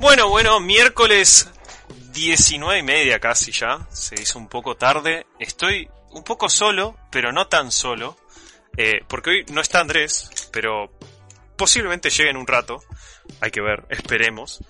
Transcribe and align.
Bueno, 0.00 0.30
bueno, 0.30 0.60
miércoles 0.60 1.50
19 2.14 2.78
y 2.78 2.82
media 2.82 3.20
casi 3.20 3.52
ya. 3.52 3.86
Se 3.92 4.14
hizo 4.14 4.38
un 4.38 4.48
poco 4.48 4.74
tarde. 4.74 5.26
Estoy 5.38 5.90
un 6.12 6.24
poco 6.24 6.48
solo, 6.48 6.96
pero 7.10 7.32
no 7.32 7.48
tan 7.48 7.70
solo. 7.70 8.16
Eh, 8.78 9.00
porque 9.06 9.30
hoy 9.30 9.44
no 9.52 9.60
está 9.60 9.80
Andrés, 9.80 10.30
pero 10.52 10.90
posiblemente 11.54 12.08
llegue 12.08 12.30
en 12.30 12.38
un 12.38 12.46
rato. 12.46 12.82
Hay 13.42 13.50
que 13.50 13.60
ver, 13.60 13.84
esperemos. 13.90 14.64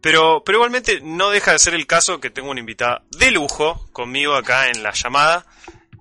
Pero, 0.00 0.42
pero 0.42 0.56
igualmente 0.56 1.02
no 1.02 1.28
deja 1.28 1.52
de 1.52 1.58
ser 1.58 1.74
el 1.74 1.86
caso 1.86 2.18
que 2.18 2.30
tengo 2.30 2.50
una 2.50 2.60
invitada 2.60 3.04
de 3.10 3.30
lujo 3.30 3.90
conmigo 3.92 4.34
acá 4.34 4.70
en 4.70 4.82
la 4.82 4.92
llamada. 4.92 5.44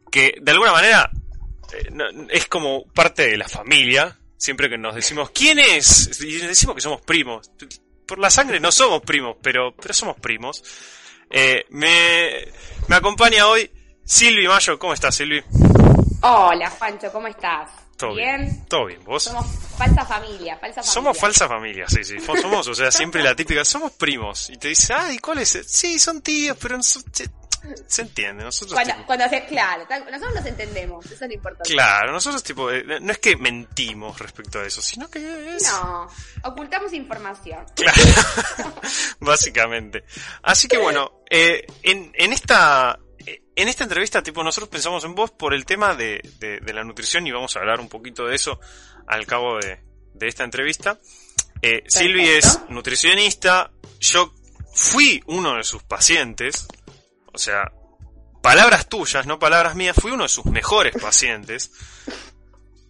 Que 0.09 0.35
de 0.41 0.52
alguna 0.52 0.72
manera 0.72 1.11
eh, 1.73 2.27
es 2.30 2.47
como 2.47 2.85
parte 2.85 3.27
de 3.27 3.38
la 3.38 3.49
familia. 3.49 4.17
Siempre 4.38 4.69
que 4.69 4.77
nos 4.77 4.95
decimos, 4.95 5.31
¿quién 5.31 5.59
es? 5.59 6.22
Y 6.22 6.38
decimos 6.38 6.75
que 6.75 6.81
somos 6.81 7.02
primos. 7.02 7.52
Por 8.11 8.20
la 8.20 8.29
sangre 8.29 8.59
no 8.59 8.73
somos 8.73 9.01
primos, 9.03 9.38
pero, 9.41 9.73
pero 9.73 9.93
somos 9.93 10.17
primos. 10.19 10.61
Eh, 11.30 11.63
me, 11.69 12.45
me 12.89 12.95
acompaña 12.97 13.47
hoy 13.47 13.72
Silvi 14.03 14.49
Mayo. 14.49 14.77
¿Cómo 14.77 14.94
estás, 14.94 15.16
Silvi? 15.16 15.41
Hola, 16.21 16.69
Juancho, 16.71 17.09
¿cómo 17.09 17.27
estás? 17.30 17.71
¿Todo 17.95 18.16
¿Bien? 18.16 18.66
Todo 18.67 18.88
bien, 18.88 19.02
¿vos? 19.05 19.23
Somos 19.23 19.45
falsa 19.77 20.05
familia, 20.05 20.58
falsa 20.58 20.81
familia. 20.83 20.91
Somos 20.94 21.17
falsa 21.17 21.47
familia, 21.47 21.86
sí, 21.88 22.03
sí. 22.03 22.19
Somos, 22.19 22.67
o 22.67 22.75
sea, 22.75 22.91
siempre 22.91 23.23
la 23.23 23.33
típica, 23.38 23.63
somos 23.63 23.94
primos. 23.94 24.49
Y 24.49 24.58
te 24.58 24.67
dice, 24.67 24.93
ay, 24.93 25.17
¿cuál 25.19 25.38
es? 25.38 25.55
el-?" 25.55 25.64
Sí, 25.64 25.97
son 25.97 26.21
tíos, 26.21 26.58
pero 26.61 26.75
no 26.75 26.83
son- 26.83 27.05
se, 27.88 28.02
entiende. 28.04 28.44
Nosotros, 28.44 28.73
Cuando, 28.73 28.94
tipo, 28.94 29.06
cuando 29.06 29.26
claro, 29.48 29.86
nosotros 30.12 30.36
nos 30.36 30.45
entendemos, 30.45 31.06
eso 31.06 31.14
es 31.16 31.22
lo 31.22 31.34
importante. 31.34 31.70
claro, 31.73 32.12
nosotros, 32.12 32.44
tipo, 32.44 32.72
eh, 32.72 32.84
no 33.02 33.12
es 33.12 33.20
que 33.20 33.36
mentimos 33.38 34.17
respecto 34.20 34.59
a 34.59 34.66
eso, 34.66 34.81
sino 34.81 35.09
que 35.09 35.56
es. 35.56 35.64
No, 35.64 36.08
ocultamos 36.44 36.94
información. 36.94 37.66
Claro, 37.76 38.02
básicamente. 39.20 40.04
Así 40.44 40.67
que 40.67 40.78
bueno, 40.78 41.22
eh, 41.30 41.66
en, 41.84 42.12
en 42.16 42.34
esta 42.34 42.98
en 43.56 43.67
esta 43.67 43.84
entrevista, 43.84 44.23
tipo, 44.23 44.44
nosotros 44.44 44.70
pensamos 44.70 45.04
en 45.04 45.14
vos 45.14 45.30
por 45.32 45.54
el 45.54 45.66
tema 45.66 45.94
de, 45.94 46.22
de- 46.39 46.59
de 46.59 46.73
la 46.73 46.84
nutrición 46.84 47.28
y 47.28 47.32
vamos 47.32 47.56
a 47.56 47.59
hablar 47.59 47.80
un 47.80 47.89
poquito 47.89 48.26
de 48.26 48.36
eso 48.36 48.59
al 49.08 49.28
cabo 49.28 49.59
de, 49.59 49.80
de 50.14 50.28
esta 50.28 50.44
entrevista. 50.44 50.98
Eh, 51.62 51.84
Silvi 51.88 52.28
es 52.28 52.59
nutricionista, 52.70 53.70
yo 54.00 54.34
fui 54.73 55.22
uno 55.28 55.56
de 55.58 55.64
sus 55.64 55.84
pacientes, 55.84 56.66
o 57.33 57.37
sea, 57.37 57.71
palabras 58.41 58.87
tuyas, 58.87 59.25
no 59.25 59.39
palabras 59.39 59.75
mías, 59.75 59.95
fui 59.99 60.11
uno 60.11 60.23
de 60.23 60.29
sus 60.29 60.45
mejores 60.45 60.93
pacientes. 61.01 61.71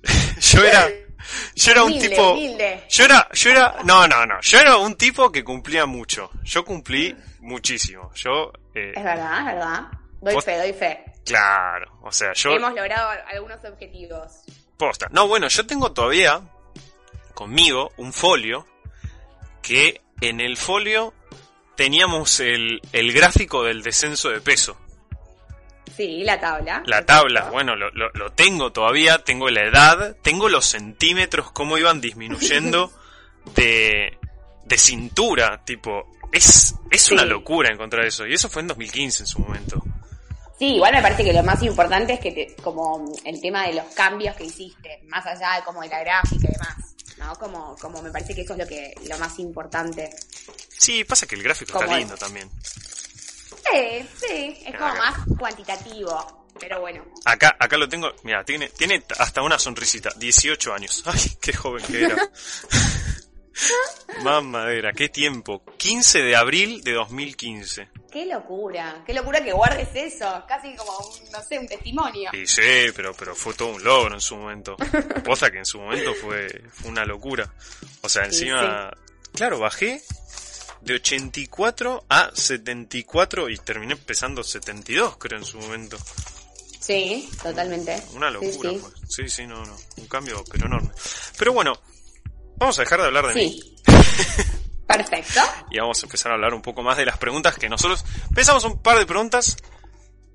yo 0.39 0.64
era, 0.64 0.89
yo 1.56 1.72
era 1.72 1.84
un 1.84 1.92
Humilde, 1.92 2.09
tipo, 2.09 2.31
humilde. 2.31 2.84
yo 2.89 3.06
era, 3.06 3.28
yo 3.34 3.50
era, 3.52 3.75
no, 3.84 4.08
no, 4.08 4.25
no, 4.25 4.42
yo 4.42 4.59
era 4.59 4.78
un 4.78 4.95
tipo 4.95 5.31
que 5.31 5.44
cumplía 5.44 5.86
mucho. 5.86 6.31
Yo 6.44 6.66
cumplí 6.66 7.16
muchísimo. 7.39 8.12
Yo, 8.16 8.52
eh, 8.73 8.94
Es 8.95 9.03
verdad, 9.03 9.39
es 9.39 9.45
verdad. 9.45 9.81
Doy 10.22 10.42
fe, 10.42 10.58
doy 10.58 10.73
fe. 10.73 11.03
claro, 11.25 12.00
o 12.03 12.12
sea, 12.12 12.34
yo, 12.34 12.51
Hemos 12.51 12.74
logrado 12.75 13.09
algunos 13.31 13.63
objetivos. 13.66 14.44
posta. 14.78 15.07
No, 15.12 15.28
bueno, 15.28 15.47
yo 15.47 15.66
tengo 15.66 15.91
todavía 15.91 16.41
conmigo 17.34 17.91
un 17.97 18.13
folio 18.13 18.68
que 19.63 20.01
en 20.22 20.40
el 20.40 20.57
folio 20.57 21.13
teníamos 21.84 22.40
el, 22.42 22.80
el 22.94 23.12
gráfico 23.12 23.64
del 23.64 23.81
descenso 23.81 24.30
de 24.30 24.40
peso. 24.40 24.78
Sí, 25.97 26.24
la 26.24 26.40
tabla. 26.40 26.84
La 26.86 27.03
tabla, 27.08 27.50
bueno, 27.50 27.75
lo, 27.75 27.90
lo- 27.92 28.12
lo 28.14 28.31
tengo 28.34 28.72
todavía, 28.72 29.24
tengo 29.24 29.50
la 29.50 29.64
edad, 29.68 30.16
tengo 30.22 30.47
los 30.47 30.66
centímetros, 30.68 31.52
cómo 31.52 31.80
iban 31.80 32.00
disminuyendo 32.00 32.92
de, 33.56 34.16
de 34.66 34.78
cintura, 34.78 35.64
tipo, 35.66 36.08
es, 36.31 36.75
es 36.92 37.02
Sí. 37.02 37.14
una 37.16 37.25
locura 37.25 37.74
encontrar 37.74 38.06
eso, 38.06 38.28
y 38.28 38.34
eso 38.36 38.48
fue 38.48 38.62
en 38.62 38.68
2015 38.68 39.24
en 39.24 39.28
su 39.28 39.40
momento. 39.40 39.84
Sí, 40.62 40.76
igual 40.76 40.94
me 40.94 41.02
parece 41.02 41.24
que 41.24 41.34
lo 41.34 41.42
más 41.42 41.60
importante 41.64 42.14
es 42.14 42.20
que 42.20 42.32
te- 42.34 42.56
como 42.62 43.12
el 43.26 43.42
tema 43.42 43.66
de 43.66 43.74
los 43.74 43.86
cambios 43.96 44.36
que 44.36 44.44
hiciste, 44.44 45.00
más 45.08 45.26
allá 45.26 45.56
de 45.56 45.64
como 45.64 45.82
de 45.82 45.88
la 45.88 46.00
gráfica 46.02 46.48
y 46.48 46.52
demás, 46.52 46.78
¿no? 47.18 47.34
Como, 47.40 47.76
como 47.78 48.00
me 48.04 48.12
parece 48.12 48.36
que 48.36 48.42
eso 48.42 48.54
es 48.54 48.60
lo 48.60 48.68
que 48.68 48.94
lo 49.08 49.18
más 49.18 49.40
importante. 49.40 50.12
Sí, 50.78 51.04
pasa 51.04 51.26
que 51.26 51.34
el 51.34 51.42
gráfico 51.42 51.82
está 51.82 51.98
lindo 51.98 52.16
también. 52.16 52.48
Sí, 52.64 54.08
sí, 54.20 54.62
es 54.64 54.76
como 54.76 54.86
Acá. 54.92 55.00
más 55.00 55.28
cuantitativo, 55.40 56.46
pero 56.60 56.80
bueno. 56.82 57.06
Acá, 57.26 57.56
acá 57.60 57.76
lo 57.78 57.90
tengo, 57.90 58.12
mira, 58.22 58.44
tiene, 58.44 58.70
tiene 58.70 59.04
hasta 59.18 59.42
una 59.42 59.58
sonrisita, 59.58 60.12
18 60.16 60.74
años. 60.76 61.02
Ay, 61.08 61.38
qué 61.42 61.54
joven 61.54 61.84
que 61.88 62.04
era. 62.04 62.18
Mamadera, 64.24 64.94
qué 64.94 65.10
tiempo. 65.10 65.64
15 65.78 66.22
de 66.22 66.36
abril 66.36 66.84
de 66.84 66.94
2015. 66.94 67.90
Qué 68.12 68.26
locura, 68.26 69.04
qué 69.06 69.14
locura 69.14 69.42
que 69.44 69.54
guardes 69.54 69.88
eso, 69.94 70.44
casi 70.48 70.76
como, 70.76 70.92
un, 70.98 71.32
no 71.32 71.42
sé, 71.42 71.58
un 71.58 71.68
testimonio. 71.68 72.30
Y 72.34 72.46
sí, 72.46 72.62
pero, 72.96 73.14
pero 73.14 73.34
fue 73.36 73.54
todo 73.54 73.70
un 73.70 73.84
logro 73.84 74.14
en 74.14 74.22
su 74.22 74.36
momento. 74.36 74.76
Posta 75.24 75.50
que 75.50 75.60
en 75.60 75.66
su 75.66 75.80
momento 75.80 76.14
fue, 76.16 76.48
fue 76.74 76.90
una 76.92 77.06
locura. 77.06 77.52
O 78.02 78.10
sea, 78.10 78.24
Sí, 78.32 78.44
encima, 78.50 78.92
claro, 79.34 79.60
bajé 79.60 80.02
de 80.82 80.96
84 80.96 82.06
a 82.10 82.32
74 82.34 83.50
y 83.50 83.58
terminé 83.58 83.96
pesando 83.96 84.44
72, 84.44 85.18
creo, 85.18 85.40
en 85.40 85.46
su 85.46 85.58
momento. 85.60 85.98
Sí, 86.82 87.30
totalmente. 87.42 88.02
Una 88.14 88.28
Sí, 88.30 88.34
locura 88.34 88.70
sí. 88.72 88.80
fue. 88.80 88.90
Sí, 89.08 89.30
sí, 89.30 89.48
no, 89.48 89.64
no. 89.64 89.78
Un 89.98 90.08
cambio, 90.08 90.44
pero 90.52 90.66
enorme. 90.66 90.90
Pero 91.38 91.54
bueno, 91.54 91.80
vamos 92.57 92.78
a 92.79 92.84
dejar 92.84 93.01
de 93.01 93.07
hablar 93.07 93.28
de 93.28 93.35
mí 93.35 93.62
Sí. 93.62 93.75
Perfecto. 94.88 95.39
y 95.69 95.79
vamos 95.79 96.01
a 96.03 96.06
empezar 96.06 96.31
a 96.31 96.35
hablar 96.35 96.53
un 96.53 96.62
poco 96.62 96.84
más 96.84 96.97
de 96.97 97.06
las 97.06 97.17
preguntas 97.17 97.57
que 97.57 97.69
nosotros 97.69 98.03
pensamos 98.35 98.63
un 98.66 98.81
par 98.81 98.97
de 99.00 99.06
preguntas 99.06 99.56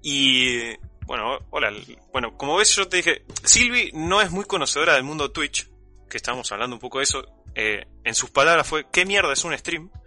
y 0.03 0.75
bueno, 1.07 1.39
hola, 1.51 1.71
bueno, 2.13 2.37
como 2.37 2.57
ves 2.57 2.75
yo 2.75 2.89
te 2.89 2.99
dije, 2.99 3.25
Silvi 3.45 3.91
no 3.93 4.21
es 4.23 4.31
muy 4.31 4.45
conocedora 4.45 4.95
del 4.95 5.03
mundo 5.05 5.31
Twitch, 5.31 5.69
que 6.09 6.17
estábamos 6.17 6.51
hablando 6.53 6.77
un 6.77 6.81
poco 6.81 6.99
de 6.99 7.05
eso, 7.05 7.23
eh, 7.55 7.87
en 8.03 8.15
sus 8.15 8.31
palabras 8.31 8.67
fue, 8.67 8.87
¿qué 8.91 9.05
mierda 9.05 9.33
es 9.33 9.45
un 9.45 9.57
stream? 9.57 9.91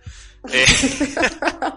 Eh, 0.54 0.66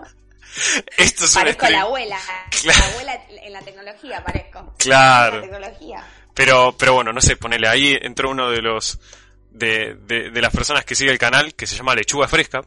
esto 0.98 1.24
es 1.24 1.34
un 1.34 1.40
Parezco 1.42 1.66
stream. 1.66 1.72
la 1.72 1.80
abuela. 1.82 2.18
Claro. 2.62 2.78
La 2.78 2.86
abuela 2.86 3.24
en 3.28 3.52
la 3.52 3.60
tecnología, 3.62 4.24
parezco. 4.24 4.74
Claro. 4.78 5.42
En 5.42 5.50
la 5.50 5.58
tecnología. 5.58 6.04
Pero, 6.34 6.76
pero 6.78 6.94
bueno, 6.94 7.12
no 7.12 7.20
sé, 7.20 7.36
ponele 7.36 7.68
ahí 7.68 7.98
entró 8.00 8.30
uno 8.30 8.50
de 8.50 8.62
los 8.62 8.98
de, 9.52 9.94
de, 9.94 10.30
de 10.30 10.40
las 10.42 10.52
personas 10.52 10.84
que 10.84 10.94
sigue 10.94 11.10
el 11.10 11.18
canal, 11.18 11.54
que 11.54 11.66
se 11.66 11.76
llama 11.76 11.94
Lechuga 11.94 12.28
Fresca, 12.28 12.62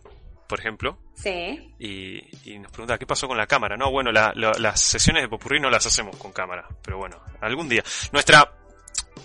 por 0.48 0.60
ejemplo, 0.60 0.98
Sí. 1.16 1.74
y, 1.80 2.52
y 2.54 2.60
nos 2.60 2.72
pregunta 2.72 2.98
qué 2.98 3.06
pasó 3.08 3.28
con 3.28 3.38
la 3.38 3.48
cámara. 3.48 3.78
No, 3.78 3.90
bueno, 3.92 4.12
la- 4.12 4.32
la- 4.36 4.54
las 4.60 4.80
sesiones 4.82 5.24
de 5.24 5.30
Popurrí 5.30 5.60
no 5.60 5.70
las 5.70 5.86
hacemos 5.86 6.16
con 6.18 6.32
cámara, 6.32 6.68
pero 6.84 6.98
bueno, 6.98 7.20
algún 7.42 7.68
día. 7.68 7.84
Nuestra 8.12 8.52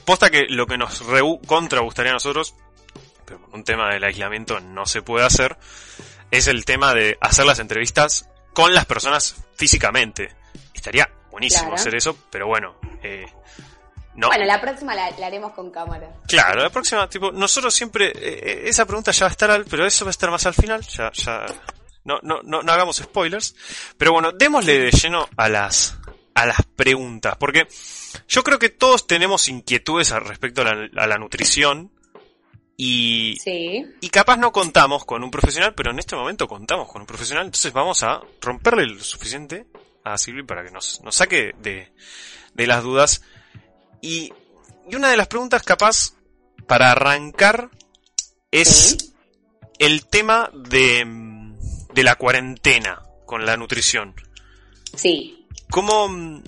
posta 0.04 0.30
que 0.30 0.46
lo 0.48 0.66
que 0.66 0.78
nos 0.78 1.04
re 1.06 1.20
contra 1.46 1.80
gustaría 1.80 2.10
a 2.12 2.14
nosotros, 2.14 2.54
pero 3.26 3.40
un 3.52 3.64
tema 3.64 3.92
del 3.92 4.02
aislamiento 4.04 4.60
no 4.60 4.86
se 4.86 5.02
puede 5.02 5.26
hacer, 5.26 5.56
es 6.30 6.46
el 6.48 6.64
tema 6.64 6.94
de 6.94 7.18
hacer 7.20 7.44
las 7.44 7.58
entrevistas 7.58 8.28
con 8.54 8.72
las 8.72 8.86
personas 8.86 9.44
físicamente. 9.56 10.34
Estaría 10.72 11.08
buenísimo 11.30 11.64
Claro. 11.64 11.76
hacer 11.76 11.94
eso, 11.94 12.16
pero 12.30 12.46
bueno, 12.46 12.76
eh, 13.02 13.26
no. 14.20 14.28
Bueno, 14.28 14.44
la 14.44 14.60
próxima 14.60 14.94
la, 14.94 15.10
la 15.18 15.26
haremos 15.26 15.52
con 15.52 15.70
cámara. 15.70 16.10
Claro, 16.28 16.62
la 16.62 16.70
próxima, 16.70 17.08
tipo, 17.08 17.32
nosotros 17.32 17.74
siempre, 17.74 18.08
eh, 18.08 18.12
eh, 18.16 18.62
esa 18.66 18.84
pregunta 18.86 19.10
ya 19.12 19.24
va 19.24 19.28
a 19.28 19.32
estar 19.32 19.50
al, 19.50 19.64
pero 19.64 19.86
eso 19.86 20.04
va 20.04 20.10
a 20.10 20.12
estar 20.12 20.30
más 20.30 20.46
al 20.46 20.54
final, 20.54 20.82
ya, 20.86 21.10
ya, 21.12 21.46
no, 22.04 22.18
no, 22.22 22.40
no, 22.42 22.62
no 22.62 22.72
hagamos 22.72 22.96
spoilers, 22.98 23.54
pero 23.98 24.12
bueno, 24.12 24.32
démosle 24.32 24.78
de 24.78 24.90
lleno 24.90 25.28
a 25.36 25.48
las, 25.48 25.96
a 26.34 26.46
las 26.46 26.62
preguntas, 26.76 27.36
porque 27.38 27.66
yo 28.28 28.42
creo 28.44 28.58
que 28.58 28.68
todos 28.70 29.06
tenemos 29.06 29.48
inquietudes 29.48 30.12
al 30.12 30.24
respecto 30.24 30.62
a 30.62 30.74
la, 30.74 30.88
a 31.02 31.06
la 31.06 31.18
nutrición, 31.18 31.90
y, 32.82 33.36
Sí. 33.44 33.84
y 34.00 34.08
capaz 34.08 34.38
no 34.38 34.52
contamos 34.52 35.04
con 35.04 35.22
un 35.22 35.30
profesional, 35.30 35.74
pero 35.74 35.90
en 35.90 35.98
este 35.98 36.16
momento 36.16 36.48
contamos 36.48 36.90
con 36.90 37.02
un 37.02 37.06
profesional, 37.06 37.44
entonces 37.44 37.72
vamos 37.74 38.02
a 38.02 38.22
romperle 38.40 38.86
lo 38.86 39.04
suficiente 39.04 39.66
a 40.02 40.16
Silvi 40.16 40.44
para 40.44 40.64
que 40.64 40.70
nos, 40.70 41.02
nos 41.02 41.14
saque 41.14 41.52
de, 41.58 41.92
de 42.54 42.66
las 42.66 42.82
dudas. 42.82 43.22
Y, 44.00 44.32
y 44.90 44.94
una 44.96 45.08
de 45.10 45.16
las 45.16 45.28
preguntas 45.28 45.62
capaz 45.62 46.12
para 46.66 46.92
arrancar 46.92 47.70
es 48.50 48.68
Sí. 48.68 49.14
el 49.78 50.06
tema 50.06 50.50
de, 50.54 51.04
de 51.92 52.02
la 52.04 52.14
cuarentena 52.16 53.02
con 53.26 53.44
la 53.46 53.56
nutrición. 53.56 54.14
Sí. 54.96 55.46
¿Cómo, 55.70 56.42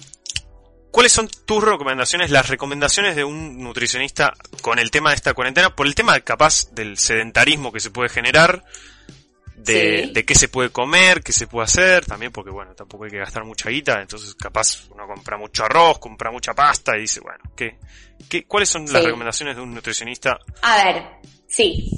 ¿Cuáles 0.90 1.12
son 1.12 1.28
tus 1.46 1.62
recomendaciones, 1.62 2.30
las 2.30 2.48
recomendaciones 2.48 3.16
de 3.16 3.24
un 3.24 3.62
nutricionista 3.62 4.34
con 4.60 4.78
el 4.78 4.90
tema 4.90 5.10
de 5.10 5.16
esta 5.16 5.32
cuarentena? 5.34 5.74
Por 5.74 5.86
el 5.86 5.94
tema 5.94 6.18
capaz 6.20 6.70
del 6.72 6.98
sedentarismo 6.98 7.72
que 7.72 7.80
se 7.80 7.90
puede 7.90 8.08
generar, 8.08 8.64
de, 9.64 10.04
Sí. 10.06 10.12
de 10.12 10.24
qué 10.24 10.34
se 10.34 10.48
puede 10.48 10.70
comer, 10.70 11.22
qué 11.22 11.32
se 11.32 11.46
puede 11.46 11.64
hacer, 11.64 12.04
también 12.04 12.32
porque 12.32 12.50
bueno, 12.50 12.74
tampoco 12.74 13.04
hay 13.04 13.10
que 13.10 13.18
gastar 13.18 13.44
mucha 13.44 13.70
guita, 13.70 14.00
entonces 14.00 14.34
capaz 14.34 14.88
uno 14.90 15.06
compra 15.06 15.36
mucho 15.38 15.64
arroz, 15.64 15.98
compra 15.98 16.30
mucha 16.30 16.54
pasta 16.54 16.96
y 16.96 17.02
dice, 17.02 17.20
bueno, 17.20 17.42
¿qué, 17.56 17.78
qué, 18.28 18.44
¿cuáles 18.44 18.68
son 18.68 18.84
las 18.92 19.04
recomendaciones 19.04 19.56
de 19.56 19.62
un 19.62 19.74
nutricionista? 19.74 20.38
A 20.62 20.84
ver, 20.84 21.02
sí. 21.46 21.90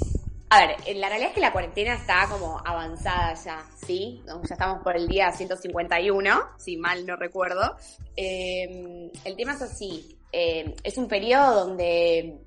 A 0.47 0.59
ver, 0.59 0.95
la 0.95 1.09
realidad 1.09 1.29
es 1.29 1.35
que 1.35 1.41
la 1.41 1.51
cuarentena 1.51 1.95
está 1.95 2.27
como 2.29 2.61
avanzada 2.63 3.33
ya, 3.33 3.65
¿sí? 3.85 4.21
Ya 4.27 4.53
estamos 4.53 4.83
por 4.83 4.95
el 4.95 5.07
día 5.07 5.31
151, 5.31 6.41
si 6.57 6.77
mal 6.77 7.03
no 7.05 7.15
recuerdo. 7.15 7.75
Eh, 8.15 9.09
el 9.25 9.35
tema 9.35 9.53
es 9.53 9.63
así, 9.63 10.17
eh, 10.31 10.75
es 10.83 10.97
un 10.97 11.07
periodo 11.07 11.65
donde, 11.65 12.37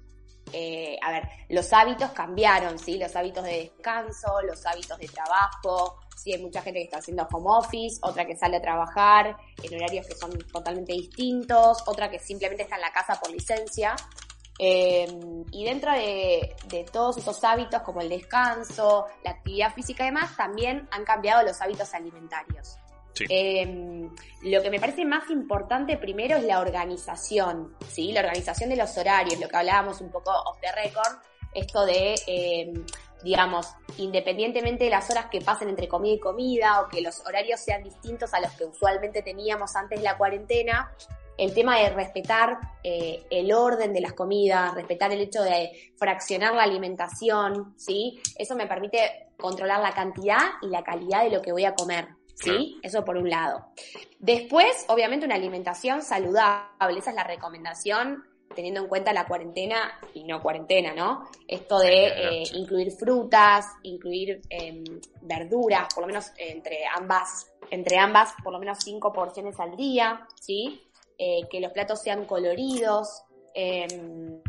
eh, 0.52 0.98
a 1.02 1.10
ver, 1.10 1.28
los 1.48 1.72
hábitos 1.72 2.10
cambiaron, 2.10 2.78
¿sí? 2.78 2.98
Los 2.98 3.14
hábitos 3.16 3.44
de 3.44 3.70
descanso, 3.74 4.40
los 4.42 4.64
hábitos 4.66 4.98
de 4.98 5.08
trabajo, 5.08 6.00
sí, 6.16 6.32
hay 6.32 6.42
mucha 6.42 6.62
gente 6.62 6.80
que 6.80 6.84
está 6.84 6.98
haciendo 6.98 7.26
home 7.30 7.46
office, 7.48 7.98
otra 8.02 8.26
que 8.26 8.36
sale 8.36 8.56
a 8.56 8.62
trabajar 8.62 9.36
en 9.62 9.74
horarios 9.74 10.06
que 10.06 10.14
son 10.14 10.36
totalmente 10.52 10.92
distintos, 10.92 11.82
otra 11.86 12.10
que 12.10 12.18
simplemente 12.18 12.64
está 12.64 12.76
en 12.76 12.82
la 12.82 12.92
casa 12.92 13.18
por 13.20 13.30
licencia. 13.30 13.94
Eh, 14.60 15.06
y 15.52 15.64
dentro 15.64 15.92
de, 15.92 16.56
de 16.66 16.84
todos 16.84 17.16
esos 17.16 17.42
hábitos 17.44 17.82
como 17.82 18.00
el 18.00 18.08
descanso, 18.08 19.06
la 19.22 19.30
actividad 19.30 19.72
física 19.72 20.02
y 20.02 20.06
demás, 20.06 20.36
también 20.36 20.88
han 20.90 21.04
cambiado 21.04 21.44
los 21.44 21.60
hábitos 21.60 21.94
alimentarios. 21.94 22.78
Eh, 23.28 24.08
lo 24.42 24.62
que 24.62 24.70
me 24.70 24.80
parece 24.80 25.04
más 25.04 25.30
importante 25.30 25.96
primero 25.96 26.36
es 26.36 26.44
la 26.44 26.60
organización, 26.60 27.74
¿sí? 27.88 28.12
La 28.12 28.20
organización 28.20 28.70
de 28.70 28.76
los 28.76 28.96
horarios, 28.96 29.40
lo 29.40 29.48
que 29.48 29.56
hablábamos 29.56 30.00
un 30.00 30.10
poco 30.10 30.30
off 30.30 30.58
the 30.60 30.72
record, 30.72 31.18
esto 31.54 31.84
de, 31.86 32.14
eh, 32.26 32.72
digamos, 33.22 33.74
independientemente 33.96 34.84
de 34.84 34.90
las 34.90 35.10
horas 35.10 35.26
que 35.26 35.40
pasen 35.40 35.68
entre 35.68 35.88
comida 35.88 36.14
y 36.14 36.20
comida 36.20 36.80
o 36.82 36.88
que 36.88 37.00
los 37.00 37.20
horarios 37.26 37.60
sean 37.60 37.82
distintos 37.82 38.32
a 38.34 38.40
los 38.40 38.52
que 38.52 38.64
usualmente 38.64 39.22
teníamos 39.22 39.74
antes 39.74 39.98
de 39.98 40.04
la 40.04 40.16
cuarentena, 40.16 40.92
el 41.36 41.54
tema 41.54 41.78
de 41.78 41.90
respetar 41.90 42.58
eh, 42.82 43.24
el 43.30 43.52
orden 43.52 43.92
de 43.92 44.00
las 44.00 44.12
comidas, 44.12 44.74
respetar 44.74 45.12
el 45.12 45.20
hecho 45.20 45.42
de 45.42 45.92
fraccionar 45.96 46.54
la 46.54 46.64
alimentación, 46.64 47.74
¿sí? 47.76 48.20
Eso 48.36 48.56
me 48.56 48.66
permite 48.66 49.28
controlar 49.38 49.80
la 49.80 49.92
cantidad 49.92 50.40
y 50.62 50.66
la 50.66 50.82
calidad 50.82 51.22
de 51.22 51.30
lo 51.30 51.40
que 51.40 51.52
voy 51.52 51.64
a 51.64 51.74
comer, 51.74 52.08
¿sí? 52.38 52.50
Claro. 52.50 52.80
Eso 52.82 53.04
por 53.04 53.16
un 53.16 53.28
lado. 53.28 53.66
Después, 54.18 54.84
obviamente, 54.88 55.26
una 55.26 55.34
alimentación 55.34 56.02
saludable, 56.02 56.98
esa 56.98 57.10
es 57.10 57.16
la 57.16 57.24
recomendación 57.24 58.24
teniendo 58.54 58.80
en 58.80 58.88
cuenta 58.88 59.12
la 59.12 59.26
cuarentena 59.26 60.00
y 60.14 60.24
no 60.24 60.42
cuarentena, 60.42 60.94
¿no? 60.94 61.28
Esto 61.46 61.78
de 61.78 62.06
eh, 62.06 62.42
incluir 62.54 62.90
frutas, 62.92 63.66
incluir 63.82 64.40
em, 64.48 64.82
verduras, 65.22 65.92
por 65.94 66.02
lo 66.02 66.08
menos 66.08 66.32
entre 66.38 66.86
ambas, 66.86 67.52
entre 67.70 67.98
ambas, 67.98 68.32
por 68.42 68.52
lo 68.52 68.58
menos 68.58 68.78
cinco 68.82 69.12
porciones 69.12 69.60
al 69.60 69.76
día, 69.76 70.26
¿sí? 70.40 70.82
Eh, 71.18 71.42
que 71.50 71.60
los 71.60 71.72
platos 71.72 72.00
sean 72.00 72.24
coloridos, 72.24 73.22
em, 73.54 74.40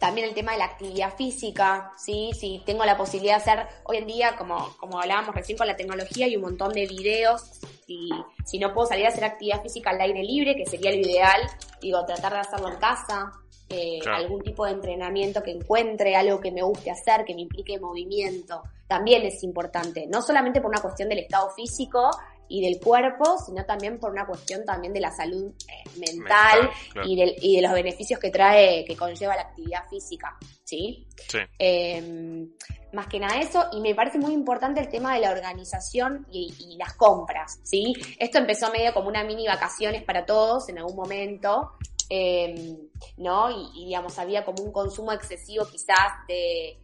también 0.00 0.26
el 0.26 0.34
tema 0.34 0.52
de 0.52 0.58
la 0.58 0.64
actividad 0.64 1.14
física, 1.14 1.92
¿sí? 1.98 2.30
Si 2.32 2.62
tengo 2.64 2.84
la 2.86 2.96
posibilidad 2.96 3.36
de 3.36 3.42
hacer, 3.42 3.66
hoy 3.84 3.98
en 3.98 4.06
día, 4.06 4.34
como, 4.36 4.74
como 4.78 4.98
hablábamos 4.98 5.34
recién 5.34 5.58
con 5.58 5.66
la 5.66 5.76
tecnología, 5.76 6.24
hay 6.24 6.36
un 6.36 6.42
montón 6.42 6.72
de 6.72 6.86
videos, 6.86 7.42
si, 7.86 8.08
si 8.46 8.58
no 8.58 8.72
puedo 8.72 8.88
salir 8.88 9.04
a 9.04 9.10
hacer 9.10 9.24
actividad 9.24 9.62
física 9.62 9.90
al 9.90 10.00
aire 10.00 10.22
libre, 10.22 10.56
que 10.56 10.64
sería 10.64 10.90
lo 10.90 10.96
ideal, 10.96 11.42
digo, 11.82 12.02
tratar 12.06 12.32
de 12.32 12.38
hacerlo 12.38 12.68
en 12.70 12.76
casa, 12.78 13.30
eh, 13.68 13.98
Claro. 14.00 14.16
algún 14.16 14.42
tipo 14.42 14.64
de 14.64 14.72
entrenamiento 14.72 15.42
que 15.42 15.50
encuentre, 15.50 16.16
algo 16.16 16.40
que 16.40 16.50
me 16.50 16.62
guste 16.62 16.90
hacer, 16.90 17.24
que 17.26 17.34
me 17.34 17.42
implique 17.42 17.78
movimiento, 17.78 18.62
también 18.88 19.22
es 19.26 19.44
importante, 19.44 20.06
no 20.06 20.22
solamente 20.22 20.62
por 20.62 20.70
una 20.70 20.80
cuestión 20.80 21.10
del 21.10 21.18
estado 21.18 21.50
físico 21.50 22.10
y 22.50 22.60
del 22.60 22.78
cuerpo, 22.78 23.38
sino 23.46 23.64
también 23.64 23.98
por 23.98 24.10
una 24.10 24.26
cuestión 24.26 24.64
también 24.64 24.92
de 24.92 25.00
la 25.00 25.10
salud 25.10 25.52
eh, 25.68 25.88
mental, 25.98 26.18
Mental, 26.18 26.70
claro. 26.92 27.08
y, 27.08 27.16
del- 27.16 27.36
y 27.40 27.56
de 27.56 27.62
los 27.62 27.72
beneficios 27.72 28.20
que 28.20 28.30
trae, 28.30 28.84
que 28.84 28.96
conlleva 28.96 29.36
la 29.36 29.42
actividad 29.42 29.88
física, 29.88 30.36
¿sí? 30.64 31.06
Sí. 31.28 31.38
Eh, 31.58 32.46
más 32.92 33.06
que 33.06 33.20
nada 33.20 33.38
eso, 33.40 33.66
y 33.72 33.80
me 33.80 33.94
parece 33.94 34.18
muy 34.18 34.32
importante 34.32 34.80
el 34.80 34.88
tema 34.88 35.14
de 35.14 35.20
la 35.20 35.30
organización 35.30 36.26
y, 36.30 36.52
y 36.58 36.76
las 36.76 36.94
compras, 36.94 37.60
¿sí? 37.62 37.94
Esto 38.18 38.38
empezó 38.38 38.70
medio 38.72 38.92
como 38.92 39.08
una 39.08 39.22
mini 39.22 39.46
vacaciones 39.46 40.02
para 40.02 40.26
todos 40.26 40.68
en 40.68 40.78
algún 40.78 40.96
momento, 40.96 41.70
eh, 42.08 42.76
¿no? 43.16 43.48
Y, 43.50 43.70
y, 43.82 43.84
digamos, 43.86 44.18
había 44.18 44.44
como 44.44 44.64
un 44.64 44.72
consumo 44.72 45.12
excesivo 45.12 45.64
quizás 45.70 46.26
de... 46.26 46.76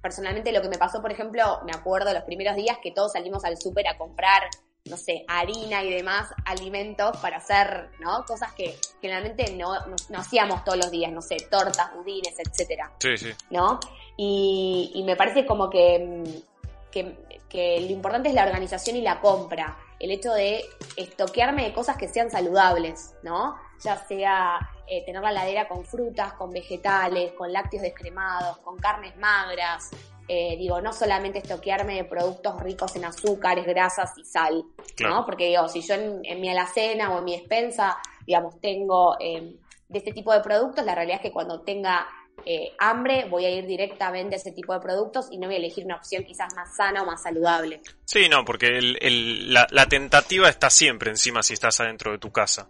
Personalmente 0.00 0.50
lo 0.50 0.60
que 0.62 0.68
me 0.68 0.78
pasó, 0.78 1.00
por 1.02 1.12
ejemplo, 1.12 1.60
me 1.64 1.72
acuerdo 1.72 2.12
los 2.12 2.24
primeros 2.24 2.56
días 2.56 2.78
que 2.82 2.90
todos 2.90 3.12
salimos 3.12 3.44
al 3.44 3.56
súper 3.58 3.86
a 3.86 3.96
comprar, 3.98 4.42
no 4.84 4.96
sé, 4.96 5.24
harina 5.28 5.82
y 5.84 5.90
demás 5.90 6.28
alimentos 6.44 7.16
para 7.18 7.36
hacer, 7.36 7.90
¿no? 8.00 8.24
Cosas 8.24 8.52
que 8.52 8.76
generalmente 9.00 9.52
no, 9.56 9.74
no, 9.86 9.96
no 10.08 10.18
hacíamos 10.18 10.64
todos 10.64 10.78
los 10.78 10.90
días, 10.90 11.12
no 11.12 11.22
sé, 11.22 11.36
tortas, 11.50 11.94
budines, 11.94 12.34
etcétera. 12.38 12.92
Sí, 12.98 13.16
sí. 13.16 13.30
¿no? 13.50 13.78
Y, 14.16 14.90
y 14.94 15.04
me 15.04 15.16
parece 15.16 15.46
como 15.46 15.70
que, 15.70 16.42
que, 16.90 17.16
que 17.48 17.80
lo 17.80 17.90
importante 17.92 18.28
es 18.28 18.34
la 18.34 18.44
organización 18.44 18.96
y 18.96 19.02
la 19.02 19.20
compra, 19.20 19.78
el 20.00 20.10
hecho 20.10 20.32
de 20.32 20.64
estoquearme 20.96 21.64
de 21.64 21.72
cosas 21.72 21.96
que 21.96 22.08
sean 22.08 22.30
saludables, 22.30 23.14
¿no? 23.22 23.56
Ya 23.84 23.96
sea 23.96 24.58
eh, 24.88 25.04
tener 25.04 25.22
la 25.22 25.30
heladera 25.30 25.68
con 25.68 25.84
frutas, 25.84 26.32
con 26.32 26.50
vegetales, 26.50 27.32
con 27.32 27.52
lácteos 27.52 27.82
descremados, 27.82 28.58
con 28.58 28.76
carnes 28.78 29.16
magras, 29.16 29.90
eh, 30.34 30.56
digo, 30.56 30.80
no 30.80 30.92
solamente 30.94 31.38
estoquearme 31.40 31.94
de 31.96 32.04
productos 32.04 32.58
ricos 32.62 32.96
en 32.96 33.04
azúcares, 33.04 33.66
grasas 33.66 34.12
y 34.16 34.24
sal, 34.24 34.64
Claro. 34.96 35.14
¿no? 35.16 35.26
Porque 35.26 35.48
digo, 35.48 35.68
si 35.68 35.82
yo 35.82 35.94
en, 35.94 36.20
en 36.24 36.40
mi 36.40 36.48
alacena 36.48 37.12
o 37.14 37.18
en 37.18 37.24
mi 37.24 37.36
despensa, 37.38 37.98
digamos, 38.26 38.58
tengo 38.60 39.16
eh, 39.20 39.56
de 39.88 39.98
este 39.98 40.12
tipo 40.12 40.32
de 40.32 40.40
productos, 40.40 40.84
la 40.86 40.94
realidad 40.94 41.16
es 41.18 41.22
que 41.22 41.32
cuando 41.32 41.60
tenga 41.60 42.06
eh, 42.46 42.72
hambre 42.78 43.26
voy 43.28 43.44
a 43.44 43.50
ir 43.50 43.66
directamente 43.66 44.34
a 44.36 44.38
ese 44.38 44.52
tipo 44.52 44.72
de 44.72 44.80
productos 44.80 45.28
y 45.30 45.36
no 45.36 45.48
voy 45.48 45.56
a 45.56 45.58
elegir 45.58 45.84
una 45.84 45.96
opción 45.96 46.24
quizás 46.24 46.54
más 46.56 46.74
sana 46.74 47.02
o 47.02 47.06
más 47.06 47.22
saludable. 47.22 47.82
Sí, 48.06 48.26
no, 48.30 48.42
porque 48.44 48.68
el, 48.68 48.96
el- 49.02 49.52
la, 49.52 49.66
la 49.70 49.86
tentativa 49.86 50.48
está 50.48 50.70
siempre 50.70 51.10
encima 51.10 51.42
si 51.42 51.52
estás 51.52 51.78
adentro 51.80 52.10
de 52.10 52.18
tu 52.18 52.32
casa. 52.32 52.68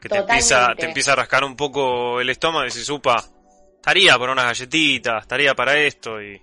Que 0.00 0.08
te 0.08 0.18
empieza, 0.18 0.74
te 0.76 0.86
empieza 0.86 1.12
a 1.14 1.16
rascar 1.16 1.42
un 1.44 1.56
poco 1.56 2.20
el 2.20 2.28
estómago 2.30 2.62
y 2.64 2.66
dices, 2.68 2.88
upa, 2.90 3.16
estaría 3.76 4.16
para 4.18 4.32
unas 4.32 4.44
galletitas, 4.46 5.22
estaría 5.22 5.54
para 5.54 5.76
esto 5.78 6.22
y... 6.22 6.40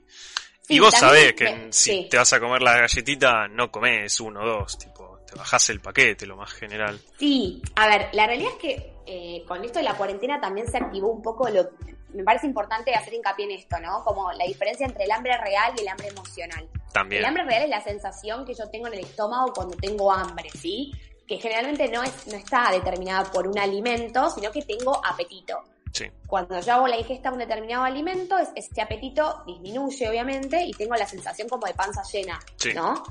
Sí, 0.72 0.78
y 0.78 0.80
vos 0.80 0.94
sabés 0.94 1.34
que 1.34 1.44
me- 1.44 1.74
si 1.74 1.90
sí. 1.92 2.08
te 2.10 2.18
vas 2.18 2.32
a 2.34 2.40
comer 2.40 2.62
la 2.62 2.78
galletita, 2.78 3.48
no 3.48 3.70
comes 3.72 4.20
uno 4.20 4.42
o 4.42 4.46
dos, 4.48 4.78
tipo, 4.78 5.20
te 5.28 5.36
bajás 5.36 5.70
el 5.70 5.80
paquete, 5.82 6.25
lo 6.25 6.36
más 6.38 6.51
general. 6.54 7.00
Sí, 7.18 7.62
a 7.75 7.88
ver, 7.88 8.10
la 8.13 8.25
realidad 8.28 8.51
es 8.54 8.58
que 8.58 8.94
eh, 9.06 9.44
con 9.48 9.63
esto 9.63 9.80
de 9.80 9.84
la 9.86 9.96
cuarentena 9.96 10.40
también 10.40 10.68
se 10.70 10.78
activó 10.78 11.10
un 11.12 11.22
poco 11.22 11.50
lo 11.50 11.70
me 12.13 12.24
parece 12.25 12.46
importante 12.46 12.94
hacer 12.94 13.13
hincapié 13.13 13.46
en 13.46 13.51
esto, 13.51 13.80
¿no? 13.80 14.04
Como 14.04 14.32
la 14.34 14.44
diferencia 14.46 14.86
entre 14.86 15.06
el 15.06 15.12
hambre 15.12 15.38
real 15.38 15.74
y 15.78 15.82
el 15.82 15.88
hambre 15.88 16.10
emocional. 16.10 16.68
También. 16.92 17.22
El 17.22 17.25
hambre 17.25 17.44
real 17.46 17.63
es 17.63 17.70
la 17.70 17.82
sensación 17.82 18.46
que 18.46 18.54
yo 18.54 18.70
tengo 18.70 18.88
en 18.88 18.94
el 18.96 19.00
estómago 19.00 19.54
cuando 19.54 19.78
tengo 19.78 20.12
hambre, 20.12 20.50
¿sí? 20.50 20.92
Que 21.25 21.38
generalmente 21.38 21.88
no, 21.88 22.04
es, 22.04 22.28
no 22.28 22.36
está 22.36 22.70
determinada 22.72 23.32
por 23.32 23.48
un 23.48 23.58
alimento, 23.58 24.30
sino 24.30 24.51
que 24.51 24.62
tengo 24.63 25.00
apetito. 25.06 25.63
Sí, 25.94 26.06
Cuando 26.28 26.60
yo 26.62 26.74
hago 26.74 26.88
la 26.88 26.98
ingesta 26.98 27.30
de 27.30 27.34
un 27.34 27.40
determinado 27.40 27.84
alimento, 27.84 28.38
es- 28.38 28.50
ese 28.56 28.82
apetito 28.82 29.44
disminuye, 29.46 30.08
obviamente, 30.10 30.64
y 30.64 30.72
tengo 30.72 30.96
la 30.96 31.06
sensación 31.06 31.50
como 31.50 31.68
de 31.68 31.74
panza 31.74 32.02
llena, 32.04 32.40
Sí. 32.56 32.74
¿no? 32.74 33.04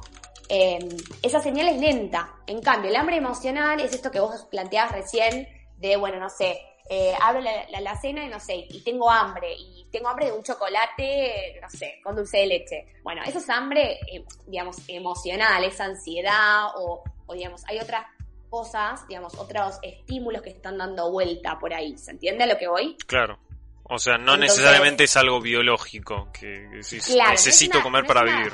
Eh, 0.48 0.78
esa 1.22 1.40
señal 1.40 1.68
es 1.68 1.78
lenta. 1.80 2.34
En 2.46 2.60
cambio, 2.60 2.90
el 2.90 2.96
hambre 2.96 3.16
emocional 3.16 3.78
es 3.80 3.92
esto 3.92 4.10
que 4.10 4.18
vos 4.20 4.46
planteabas 4.50 4.92
recién 4.92 5.46
de, 5.76 5.96
bueno, 5.96 6.18
no 6.18 6.28
sé, 6.30 6.60
eh, 6.88 7.14
abro 7.22 7.40
la, 7.40 7.68
la, 7.70 7.80
la 7.80 8.00
cena 8.00 8.24
y 8.24 8.28
no 8.28 8.40
sé, 8.40 8.66
y 8.68 8.82
tengo 8.82 9.08
hambre, 9.08 9.54
y 9.56 9.86
tengo 9.92 10.08
hambre 10.08 10.26
de 10.26 10.32
un 10.32 10.42
chocolate, 10.42 11.58
no 11.62 11.70
sé, 11.70 12.00
con 12.02 12.16
dulce 12.16 12.38
de 12.38 12.46
leche. 12.46 12.86
Bueno, 13.04 13.22
eso 13.24 13.38
es 13.38 13.48
hambre, 13.48 14.00
eh, 14.12 14.24
digamos, 14.46 14.76
emocional, 14.88 15.62
es 15.64 15.80
ansiedad, 15.80 16.66
o, 16.76 17.04
o 17.26 17.34
digamos, 17.34 17.62
hay 17.68 17.78
otras 17.78 18.04
cosas, 18.50 19.06
digamos, 19.08 19.34
otros 19.38 19.78
estímulos 19.82 20.42
que 20.42 20.50
están 20.50 20.76
dando 20.76 21.10
vuelta 21.10 21.58
por 21.58 21.72
ahí. 21.72 21.96
¿Se 21.96 22.10
entiende 22.10 22.44
a 22.44 22.46
lo 22.46 22.58
que 22.58 22.68
voy? 22.68 22.96
claro. 23.06 23.38
O 23.92 23.98
sea, 23.98 24.18
no 24.18 24.34
Entonces- 24.34 24.58
necesariamente 24.58 25.02
es 25.04 25.16
algo 25.16 25.40
biológico, 25.40 26.28
que 26.32 26.46
decís, 26.46 27.06
Claro, 27.06 27.30
no 27.30 27.32
necesito 27.32 27.78
una- 27.78 27.82
comer 27.82 28.02
no 28.02 28.06
para 28.08 28.20
una- 28.22 28.36
vivir. 28.36 28.52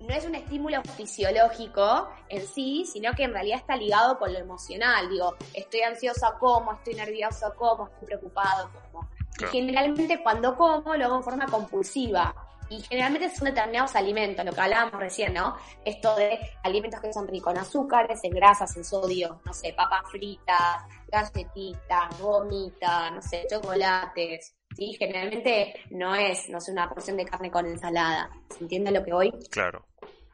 no 0.00 0.14
es 0.14 0.24
un 0.24 0.34
estímulo 0.36 0.80
fisiológico 0.96 2.08
en 2.28 2.46
sí, 2.46 2.84
sino 2.90 3.12
que 3.14 3.24
en 3.24 3.32
realidad 3.32 3.58
está 3.58 3.76
ligado 3.76 4.18
con 4.18 4.32
lo 4.32 4.38
emocional. 4.38 5.08
Digo, 5.10 5.34
estoy 5.52 5.80
ansiosa 5.80 6.34
como, 6.38 6.72
estoy 6.74 6.94
nervioso 6.94 7.52
como, 7.56 7.88
estoy 7.88 8.06
preocupado 8.06 8.70
como. 8.92 9.08
Claro. 9.36 9.52
Y 9.52 9.56
generalmente 9.56 10.22
cuando 10.22 10.56
como 10.56 10.94
lo 10.94 11.04
hago 11.06 11.16
en 11.16 11.22
forma 11.24 11.46
compulsiva, 11.46 12.34
y 12.70 12.80
generalmente 12.82 13.34
son 13.34 13.46
determinados 13.46 13.94
alimentos, 13.96 14.44
lo 14.44 14.52
que 14.52 14.60
hablábamos 14.60 15.00
recién, 15.00 15.34
¿no? 15.34 15.56
Esto 15.84 16.14
de 16.16 16.38
alimentos 16.62 17.00
que 17.00 17.12
son 17.12 17.26
ricos 17.26 17.54
en 17.54 17.60
azúcares, 17.60 18.20
en 18.22 18.32
grasas, 18.32 18.76
en 18.76 18.84
sodio, 18.84 19.40
no 19.44 19.52
sé, 19.52 19.72
papas 19.72 20.02
fritas, 20.10 20.84
galletitas, 21.10 22.20
gomitas, 22.20 23.12
no 23.12 23.22
sé, 23.22 23.46
chocolates, 23.50 24.54
¿sí? 24.76 24.94
Generalmente 24.98 25.74
no 25.90 26.14
es, 26.14 26.48
no 26.48 26.60
sé, 26.60 26.72
una 26.72 26.88
porción 26.88 27.16
de 27.16 27.24
carne 27.24 27.50
con 27.50 27.66
ensalada. 27.66 28.30
¿Se 28.50 28.64
entiende 28.64 28.90
lo 28.90 29.04
que 29.04 29.12
voy? 29.12 29.32
Claro. 29.50 29.86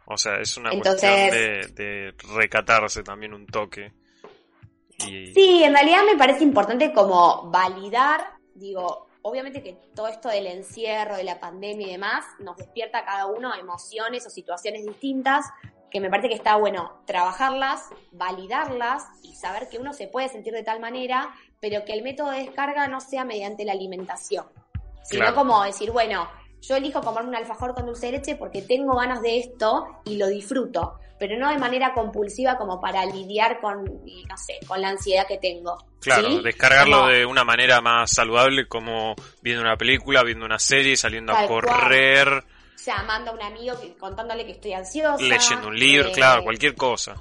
O 0.06 0.18
sea, 0.18 0.34
es 0.34 0.56
una 0.56 0.70
cuestión 0.70 1.12
de, 1.30 1.66
de 1.72 2.14
recatarse 2.34 3.02
también 3.02 3.32
un 3.32 3.46
toque. 3.46 3.92
Sí, 4.98 5.62
en 5.64 5.72
realidad 5.72 6.02
me 6.04 6.16
parece 6.16 6.44
importante 6.44 6.92
como 6.92 7.50
validar, 7.50 8.34
digo, 8.54 9.08
obviamente 9.26 9.62
que 9.62 9.72
todo 9.94 10.08
esto 10.08 10.28
del 10.28 10.46
encierro, 10.46 11.16
de 11.16 11.24
la 11.24 11.40
pandemia 11.40 11.86
y 11.86 11.92
demás, 11.92 12.24
nos 12.40 12.58
despierta 12.58 12.98
a 12.98 13.04
cada 13.06 13.26
uno 13.26 13.54
emociones 13.54 14.26
o 14.26 14.30
situaciones 14.30 14.84
distintas, 14.84 15.46
que 15.90 15.98
me 15.98 16.10
parece 16.10 16.28
que 16.28 16.34
está 16.34 16.56
bueno 16.56 17.00
trabajarlas, 17.06 17.88
validarlas 18.12 19.04
y 19.22 19.34
saber 19.34 19.68
que 19.70 19.78
uno 19.78 19.94
se 19.94 20.08
puede 20.08 20.28
sentir 20.28 20.52
de 20.52 20.62
tal 20.62 20.78
manera, 20.78 21.34
pero 21.58 21.86
que 21.86 21.94
el 21.94 22.02
método 22.02 22.32
de 22.32 22.40
descarga 22.40 22.86
no 22.86 23.00
sea 23.00 23.24
mediante 23.24 23.64
la 23.64 23.72
alimentación, 23.72 24.44
sino 25.04 25.34
como 25.34 25.62
decir, 25.64 25.90
bueno, 25.90 26.28
yo 26.66 26.76
elijo 26.76 27.00
comerme 27.00 27.30
un 27.30 27.36
alfajor 27.36 27.74
con 27.74 27.86
dulce 27.86 28.06
de 28.06 28.12
leche 28.12 28.36
porque 28.36 28.62
tengo 28.62 28.96
ganas 28.96 29.22
de 29.22 29.38
esto 29.38 29.86
y 30.04 30.16
lo 30.16 30.28
disfruto, 30.28 30.98
pero 31.18 31.38
no 31.38 31.50
de 31.50 31.58
manera 31.58 31.92
compulsiva 31.92 32.56
como 32.56 32.80
para 32.80 33.04
lidiar 33.04 33.60
con, 33.60 33.84
no 33.84 34.36
sé, 34.36 34.60
con 34.66 34.80
la 34.80 34.88
ansiedad 34.88 35.26
que 35.26 35.38
tengo. 35.38 35.76
Claro, 36.00 36.42
descargarlo 36.42 37.06
de 37.06 37.26
una 37.26 37.44
manera 37.44 37.80
más 37.80 38.10
saludable 38.10 38.66
como 38.66 39.14
viendo 39.42 39.62
una 39.62 39.76
película, 39.76 40.22
viendo 40.22 40.44
una 40.44 40.58
serie, 40.58 40.96
saliendo 40.96 41.34
a 41.34 41.46
correr. 41.46 42.44
Llamando 42.84 43.30
a 43.30 43.34
un 43.34 43.42
amigo 43.42 43.74
contándole 43.98 44.44
que 44.44 44.52
estoy 44.52 44.74
ansiosa. 44.74 45.22
Leyendo 45.22 45.68
un 45.68 45.78
libro, 45.78 46.12
claro, 46.12 46.42
eh, 46.42 46.44
cualquier 46.44 46.74
cosa. 46.74 47.14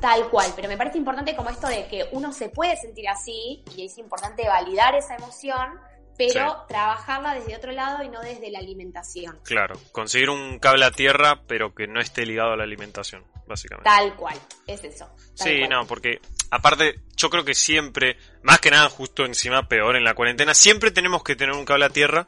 tal 0.00 0.28
cual, 0.28 0.52
pero 0.54 0.68
me 0.68 0.76
parece 0.76 0.98
importante 0.98 1.34
como 1.34 1.50
esto 1.50 1.66
de 1.66 1.88
que 1.88 2.08
uno 2.12 2.32
se 2.32 2.50
puede 2.50 2.76
sentir 2.76 3.08
así 3.08 3.64
y 3.76 3.86
es 3.86 3.98
importante 3.98 4.46
validar 4.46 4.94
esa 4.94 5.16
emoción 5.16 5.80
pero 6.18 6.64
trabajarla 6.68 7.34
desde 7.34 7.56
otro 7.56 7.70
lado 7.70 8.02
y 8.02 8.08
no 8.08 8.20
desde 8.20 8.50
la 8.50 8.58
alimentación. 8.58 9.38
Claro, 9.44 9.80
conseguir 9.92 10.30
un 10.30 10.58
cable 10.58 10.84
a 10.84 10.90
tierra, 10.90 11.42
pero 11.46 11.74
que 11.74 11.86
no 11.86 12.00
esté 12.00 12.26
ligado 12.26 12.52
a 12.52 12.56
la 12.56 12.64
alimentación, 12.64 13.24
básicamente. 13.46 13.88
Tal 13.88 14.16
cual, 14.16 14.36
es 14.66 14.82
eso. 14.82 15.08
sí, 15.34 15.60
no, 15.70 15.86
porque 15.86 16.20
aparte, 16.50 17.00
yo 17.16 17.30
creo 17.30 17.44
que 17.44 17.54
siempre, 17.54 18.16
más 18.42 18.60
que 18.60 18.72
nada 18.72 18.88
justo 18.88 19.24
encima, 19.24 19.68
peor 19.68 19.94
en 19.94 20.02
la 20.02 20.14
cuarentena, 20.14 20.54
siempre 20.54 20.90
tenemos 20.90 21.22
que 21.22 21.36
tener 21.36 21.54
un 21.54 21.64
cable 21.64 21.84
a 21.84 21.90
tierra, 21.90 22.26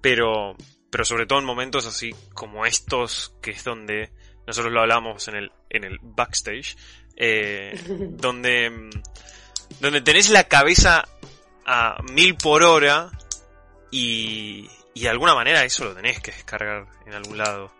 pero, 0.00 0.56
pero 0.90 1.04
sobre 1.04 1.26
todo 1.26 1.38
en 1.38 1.44
momentos 1.44 1.86
así 1.86 2.14
como 2.32 2.64
estos, 2.64 3.34
que 3.42 3.50
es 3.50 3.64
donde 3.64 4.12
nosotros 4.46 4.72
lo 4.72 4.80
hablamos 4.80 5.28
en 5.28 5.36
el, 5.36 5.52
en 5.68 5.84
el 5.84 5.98
backstage, 6.00 6.74
eh, 7.16 7.78
donde, 7.86 8.90
donde 9.80 10.00
tenés 10.00 10.30
la 10.30 10.44
cabeza 10.44 11.06
a 11.66 12.00
mil 12.12 12.36
por 12.36 12.62
hora 12.62 13.10
y, 13.90 14.68
de 14.94 15.08
alguna 15.08 15.34
manera 15.34 15.64
eso 15.64 15.84
lo 15.84 15.94
tenés 15.94 16.20
que 16.20 16.32
descargar 16.32 16.86
en 17.06 17.14
algún 17.14 17.38
lado. 17.38 17.70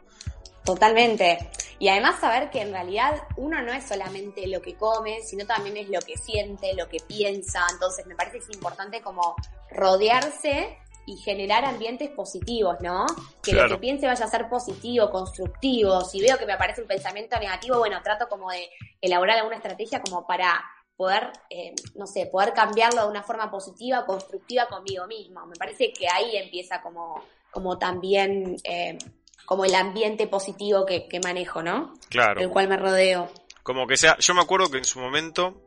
Totalmente. 0.64 1.50
Y 1.78 1.88
además 1.88 2.20
saber 2.20 2.50
que 2.50 2.60
en 2.60 2.72
realidad 2.72 3.22
uno 3.36 3.62
no 3.62 3.72
es 3.72 3.86
solamente 3.86 4.46
lo 4.48 4.60
que 4.60 4.74
come, 4.74 5.20
sino 5.22 5.46
también 5.46 5.76
es 5.76 5.88
lo 5.88 6.00
que 6.00 6.16
siente, 6.16 6.74
lo 6.74 6.88
que 6.88 6.98
piensa. 7.06 7.64
Entonces 7.72 8.06
me 8.06 8.16
parece 8.16 8.38
que 8.38 8.44
es 8.44 8.54
importante 8.54 9.00
como 9.00 9.36
rodearse 9.70 10.76
y 11.06 11.16
generar 11.18 11.64
ambientes 11.64 12.10
positivos, 12.10 12.76
¿no? 12.80 13.06
Que 13.40 13.52
lo 13.52 13.68
que 13.68 13.78
piense 13.78 14.06
vaya 14.06 14.24
a 14.24 14.28
ser 14.28 14.48
positivo, 14.48 15.08
constructivo. 15.08 16.00
Si 16.00 16.20
veo 16.20 16.36
que 16.36 16.46
me 16.46 16.54
aparece 16.54 16.82
un 16.82 16.88
pensamiento 16.88 17.38
negativo, 17.38 17.78
bueno, 17.78 18.02
trato 18.02 18.28
como 18.28 18.50
de 18.50 18.68
elaborar 19.00 19.38
alguna 19.38 19.56
estrategia 19.56 20.02
como 20.02 20.26
para 20.26 20.64
poder, 20.96 21.30
eh, 21.50 21.74
no 21.94 22.06
sé, 22.06 22.26
poder 22.26 22.52
cambiarlo 22.52 23.02
de 23.02 23.08
una 23.08 23.22
forma 23.22 23.50
positiva, 23.50 24.06
constructiva 24.06 24.66
conmigo 24.66 25.06
mismo. 25.06 25.46
Me 25.46 25.56
parece 25.56 25.92
que 25.92 26.08
ahí 26.08 26.36
empieza 26.36 26.80
como, 26.80 27.22
como 27.50 27.78
también, 27.78 28.56
eh, 28.64 28.96
como 29.44 29.64
el 29.64 29.74
ambiente 29.74 30.26
positivo 30.26 30.86
que, 30.86 31.08
manejo, 31.22 31.62
¿no? 31.62 31.94
Claro. 32.08 32.40
El 32.40 32.50
cual 32.50 32.68
me 32.68 32.76
rodeo. 32.76 33.30
Como 33.62 33.86
que 33.86 33.96
sea, 33.96 34.16
yo 34.18 34.34
me 34.34 34.40
acuerdo 34.40 34.70
que 34.70 34.78
en 34.78 34.84
su 34.84 34.98
momento, 35.00 35.60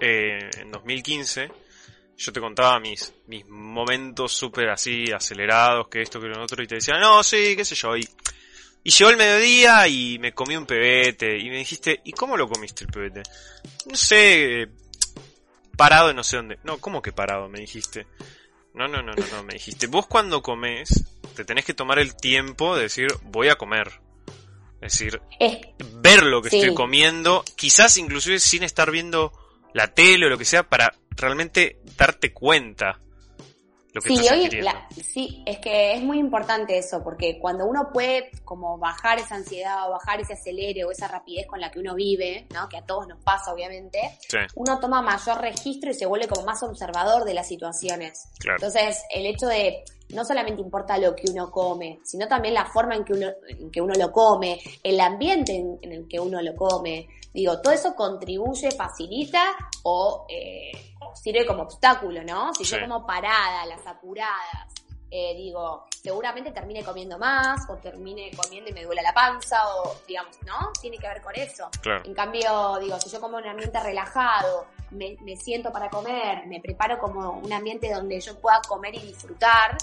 eh, 0.00 0.50
en 0.58 0.70
2015, 0.72 1.50
yo 2.16 2.32
te 2.32 2.40
contaba 2.40 2.80
mis, 2.80 3.14
mis 3.26 3.46
momentos 3.46 4.32
súper 4.32 4.70
así, 4.70 5.12
acelerados, 5.12 5.88
que 5.88 6.02
esto, 6.02 6.18
que 6.20 6.28
lo 6.28 6.42
otro, 6.42 6.62
y 6.62 6.66
te 6.66 6.76
decía, 6.76 6.98
no, 6.98 7.22
sí, 7.22 7.54
qué 7.54 7.64
sé 7.64 7.74
yo, 7.74 7.96
y 7.96 8.08
y 8.86 8.90
llegó 8.90 9.10
el 9.10 9.16
mediodía 9.16 9.88
y 9.88 10.16
me 10.20 10.32
comí 10.32 10.56
un 10.56 10.64
pebete. 10.64 11.36
Y 11.40 11.50
me 11.50 11.56
dijiste, 11.56 12.02
¿y 12.04 12.12
cómo 12.12 12.36
lo 12.36 12.48
comiste 12.48 12.84
el 12.84 12.90
pebete? 12.92 13.24
No 13.86 13.96
sé, 13.96 14.68
parado 15.76 16.10
en 16.10 16.14
no 16.14 16.22
sé 16.22 16.36
dónde. 16.36 16.60
No, 16.62 16.78
¿cómo 16.78 17.02
que 17.02 17.10
parado? 17.10 17.48
Me 17.48 17.58
dijiste. 17.58 18.06
No, 18.74 18.86
no, 18.86 19.02
no, 19.02 19.12
no, 19.12 19.26
no, 19.32 19.42
me 19.42 19.54
dijiste. 19.54 19.88
Vos 19.88 20.06
cuando 20.06 20.40
comes, 20.40 21.04
te 21.34 21.44
tenés 21.44 21.64
que 21.64 21.74
tomar 21.74 21.98
el 21.98 22.14
tiempo 22.14 22.76
de 22.76 22.82
decir, 22.82 23.08
voy 23.24 23.48
a 23.48 23.56
comer. 23.56 23.90
Es 24.80 24.92
decir, 24.92 25.20
ver 25.94 26.22
lo 26.22 26.40
que 26.40 26.56
estoy 26.56 26.72
comiendo, 26.72 27.42
quizás 27.56 27.96
inclusive 27.96 28.38
sin 28.38 28.62
estar 28.62 28.92
viendo 28.92 29.32
la 29.74 29.94
tele 29.94 30.26
o 30.26 30.28
lo 30.28 30.38
que 30.38 30.44
sea, 30.44 30.62
para 30.62 30.94
realmente 31.16 31.80
darte 31.96 32.32
cuenta 32.32 33.00
sí, 34.00 35.02
sí, 35.02 35.42
es 35.46 35.58
que 35.58 35.94
es 35.94 36.02
muy 36.02 36.18
importante 36.18 36.78
eso, 36.78 37.02
porque 37.02 37.38
cuando 37.38 37.66
uno 37.66 37.90
puede 37.92 38.30
como 38.44 38.78
bajar 38.78 39.18
esa 39.18 39.36
ansiedad 39.36 39.88
o 39.88 39.92
bajar 39.92 40.20
ese 40.20 40.34
acelere 40.34 40.84
o 40.84 40.90
esa 40.90 41.08
rapidez 41.08 41.46
con 41.46 41.60
la 41.60 41.70
que 41.70 41.78
uno 41.78 41.94
vive, 41.94 42.46
¿no? 42.54 42.68
que 42.68 42.78
a 42.78 42.82
todos 42.82 43.06
nos 43.06 43.22
pasa 43.22 43.52
obviamente, 43.52 43.98
uno 44.54 44.78
toma 44.80 45.02
mayor 45.02 45.40
registro 45.40 45.90
y 45.90 45.94
se 45.94 46.06
vuelve 46.06 46.28
como 46.28 46.44
más 46.44 46.62
observador 46.62 47.24
de 47.24 47.34
las 47.34 47.48
situaciones. 47.48 48.28
Entonces, 48.44 49.02
el 49.10 49.26
hecho 49.26 49.46
de 49.46 49.84
no 50.10 50.24
solamente 50.24 50.62
importa 50.62 50.98
lo 50.98 51.14
que 51.14 51.30
uno 51.30 51.50
come, 51.50 52.00
sino 52.04 52.28
también 52.28 52.54
la 52.54 52.66
forma 52.66 52.94
en 52.94 53.04
que 53.04 53.12
uno, 53.12 53.28
en 53.48 53.70
que 53.70 53.80
uno 53.80 53.94
lo 53.94 54.12
come, 54.12 54.60
el 54.82 55.00
ambiente 55.00 55.54
en, 55.54 55.92
el 55.92 56.06
que 56.08 56.20
uno 56.20 56.40
lo 56.42 56.54
come. 56.54 57.08
Digo, 57.32 57.60
todo 57.60 57.72
eso 57.72 57.94
contribuye, 57.94 58.70
facilita 58.70 59.44
o, 59.82 60.26
eh, 60.28 60.72
sirve 61.16 61.46
como 61.46 61.62
obstáculo, 61.62 62.22
¿no? 62.22 62.52
Si 62.54 62.64
yo 62.64 62.80
como 62.80 63.06
parada, 63.06 63.66
las 63.66 63.86
apuradas, 63.86 64.72
eh, 65.10 65.34
digo, 65.36 65.86
seguramente 66.02 66.50
termine 66.50 66.82
comiendo 66.82 67.16
más 67.18 67.60
o 67.68 67.76
termine 67.76 68.30
comiendo 68.36 68.70
y 68.70 68.72
me 68.72 68.84
duele 68.84 69.02
la 69.02 69.14
panza 69.14 69.56
o, 69.76 69.94
digamos, 70.06 70.36
¿no? 70.44 70.72
Tiene 70.80 70.98
que 70.98 71.06
ver 71.06 71.22
con 71.22 71.34
eso. 71.36 71.70
En 72.04 72.14
cambio, 72.14 72.78
digo, 72.80 72.98
si 73.00 73.10
yo 73.10 73.20
como 73.20 73.38
en 73.38 73.44
un 73.44 73.50
ambiente 73.50 73.80
relajado, 73.80 74.66
me, 74.90 75.16
me 75.22 75.36
siento 75.36 75.72
para 75.72 75.88
comer, 75.88 76.46
me 76.46 76.60
preparo 76.60 76.98
como 76.98 77.38
un 77.38 77.52
ambiente 77.52 77.92
donde 77.92 78.20
yo 78.20 78.38
pueda 78.40 78.60
comer 78.66 78.96
y 78.96 79.00
disfrutar, 79.00 79.78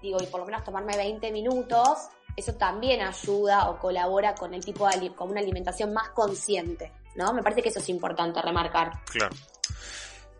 digo, 0.00 0.18
y 0.22 0.26
por 0.26 0.40
lo 0.40 0.46
menos 0.46 0.62
tomarme 0.62 0.96
20 0.96 1.32
minutos, 1.32 2.08
eso 2.36 2.54
también 2.54 3.02
ayuda 3.02 3.68
o 3.70 3.78
colabora 3.78 4.34
con 4.36 4.54
el 4.54 4.64
tipo 4.64 4.88
de 4.88 5.12
con 5.12 5.30
una 5.30 5.40
alimentación 5.40 5.92
más 5.92 6.10
consciente, 6.10 6.92
¿no? 7.16 7.32
Me 7.32 7.42
parece 7.42 7.62
que 7.62 7.70
eso 7.70 7.80
es 7.80 7.88
importante 7.88 8.40
remarcar. 8.40 8.92
Claro. 9.06 9.34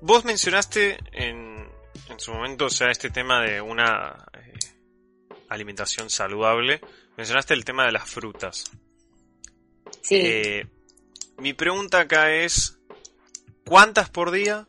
Vos 0.00 0.24
mencionaste 0.24 0.98
en, 1.12 1.68
en 2.08 2.20
su 2.20 2.32
momento, 2.32 2.66
o 2.66 2.70
sea, 2.70 2.90
este 2.90 3.10
tema 3.10 3.42
de 3.42 3.60
una 3.60 4.26
eh, 4.32 4.52
alimentación 5.48 6.08
saludable, 6.08 6.80
mencionaste 7.16 7.54
el 7.54 7.64
tema 7.64 7.84
de 7.84 7.92
las 7.92 8.08
frutas. 8.08 8.64
Sí. 10.02 10.16
Eh, 10.16 10.66
mi 11.38 11.52
pregunta 11.52 12.00
acá 12.00 12.32
es, 12.32 12.78
¿cuántas 13.64 14.08
por 14.10 14.30
día? 14.30 14.68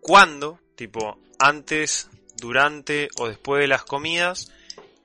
¿Cuándo? 0.00 0.60
Tipo, 0.74 1.18
antes 1.38 2.10
durante 2.36 3.08
o 3.18 3.28
después 3.28 3.60
de 3.60 3.68
las 3.68 3.84
comidas 3.84 4.52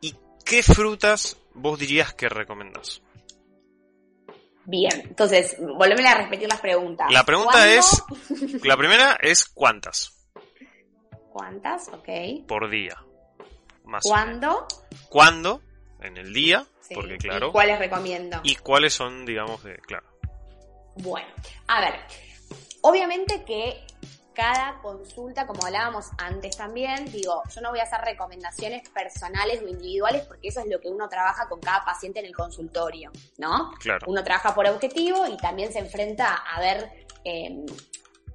y 0.02 0.16
qué 0.46 0.64
frutas 0.64 1.38
vos 1.54 1.80
dirías 1.80 2.14
que 2.14 2.30
recomendás. 2.30 3.02
Bien, 4.66 5.02
entonces, 5.02 5.58
volveme 5.60 6.08
a 6.08 6.16
repetir 6.16 6.48
las 6.48 6.62
preguntas. 6.62 7.12
La 7.12 7.24
pregunta 7.24 7.68
es, 7.68 8.04
la 8.64 8.78
primera 8.78 9.18
es 9.22 9.46
cuántas. 9.46 10.18
¿Cuántas? 11.32 11.88
Ok. 11.90 12.46
Por 12.48 12.70
día. 12.70 12.96
Más 13.86 14.04
¿Cuándo? 14.04 14.68
¿Cuándo? 15.10 15.62
En 16.02 16.18
el 16.18 16.34
día, 16.34 16.66
porque 16.94 17.18
claro. 17.18 17.50
¿Y 17.50 17.52
cuáles 17.52 17.80
recomiendo? 17.80 18.40
Y 18.44 18.56
cuáles 18.56 18.94
son, 18.94 19.26
digamos, 19.26 19.64
de, 19.64 19.76
claro. 19.78 20.06
Bueno, 20.96 21.28
a 21.68 21.82
ver, 21.82 22.00
obviamente 22.82 23.44
que 23.44 23.86
cada 24.34 24.80
consulta, 24.82 25.46
como 25.46 25.66
hablábamos 25.66 26.08
antes 26.18 26.58
también, 26.58 27.12
digo, 27.12 27.42
yo 27.54 27.62
no 27.62 27.70
voy 27.70 27.80
a 27.80 27.84
hacer 27.84 28.02
recomendaciones 28.02 28.88
personales 28.90 29.62
o 29.62 29.68
individuales 29.68 30.24
porque 30.26 30.48
eso 30.48 30.62
es 30.62 30.68
lo 30.68 30.80
que 30.80 30.90
uno 30.90 31.10
trabaja 31.10 31.48
con 31.50 31.60
cada 31.60 31.84
paciente 31.84 32.20
en 32.20 32.26
el 32.26 32.36
consultorio, 32.36 33.12
¿no? 33.38 33.72
Claro. 33.80 34.06
Uno 34.08 34.24
trabaja 34.24 34.56
por 34.56 34.66
objetivo 34.68 35.28
y 35.28 35.38
también 35.38 35.72
se 35.72 35.80
enfrenta 35.80 36.34
a 36.36 36.60
ver, 36.60 37.06
em, 37.24 37.66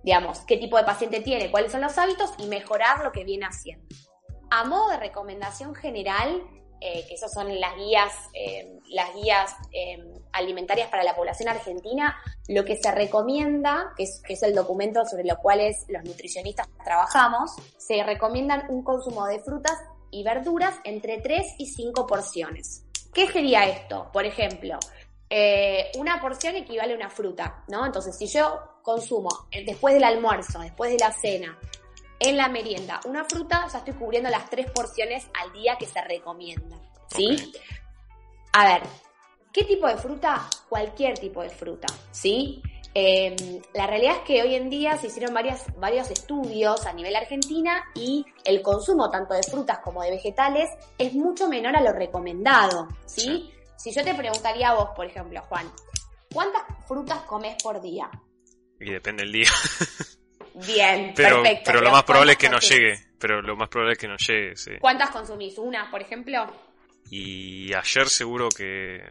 digamos, 0.03 0.41
qué 0.41 0.57
tipo 0.57 0.77
de 0.77 0.85
paciente 0.85 1.21
tiene, 1.21 1.51
cuáles 1.51 1.73
son 1.73 1.81
los 1.81 1.97
hábitos 1.99 2.31
y 2.39 2.47
mejorar 2.47 3.03
lo 3.03 3.13
que 3.13 3.25
viene 3.25 3.47
haciendo. 3.47 3.87
A 4.51 4.65
modo 4.65 4.91
de 4.91 4.99
recomendación 4.99 5.75
general, 5.75 6.43
eh, 6.81 7.07
que 7.09 7.15
esas 7.15 7.33
son 7.33 7.59
las 7.59 7.75
guías, 7.77 8.13
eh, 8.35 8.81
las 8.91 9.15
guías 9.15 9.55
eh, 9.73 9.99
alimentarias 10.33 10.89
para 10.89 11.05
la 11.05 11.17
población 11.17 11.49
argentina, 11.49 12.17
lo 12.49 12.65
que 12.65 12.77
se 12.77 12.91
recomienda, 12.93 13.93
que 13.97 14.05
es, 14.05 14.23
que 14.27 14.35
es 14.35 14.43
el 14.43 14.55
documento 14.55 15.05
sobre 15.07 15.25
lo 15.25 15.37
cual 15.39 15.61
los 15.89 16.05
nutricionistas 16.05 16.69
trabajamos, 16.85 17.53
se 17.79 18.03
recomiendan 18.03 18.67
un 18.69 18.83
consumo 18.83 19.27
de 19.27 19.41
frutas 19.41 19.79
y 20.11 20.23
verduras 20.23 20.75
entre 20.85 21.21
3 21.21 21.55
y 21.59 21.67
5 21.67 22.07
porciones. 22.07 22.85
¿Qué 23.13 23.27
sería 23.27 23.67
esto? 23.67 24.11
Por 24.13 24.27
ejemplo, 24.27 24.79
una 25.99 26.21
porción 26.21 26.57
equivale 26.57 26.93
a 26.93 26.97
una 26.97 27.11
fruta, 27.11 27.65
¿no? 27.69 27.87
Entonces, 27.87 28.17
si 28.17 28.27
yo 28.27 28.61
consumo 28.83 29.31
después 29.65 29.95
del 29.95 30.05
almuerzo, 30.05 30.61
después 30.61 30.93
de 30.93 30.99
la 30.99 31.13
cena, 31.13 31.59
en 32.19 32.37
la 32.37 32.49
merienda 32.49 33.01
una 33.05 33.25
fruta, 33.25 33.67
ya 33.73 33.79
estoy 33.79 33.95
cubriendo 33.95 34.31
las 34.31 34.49
tres 34.49 34.71
porciones 34.71 35.27
al 35.41 35.53
día 35.53 35.77
que 35.79 35.87
se 35.87 36.01
recomiendan. 36.03 36.81
¿Sí? 37.09 37.53
A 38.53 38.65
ver, 38.67 38.83
¿qué 39.53 39.65
tipo 39.65 39.87
de 39.87 39.97
fruta? 39.97 40.49
Cualquier 40.69 41.19
tipo 41.19 41.43
de 41.43 41.51
fruta, 41.51 41.87
¿sí? 42.11 42.63
Em, 42.95 43.61
la 43.75 43.87
realidad 43.87 44.17
es 44.17 44.23
que 44.23 44.43
hoy 44.43 44.55
en 44.55 44.71
día 44.71 44.97
se 44.97 45.09
hicieron 45.09 45.35
varias, 45.35 45.67
varios 45.77 46.11
estudios 46.11 46.87
a 46.87 46.95
nivel 46.95 47.15
argentina 47.15 47.85
y 47.95 48.25
el 48.43 48.63
consumo 48.63 49.11
tanto 49.11 49.35
de 49.35 49.43
frutas 49.43 49.81
como 49.81 50.03
de 50.03 50.11
vegetales 50.11 50.71
es 50.97 51.13
mucho 51.13 51.47
menor 51.47 51.77
a 51.77 51.83
lo 51.83 51.93
recomendado, 51.93 52.89
¿sí? 53.05 53.53
Si 53.77 53.93
yo 53.93 54.03
te 54.03 54.15
preguntaría 54.15 54.71
a 54.71 54.75
vos, 54.77 54.89
por 54.97 55.05
ejemplo, 55.05 55.43
Juan, 55.43 55.71
¿cuántas 56.33 56.63
frutas 56.89 57.21
comes 57.25 57.63
por 57.63 57.83
día? 57.83 58.11
Y 58.81 58.91
depende 58.91 59.25
del 59.25 59.33
día. 59.33 59.51
Bien, 60.65 61.13
pero, 61.15 61.43
perfecto. 61.43 61.71
Pero 61.71 61.81
lo 61.83 61.91
más 61.91 62.05
probable 62.05 62.33
es 62.33 62.39
que 62.39 62.49
no 62.49 62.59
llegue. 62.59 62.99
Pero 63.19 63.43
lo 63.43 63.57
más 63.57 63.69
probable 63.69 63.93
es 63.93 63.99
que 63.99 64.09
no 64.09 64.17
llegue, 64.17 64.57
sí. 64.57 64.73
¿Cuántas 64.81 65.11
consumís? 65.11 65.59
¿Una, 65.59 65.91
por 65.91 66.01
ejemplo? 66.01 66.47
Y 67.11 67.73
ayer 67.73 68.09
seguro 68.09 68.49
que... 68.49 69.03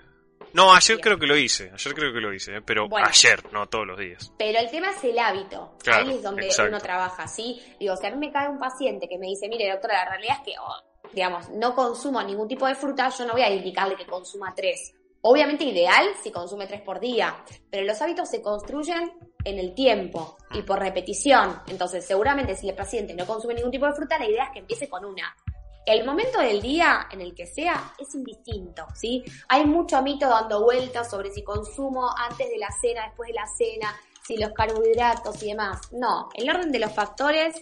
No, 0.53 0.73
ayer 0.73 0.99
creo 0.99 1.17
que 1.17 1.27
lo 1.27 1.35
hice, 1.35 1.71
ayer 1.73 1.93
creo 1.93 2.13
que 2.13 2.21
lo 2.21 2.33
hice, 2.33 2.57
¿eh? 2.57 2.61
pero 2.61 2.87
ayer, 2.97 3.51
no 3.51 3.67
todos 3.67 3.87
los 3.87 3.99
días. 3.99 4.31
Pero 4.37 4.59
el 4.59 4.69
tema 4.69 4.91
es 4.91 5.03
el 5.03 5.17
hábito, 5.19 5.77
ahí 5.85 6.11
es 6.11 6.23
donde 6.23 6.49
uno 6.67 6.79
trabaja, 6.79 7.27
¿sí? 7.27 7.61
Digo, 7.77 7.97
si 7.97 8.05
a 8.05 8.11
mí 8.11 8.17
me 8.17 8.31
cae 8.31 8.47
un 8.47 8.57
paciente 8.57 9.07
que 9.09 9.17
me 9.17 9.27
dice, 9.27 9.49
mire 9.49 9.69
doctora, 9.69 10.05
la 10.05 10.11
realidad 10.11 10.37
es 10.39 10.45
que, 10.45 10.53
oh, 10.59 11.09
digamos, 11.13 11.49
no 11.49 11.75
consumo 11.75 12.23
ningún 12.23 12.47
tipo 12.47 12.67
de 12.67 12.75
fruta, 12.75 13.09
yo 13.09 13.25
no 13.25 13.33
voy 13.33 13.41
a 13.41 13.49
indicarle 13.49 13.97
que 13.97 14.05
consuma 14.05 14.53
tres. 14.55 14.93
Obviamente 15.27 15.63
ideal 15.63 16.05
si 16.21 16.29
consume 16.29 16.67
tres 16.67 16.81
por 16.81 16.99
día, 16.99 17.43
pero 17.71 17.83
los 17.83 17.99
hábitos 17.99 18.29
se 18.29 18.43
construyen 18.43 19.11
en 19.43 19.57
el 19.57 19.73
tiempo 19.73 20.37
y 20.53 20.61
por 20.61 20.77
repetición. 20.77 21.63
Entonces, 21.65 22.05
seguramente 22.05 22.55
si 22.55 22.69
el 22.69 22.75
paciente 22.75 23.15
no 23.15 23.25
consume 23.25 23.55
ningún 23.55 23.71
tipo 23.71 23.87
de 23.87 23.93
fruta, 23.93 24.19
la 24.19 24.29
idea 24.29 24.43
es 24.43 24.49
que 24.51 24.59
empiece 24.59 24.87
con 24.87 25.03
una. 25.03 25.35
El 25.83 26.05
momento 26.05 26.39
del 26.39 26.61
día 26.61 27.07
en 27.11 27.21
el 27.21 27.33
que 27.33 27.47
sea 27.47 27.95
es 27.97 28.13
indistinto, 28.13 28.85
¿sí? 28.93 29.23
Hay 29.47 29.65
mucho 29.65 29.99
mito 30.03 30.29
dando 30.29 30.63
vueltas 30.63 31.09
sobre 31.09 31.31
si 31.31 31.43
consumo 31.43 32.07
antes 32.15 32.47
de 32.47 32.59
la 32.59 32.69
cena, 32.79 33.07
después 33.07 33.29
de 33.29 33.33
la 33.33 33.47
cena, 33.47 33.99
si 34.27 34.37
los 34.37 34.51
carbohidratos 34.51 35.41
y 35.41 35.47
demás. 35.47 35.91
No, 35.91 36.29
el 36.35 36.47
orden 36.47 36.71
de 36.71 36.77
los 36.77 36.91
factores 36.91 37.55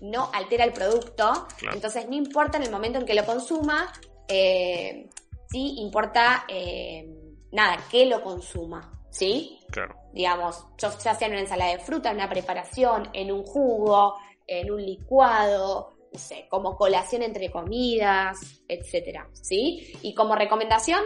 no 0.00 0.28
altera 0.34 0.64
el 0.64 0.72
producto, 0.72 1.46
entonces 1.72 2.08
no 2.08 2.16
importa 2.16 2.56
en 2.56 2.64
el 2.64 2.72
momento 2.72 2.98
en 2.98 3.06
que 3.06 3.14
lo 3.14 3.24
consuma, 3.24 3.92
eh, 4.26 5.08
sí 5.50 5.76
importa, 5.78 6.44
eh, 6.48 7.08
nada, 7.52 7.78
que 7.90 8.06
lo 8.06 8.22
consuma. 8.22 8.92
¿sí? 9.16 9.58
Claro. 9.70 9.94
Digamos, 10.12 10.66
ya 10.78 10.90
sea 11.14 11.26
en 11.26 11.32
una 11.32 11.40
ensalada 11.40 11.72
de 11.72 11.78
fruta, 11.78 12.10
en 12.10 12.16
una 12.16 12.28
preparación, 12.28 13.08
en 13.12 13.32
un 13.32 13.42
jugo, 13.42 14.14
en 14.46 14.70
un 14.70 14.84
licuado, 14.84 15.96
no 16.12 16.18
sé, 16.18 16.46
como 16.50 16.76
colación 16.76 17.22
entre 17.22 17.50
comidas, 17.50 18.38
etcétera, 18.68 19.28
¿sí? 19.32 19.92
Y 20.02 20.14
como 20.14 20.34
recomendación, 20.34 21.02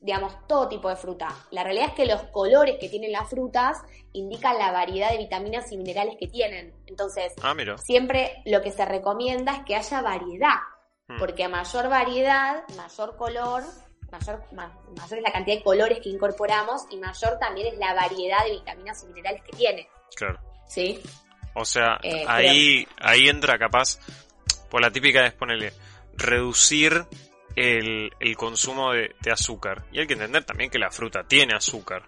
digamos, 0.00 0.34
todo 0.46 0.68
tipo 0.68 0.88
de 0.88 0.96
fruta. 0.96 1.28
La 1.50 1.64
realidad 1.64 1.88
es 1.88 1.94
que 1.94 2.06
los 2.06 2.22
colores 2.24 2.76
que 2.78 2.88
tienen 2.88 3.12
las 3.12 3.28
frutas 3.28 3.78
indican 4.12 4.58
la 4.58 4.70
variedad 4.70 5.10
de 5.10 5.18
vitaminas 5.18 5.72
y 5.72 5.76
minerales 5.76 6.16
que 6.18 6.28
tienen. 6.28 6.74
Entonces, 6.86 7.32
ah, 7.42 7.54
siempre 7.78 8.42
lo 8.44 8.62
que 8.62 8.72
se 8.72 8.84
recomienda 8.84 9.56
es 9.56 9.64
que 9.64 9.74
haya 9.74 10.02
variedad. 10.02 10.56
Porque 11.18 11.44
a 11.44 11.48
mayor 11.48 11.88
variedad, 11.88 12.64
mayor 12.76 13.16
color, 13.16 13.62
mayor, 14.10 14.42
mayor 14.52 15.18
es 15.18 15.22
la 15.22 15.32
cantidad 15.32 15.56
de 15.56 15.62
colores 15.62 16.00
que 16.02 16.10
incorporamos 16.10 16.82
y 16.90 16.96
mayor 16.98 17.38
también 17.38 17.68
es 17.68 17.78
la 17.78 17.94
variedad 17.94 18.44
de 18.44 18.52
vitaminas 18.52 19.02
y 19.02 19.06
minerales 19.06 19.42
que 19.42 19.56
tiene. 19.56 19.88
Claro. 20.14 20.38
¿Sí? 20.66 21.00
O 21.54 21.64
sea, 21.64 21.98
eh, 22.02 22.24
ahí, 22.26 22.86
ahí 22.98 23.28
entra 23.28 23.58
capaz, 23.58 23.98
por 24.70 24.82
la 24.82 24.90
típica 24.90 25.26
es 25.26 25.32
ponerle, 25.32 25.72
reducir 26.14 27.04
el, 27.56 28.12
el 28.20 28.36
consumo 28.36 28.92
de, 28.92 29.14
de, 29.20 29.32
azúcar. 29.32 29.84
Y 29.90 30.00
hay 30.00 30.06
que 30.06 30.12
entender 30.12 30.44
también 30.44 30.70
que 30.70 30.78
la 30.78 30.90
fruta 30.90 31.24
tiene 31.24 31.54
azúcar 31.54 32.02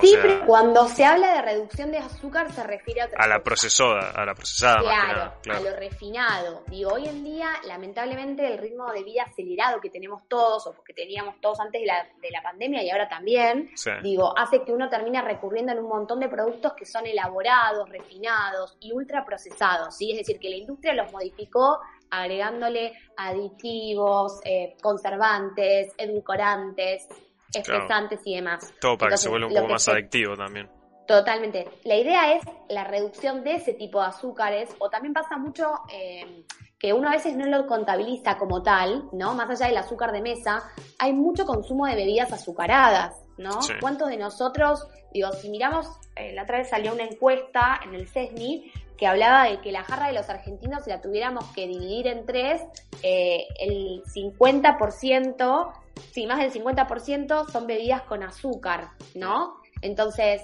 sí, 0.00 0.16
pero 0.20 0.46
cuando 0.46 0.86
se 0.88 1.04
habla 1.04 1.34
de 1.34 1.42
reducción 1.42 1.90
de 1.90 1.98
azúcar 1.98 2.52
se 2.52 2.62
refiere 2.62 3.02
a 3.02 3.08
a 3.16 3.28
la 3.28 3.42
procesada, 3.42 4.10
a 4.10 4.24
la 4.24 4.34
procesada 4.34 4.80
claro, 4.80 5.32
a 5.50 5.60
lo 5.60 5.76
refinado. 5.76 6.64
Digo, 6.68 6.92
hoy 6.92 7.06
en 7.06 7.24
día, 7.24 7.48
lamentablemente, 7.66 8.46
el 8.46 8.58
ritmo 8.58 8.90
de 8.92 9.02
vida 9.02 9.22
acelerado 9.24 9.80
que 9.80 9.90
tenemos 9.90 10.22
todos, 10.28 10.66
o 10.66 10.82
que 10.82 10.94
teníamos 10.94 11.40
todos 11.40 11.60
antes 11.60 11.80
de 11.80 11.86
la, 11.86 12.06
de 12.20 12.30
la 12.30 12.42
pandemia 12.42 12.82
y 12.82 12.90
ahora 12.90 13.08
también, 13.08 13.70
digo, 14.02 14.36
hace 14.36 14.62
que 14.62 14.72
uno 14.72 14.88
termine 14.88 15.22
recurriendo 15.22 15.72
en 15.72 15.78
un 15.78 15.88
montón 15.88 16.20
de 16.20 16.28
productos 16.28 16.72
que 16.74 16.84
son 16.84 17.06
elaborados, 17.06 17.88
refinados 17.88 18.76
y 18.80 18.92
ultraprocesados, 18.92 19.96
¿sí? 19.96 20.12
Es 20.12 20.18
decir, 20.18 20.38
que 20.38 20.50
la 20.50 20.56
industria 20.56 20.94
los 20.94 21.12
modificó 21.12 21.80
agregándole 22.10 22.92
aditivos, 23.16 24.40
eh, 24.44 24.76
conservantes, 24.82 25.92
edulcorantes, 25.98 27.08
espesantes 27.56 28.20
y 28.24 28.36
demás. 28.36 28.72
Todo 28.80 28.96
para 28.98 29.12
que 29.12 29.18
se 29.18 29.28
vuelva 29.28 29.48
un 29.48 29.54
poco 29.54 29.68
más 29.68 29.88
adictivo 29.88 30.36
también. 30.36 30.68
Totalmente. 31.06 31.68
La 31.84 31.96
idea 31.96 32.34
es 32.34 32.44
la 32.68 32.84
reducción 32.84 33.44
de 33.44 33.56
ese 33.56 33.74
tipo 33.74 34.00
de 34.00 34.06
azúcares, 34.06 34.74
o 34.78 34.88
también 34.88 35.12
pasa 35.12 35.36
mucho 35.36 35.70
eh, 35.92 36.44
que 36.78 36.92
uno 36.92 37.08
a 37.08 37.12
veces 37.12 37.36
no 37.36 37.46
lo 37.46 37.66
contabiliza 37.66 38.38
como 38.38 38.62
tal, 38.62 39.08
¿no? 39.12 39.34
Más 39.34 39.50
allá 39.50 39.68
del 39.68 39.76
azúcar 39.76 40.12
de 40.12 40.22
mesa, 40.22 40.62
hay 40.98 41.12
mucho 41.12 41.44
consumo 41.44 41.86
de 41.86 41.94
bebidas 41.94 42.32
azucaradas, 42.32 43.14
¿no? 43.36 43.58
¿Cuántos 43.80 44.08
de 44.08 44.16
nosotros, 44.16 44.86
digo, 45.12 45.30
si 45.32 45.50
miramos, 45.50 45.86
eh, 46.16 46.32
la 46.32 46.44
otra 46.44 46.58
vez 46.58 46.70
salió 46.70 46.92
una 46.94 47.04
encuesta 47.04 47.80
en 47.84 47.94
el 47.94 48.08
CESNI 48.08 48.72
que 48.96 49.06
hablaba 49.06 49.44
de 49.44 49.60
que 49.60 49.72
la 49.72 49.82
jarra 49.82 50.08
de 50.08 50.12
los 50.12 50.28
argentinos, 50.28 50.84
si 50.84 50.90
la 50.90 51.00
tuviéramos 51.00 51.44
que 51.52 51.66
dividir 51.66 52.06
en 52.06 52.26
tres, 52.26 52.62
eh, 53.02 53.46
el 53.58 54.02
50% 54.04 55.72
sí, 56.12 56.26
más 56.26 56.38
del 56.38 56.52
50% 56.52 57.50
son 57.50 57.66
bebidas 57.66 58.02
con 58.02 58.22
azúcar, 58.22 58.90
¿no? 59.14 59.56
Entonces, 59.82 60.42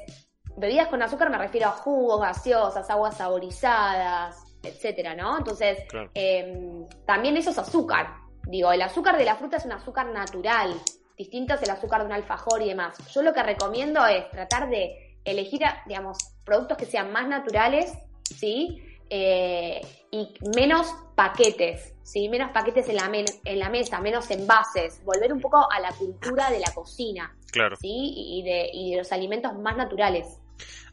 bebidas 0.56 0.88
con 0.88 1.02
azúcar 1.02 1.30
me 1.30 1.38
refiero 1.38 1.68
a 1.68 1.72
jugos, 1.72 2.20
gaseosas, 2.20 2.88
aguas 2.90 3.16
saborizadas, 3.16 4.36
etcétera, 4.62 5.14
¿no? 5.14 5.38
Entonces, 5.38 5.78
em, 6.14 6.86
también 7.06 7.36
eso 7.36 7.50
es 7.50 7.58
azúcar. 7.58 8.14
Digo, 8.46 8.72
el 8.72 8.82
azúcar 8.82 9.16
de 9.16 9.24
la 9.24 9.36
fruta 9.36 9.56
es 9.56 9.64
un 9.64 9.72
azúcar 9.72 10.06
natural, 10.08 10.74
distinto 11.16 11.54
es 11.54 11.62
el 11.62 11.70
azúcar 11.70 12.00
de 12.00 12.06
un 12.06 12.12
alfajor 12.12 12.62
y 12.62 12.68
demás. 12.68 12.96
Yo 13.12 13.22
lo 13.22 13.32
que 13.32 13.42
recomiendo 13.42 14.06
es 14.06 14.28
tratar 14.30 14.68
de 14.68 15.18
elegir, 15.24 15.62
digamos, 15.86 16.18
productos 16.44 16.76
que 16.78 16.86
sean 16.86 17.12
más 17.12 17.28
naturales, 17.28 17.92
¿sí? 18.38 18.82
Eh, 19.08 19.80
y 20.12 20.28
menos 20.56 20.86
paquetes, 21.16 21.94
¿sí? 22.02 22.28
menos 22.28 22.50
paquetes 22.52 22.88
en 22.88 22.96
la, 22.96 23.10
en 23.44 23.58
la 23.58 23.68
mesa, 23.68 24.00
menos 24.00 24.30
envases, 24.30 25.02
volver 25.04 25.32
un 25.32 25.40
poco 25.40 25.70
a 25.70 25.80
la 25.80 25.92
cultura 25.92 26.50
de 26.50 26.60
la 26.60 26.72
cocina 26.72 27.36
claro. 27.50 27.76
¿sí? 27.76 27.88
y, 27.88 28.42
de, 28.44 28.70
y 28.72 28.92
de 28.92 28.98
los 28.98 29.12
alimentos 29.12 29.52
más 29.58 29.76
naturales. 29.76 30.26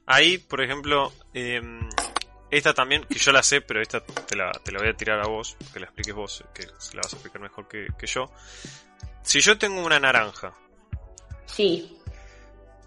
Ahí, 0.06 0.38
por 0.38 0.62
ejemplo, 0.62 1.12
em, 1.34 1.88
esta 2.50 2.74
también, 2.74 3.04
que 3.04 3.20
yo 3.20 3.32
la 3.32 3.44
sé, 3.44 3.62
pero 3.62 3.82
esta 3.82 4.04
te 4.04 4.36
la, 4.36 4.52
te 4.52 4.72
la 4.72 4.80
voy 4.80 4.90
a 4.90 4.94
tirar 4.94 5.20
a 5.20 5.28
vos, 5.28 5.58
que 5.74 5.80
la 5.80 5.86
expliques 5.86 6.16
vos, 6.16 6.44
que 6.54 6.64
se 6.80 6.96
la 6.96 7.02
vas 7.04 7.14
a 7.14 7.18
explicar 7.18 7.42
mejor 7.42 7.68
que, 7.68 7.88
que 8.00 8.08
yo. 8.08 8.32
Si 9.22 9.42
yo 9.42 9.58
tengo 9.58 9.86
una 9.86 10.00
naranja. 10.00 10.54
Sí. 11.46 11.98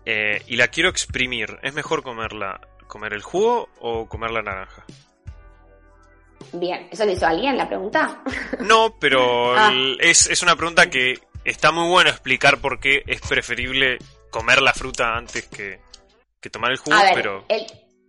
Eh, 0.06 0.42
y 0.46 0.56
la 0.56 0.68
quiero 0.68 0.88
exprimir, 0.88 1.58
¿es 1.62 1.74
mejor 1.74 2.02
comerla, 2.02 2.60
comer 2.90 3.14
el 3.14 3.22
jugo 3.22 3.70
o 3.80 4.06
comer 4.06 4.32
la 4.32 4.42
naranja? 4.42 4.84
Bien, 6.52 6.88
¿eso 6.90 7.06
le 7.06 7.12
hizo 7.12 7.26
alguien 7.26 7.56
la 7.56 7.68
pregunta? 7.68 8.22
No, 8.60 8.96
pero 8.98 9.54
ah. 9.56 9.72
es, 10.00 10.26
es 10.26 10.42
una 10.42 10.56
pregunta 10.56 10.90
que 10.90 11.14
está 11.44 11.72
muy 11.72 11.88
bueno 11.88 12.10
explicar 12.10 12.60
por 12.60 12.80
qué 12.80 13.02
es 13.06 13.20
preferible 13.20 13.98
comer 14.30 14.60
la 14.60 14.72
fruta 14.72 15.16
antes 15.16 15.48
que, 15.48 15.80
tomar 16.50 16.72
el 16.72 16.78
jugo, 16.78 16.96
pero... 17.14 17.44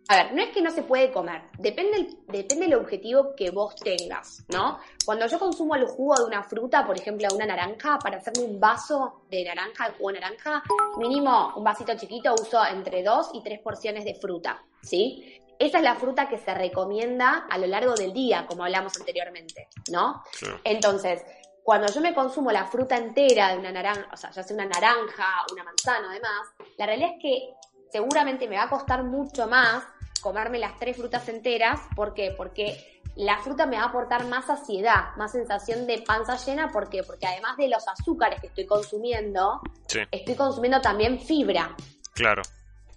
a 0.08 0.16
ver, 0.16 0.34
no 0.34 0.42
es 0.42 0.50
que 0.50 0.62
no 0.62 0.72
se 0.72 0.84
puede 0.84 1.12
comer, 1.12 1.42
depende, 1.58 2.16
depende 2.28 2.66
del 2.66 2.76
objetivo 2.76 3.34
que 3.36 3.50
vos 3.52 3.76
tengas, 3.76 4.46
¿no? 4.50 4.80
Cuando 5.06 5.28
yo 5.28 5.40
consumo 5.40 5.76
el 5.76 5.86
jugo 5.86 6.16
de 6.16 6.26
una 6.26 6.44
fruta, 6.44 6.86
por 6.86 6.98
ejemplo, 6.98 7.28
una 7.34 7.46
naranja, 7.46 7.98
para 8.00 8.18
hacerme 8.18 8.44
un 8.44 8.60
vaso 8.60 9.24
de 9.30 9.44
naranja, 9.44 9.88
el 9.88 9.94
jugo 9.94 10.12
de 10.12 10.20
naranja, 10.20 10.64
mínimo 10.98 11.54
un 11.56 11.64
vasito 11.64 11.96
chiquito 11.96 12.34
uso 12.34 12.64
entre 12.66 13.04
dos 13.04 13.32
y 13.34 13.42
tres 13.42 13.60
porciones 13.60 14.06
de 14.06 14.16
fruta, 14.16 14.64
¿sí? 14.82 15.42
esa 15.62 15.78
es 15.78 15.84
la 15.84 15.96
fruta 15.96 16.28
que 16.28 16.40
se 16.40 16.52
recomienda 16.56 17.46
a 17.48 17.58
lo 17.60 17.68
largo 17.68 17.94
del 17.94 18.14
día, 18.14 18.48
como 18.48 18.64
hablamos 18.64 18.98
anteriormente, 18.98 19.68
¿no? 19.92 20.24
Entonces, 20.64 21.24
cuando 21.64 21.88
yo 21.94 22.02
me 22.02 22.16
consumo 22.16 22.52
la 22.52 22.66
fruta 22.66 22.98
entera 22.98 23.52
de 23.52 23.60
una 23.60 23.72
naranja, 23.72 24.08
o 24.12 24.18
sea, 24.18 24.32
ya 24.32 24.42
sea 24.42 24.56
una 24.56 24.66
naranja, 24.66 25.46
una 25.52 25.64
manzana, 25.64 26.10
además, 26.10 26.48
la 26.80 26.88
realidad 26.88 27.12
es 27.16 27.22
que 27.22 27.54
seguramente 27.92 28.48
me 28.48 28.58
va 28.58 28.64
a 28.64 28.70
costar 28.70 29.04
mucho 29.04 29.46
más 29.46 29.84
comerme 30.20 30.58
las 30.58 30.80
tres 30.80 30.98
frutas 30.98 31.30
enteras. 31.30 31.80
¿Por 31.96 32.16
qué? 32.16 32.34
Porque 32.36 33.02
la 33.16 33.38
fruta 33.38 33.68
me 33.68 33.78
va 33.78 33.84
a 33.84 33.88
aportar 33.90 34.26
más 34.26 34.46
saciedad, 34.46 35.16
más 35.18 35.32
sensación 35.32 35.86
de 35.86 36.00
panza 36.00 36.38
llena. 36.38 36.72
¿Por 36.72 36.90
qué? 36.90 37.04
Porque 37.04 37.28
además 37.28 37.58
de 37.58 37.68
los 37.68 37.88
azúcares 37.88 38.42
que 38.42 38.48
estoy 38.48 38.66
consumiendo, 38.66 39.62
estoy 40.10 40.36
consumiendo 40.36 40.82
también 40.82 41.20
fibra. 41.20 41.76
Claro. 42.14 42.42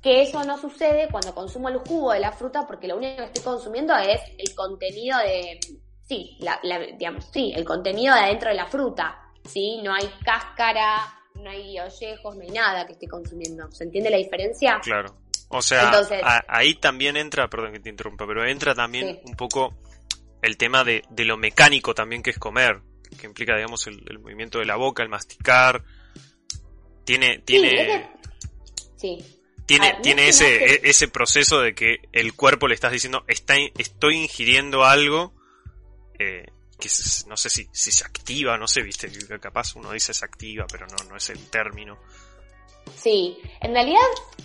Que 0.04 0.22
eso 0.22 0.44
no 0.44 0.56
sucede 0.58 1.08
cuando 1.10 1.34
consumo 1.34 1.70
el 1.70 1.78
jugo 1.78 2.12
de 2.12 2.20
la 2.20 2.30
fruta 2.30 2.66
porque 2.66 2.86
lo 2.86 2.96
único 2.98 3.16
que 3.16 3.24
estoy 3.24 3.42
consumiendo 3.42 3.96
es 3.96 4.20
el 4.38 4.54
contenido 4.54 5.18
de, 5.18 5.58
sí, 6.06 6.36
la, 6.40 6.60
digamos, 6.98 7.24
sí, 7.32 7.52
el 7.56 7.64
contenido 7.64 8.14
de 8.14 8.20
adentro 8.20 8.50
de 8.50 8.54
la 8.54 8.66
fruta. 8.66 9.24
¿sí? 9.44 9.80
No 9.82 9.94
hay 9.94 10.08
cáscara, 10.24 11.22
no 11.34 11.50
hay 11.50 11.78
ollejos, 11.78 12.36
no 12.36 12.42
hay 12.42 12.50
nada 12.50 12.86
que 12.86 12.92
esté 12.92 13.08
consumiendo. 13.08 13.70
¿Se 13.72 13.84
entiende 13.84 14.10
la 14.10 14.16
diferencia? 14.16 14.78
Claro. 14.82 15.16
O 15.48 15.62
sea, 15.62 15.92
ahí 16.48 16.74
también 16.74 17.16
entra, 17.16 17.48
perdón 17.48 17.72
que 17.72 17.80
te 17.80 17.88
interrumpa, 17.88 18.26
pero 18.26 18.44
entra 18.44 18.74
también 18.74 19.20
un 19.24 19.36
poco 19.36 19.74
el 20.42 20.56
tema 20.56 20.82
de, 20.84 21.02
lo 21.18 21.36
mecánico 21.36 21.94
también 21.94 22.22
que 22.22 22.30
es 22.30 22.38
comer, 22.38 22.80
que 23.18 23.26
implica, 23.26 23.54
digamos, 23.54 23.86
el, 23.86 24.18
movimiento 24.18 24.58
de 24.58 24.64
la 24.64 24.76
boca, 24.76 25.02
el 25.02 25.08
masticar. 25.08 25.82
Tiene, 27.04 27.38
tiene, 27.40 28.10
sí, 28.96 29.33
tiene, 29.66 29.98
tiene 30.02 30.28
ese, 30.28 30.74
e, 30.74 30.80
ese 30.84 31.08
proceso 31.08 31.60
de 31.60 31.74
que 31.74 32.08
el 32.12 32.34
cuerpo 32.34 32.68
le 32.68 32.74
estás 32.74 32.92
diciendo, 32.92 33.24
está, 33.28 33.54
estoy 33.78 34.16
ingiriendo 34.16 34.84
algo 34.84 35.32
eh, 36.18 36.46
que 36.78 36.88
no 37.26 37.36
sé 37.36 37.50
si, 37.50 37.68
si 37.72 37.92
se 37.92 38.04
activa, 38.04 38.58
no 38.58 38.68
sé, 38.68 38.82
viste, 38.82 39.10
capaz 39.40 39.74
uno 39.76 39.92
dice 39.92 40.12
se 40.12 40.24
activa, 40.24 40.66
pero 40.70 40.86
no, 40.86 40.96
no 41.08 41.16
es 41.16 41.30
el 41.30 41.48
término. 41.48 41.98
Sí, 42.94 43.38
en 43.60 43.72
realidad, 43.72 44.00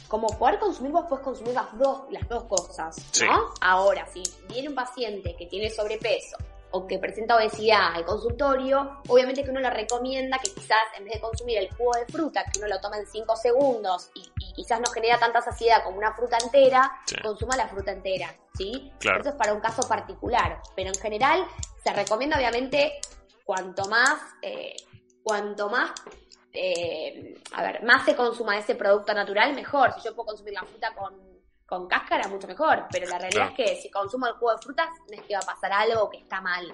como 0.07 0.27
poder 0.37 0.59
consumir, 0.59 0.91
vos 0.91 1.05
puedes 1.09 1.23
consumir 1.23 1.53
las 1.53 1.77
dos, 1.77 2.03
las 2.11 2.27
dos 2.29 2.45
cosas, 2.45 2.95
¿no? 3.21 3.53
Ahora, 3.59 4.07
si 4.13 4.23
viene 4.47 4.69
un 4.69 4.75
paciente 4.75 5.35
que 5.37 5.47
tiene 5.47 5.69
sobrepeso 5.69 6.37
o 6.71 6.87
que 6.87 6.99
presenta 6.99 7.35
obesidad 7.35 7.95
al 7.95 8.05
consultorio, 8.05 9.01
obviamente 9.07 9.43
que 9.43 9.49
uno 9.49 9.59
le 9.59 9.69
recomienda 9.69 10.37
que 10.37 10.53
quizás 10.53 10.83
en 10.97 11.05
vez 11.05 11.15
de 11.15 11.19
consumir 11.19 11.57
el 11.57 11.69
jugo 11.73 11.91
de 11.95 12.05
fruta, 12.05 12.43
que 12.45 12.59
uno 12.59 12.67
lo 12.67 12.79
toma 12.79 12.97
en 12.97 13.07
5 13.07 13.35
segundos 13.35 14.11
y, 14.13 14.29
quizás 14.53 14.81
no 14.81 14.91
genera 14.91 15.17
tanta 15.17 15.41
saciedad 15.41 15.83
como 15.85 15.97
una 15.97 16.13
fruta 16.13 16.37
entera, 16.43 16.91
consuma 17.23 17.55
la 17.55 17.69
fruta 17.69 17.93
entera, 17.93 18.35
¿sí? 18.57 18.91
Claro. 18.99 19.21
Eso 19.21 19.29
es 19.29 19.35
para 19.35 19.53
un 19.53 19.61
caso 19.61 19.87
particular, 19.87 20.61
pero 20.75 20.89
en 20.89 20.99
general 20.99 21.45
se 21.81 21.93
recomienda 21.93 22.35
obviamente 22.35 22.99
cuanto 23.45 23.85
más, 23.85 24.19
eh, 24.41 24.75
cuanto 25.23 25.69
más 25.69 25.93
eh, 26.51 27.35
a 27.53 27.63
ver, 27.63 27.83
más 27.83 28.05
se 28.05 28.15
consuma 28.15 28.57
ese 28.57 28.75
producto 28.75 29.13
natural, 29.13 29.53
mejor. 29.53 29.93
Si 29.93 30.01
yo 30.01 30.15
puedo 30.15 30.27
consumir 30.27 30.53
la 30.53 30.63
fruta 30.63 30.93
con, 30.95 31.28
con 31.69 31.87
cáscara, 31.87 32.27
mucho 32.27 32.47
mejor. 32.47 32.85
Pero 32.91 33.07
la 33.07 33.19
realidad 33.19 33.49
es 33.49 33.53
que 33.55 33.75
si 33.75 33.91
consumo 33.91 34.25
el 34.27 34.33
jugo 34.33 34.51
de 34.53 34.57
frutas, 34.57 34.87
no 35.07 35.15
es 35.15 35.21
que 35.21 35.35
va 35.35 35.39
a 35.39 35.45
pasar 35.45 35.71
algo 35.71 36.09
que 36.09 36.17
está 36.17 36.41
mal. 36.41 36.73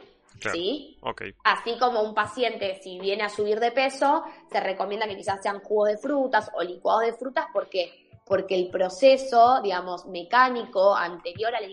¿Sí? 0.52 0.98
Así 1.44 1.78
como 1.80 2.02
un 2.02 2.14
paciente, 2.14 2.80
si 2.84 3.00
viene 3.00 3.24
a 3.24 3.30
subir 3.30 3.60
de 3.60 3.72
peso, 3.72 4.24
se 4.52 4.60
recomienda 4.60 5.08
que 5.08 5.16
quizás 5.16 5.42
sean 5.42 5.60
jugos 5.62 5.90
de 5.90 5.98
frutas 5.98 6.52
o 6.54 6.62
licuados 6.62 7.04
de 7.04 7.14
frutas 7.14 7.46
porque 7.54 8.02
porque 8.26 8.56
el 8.56 8.72
proceso, 8.72 9.62
digamos, 9.62 10.08
mecánico 10.08 10.96
anterior 10.96 11.54
a 11.54 11.62
la 11.62 11.68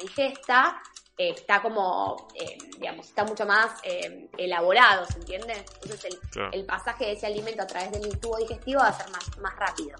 ingesta, 0.00 0.80
está 1.18 1.60
como, 1.60 2.28
eh, 2.34 2.56
digamos, 2.78 3.06
está 3.08 3.24
mucho 3.24 3.44
más 3.44 3.78
eh, 3.84 4.28
elaborado, 4.38 5.04
¿se 5.04 5.18
entiende? 5.18 5.64
Entonces 5.82 6.18
el, 6.52 6.64
pasaje 6.64 7.04
de 7.04 7.12
ese 7.12 7.26
alimento 7.26 7.62
a 7.62 7.66
través 7.66 7.92
del 7.92 8.18
tubo 8.18 8.38
digestivo 8.38 8.80
va 8.80 8.88
a 8.88 8.92
ser 8.92 9.10
más, 9.10 9.38
más 9.38 9.54
rápido. 9.56 9.98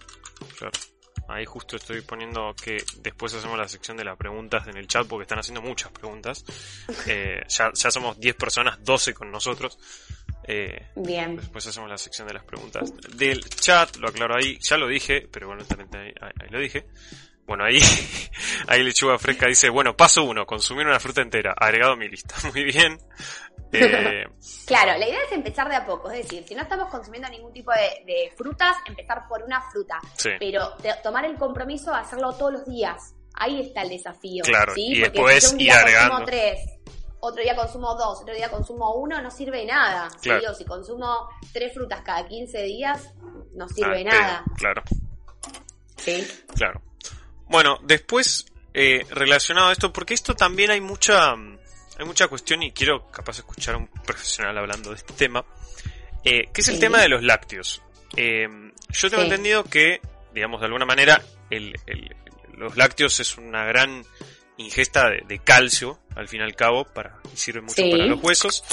Claro. 0.58 0.72
Ahí 1.28 1.44
justo 1.44 1.76
estoy 1.76 2.02
poniendo 2.02 2.54
que 2.62 2.82
después 2.98 3.32
hacemos 3.34 3.58
la 3.58 3.68
sección 3.68 3.96
de 3.96 4.04
las 4.04 4.16
preguntas 4.16 4.66
en 4.66 4.76
el 4.76 4.86
chat 4.86 5.06
porque 5.06 5.22
están 5.22 5.38
haciendo 5.38 5.62
muchas 5.62 5.90
preguntas. 5.92 6.44
Eh, 7.06 7.42
ya, 7.48 7.70
ya 7.74 7.90
somos 7.90 8.18
10 8.18 8.36
personas, 8.36 8.78
12 8.84 9.12
con 9.12 9.30
nosotros. 9.30 9.78
Bien. 10.94 11.36
Después 11.36 11.66
hacemos 11.66 11.90
la 11.90 11.98
sección 11.98 12.28
de 12.28 12.34
las 12.34 12.44
preguntas 12.44 12.92
del 13.16 13.44
chat, 13.48 13.96
lo 13.96 14.08
aclaro 14.08 14.36
ahí, 14.36 14.58
ya 14.60 14.76
lo 14.76 14.86
dije, 14.86 15.28
pero 15.30 15.48
bueno, 15.48 15.64
también 15.64 15.88
ahí 16.20 16.48
lo 16.48 16.58
dije. 16.58 16.86
Bueno, 17.46 17.64
ahí, 17.64 17.78
ahí 18.68 18.82
Lechuga 18.82 19.18
Fresca 19.18 19.46
dice, 19.46 19.68
bueno, 19.68 19.96
paso 19.96 20.22
uno, 20.22 20.46
consumir 20.46 20.86
una 20.86 21.00
fruta 21.00 21.22
entera, 21.22 21.54
agregado 21.56 21.92
a 21.92 21.96
mi 21.96 22.08
lista. 22.08 22.34
Muy 22.52 22.64
bien. 22.64 22.98
Eh, 23.72 24.26
claro, 24.66 24.98
la 24.98 25.08
idea 25.08 25.20
es 25.26 25.32
empezar 25.32 25.68
de 25.68 25.76
a 25.76 25.86
poco, 25.86 26.10
es 26.10 26.24
decir, 26.24 26.44
si 26.46 26.54
no 26.54 26.62
estamos 26.62 26.88
consumiendo 26.88 27.28
ningún 27.28 27.52
tipo 27.52 27.72
de, 27.72 28.32
frutas, 28.36 28.76
empezar 28.86 29.26
por 29.28 29.42
una 29.42 29.60
fruta, 29.70 29.98
pero 30.38 30.76
tomar 31.02 31.24
el 31.24 31.36
compromiso 31.36 31.90
de 31.90 31.98
hacerlo 31.98 32.32
todos 32.34 32.52
los 32.52 32.66
días. 32.66 33.14
Ahí 33.34 33.62
está 33.62 33.82
el 33.82 33.88
desafío. 33.88 34.44
Claro, 34.44 34.74
¿sí? 34.74 34.88
y 34.88 35.00
después 35.00 35.54
ir 35.58 35.72
agregando. 35.72 36.24
tres, 36.26 36.60
otro 37.24 37.40
día 37.40 37.54
consumo 37.54 37.94
dos, 37.94 38.20
otro 38.20 38.34
día 38.34 38.50
consumo 38.50 38.94
uno, 38.94 39.22
no 39.22 39.30
sirve 39.30 39.58
de 39.58 39.66
nada. 39.66 40.10
si 40.20 40.64
consumo 40.64 41.28
tres 41.52 41.72
frutas 41.72 42.02
cada 42.02 42.26
15 42.26 42.62
días, 42.62 43.14
no 43.54 43.68
sirve 43.68 43.98
de 43.98 44.04
nada. 44.04 44.44
Claro. 44.56 44.82
Sí. 45.96 46.26
Claro. 46.54 46.82
Bueno, 47.48 47.78
después, 47.82 48.46
eh, 48.74 49.06
relacionado 49.10 49.68
a 49.68 49.72
esto, 49.72 49.92
porque 49.92 50.14
esto 50.14 50.34
también 50.34 50.72
hay 50.72 50.80
mucha, 50.80 51.34
hay 52.02 52.08
mucha 52.08 52.28
cuestión 52.28 52.62
y 52.62 52.72
quiero 52.72 53.10
capaz 53.10 53.38
escuchar 53.38 53.74
a 53.74 53.78
un 53.78 53.86
profesional 53.86 54.56
hablando 54.58 54.90
de 54.90 54.96
este 54.96 55.12
tema, 55.14 55.44
eh, 56.24 56.48
que 56.52 56.60
es 56.60 56.68
el 56.68 56.78
tema 56.78 57.00
de 57.00 57.08
los 57.08 57.22
lácteos. 57.22 57.82
Eh, 58.16 58.46
yo 58.90 59.10
tengo 59.10 59.22
entendido 59.22 59.64
que, 59.64 60.00
digamos, 60.34 60.60
de 60.60 60.66
alguna 60.66 60.84
manera, 60.84 61.22
el, 61.50 61.74
los 62.54 62.76
lácteos 62.76 63.18
es 63.20 63.38
una 63.38 63.64
gran 63.64 64.04
ingesta 64.58 65.08
de, 65.10 65.38
calcio, 65.38 65.98
al 66.14 66.28
fin 66.28 66.40
y 66.40 66.44
al 66.44 66.54
cabo, 66.54 66.84
para, 66.84 67.20
sirve 67.34 67.62
mucho 67.62 67.82
para 67.90 68.06
los 68.06 68.22
huesos. 68.22 68.64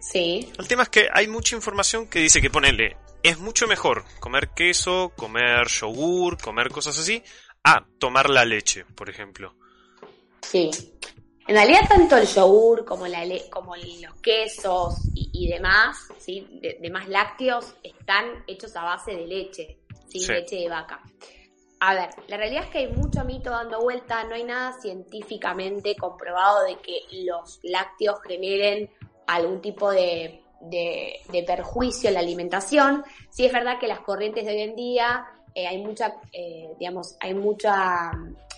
sí. 0.00 0.52
El 0.58 0.68
tema 0.68 0.84
es 0.84 0.88
que 0.88 1.08
hay 1.12 1.26
mucha 1.26 1.56
información 1.56 2.06
que 2.06 2.20
dice 2.20 2.40
que 2.40 2.50
ponerle, 2.50 2.96
es 3.22 3.38
mucho 3.38 3.66
mejor 3.66 4.04
comer 4.20 4.50
queso, 4.54 5.12
comer 5.16 5.66
yogur, 5.68 6.38
comer 6.38 6.68
cosas 6.68 6.98
así, 6.98 7.22
Ah, 7.68 7.84
tomar 7.98 8.30
la 8.30 8.44
leche, 8.44 8.84
por 8.94 9.10
ejemplo. 9.10 9.56
Sí. 10.40 10.70
En 11.48 11.54
realidad 11.54 11.80
tanto 11.88 12.16
el 12.16 12.26
yogur 12.26 12.84
como, 12.84 13.06
la 13.06 13.22
como 13.50 13.76
los 13.76 14.14
quesos 14.20 14.96
y, 15.14 15.48
demás, 15.48 16.08
¿sí? 16.18 16.60
demás 16.80 17.08
lácteos, 17.08 17.74
están 17.82 18.44
hechos 18.46 18.74
a 18.74 18.82
base 18.82 19.12
de 19.12 19.26
leche, 19.26 19.78
¿sí? 20.08 20.26
leche 20.26 20.56
de 20.56 20.68
vaca. 20.68 21.00
A 21.78 21.94
ver, 21.94 22.08
la 22.26 22.36
realidad 22.36 22.64
es 22.64 22.70
que 22.70 22.78
hay 22.78 22.88
mucho 22.88 23.24
mito 23.24 23.50
dando 23.50 23.80
vuelta, 23.80 24.24
no 24.24 24.34
hay 24.34 24.44
nada 24.44 24.72
científicamente 24.80 25.94
comprobado 25.94 26.64
de 26.64 26.78
que 26.78 27.02
los 27.24 27.60
lácteos 27.62 28.18
generen 28.26 28.90
algún 29.26 29.60
tipo 29.60 29.90
de, 29.90 30.42
de 30.60 31.44
perjuicio 31.46 32.08
en 32.08 32.14
la 32.14 32.20
alimentación. 32.20 33.04
Sí 33.30 33.44
es 33.46 33.52
verdad 33.52 33.78
que 33.78 33.86
las 33.86 34.00
corrientes 34.00 34.46
de 34.46 34.52
hoy 34.52 34.60
en 34.62 34.74
día 34.74 35.26
eh, 35.56 35.66
hay 35.66 35.78
mucha, 35.78 36.16
eh, 36.34 36.68
digamos, 36.78 37.16
hay 37.18 37.32
mucha, 37.32 38.10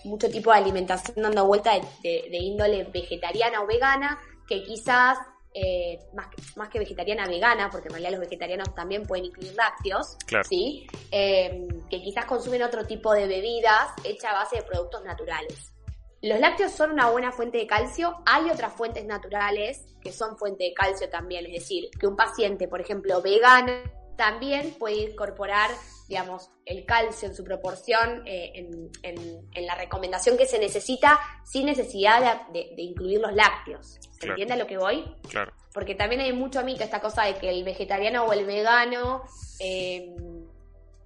mucho 0.04 0.28
tipo 0.28 0.50
de 0.52 0.58
alimentación 0.58 1.22
dando 1.22 1.46
vuelta 1.46 1.72
de, 2.02 2.28
índole 2.30 2.84
vegetariana 2.84 3.62
o 3.62 3.66
vegana, 3.66 4.18
que 4.46 4.62
quizás, 4.62 5.18
eh, 5.54 5.98
más, 6.14 6.28
más 6.56 6.68
que 6.68 6.78
vegetariana 6.78 7.26
vegana, 7.26 7.68
porque 7.70 7.88
en 7.88 7.94
realidad 7.94 8.12
los 8.12 8.20
vegetarianos 8.20 8.74
también 8.74 9.04
pueden 9.04 9.26
incluir 9.26 9.54
lácteos, 9.54 10.16
¿sí? 10.48 10.86
que 11.10 12.02
quizás 12.02 12.24
consumen 12.26 12.62
otro 12.62 12.86
tipo 12.86 13.12
de 13.12 13.26
bebidas 13.26 13.92
hechas 14.04 14.32
a 14.32 14.34
base 14.34 14.56
de 14.56 14.62
productos 14.62 15.04
naturales. 15.04 15.72
Los 16.20 16.40
lácteos 16.40 16.72
son 16.72 16.90
una 16.90 17.10
buena 17.10 17.30
fuente 17.30 17.58
de 17.58 17.66
calcio. 17.66 18.16
Hay 18.26 18.50
otras 18.50 18.72
fuentes 18.72 19.04
naturales 19.04 19.84
que 20.00 20.12
son 20.12 20.36
fuente 20.36 20.64
de 20.64 20.74
calcio 20.74 21.08
también. 21.08 21.46
Es 21.46 21.52
decir, 21.52 21.90
que 21.98 22.08
un 22.08 22.16
paciente, 22.16 22.66
por 22.66 22.80
ejemplo, 22.80 23.22
vegano, 23.22 23.72
también 24.18 24.74
puede 24.78 25.10
incorporar 25.10 25.70
digamos, 26.08 26.50
el 26.64 26.86
calcio 26.86 27.28
en 27.28 27.34
su 27.34 27.44
proporción 27.44 28.22
eh, 28.26 28.52
en, 28.54 28.90
en, 29.52 29.66
la 29.66 29.74
recomendación 29.74 30.38
que 30.38 30.46
se 30.46 30.58
necesita 30.58 31.20
sin 31.44 31.66
necesidad 31.66 32.48
de, 32.48 32.72
incluir 32.78 33.20
los 33.20 33.34
lácteos. 33.34 33.98
¿Se 34.18 34.26
entiende 34.26 34.54
a 34.54 34.56
lo 34.56 34.66
que 34.66 34.78
voy? 34.78 35.04
Claro. 35.28 35.52
Porque 35.74 35.94
también 35.94 36.22
hay 36.22 36.32
mucho 36.32 36.64
mito 36.64 36.82
esta 36.82 37.00
cosa 37.00 37.24
de 37.24 37.34
que 37.34 37.50
el 37.50 37.62
vegetariano 37.62 38.24
o 38.24 38.32
el 38.32 38.46
vegano 38.46 39.22
eh, 39.60 40.14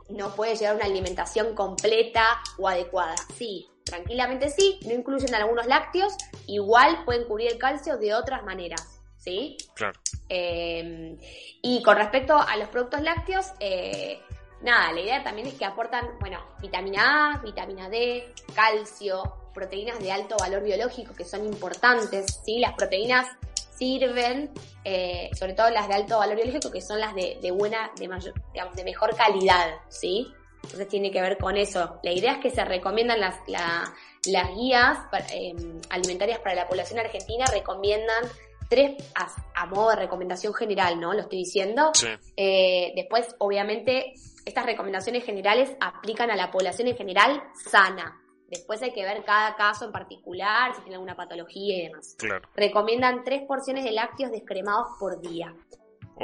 no 0.08 0.34
puede 0.36 0.54
llevar 0.54 0.76
una 0.76 0.84
alimentación 0.84 1.56
completa 1.56 2.24
o 2.58 2.68
adecuada. 2.68 3.16
Sí, 3.34 3.68
tranquilamente 3.84 4.50
sí, 4.50 4.78
no 4.86 4.94
incluyen 4.94 5.34
algunos 5.34 5.66
lácteos, 5.66 6.12
igual 6.46 7.04
pueden 7.04 7.24
cubrir 7.24 7.50
el 7.50 7.58
calcio 7.58 7.96
de 7.98 8.14
otras 8.14 8.44
maneras. 8.44 9.01
¿Sí? 9.22 9.56
Claro. 9.74 9.98
Eh, 10.28 11.16
y 11.62 11.82
con 11.82 11.96
respecto 11.96 12.36
a 12.36 12.56
los 12.56 12.68
productos 12.68 13.02
lácteos, 13.02 13.52
eh, 13.60 14.20
nada, 14.62 14.92
la 14.92 15.00
idea 15.00 15.22
también 15.22 15.46
es 15.46 15.54
que 15.54 15.64
aportan, 15.64 16.18
bueno, 16.18 16.40
vitamina 16.60 17.34
A, 17.34 17.38
vitamina 17.38 17.88
D, 17.88 18.32
calcio, 18.54 19.22
proteínas 19.54 19.98
de 20.00 20.10
alto 20.10 20.36
valor 20.38 20.62
biológico 20.62 21.14
que 21.14 21.24
son 21.24 21.44
importantes, 21.44 22.40
¿sí? 22.44 22.58
Las 22.58 22.72
proteínas 22.72 23.28
sirven, 23.76 24.50
eh, 24.84 25.30
sobre 25.38 25.54
todo 25.54 25.70
las 25.70 25.88
de 25.88 25.94
alto 25.94 26.18
valor 26.18 26.36
biológico, 26.36 26.70
que 26.70 26.80
son 26.80 27.00
las 27.00 27.14
de, 27.14 27.50
buena, 27.52 27.90
de 27.96 28.08
mayor, 28.08 28.34
digamos, 28.52 28.74
de 28.74 28.84
mejor 28.84 29.14
calidad, 29.16 29.74
¿sí? 29.88 30.32
Entonces 30.62 30.88
tiene 30.88 31.10
que 31.10 31.20
ver 31.20 31.38
con 31.38 31.56
eso. 31.56 31.98
La 32.02 32.12
idea 32.12 32.34
es 32.34 32.38
que 32.38 32.50
se 32.50 32.64
recomiendan 32.64 33.20
las, 33.20 33.36
las 33.48 34.54
guías 34.54 34.98
em, 35.30 35.80
alimentarias 35.90 36.38
para 36.38 36.54
la 36.54 36.68
población 36.68 37.00
argentina, 37.00 37.44
recomiendan 37.52 38.24
tres 38.72 39.12
a, 39.54 39.66
modo 39.66 39.90
de 39.90 39.96
recomendación 39.96 40.54
general, 40.54 40.98
¿no? 40.98 41.12
Lo 41.12 41.20
estoy 41.20 41.40
diciendo. 41.40 41.90
Sí. 41.92 42.06
Eh, 42.38 42.92
después, 42.96 43.36
obviamente, 43.38 44.14
estas 44.46 44.64
recomendaciones 44.64 45.24
generales 45.24 45.70
aplican 45.78 46.30
a 46.30 46.36
la 46.36 46.50
población 46.50 46.88
en 46.88 46.96
general 46.96 47.42
sana. 47.70 48.18
Después 48.48 48.80
hay 48.80 48.92
que 48.92 49.04
ver 49.04 49.24
cada 49.24 49.56
caso 49.56 49.84
en 49.84 49.92
particular, 49.92 50.74
si 50.74 50.80
tiene 50.80 50.94
alguna 50.94 51.14
patología 51.14 51.76
y 51.76 51.82
demás. 51.88 52.16
Claro. 52.18 52.48
Recomiendan 52.56 53.24
tres 53.24 53.42
porciones 53.46 53.84
de 53.84 53.92
lácteos 53.92 54.30
descremados 54.30 54.88
por 54.98 55.20
día. 55.20 55.54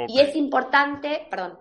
Y 0.07 0.19
es 0.19 0.35
importante, 0.35 1.27
perdón. 1.29 1.59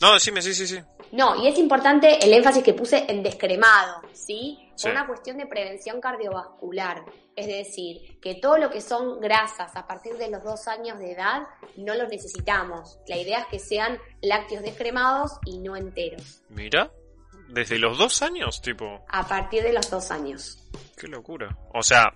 No, 0.00 0.14
decime, 0.14 0.40
sí, 0.40 0.54
sí, 0.54 0.68
sí. 0.68 0.78
No, 1.10 1.34
y 1.34 1.48
es 1.48 1.58
importante 1.58 2.24
el 2.24 2.32
énfasis 2.32 2.62
que 2.62 2.74
puse 2.74 3.06
en 3.08 3.24
descremado, 3.24 4.02
¿sí? 4.12 4.59
Por 4.82 4.90
una 4.92 5.06
cuestión 5.06 5.38
de 5.38 5.46
prevención 5.46 6.00
cardiovascular. 6.00 7.04
Es 7.36 7.46
decir, 7.46 8.18
que 8.20 8.34
todo 8.34 8.58
lo 8.58 8.70
que 8.70 8.80
son 8.80 9.20
grasas 9.20 9.74
a 9.76 9.86
partir 9.86 10.16
de 10.16 10.30
los 10.30 10.42
dos 10.42 10.68
años 10.68 10.98
de 10.98 11.12
edad 11.12 11.42
no 11.76 11.94
los 11.94 12.08
necesitamos. 12.08 12.98
La 13.06 13.16
idea 13.16 13.40
es 13.40 13.46
que 13.46 13.58
sean 13.58 13.98
lácteos 14.20 14.62
descremados 14.62 15.38
y 15.44 15.58
no 15.58 15.76
enteros. 15.76 16.42
Mira, 16.48 16.90
desde 17.48 17.78
los 17.78 17.98
dos 17.98 18.22
años, 18.22 18.60
tipo. 18.62 19.04
A 19.08 19.26
partir 19.26 19.62
de 19.62 19.72
los 19.72 19.90
dos 19.90 20.10
años. 20.10 20.68
Qué 20.96 21.08
locura. 21.08 21.56
O 21.74 21.82
sea, 21.82 22.12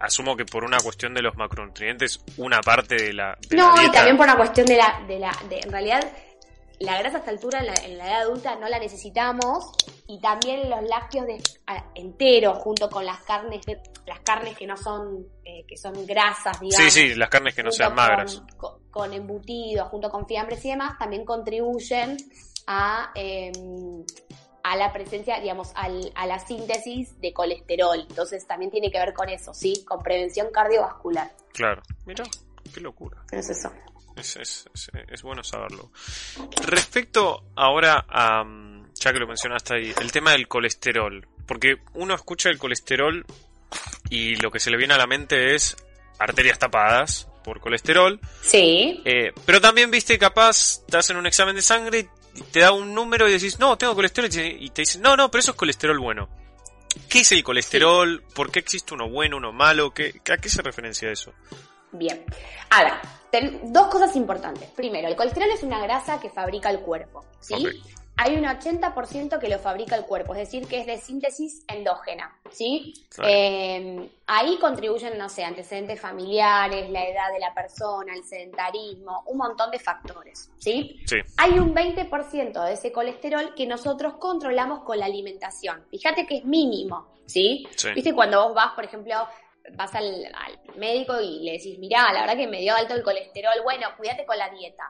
asumo 0.00 0.36
que 0.36 0.44
por 0.44 0.64
una 0.64 0.78
cuestión 0.78 1.14
de 1.14 1.22
los 1.22 1.36
macronutrientes, 1.36 2.20
una 2.36 2.60
parte 2.60 2.96
de 2.96 3.12
la. 3.12 3.36
no, 3.50 3.74
y 3.82 3.90
también 3.90 4.16
por 4.16 4.26
una 4.26 4.36
cuestión 4.36 4.66
de 4.66 4.76
la, 4.76 5.04
de 5.06 5.18
la, 5.18 5.32
de, 5.48 5.60
en 5.60 5.70
realidad 5.70 6.12
la 6.80 6.98
grasa 6.98 7.16
a 7.16 7.20
esta 7.20 7.30
altura 7.30 7.60
en 7.60 7.98
la, 7.98 8.06
edad 8.06 8.22
adulta 8.22 8.56
no 8.56 8.68
la 8.68 8.78
necesitamos. 8.78 9.72
Y 10.06 10.20
también 10.20 10.70
los 10.70 10.82
lácteos 10.82 11.26
de, 11.26 11.42
enteros 11.94 12.58
junto 12.58 12.88
con 12.88 13.04
las 13.04 13.20
carnes 13.22 13.60
las 14.06 14.20
carnes 14.20 14.56
que 14.56 14.66
no 14.66 14.76
son 14.76 15.26
eh, 15.44 15.64
que 15.68 15.76
son 15.76 16.06
grasas 16.06 16.58
digamos 16.60 16.92
sí 16.92 17.08
sí 17.08 17.14
las 17.14 17.28
carnes 17.28 17.54
que 17.54 17.62
no 17.62 17.70
sean 17.70 17.94
magras 17.94 18.42
con, 18.90 19.12
embutidos 19.12 19.86
junto 19.88 20.08
con 20.08 20.26
fiambres 20.26 20.64
y 20.64 20.70
demás 20.70 20.98
también 20.98 21.26
contribuyen 21.26 22.16
a 22.66 23.12
em, 23.14 24.02
a 24.62 24.76
la 24.76 24.92
presencia 24.94 25.40
digamos 25.40 25.72
a 25.74 26.26
la 26.26 26.38
síntesis 26.38 27.20
de 27.20 27.32
colesterol. 27.34 28.06
Entonces 28.08 28.46
también 28.46 28.70
tiene 28.70 28.90
que 28.90 28.98
ver 28.98 29.12
con 29.12 29.28
eso 29.28 29.52
sí 29.52 29.84
con 29.86 30.02
prevención 30.02 30.48
cardiovascular. 30.52 31.30
Claro. 31.52 31.82
Mira 32.06 32.24
qué 32.72 32.80
locura. 32.80 33.22
Es 33.30 33.50
eso 33.50 33.70
es, 34.18 35.22
bueno 35.22 35.42
saberlo. 35.44 35.90
Respecto 36.64 37.44
ahora 37.56 38.04
a, 38.08 38.44
ya 38.94 39.12
que 39.12 39.18
lo 39.18 39.26
mencionaste 39.26 39.74
ahí, 39.74 39.94
el 40.00 40.12
tema 40.12 40.32
del 40.32 40.48
colesterol. 40.48 41.26
Porque 41.46 41.78
uno 41.94 42.14
escucha 42.14 42.50
el 42.50 42.58
colesterol 42.58 43.24
y 44.10 44.36
lo 44.36 44.50
que 44.50 44.60
se 44.60 44.70
le 44.70 44.76
viene 44.76 44.94
a 44.94 44.98
la 44.98 45.06
mente 45.06 45.54
es 45.54 45.76
arterias 46.18 46.58
tapadas 46.58 47.28
por 47.42 47.60
colesterol. 47.60 48.20
Sí. 48.42 49.00
Eh, 49.04 49.32
pero 49.46 49.60
también, 49.60 49.90
viste, 49.90 50.18
capaz 50.18 50.84
te 50.86 50.96
hacen 50.96 51.16
un 51.16 51.26
examen 51.26 51.56
de 51.56 51.62
sangre 51.62 52.08
y 52.34 52.42
te 52.42 52.60
da 52.60 52.72
un 52.72 52.94
número 52.94 53.28
y 53.28 53.32
decís, 53.32 53.58
no, 53.58 53.78
tengo 53.78 53.94
colesterol. 53.94 54.28
Y 54.30 54.70
te 54.70 54.82
dicen, 54.82 55.02
no, 55.02 55.16
no, 55.16 55.30
pero 55.30 55.40
eso 55.40 55.52
es 55.52 55.56
colesterol 55.56 55.98
bueno. 55.98 56.28
¿Qué 57.08 57.20
es 57.20 57.32
el 57.32 57.44
colesterol? 57.44 58.22
¿Por 58.34 58.50
qué 58.50 58.58
existe 58.60 58.94
uno 58.94 59.08
bueno, 59.08 59.36
uno 59.36 59.52
malo? 59.52 59.92
¿Qué, 59.92 60.20
¿A 60.30 60.36
qué 60.36 60.48
se 60.48 60.62
referencia 60.62 61.10
eso? 61.10 61.32
Bien. 61.92 62.24
Ahora, 62.70 63.00
dos 63.64 63.86
cosas 63.88 64.16
importantes. 64.16 64.68
Primero, 64.70 65.08
el 65.08 65.16
colesterol 65.16 65.50
es 65.50 65.62
una 65.62 65.80
grasa 65.80 66.20
que 66.20 66.30
fabrica 66.30 66.70
el 66.70 66.80
cuerpo, 66.80 67.24
¿sí? 67.40 67.66
Hay 68.20 68.34
un 68.34 68.42
80% 68.42 69.38
que 69.38 69.48
lo 69.48 69.60
fabrica 69.60 69.94
el 69.94 70.04
cuerpo, 70.04 70.34
es 70.34 70.40
decir, 70.40 70.66
que 70.66 70.80
es 70.80 70.86
de 70.86 70.98
síntesis 70.98 71.62
endógena, 71.68 72.36
¿sí? 72.50 72.92
Eh, 73.24 74.10
ahí 74.26 74.58
contribuyen, 74.58 75.16
no 75.16 75.28
sé, 75.28 75.44
antecedentes 75.44 76.00
familiares, 76.00 76.90
la 76.90 77.06
edad 77.06 77.32
de 77.32 77.38
la 77.38 77.54
persona, 77.54 78.12
el 78.12 78.24
sedentarismo, 78.24 79.22
un 79.26 79.38
montón 79.38 79.70
de 79.70 79.78
factores, 79.78 80.50
¿sí? 80.58 81.00
sí. 81.06 81.18
Hay 81.36 81.60
un 81.60 81.72
20% 81.72 82.64
de 82.64 82.72
ese 82.72 82.90
colesterol 82.90 83.54
que 83.54 83.66
nosotros 83.66 84.14
controlamos 84.14 84.82
con 84.82 84.98
la 84.98 85.06
alimentación. 85.06 85.84
Fíjate 85.88 86.26
que 86.26 86.38
es 86.38 86.44
mínimo, 86.44 87.06
¿sí? 87.24 87.68
sí. 87.76 87.90
¿Viste 87.94 88.14
cuando 88.14 88.48
vos 88.48 88.54
vas, 88.56 88.72
por 88.72 88.84
ejemplo, 88.84 89.14
vas 89.74 89.94
al, 89.94 90.26
médico 90.76 91.20
y 91.20 91.40
le 91.44 91.52
decís, 91.52 91.78
mirá, 91.78 92.12
la 92.12 92.20
verdad 92.20 92.36
que 92.36 92.46
me 92.46 92.60
dio 92.60 92.74
alto 92.74 92.94
el 92.94 93.02
colesterol, 93.02 93.54
bueno, 93.64 93.88
cuídate 93.96 94.24
con 94.24 94.38
la 94.38 94.48
dieta. 94.50 94.84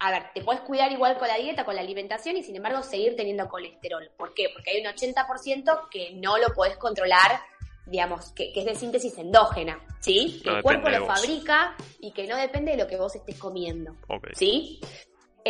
A 0.00 0.10
ver, 0.10 0.24
te 0.34 0.42
puedes 0.42 0.62
cuidar 0.62 0.90
igual 0.90 1.18
con 1.18 1.28
la 1.28 1.36
dieta, 1.36 1.64
con 1.64 1.74
la 1.74 1.82
alimentación 1.82 2.36
y 2.36 2.42
sin 2.42 2.56
embargo 2.56 2.82
seguir 2.82 3.16
teniendo 3.16 3.48
colesterol. 3.48 4.10
¿Por 4.16 4.34
qué? 4.34 4.48
Porque 4.52 4.70
hay 4.70 4.80
un 4.80 4.86
80% 4.86 5.88
que 5.90 6.14
no 6.14 6.38
lo 6.38 6.48
podés 6.54 6.76
controlar, 6.76 7.40
digamos, 7.86 8.32
que, 8.32 8.52
es 8.54 8.64
de 8.64 8.74
síntesis 8.74 9.16
endógena, 9.18 9.80
¿sí? 10.00 10.40
Que 10.42 10.50
el 10.50 10.62
cuerpo 10.62 10.88
lo 10.88 11.06
fabrica 11.06 11.76
y 12.00 12.12
que 12.12 12.26
no 12.26 12.36
depende 12.36 12.72
de 12.72 12.78
lo 12.78 12.86
que 12.86 12.96
vos 12.96 13.14
estés 13.14 13.38
comiendo, 13.38 13.96
¿sí? 14.32 14.80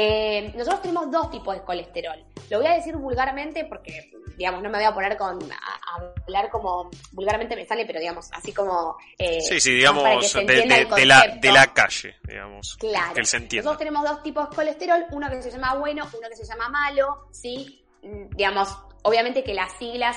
Eh, 0.00 0.52
nosotros 0.54 0.80
tenemos 0.80 1.11
dos 1.11 1.28
tipos 1.28 1.56
de 1.56 1.62
colesterol. 1.62 2.24
Lo 2.50 2.58
voy 2.58 2.68
a 2.68 2.74
decir 2.74 2.94
vulgarmente 2.94 3.64
porque, 3.64 4.12
digamos, 4.37 4.62
no 4.62 4.70
me 4.70 4.78
voy 4.78 4.87
a 4.87 4.94
poner 4.94 5.16
con 5.16 5.40
a, 5.50 6.12
hablar 6.22 6.50
como 6.50 6.88
vulgarmente 7.11 7.56
me 7.56 7.66
sale, 7.66 7.84
pero 7.84 7.98
digamos, 7.98 8.28
así 8.30 8.52
como... 8.52 8.96
Eh, 9.18 9.40
sí, 9.40 9.58
sí, 9.58 9.72
digamos, 9.72 10.04
de, 10.34 11.04
la, 11.04 11.26
de 11.40 11.50
la 11.50 11.74
calle, 11.74 12.14
digamos. 12.22 12.76
Claro. 12.76 13.12
Que 13.12 13.24
se 13.24 13.38
entienda. 13.38 13.64
Nosotros 13.64 13.78
tenemos 13.88 14.08
dos 14.08 14.22
tipos 14.22 14.48
de 14.48 14.54
colesterol, 14.54 15.04
uno 15.11 15.28
que 15.30 15.42
se 15.42 15.50
llama 15.50 15.74
bueno, 15.74 16.06
uno 16.16 16.28
que 16.28 16.37
se 16.37 16.44
llama 16.44 16.68
malo, 16.68 17.26
¿sí? 17.32 17.84
Mm, 18.04 18.37
digamos, 18.37 18.68
obviamente 19.02 19.42
que 19.42 19.52
las 19.52 19.76
siglas, 19.78 20.16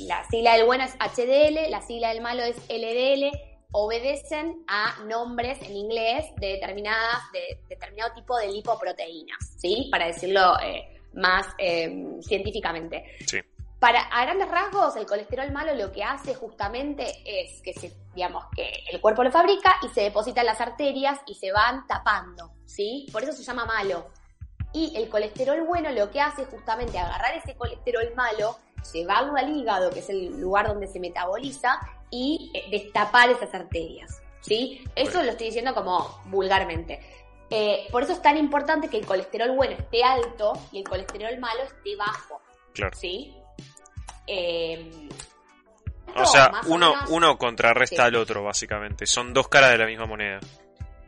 la 0.00 0.22
sigla 0.28 0.52
del 0.52 0.66
bueno 0.66 0.84
es 0.84 0.94
HDL, 0.96 1.70
la 1.70 1.80
sigla 1.80 2.10
del 2.10 2.20
malo 2.20 2.42
es 2.42 2.56
LDL, 2.68 3.32
obedecen 3.72 4.64
a 4.68 5.02
nombres 5.04 5.60
en 5.62 5.76
inglés 5.76 6.26
de 6.36 6.48
determinadas, 6.48 7.30
de, 7.32 7.58
determinado 7.68 8.14
tipo 8.14 8.36
de 8.38 8.52
lipoproteínas, 8.52 9.54
¿sí? 9.56 9.88
Para 9.90 10.06
decirlo 10.06 10.58
eh, 10.60 11.00
más 11.14 11.46
eh, 11.58 12.18
científicamente. 12.20 13.16
Sí. 13.26 13.38
Para, 13.78 14.02
a 14.02 14.24
grandes 14.24 14.48
rasgos, 14.48 14.94
el 14.94 15.06
colesterol 15.06 15.50
malo 15.50 15.74
lo 15.74 15.90
que 15.90 16.04
hace 16.04 16.34
justamente 16.34 17.04
es 17.24 17.60
que 17.62 17.72
se, 17.72 17.92
digamos, 18.14 18.44
que 18.54 18.70
el 18.92 19.00
cuerpo 19.00 19.24
lo 19.24 19.32
fabrica 19.32 19.74
y 19.82 19.88
se 19.88 20.02
deposita 20.02 20.42
en 20.42 20.46
las 20.46 20.60
arterias 20.60 21.18
y 21.26 21.34
se 21.34 21.50
van 21.50 21.86
tapando, 21.88 22.52
¿sí? 22.64 23.06
Por 23.10 23.24
eso 23.24 23.32
se 23.32 23.42
llama 23.42 23.64
malo. 23.64 24.06
Y 24.72 24.96
el 24.96 25.08
colesterol 25.08 25.66
bueno 25.66 25.90
lo 25.90 26.10
que 26.10 26.20
hace 26.20 26.42
es 26.42 26.48
justamente 26.48 26.98
agarrar 26.98 27.34
ese 27.34 27.56
colesterol 27.56 28.14
malo, 28.14 28.56
llevarlo 28.92 29.36
al 29.36 29.54
hígado, 29.56 29.90
que 29.90 29.98
es 29.98 30.08
el 30.10 30.40
lugar 30.40 30.68
donde 30.68 30.86
se 30.86 31.00
metaboliza, 31.00 31.80
y 32.12 32.52
eh, 32.54 32.66
destapar 32.70 33.30
esas 33.30 33.52
arterias. 33.54 34.22
¿Sí? 34.40 34.84
Eso 34.94 35.22
lo 35.22 35.30
estoy 35.30 35.46
diciendo 35.46 35.74
como 35.74 36.20
vulgarmente. 36.26 37.00
Eh, 37.50 37.86
por 37.90 38.02
eso 38.02 38.12
es 38.12 38.22
tan 38.22 38.36
importante 38.36 38.88
que 38.88 38.98
el 38.98 39.06
colesterol 39.06 39.54
bueno 39.56 39.74
esté 39.76 40.04
alto 40.04 40.52
y 40.70 40.78
el 40.78 40.84
colesterol 40.88 41.36
malo 41.38 41.62
esté 41.62 41.96
bajo. 41.96 42.40
Claro. 42.72 42.96
¿Sí? 42.96 43.34
Eh, 44.26 45.08
o 46.14 46.26
sea, 46.26 46.50
uno, 46.66 46.94
uno 47.08 47.38
contrarresta 47.38 48.04
al 48.04 48.16
otro, 48.16 48.42
básicamente. 48.42 49.06
Son 49.06 49.32
dos 49.32 49.48
caras 49.48 49.72
de 49.72 49.78
la 49.78 49.86
misma 49.86 50.06
moneda. 50.06 50.40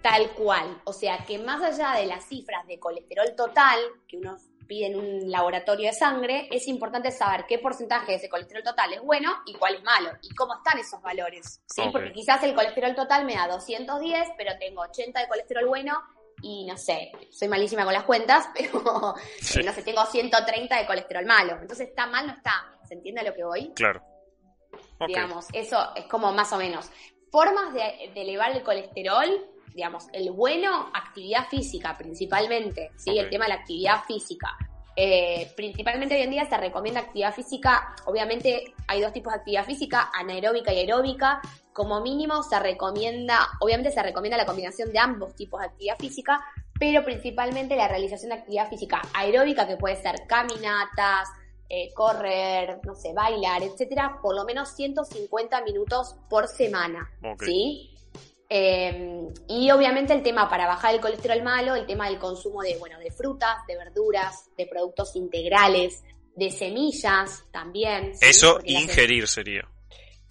Tal 0.01 0.31
cual. 0.31 0.81
O 0.85 0.93
sea, 0.93 1.25
que 1.25 1.39
más 1.39 1.63
allá 1.63 1.99
de 1.99 2.07
las 2.07 2.25
cifras 2.27 2.67
de 2.67 2.79
colesterol 2.79 3.35
total, 3.37 3.81
que 4.07 4.19
uno 4.19 4.37
piden 4.67 4.97
un 4.97 5.31
laboratorio 5.31 5.89
de 5.89 5.93
sangre, 5.93 6.49
es 6.51 6.67
importante 6.69 7.11
saber 7.11 7.45
qué 7.47 7.59
porcentaje 7.59 8.13
de 8.13 8.19
ese 8.19 8.29
colesterol 8.29 8.63
total 8.63 8.93
es 8.93 9.03
bueno 9.03 9.31
y 9.47 9.55
cuál 9.55 9.77
es 9.77 9.83
malo, 9.83 10.11
y 10.23 10.35
cómo 10.35 10.55
están 10.55 10.79
esos 10.79 11.01
valores, 11.03 11.61
¿sí? 11.67 11.83
Porque 11.93 12.13
quizás 12.13 12.43
el 12.43 12.55
colesterol 12.55 12.95
total 12.95 13.25
me 13.25 13.35
da 13.35 13.49
210, 13.49 14.31
pero 14.37 14.53
tengo 14.59 14.83
80 14.83 15.21
de 15.21 15.29
colesterol 15.29 15.67
bueno 15.67 16.03
y 16.43 16.67
no 16.67 16.77
sé, 16.77 17.13
soy 17.31 17.49
malísima 17.49 17.85
con 17.85 17.95
las 17.95 18.05
cuentas, 18.05 18.49
pero 18.55 18.81
no 18.83 19.73
sé, 19.73 19.83
tengo 19.83 20.05
130 20.05 20.77
de 20.77 20.87
colesterol 20.87 21.25
malo. 21.25 21.59
Entonces, 21.61 21.89
¿está 21.89 22.07
mal? 22.07 22.27
No 22.27 22.35
está. 22.35 22.71
¿Se 22.87 22.95
entiende 22.95 23.23
a 23.23 23.25
lo 23.25 23.35
que 23.35 23.45
voy? 23.45 23.73
Claro. 23.75 24.03
Digamos, 25.07 25.47
eso 25.53 25.95
es 25.97 26.05
como 26.07 26.33
más 26.33 26.53
o 26.53 26.57
menos. 26.57 26.91
Formas 27.31 27.73
de, 27.73 28.13
elevar 28.15 28.53
el 28.53 28.63
colesterol, 28.63 29.29
digamos, 29.75 30.07
el 30.13 30.31
bueno, 30.31 30.91
actividad 30.95 31.49
física 31.49 31.97
principalmente, 31.99 32.93
¿sí? 32.97 33.19
El 33.19 33.29
tema 33.29 33.47
de 33.47 33.51
la 33.51 33.55
actividad 33.57 34.05
física. 34.07 34.57
Eh, 34.97 35.53
principalmente 35.57 36.15
hoy 36.15 36.23
en 36.23 36.31
día 36.31 36.49
se 36.49 36.57
recomienda 36.57 37.01
actividad 37.01 37.35
física, 37.35 37.97
obviamente 38.07 38.75
hay 38.87 39.01
dos 39.01 39.13
tipos 39.13 39.33
de 39.33 39.39
actividad 39.41 39.65
física, 39.65 40.11
anaeróbica 40.15 40.73
y 40.73 40.79
aeróbica. 40.79 41.41
Como 41.73 42.01
mínimo 42.01 42.45
se 42.45 42.61
recomienda, 42.61 43.49
obviamente 43.61 43.91
se 43.91 44.01
recomienda 44.01 44.37
la 44.37 44.47
combinación 44.47 44.93
de 44.93 45.01
ambos 45.01 45.35
tipos 45.35 45.61
de 45.61 45.67
actividad 45.67 45.99
física, 45.99 46.41
pero 46.79 47.05
principalmente 47.05 47.75
la 47.75 47.89
realización 47.89 48.31
de 48.31 48.37
actividad 48.37 48.69
física 48.69 49.03
aeróbica, 49.13 49.67
que 49.67 49.77
puede 49.77 49.97
ser 49.97 50.27
caminatas, 50.29 51.29
eh, 51.69 51.93
correr, 51.95 52.79
no 52.85 52.95
sé, 52.95 53.13
bailar, 53.13 53.65
etcétera, 53.65 54.21
por 54.23 54.37
lo 54.37 54.45
menos 54.45 54.69
150 54.77 55.63
minutos 55.63 56.15
por 56.31 56.47
semana, 56.47 57.11
¿sí? 57.41 57.94
Eh, 58.57 59.33
y 59.49 59.69
obviamente 59.73 60.13
el 60.13 60.23
tema 60.23 60.49
para 60.49 60.69
bajar 60.69 60.95
el 60.95 61.01
colesterol 61.01 61.43
malo, 61.43 61.75
el 61.75 61.87
tema 61.87 62.09
del 62.09 62.21
consumo 62.21 62.63
de, 62.63 62.77
bueno, 62.79 63.01
de 63.01 63.11
frutas, 63.11 63.67
de 63.67 63.77
verduras, 63.77 64.49
de 64.57 64.67
productos 64.67 65.17
integrales, 65.17 66.05
de 66.37 66.53
semillas 66.53 67.43
también. 67.51 68.13
Eso 68.21 68.61
ingerir 68.63 69.27
sería. 69.27 69.69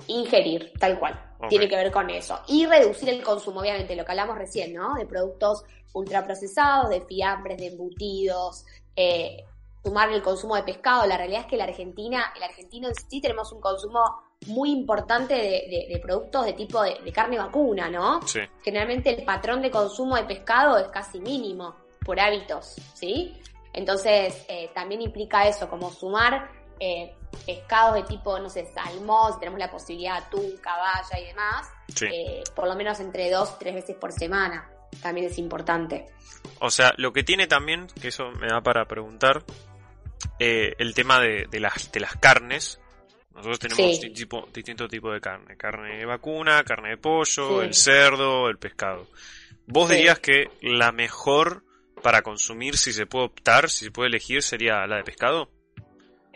Ingerir, 0.07 0.71
tal 0.79 0.97
cual. 0.99 1.21
Tiene 1.49 1.67
que 1.67 1.75
ver 1.75 1.91
con 1.91 2.09
eso. 2.09 2.39
Y 2.47 2.65
reducir 2.65 3.09
el 3.09 3.21
consumo, 3.21 3.59
obviamente, 3.59 3.93
lo 3.93 4.05
que 4.05 4.11
hablamos 4.11 4.37
recién, 4.37 4.73
¿no? 4.73 4.95
De 4.95 5.05
productos 5.05 5.65
ultraprocesados, 5.91 6.89
de 6.91 7.01
fiambres, 7.01 7.57
de 7.57 7.67
embutidos, 7.67 8.63
eh, 8.95 9.43
sumar 9.83 10.09
el 10.13 10.21
consumo 10.21 10.55
de 10.55 10.63
pescado. 10.63 11.05
La 11.07 11.17
realidad 11.17 11.41
es 11.41 11.47
que 11.47 11.57
la 11.57 11.65
Argentina, 11.65 12.31
el 12.37 12.43
argentino 12.43 12.87
en 12.87 12.95
sí 12.95 13.19
tenemos 13.19 13.51
un 13.51 13.59
consumo 13.59 13.99
muy 14.47 14.71
importante 14.71 15.33
de, 15.33 15.99
productos 16.01 16.45
de 16.45 16.53
tipo 16.53 16.81
de, 16.81 17.11
carne 17.11 17.37
vacuna, 17.37 17.89
¿no? 17.89 18.21
Sí. 18.25 18.39
Generalmente 18.63 19.09
el 19.11 19.23
patrón 19.23 19.61
de 19.61 19.71
consumo 19.71 20.15
de 20.15 20.23
pescado 20.23 20.77
es 20.77 20.87
casi 20.87 21.19
mínimo 21.19 21.75
por 22.03 22.19
hábitos, 22.19 22.75
¿sí? 22.93 23.33
Entonces 23.73 24.45
eh, 24.47 24.69
también 24.73 25.01
implica 25.01 25.47
eso, 25.47 25.67
como 25.67 25.91
sumar 25.91 26.51
eh, 26.79 27.15
pescados 27.45 27.95
de 27.95 28.03
tipo, 28.03 28.37
no 28.39 28.49
sé, 28.49 28.71
salmón, 28.73 29.33
si 29.33 29.39
tenemos 29.39 29.59
la 29.59 29.71
posibilidad 29.71 30.19
de 30.19 30.25
atún, 30.25 30.57
caballa 30.61 31.19
y 31.19 31.25
demás, 31.25 31.67
eh, 32.01 32.43
por 32.55 32.67
lo 32.67 32.75
menos 32.75 32.99
entre 32.99 33.31
dos, 33.31 33.57
tres 33.57 33.73
veces 33.73 33.95
por 33.95 34.11
semana. 34.11 34.69
También 35.01 35.25
es 35.27 35.39
importante. 35.39 36.05
O 36.59 36.69
sea, 36.69 36.93
lo 36.97 37.13
que 37.13 37.23
tiene 37.23 37.47
también, 37.47 37.87
que 37.99 38.09
eso 38.09 38.29
me 38.39 38.47
da 38.47 38.61
para 38.61 38.85
preguntar, 38.85 39.43
el 40.39 40.93
tema 40.93 41.19
de, 41.19 41.47
las, 41.59 41.91
de 41.91 41.99
las 41.99 42.15
carnes, 42.17 42.79
nosotros 43.35 43.59
tenemos 43.59 43.99
distintos 44.53 44.89
tipos 44.89 45.13
de 45.13 45.21
carne. 45.21 45.57
Carne 45.57 45.97
de 45.97 46.05
vacuna, 46.05 46.63
carne 46.63 46.89
de 46.89 46.97
pollo, 46.97 47.61
el 47.61 47.73
cerdo, 47.73 48.47
el 48.47 48.57
pescado. 48.57 49.07
¿Vos 49.65 49.89
dirías 49.89 50.19
que 50.19 50.49
la 50.61 50.91
mejor 50.91 51.63
para 52.01 52.21
consumir, 52.21 52.77
si 52.77 52.93
se 52.93 53.05
puede 53.05 53.25
optar, 53.25 53.69
si 53.69 53.85
se 53.85 53.91
puede 53.91 54.09
elegir, 54.09 54.43
sería 54.43 54.85
la 54.85 54.97
de 54.97 55.03
pescado? 55.03 55.49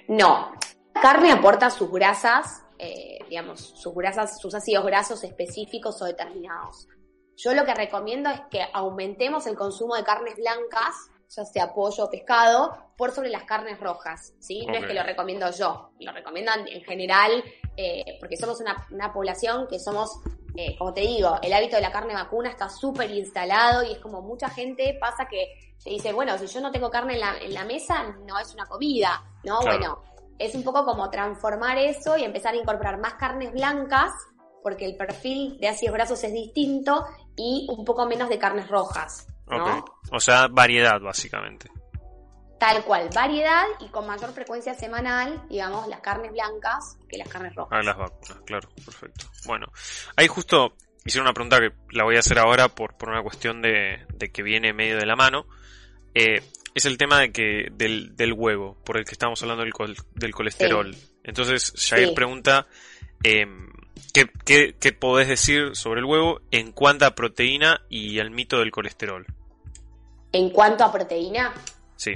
No. 0.07 0.53
Carne 0.99 1.31
aporta 1.31 1.69
sus 1.69 1.91
grasas, 1.91 2.63
eh, 2.79 3.19
digamos, 3.29 3.59
sus 3.59 3.93
grasas, 3.93 4.39
sus 4.41 4.55
ácidos 4.55 4.85
grasos 4.85 5.23
específicos 5.23 6.01
o 6.01 6.05
determinados. 6.05 6.87
Yo 7.35 7.53
lo 7.53 7.65
que 7.65 7.75
recomiendo 7.75 8.31
es 8.31 8.41
que 8.49 8.65
aumentemos 8.73 9.45
el 9.45 9.55
consumo 9.55 9.95
de 9.95 10.03
carnes 10.03 10.35
blancas 10.37 11.11
ya 11.29 11.45
sea 11.45 11.73
pollo 11.73 12.05
o 12.05 12.09
pescado, 12.09 12.77
por 12.97 13.11
sobre 13.11 13.29
las 13.29 13.43
carnes 13.43 13.79
rojas, 13.79 14.33
¿sí? 14.39 14.65
No 14.65 14.75
es 14.75 14.85
que 14.85 14.93
lo 14.93 15.03
recomiendo 15.03 15.51
yo, 15.51 15.91
lo 15.99 16.11
recomiendan 16.11 16.67
en 16.67 16.83
general, 16.83 17.43
eh, 17.75 18.17
porque 18.19 18.37
somos 18.37 18.59
una, 18.59 19.13
población 19.13 19.67
que 19.67 19.79
somos, 19.79 20.19
eh, 20.55 20.75
como 20.77 20.93
te 20.93 21.01
digo, 21.01 21.37
el 21.43 21.53
hábito 21.53 21.75
de 21.75 21.81
la 21.81 21.91
carne 21.91 22.13
vacuna 22.13 22.49
está 22.49 22.69
súper 22.69 23.11
instalado 23.11 23.83
y 23.83 23.93
es 23.93 23.99
como 23.99 24.21
mucha 24.21 24.49
gente 24.49 24.97
pasa 24.99 25.27
que 25.29 25.75
se 25.77 25.91
dice, 25.91 26.11
bueno, 26.11 26.37
si 26.37 26.47
yo 26.47 26.59
no 26.59 26.71
tengo 26.71 26.89
carne 26.89 27.19
en 27.41 27.53
la, 27.53 27.65
mesa, 27.65 28.03
no 28.25 28.39
es 28.39 28.53
una 28.53 28.65
comida, 28.65 29.23
¿no? 29.43 29.61
Bueno, 29.61 30.01
es 30.39 30.55
un 30.55 30.63
poco 30.63 30.85
como 30.85 31.09
transformar 31.09 31.77
eso 31.77 32.17
y 32.17 32.23
empezar 32.23 32.53
a 32.53 32.57
incorporar 32.57 32.99
más 32.99 33.13
carnes 33.13 33.51
blancas, 33.51 34.11
porque 34.63 34.85
el 34.85 34.97
perfil 34.97 35.59
de 35.59 35.67
ácidos 35.67 35.93
grasos 35.93 36.23
es 36.23 36.33
distinto, 36.33 37.05
y 37.35 37.67
un 37.69 37.85
poco 37.85 38.05
menos 38.07 38.29
de 38.29 38.39
carnes 38.39 38.67
rojas. 38.67 39.27
O 40.11 40.19
sea, 40.19 40.47
variedad 40.47 40.99
básicamente. 40.99 41.69
Tal 42.59 42.83
cual, 42.85 43.09
variedad 43.13 43.65
y 43.79 43.89
con 43.89 44.07
mayor 44.07 44.31
frecuencia 44.33 44.73
semanal, 44.73 45.43
digamos, 45.47 45.87
las 45.87 45.99
carnes 46.01 46.31
blancas 46.31 46.97
que 47.07 47.17
las 47.17 47.27
carnes 47.29 47.53
rojas. 47.53 47.79
Ah, 47.79 47.83
las 47.83 47.97
vacunas, 47.97 48.41
claro, 48.45 48.69
perfecto. 48.83 49.27
Bueno, 49.45 49.67
ahí 50.15 50.27
justo 50.27 50.73
hicieron 51.05 51.27
una 51.27 51.33
pregunta 51.33 51.59
que 51.59 51.71
la 51.91 52.03
voy 52.03 52.15
a 52.15 52.19
hacer 52.19 52.39
ahora 52.39 52.69
por, 52.69 52.97
por 52.97 53.09
una 53.09 53.21
cuestión 53.21 53.61
de, 53.61 54.07
que 54.33 54.41
viene 54.41 54.73
medio 54.73 54.97
de 54.97 55.05
la 55.05 55.15
mano. 55.15 55.45
Eh, 56.15 56.41
es 56.73 56.85
el 56.85 56.97
tema 56.97 57.19
de 57.19 57.31
que 57.31 57.67
del, 57.71 58.15
del, 58.15 58.33
huevo, 58.33 58.81
por 58.83 58.97
el 58.97 59.05
que 59.05 59.11
estamos 59.11 59.41
hablando 59.43 59.63
del, 59.63 59.73
del 60.15 60.33
colesterol. 60.33 60.95
Entonces, 61.23 61.73
Jair 61.89 62.15
pregunta, 62.15 62.67
eh, 63.23 63.45
¿qué, 64.13 64.75
qué 64.79 64.93
podés 64.93 65.27
decir 65.27 65.75
sobre 65.75 65.99
el 65.99 66.05
huevo 66.05 66.41
en 66.49 66.71
cuanto 66.71 67.05
a 67.05 67.13
proteína 67.13 67.81
y 67.87 68.17
el 68.17 68.31
mito 68.31 68.59
del 68.59 68.71
colesterol? 68.71 69.27
En 70.31 70.49
cuanto 70.49 70.83
a 70.83 70.91
proteína. 70.91 71.53
Sí. 71.95 72.15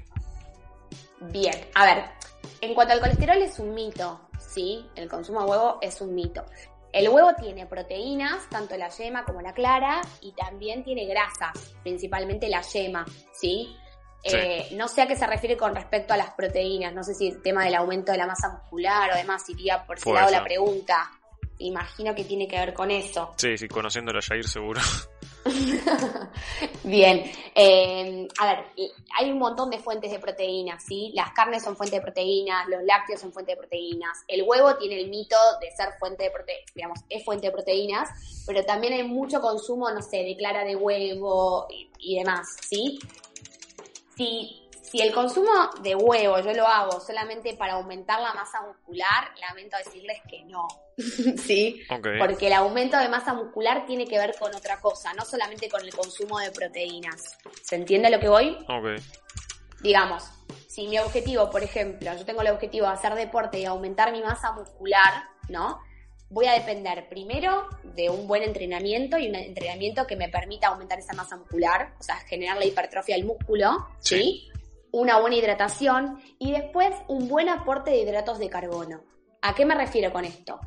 Bien, 1.19 1.56
a 1.76 1.86
ver, 1.86 2.06
en 2.62 2.74
cuanto 2.74 2.93
al 2.93 3.00
colesterol 3.00 3.38
es 3.41 3.60
un 3.60 3.74
mito, 3.74 4.21
¿sí? 4.39 4.86
El 4.95 5.08
consumo 5.08 5.43
de 5.43 5.52
huevo 5.52 5.78
es 5.82 6.02
un 6.02 6.13
mito. 6.13 6.45
El 6.91 7.08
huevo 7.10 7.34
tiene 7.39 7.65
proteínas, 7.65 8.50
tanto 8.50 8.76
la 8.76 8.89
yema 8.89 9.24
como 9.24 9.41
la 9.41 9.54
clara, 9.54 10.02
y 10.19 10.34
también 10.34 10.84
tiene 10.84 11.06
grasas, 11.06 11.76
principalmente 11.84 12.50
la 12.50 12.62
yema, 12.62 13.06
¿sí? 13.34 13.76
Eh, 14.24 14.69
no 14.74 14.88
sé 14.88 15.02
a 15.02 15.08
qué 15.08 15.15
se 15.15 15.26
refiere 15.26 15.58
con 15.58 15.74
respecto 15.74 16.13
a 16.13 16.17
las 16.17 16.32
proteínas, 16.32 16.93
no 16.93 17.04
sé 17.04 17.15
si 17.15 17.28
el 17.28 17.41
tema 17.41 17.63
del 17.63 17.76
aumento 17.76 18.12
de 18.12 18.17
la 18.17 18.28
masa 18.28 18.50
muscular 18.50 19.10
o 19.12 19.15
demás 19.15 19.50
iría 19.50 19.84
por 19.86 19.97
ese 19.97 20.12
lado 20.13 20.30
la 20.30 20.43
pregunta. 20.43 21.10
Imagino 21.58 22.13
que 22.13 22.26
tiene 22.26 22.47
que 22.47 22.58
ver 22.58 22.74
con 22.74 22.91
eso. 22.91 23.34
Sí, 23.38 23.58
sí, 23.58 23.67
conociéndolo 23.67 24.19
a 24.19 24.21
Jair 24.21 24.47
seguro. 24.47 24.82
Bien, 26.84 27.24
eh, 27.56 28.28
a 28.40 28.48
ver, 28.48 28.66
hay 29.18 29.32
un 29.32 29.40
montón 29.40 29.70
de 29.70 29.80
fuentes 29.80 30.12
de 30.12 30.20
proteínas, 30.20 30.84
¿sí? 30.84 31.12
Las 31.16 31.32
carnes 31.32 31.64
son 31.64 31.76
fuente 31.76 31.96
de 31.96 32.02
proteínas, 32.02 32.68
los 32.68 32.84
lácteos 32.84 33.22
son 33.22 33.34
fuente 33.34 33.52
de 33.52 33.58
proteínas, 33.58 34.20
el 34.28 34.44
huevo 34.44 34.76
tiene 34.76 35.00
el 35.00 35.10
mito 35.10 35.38
de 35.60 35.72
ser 35.72 35.94
fuente 36.00 36.24
de 36.24 36.32
proteínas, 36.32 36.74
digamos, 36.76 37.00
es 37.10 37.26
fuente 37.26 37.48
de 37.48 37.54
proteínas, 37.54 38.10
pero 38.46 38.64
también 38.64 38.94
hay 38.94 39.04
mucho 39.04 39.42
consumo, 39.42 39.90
no 39.90 40.02
sé, 40.02 40.18
de 40.18 40.36
clara 40.38 40.64
de 40.64 40.76
huevo 40.76 41.68
y, 42.00 42.18
demás, 42.18 42.58
¿sí? 42.68 43.00
Si 44.92 45.00
el 45.00 45.14
consumo 45.14 45.52
de 45.82 45.96
huevo 45.96 46.42
yo 46.42 46.52
lo 46.52 46.68
hago 46.68 47.00
solamente 47.00 47.54
para 47.54 47.74
aumentar 47.74 48.20
la 48.20 48.34
masa 48.34 48.62
muscular, 48.62 49.32
lamento 49.40 49.78
decirles 49.78 50.20
que 50.30 50.44
no. 50.44 50.68
¿Sí? 51.38 51.82
Porque 52.20 52.48
el 52.48 52.54
aumento 52.54 52.98
de 52.98 53.08
masa 53.08 53.34
muscular 53.34 53.86
tiene 53.86 54.06
que 54.06 54.18
ver 54.18 54.36
con 54.38 54.54
otra 54.54 54.82
cosa, 54.82 55.14
no 55.14 55.24
solamente 55.24 55.70
con 55.70 55.82
el 55.82 55.96
consumo 55.96 56.40
de 56.40 56.52
proteínas. 56.52 57.38
¿Se 57.64 57.78
entiende 57.78 58.10
lo 58.10 58.20
que 58.20 58.28
voy? 58.28 58.58
Ok. 58.68 59.02
Digamos, 59.82 60.30
si 60.68 60.90
mi 60.90 61.00
objetivo, 61.00 61.50
por 61.50 61.64
ejemplo, 61.64 62.14
yo 62.14 62.26
tengo 62.26 62.42
el 62.42 62.50
objetivo 62.50 62.88
de 62.88 62.94
hacer 62.94 63.16
deporte 63.16 63.60
y 63.60 63.66
aumentar 63.66 64.12
mi 64.12 64.22
masa 64.22 64.52
muscular, 64.52 65.24
¿no? 65.48 65.80
Voy 66.30 66.48
a 66.48 66.54
depender 66.54 67.08
primero 67.08 67.70
de 67.96 68.10
un 68.10 68.28
buen 68.28 68.44
entrenamiento 68.44 69.18
y 69.18 69.30
un 69.30 69.36
entrenamiento 69.36 70.06
que 70.06 70.18
me 70.18 70.28
permita 70.28 70.68
aumentar 70.68 71.00
esa 71.00 71.14
masa 71.14 71.38
muscular, 71.38 71.94
o 71.98 72.04
sea, 72.04 72.18
generar 72.18 72.58
la 72.58 72.66
hipertrofia 72.66 73.16
del 73.16 73.26
músculo, 73.26 73.88
¿sí? 74.00 74.51
Una 74.92 75.20
buena 75.20 75.36
hidratación 75.36 76.20
y 76.38 76.52
después 76.52 76.94
un 77.08 77.28
buen 77.28 77.50
aporte 77.50 77.92
de 77.92 78.02
hidratos 78.02 78.40
de 78.40 78.50
carbono. 78.50 79.04
¿A 79.42 79.56
qué 79.56 79.66
me 79.66 79.76
refiero 79.76 80.12
con 80.12 80.26
esto? 80.26 80.60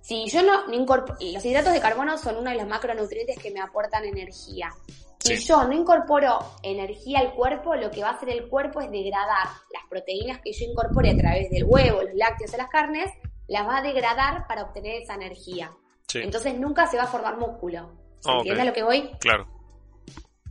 Si 0.00 0.28
yo 0.28 0.42
no, 0.42 0.72
incorporo, 0.72 1.18
los 1.20 1.44
hidratos 1.44 1.72
de 1.72 1.80
carbono 1.80 2.16
son 2.16 2.36
uno 2.36 2.50
de 2.50 2.56
los 2.56 2.66
macronutrientes 2.66 3.38
que 3.38 3.50
me 3.50 3.60
aportan 3.60 4.04
energía. 4.04 4.70
Si 5.18 5.36
yo 5.36 5.64
no 5.64 5.72
incorporo 5.72 6.38
energía 6.62 7.18
al 7.18 7.34
cuerpo, 7.34 7.74
lo 7.74 7.90
que 7.90 8.02
va 8.02 8.10
a 8.10 8.12
hacer 8.12 8.30
el 8.30 8.48
cuerpo 8.48 8.80
es 8.80 8.90
degradar 8.90 9.48
las 9.72 9.82
proteínas 9.90 10.40
que 10.40 10.52
yo 10.52 10.64
incorpore 10.64 11.10
a 11.10 11.16
través 11.16 11.50
del 11.50 11.64
huevo, 11.64 12.02
los 12.02 12.14
lácteos 12.14 12.54
o 12.54 12.56
las 12.56 12.68
carnes, 12.68 13.10
las 13.48 13.66
va 13.66 13.78
a 13.78 13.82
degradar 13.82 14.46
para 14.46 14.62
obtener 14.62 15.02
esa 15.02 15.14
energía. 15.14 15.72
Entonces 16.14 16.58
nunca 16.58 16.86
se 16.86 16.96
va 16.96 17.02
a 17.02 17.08
formar 17.08 17.36
músculo. 17.36 17.92
¿Se 18.20 18.30
entiende 18.30 18.64
lo 18.64 18.72
que 18.72 18.82
voy? 18.82 19.10
Claro. 19.20 19.57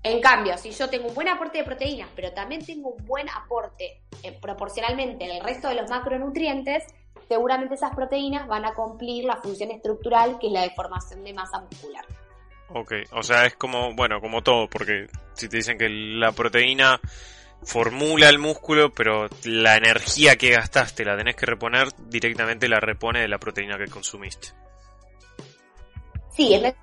En 0.07 0.21
cambio, 0.21 0.57
si 0.57 0.71
yo 0.71 0.89
tengo 0.89 1.09
un 1.09 1.13
buen 1.13 1.27
aporte 1.27 1.57
de 1.57 1.63
proteínas, 1.65 2.07
pero 2.15 2.31
también 2.31 2.65
tengo 2.65 2.91
un 2.91 3.05
buen 3.05 3.27
aporte 3.29 3.99
eh, 4.23 4.31
proporcionalmente 4.41 5.25
en 5.25 5.31
el 5.31 5.43
resto 5.43 5.67
de 5.67 5.75
los 5.75 5.89
macronutrientes, 5.89 6.85
seguramente 7.27 7.75
esas 7.75 7.93
proteínas 7.93 8.47
van 8.47 8.63
a 8.63 8.73
cumplir 8.73 9.25
la 9.25 9.35
función 9.35 9.69
estructural 9.69 10.39
que 10.39 10.47
es 10.47 10.53
la 10.53 10.61
de 10.61 10.69
formación 10.69 11.25
de 11.25 11.33
masa 11.33 11.59
muscular. 11.59 12.05
Ok, 12.69 12.93
o 13.11 13.21
sea, 13.21 13.45
es 13.45 13.55
como, 13.55 13.93
bueno, 13.95 14.21
como 14.21 14.41
todo, 14.41 14.69
porque 14.69 15.07
si 15.33 15.49
te 15.49 15.57
dicen 15.57 15.77
que 15.77 15.89
la 15.89 16.31
proteína 16.31 17.01
formula 17.63 18.29
el 18.29 18.39
músculo, 18.39 18.93
pero 18.93 19.27
la 19.43 19.75
energía 19.75 20.37
que 20.37 20.51
gastaste 20.51 21.03
la 21.03 21.17
tenés 21.17 21.35
que 21.35 21.45
reponer, 21.45 21.89
directamente 22.07 22.69
la 22.69 22.79
repone 22.79 23.19
de 23.19 23.27
la 23.27 23.39
proteína 23.39 23.77
que 23.77 23.87
consumiste. 23.87 24.49
Sí, 26.33 26.53
es 26.53 26.75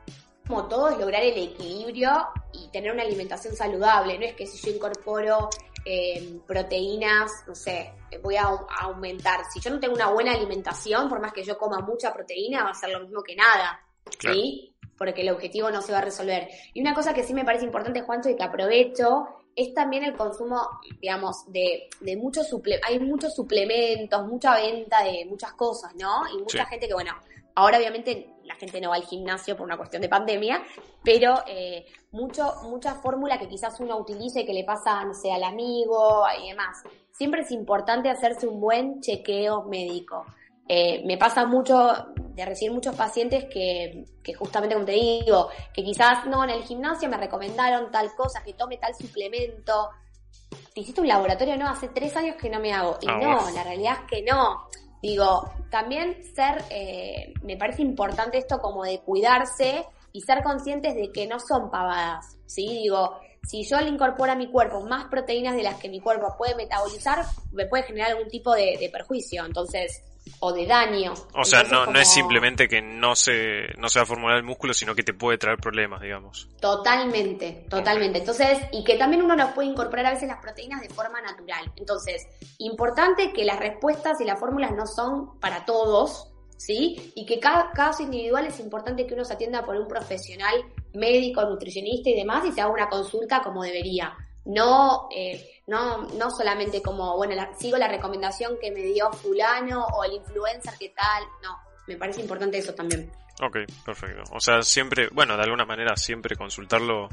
como 0.47 0.67
todo, 0.69 0.91
es 0.91 0.99
lograr 0.99 1.23
el 1.23 1.37
equilibrio 1.37 2.11
y 2.53 2.69
tener 2.69 2.93
una 2.93 3.03
alimentación 3.03 3.55
saludable. 3.55 4.19
No 4.19 4.25
es 4.25 4.35
que 4.35 4.47
si 4.47 4.59
yo 4.59 4.75
incorporo 4.75 5.49
eh, 5.85 6.41
proteínas, 6.47 7.31
no 7.47 7.55
sé, 7.55 7.93
voy 8.23 8.37
a, 8.37 8.45
aumentar. 8.81 9.41
Si 9.53 9.61
yo 9.61 9.71
no 9.71 9.81
tengo 9.81 9.95
una 9.95 10.11
buena 10.11 10.33
alimentación, 10.33 11.09
por 11.09 11.21
más 11.21 11.33
que 11.33 11.45
yo 11.45 11.59
coma 11.59 11.81
mucha 11.81 12.13
proteína, 12.13 12.65
va 12.65 12.71
a 12.71 12.75
ser 12.75 12.91
lo 12.91 13.01
mismo 13.01 13.23
que 13.23 13.37
nada. 13.37 13.81
¿Sí? 14.19 14.75
Porque 14.97 15.23
el 15.23 15.31
objetivo 15.31 15.71
no 15.71 15.83
se 15.83 15.93
va 15.93 15.99
a 15.99 16.03
resolver. 16.03 16.49
Y 16.73 16.81
una 16.81 16.95
cosa 16.95 17.15
que 17.15 17.23
sí 17.23 17.35
me 17.35 17.45
parece 17.45 17.65
importante, 17.65 18.03
Juancho, 18.03 18.29
y 18.29 18.37
que 18.37 18.45
aprovecho, 18.45 19.27
es 19.57 19.73
también 19.75 20.05
el 20.05 20.15
consumo, 20.15 20.69
digamos, 21.01 21.45
de, 21.49 21.89
de 22.01 22.17
muchos 22.17 22.49
suplementos. 22.49 22.91
Hay 22.91 23.01
muchos 23.01 23.35
suplementos, 23.35 24.27
mucha 24.27 24.55
venta 24.55 25.03
de 25.03 25.25
muchas 25.27 25.53
cosas, 25.55 25.95
¿no? 25.97 26.23
Y 26.33 26.43
mucha 26.43 26.67
gente 26.67 26.87
que, 26.87 26.95
bueno, 26.95 27.13
ahora 27.55 27.79
obviamente 27.79 28.34
la 28.45 28.55
gente 28.57 28.81
no 28.81 28.91
va 28.91 28.97
al 28.97 29.05
gimnasio 29.05 29.57
por 29.57 29.67
una 29.67 29.77
cuestión 29.77 30.03
de 30.03 30.09
pandemia, 30.09 30.63
pero 31.03 31.43
eh, 31.47 31.87
mucho, 32.13 32.55
mucha 32.65 32.95
fórmula 32.95 33.39
que 33.39 33.49
quizás 33.49 33.79
uno 33.81 33.97
utilice 33.99 34.45
que 34.45 34.53
le 34.53 34.65
pasa, 34.65 35.05
no 35.05 35.15
sé, 35.15 35.33
al 35.33 35.45
amigo 35.45 36.25
y 36.43 36.51
demás. 36.51 36.83
Siempre 37.13 37.43
es 37.43 37.51
importante 37.51 38.09
hacerse 38.09 38.47
un 38.47 38.61
buen 38.61 39.01
chequeo 39.01 39.65
médico. 39.65 40.25
Eh, 40.67 41.03
me 41.05 41.19
pasa 41.19 41.45
mucho 41.47 42.07
de 42.17 42.45
recibir 42.45 42.73
muchos 42.73 42.97
pacientes 42.97 43.45
que, 43.53 44.07
que 44.23 44.35
justamente 44.35 44.75
como 44.75 44.87
te 44.87 44.93
digo, 44.93 45.49
que 45.73 45.85
quizás 45.85 46.27
no 46.27 46.43
en 46.43 46.51
el 46.51 46.63
gimnasio 46.63 47.09
me 47.09 47.17
recomendaron 47.17 47.91
tal 47.91 48.15
cosa, 48.15 48.43
que 48.43 48.55
tome 48.55 48.79
tal 48.79 48.95
suplemento. 48.95 49.91
¿Te 50.75 50.81
hiciste 50.81 51.01
un 51.01 51.09
laboratorio? 51.09 51.57
No, 51.57 51.69
hace 51.69 51.89
tres 51.89 52.17
años 52.17 52.37
que 52.37 52.49
no 52.49 52.59
me 52.61 52.73
hago. 52.73 52.99
Y 53.01 53.07
Ah, 53.09 53.19
no, 53.19 53.51
la 53.51 53.63
realidad 53.63 53.99
es 54.01 54.11
que 54.11 54.23
no. 54.23 54.69
Digo, 55.05 55.53
también 55.71 56.17
ser, 56.35 56.65
eh, 56.71 57.35
me 57.43 57.59
parece 57.59 57.83
importante 57.83 58.39
esto 58.39 58.59
como 58.59 58.85
de 58.85 59.01
cuidarse 59.01 59.85
y 60.13 60.23
ser 60.23 60.43
conscientes 60.43 60.95
de 60.95 61.13
que 61.13 61.27
no 61.27 61.39
son 61.39 61.71
pavadas, 61.71 62.39
¿sí? 62.47 62.67
Digo, 62.67 63.21
si 63.47 63.65
yo 63.65 63.79
le 63.83 63.91
incorporo 63.91 64.33
a 64.33 64.35
mi 64.35 64.51
cuerpo 64.51 64.81
más 64.81 65.05
proteínas 65.11 65.57
de 65.57 65.63
las 65.63 65.75
que 65.75 65.91
mi 65.91 66.01
cuerpo 66.01 66.35
puede 66.39 66.55
metabolizar, 66.55 67.23
me 67.53 67.67
puede 67.67 67.83
generar 67.83 68.13
algún 68.13 68.29
tipo 68.29 68.55
de, 68.55 68.79
de 68.81 68.89
perjuicio, 68.89 69.45
entonces, 69.45 70.03
o 70.41 70.53
de 70.53 70.67
daño. 70.67 71.13
O 71.35 71.45
sea, 71.45 71.61
Entonces, 71.61 71.71
no, 71.71 71.87
no 71.87 71.99
es 71.99 72.13
simplemente 72.13 72.69
que 72.69 72.81
no 72.83 73.15
se, 73.15 73.69
no 73.79 73.89
se 73.89 73.99
va 73.99 74.05
a 74.05 74.07
formular 74.07 74.37
el 74.37 74.43
músculo, 74.43 74.75
sino 74.75 74.95
que 74.95 75.03
te 75.03 75.15
puede 75.15 75.39
traer 75.39 75.59
problemas, 75.59 76.01
digamos. 76.01 76.49
Totalmente, 76.61 77.67
totalmente. 77.69 78.19
Entonces, 78.19 78.59
y 78.73 78.85
que 78.85 78.97
también 78.97 79.23
uno 79.23 79.37
nos 79.37 79.53
puede 79.53 79.69
incorporar 79.69 80.07
a 80.07 80.11
veces 80.11 80.29
las 80.29 80.41
proteínas 80.41 80.81
de 80.81 80.89
forma 80.89 81.21
natural. 81.21 81.73
Entonces, 81.77 82.27
importante 82.59 83.33
que 83.33 83.45
las 83.45 83.59
respuestas 83.59 84.21
y 84.21 84.25
las 84.25 84.39
fórmulas 84.39 84.73
no 84.73 84.87
son 84.87 85.39
para 85.41 85.65
todos, 85.65 86.31
¿sí? 86.57 87.13
Y 87.15 87.27
que 87.27 87.39
cada 87.39 87.71
caso 87.73 88.03
individual 88.03 88.47
es 88.47 88.61
importante 88.61 89.07
que 89.07 89.15
uno 89.15 89.25
se 89.25 89.35
atienda 89.35 89.65
por 89.65 89.77
un 89.77 89.89
profesional 89.89 90.55
médico, 90.95 91.45
nutricionista 91.45 92.11
y 92.11 92.17
demás 92.17 92.45
y 92.47 92.53
se 92.53 92.61
haga 92.61 92.73
una 92.73 92.89
consulta 92.89 93.43
como 93.43 93.63
debería. 93.63 94.17
No, 94.47 95.09
eh, 95.15 95.61
no, 95.67 96.03
no 96.03 96.31
solamente 96.31 96.83
como, 96.83 97.17
bueno, 97.17 97.35
la- 97.35 97.55
sigo 97.57 97.77
la 97.79 97.89
recomendación 97.89 98.57
que 98.61 98.71
me 98.71 98.81
dio 98.83 99.11
fulano 99.13 99.85
o 99.87 100.05
el 100.05 100.13
influencer 100.15 100.75
que 100.79 100.91
tal. 100.91 101.25
No, 101.43 101.59
me 101.87 101.97
parece 101.97 102.21
importante 102.21 102.59
eso 102.59 102.75
también. 102.75 103.11
Ok, 103.43 103.59
perfecto. 103.85 104.23
O 104.33 104.41
sea, 104.41 104.63
siempre, 104.63 105.09
bueno, 105.13 105.37
de 105.37 105.43
alguna 105.43 105.65
manera 105.65 105.97
siempre 105.97 106.37
consultarlo. 106.37 107.09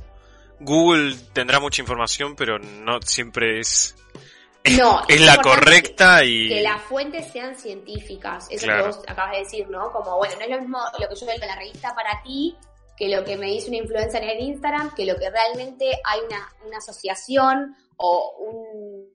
Google 0.60 1.16
tendrá 1.34 1.60
mucha 1.60 1.82
información, 1.82 2.36
pero 2.36 2.60
no 2.60 3.02
siempre 3.02 3.60
es, 3.60 3.96
No, 4.78 5.02
es 5.08 5.20
la 5.22 5.38
correcta 5.42 6.24
y... 6.24 6.50
que 6.50 6.62
las 6.62 6.84
fuentes 6.84 7.32
sean 7.32 7.56
científicas, 7.56 8.46
eso 8.52 8.66
Claro. 8.68 8.84
que 8.84 8.88
vos 8.90 9.00
acabas 9.08 9.32
de 9.32 9.40
decir, 9.40 9.68
¿no? 9.70 9.92
Como, 9.92 10.18
bueno, 10.18 10.36
no 10.36 10.42
es 10.44 10.50
lo 10.52 10.60
mismo 10.60 10.80
lo 11.00 11.10
que 11.10 11.16
yo 11.16 11.26
veo 11.26 11.36
en 11.36 11.48
la 11.48 11.56
revista 11.56 11.96
para 11.96 12.22
ti 12.22 12.56
que 13.02 13.10
lo 13.10 13.26
que 13.26 13.36
me 13.36 13.48
dice 13.48 13.70
una 13.70 13.78
influencer 13.78 14.24
en 14.24 14.42
Instagram, 14.42 14.94
que 14.94 15.08
lo 15.08 15.16
que 15.16 15.28
realmente 15.28 15.86
hay 16.04 16.20
una, 16.20 16.54
una 16.68 16.78
asociación 16.78 17.76
o 17.98 18.36
un 18.38 19.10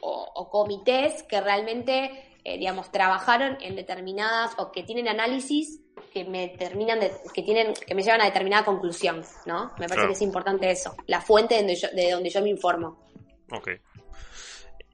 o, 0.00 0.30
o 0.32 0.48
comités 0.48 1.24
que 1.24 1.40
realmente, 1.40 2.38
eh, 2.44 2.56
digamos, 2.56 2.92
trabajaron 2.92 3.58
en 3.60 3.74
determinadas 3.74 4.52
o 4.58 4.70
que 4.70 4.84
tienen 4.84 5.08
análisis 5.08 5.80
que 6.12 6.24
me 6.24 6.50
terminan 6.50 7.00
de, 7.00 7.10
que 7.34 7.42
tienen 7.42 7.74
que 7.74 7.96
me 7.96 8.04
llevan 8.04 8.20
a 8.20 8.26
determinada 8.26 8.64
conclusión, 8.64 9.24
¿no? 9.44 9.72
Me 9.76 9.88
parece 9.88 9.94
Claro. 9.94 10.08
que 10.08 10.14
es 10.14 10.22
importante 10.22 10.70
eso, 10.70 10.94
la 11.08 11.20
fuente 11.20 11.56
de 11.56 11.60
donde 11.62 11.74
yo, 11.74 11.88
de 11.96 12.10
donde 12.12 12.30
yo 12.30 12.40
me 12.42 12.50
informo. 12.50 13.10
Ok. 13.50 13.70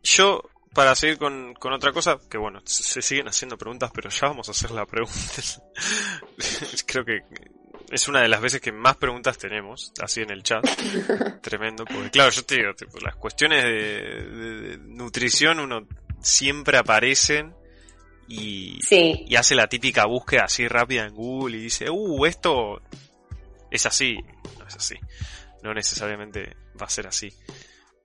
Yo, 0.05 0.41
para 0.72 0.95
seguir 0.95 1.18
con, 1.18 1.53
con 1.53 1.74
otra 1.74 1.93
cosa, 1.93 2.18
que 2.30 2.39
bueno, 2.39 2.62
se 2.64 2.83
se 2.83 3.03
siguen 3.03 3.28
haciendo 3.28 3.59
preguntas, 3.59 3.91
pero 3.95 4.09
ya 4.09 4.28
vamos 4.28 4.49
a 4.49 4.53
hacer 4.53 4.70
la 4.70 4.87
pregunta. 4.87 5.12
Creo 6.87 7.05
que 7.05 7.20
es 7.93 8.09
una 8.09 8.20
de 8.22 8.28
las 8.28 8.40
veces 8.40 8.61
que 8.61 8.72
más 8.72 8.97
preguntas 8.97 9.38
tenemos, 9.38 9.93
así 10.03 10.20
en 10.22 10.30
el 10.30 10.43
chat. 10.43 10.64
Tremendo, 11.43 11.84
porque 11.84 12.11
claro, 12.11 12.30
yo 12.30 12.45
te 12.45 12.57
digo, 12.57 12.74
tipo, 12.74 12.99
las 13.01 13.14
cuestiones 13.16 13.62
de, 13.64 13.70
de- 13.72 14.61
de 14.61 14.78
nutrición 14.78 15.61
uno 15.61 15.86
siempre 16.20 16.78
aparecen 16.78 17.55
y, 18.28 18.78
Sí. 18.82 19.24
y 19.28 19.36
hace 19.36 19.55
la 19.55 19.66
típica 19.68 20.07
búsqueda 20.07 20.45
así 20.45 20.66
rápida 20.68 21.05
en 21.07 21.14
Google 21.14 21.59
y 21.59 21.61
dice, 21.62 21.90
uh, 21.90 22.26
esto 22.26 22.80
es 23.70 23.84
así. 23.86 24.16
No 24.59 24.66
es 24.66 24.76
así. 24.76 24.97
No 25.62 25.74
necesariamente 25.74 26.57
va 26.80 26.86
a 26.86 26.90
ser 26.90 27.07
así. 27.07 27.32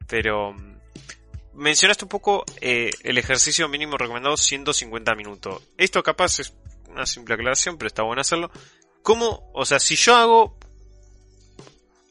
Pero 0.07 0.53
mm, 0.53 0.77
mencionaste 1.53 2.05
un 2.05 2.09
poco 2.09 2.43
eh, 2.61 2.91
el 3.03 3.17
ejercicio 3.17 3.67
mínimo 3.69 3.97
recomendado 3.97 4.35
150 4.37 5.15
minutos. 5.15 5.63
Esto 5.77 6.03
capaz 6.03 6.39
es 6.39 6.53
una 6.89 7.05
simple 7.05 7.35
aclaración, 7.35 7.77
pero 7.77 7.87
está 7.87 8.03
bueno 8.03 8.21
hacerlo. 8.21 8.51
¿Cómo? 9.07 9.49
O 9.53 9.63
sea, 9.63 9.79
si 9.79 9.95
yo 9.95 10.17
hago 10.17 10.57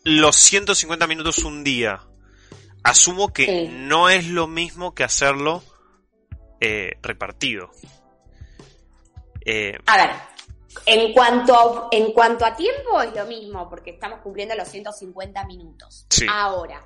los 0.03 0.35
150 0.35 1.07
minutos 1.07 1.45
un 1.45 1.63
día, 1.63 2.01
asumo 2.85 3.35
que 3.35 3.45
Sí. 3.45 3.69
no 3.71 4.09
es 4.09 4.27
lo 4.29 4.47
mismo 4.47 4.95
que 4.95 5.05
hacerlo 5.05 5.63
eh, 6.59 6.93
repartido. 7.03 7.71
Eh, 9.45 9.77
A 9.87 9.97
ver, 9.99 10.11
en 10.87 11.13
cuanto 11.13 11.55
a, 11.55 11.89
en 11.93 12.13
cuanto 12.13 12.47
a 12.47 12.57
tiempo 12.57 13.03
es 13.03 13.15
lo 13.15 13.27
mismo, 13.27 13.69
porque 13.69 13.91
estamos 13.91 14.21
cumpliendo 14.21 14.55
los 14.55 14.67
150 14.67 15.45
minutos. 15.45 16.07
Sí. 16.09 16.25
Ahora, 16.27 16.83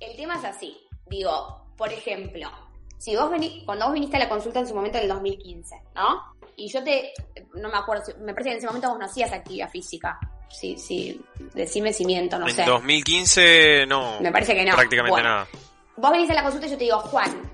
el 0.00 0.16
tema 0.16 0.36
es 0.36 0.44
así. 0.46 0.74
Digo, 1.04 1.74
por 1.76 1.92
ejemplo, 1.92 2.50
si 2.96 3.14
vos 3.14 3.30
vení, 3.30 3.62
cuando 3.66 3.84
vos 3.84 3.92
viniste 3.92 4.16
a 4.16 4.20
la 4.20 4.28
consulta 4.30 4.60
en 4.60 4.66
su 4.68 4.74
momento 4.74 4.96
en 4.96 5.02
el 5.04 5.10
2015, 5.10 5.82
¿no? 5.94 6.39
Y 6.60 6.68
yo 6.68 6.84
te, 6.84 7.14
no 7.54 7.70
me 7.70 7.78
acuerdo, 7.78 8.04
me 8.20 8.34
parece 8.34 8.50
que 8.50 8.52
en 8.52 8.58
ese 8.58 8.66
momento 8.66 8.90
vos 8.90 8.98
no 8.98 9.06
hacías 9.06 9.32
actividad 9.32 9.70
física. 9.70 10.18
Sí, 10.50 10.76
sí, 10.76 11.18
decime 11.54 11.90
si 11.92 12.04
miento, 12.04 12.38
no 12.38 12.46
en 12.46 12.54
sé. 12.54 12.64
2015 12.64 13.86
no. 13.86 14.20
Me 14.20 14.30
parece 14.30 14.54
que 14.54 14.64
no. 14.64 14.74
Prácticamente 14.74 15.10
Bueno. 15.22 15.28
nada. 15.28 15.48
Vos 15.96 16.10
venís 16.10 16.28
a 16.28 16.34
la 16.34 16.42
consulta 16.42 16.66
y 16.66 16.70
yo 16.70 16.76
te 16.76 16.84
digo, 16.84 16.98
Juan, 17.00 17.50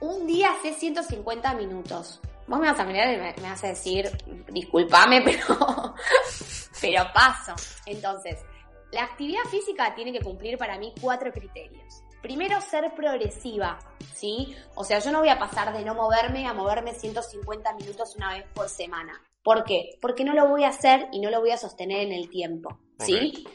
un 0.00 0.26
día 0.26 0.50
hace 0.52 0.74
150 0.74 1.54
minutos. 1.54 2.20
Vos 2.46 2.60
me 2.60 2.66
vas 2.70 2.78
a 2.78 2.84
mirar 2.84 3.12
y 3.14 3.16
me, 3.16 3.34
me 3.40 3.48
vas 3.48 3.64
a 3.64 3.68
decir, 3.68 4.10
discúlpame, 4.48 5.22
pero, 5.24 5.94
pero 6.80 7.04
paso. 7.14 7.54
Entonces, 7.86 8.38
la 8.92 9.04
actividad 9.04 9.44
física 9.50 9.94
tiene 9.94 10.12
que 10.12 10.20
cumplir 10.20 10.58
para 10.58 10.78
mí 10.78 10.92
cuatro 11.00 11.32
criterios. 11.32 12.02
Primero, 12.26 12.60
ser 12.60 12.92
progresiva, 12.92 13.78
¿sí? 14.12 14.52
O 14.74 14.82
sea, 14.82 14.98
yo 14.98 15.12
no 15.12 15.20
voy 15.20 15.28
a 15.28 15.38
pasar 15.38 15.72
de 15.72 15.84
no 15.84 15.94
moverme 15.94 16.44
a 16.48 16.52
moverme 16.52 16.92
150 16.92 17.72
minutos 17.74 18.16
una 18.16 18.34
vez 18.34 18.44
por 18.52 18.68
semana. 18.68 19.22
¿Por 19.44 19.62
qué? 19.62 19.96
Porque 20.00 20.24
no 20.24 20.34
lo 20.34 20.48
voy 20.48 20.64
a 20.64 20.70
hacer 20.70 21.06
y 21.12 21.20
no 21.20 21.30
lo 21.30 21.38
voy 21.38 21.52
a 21.52 21.56
sostener 21.56 22.00
en 22.00 22.10
el 22.12 22.28
tiempo, 22.28 22.80
¿sí? 22.98 23.46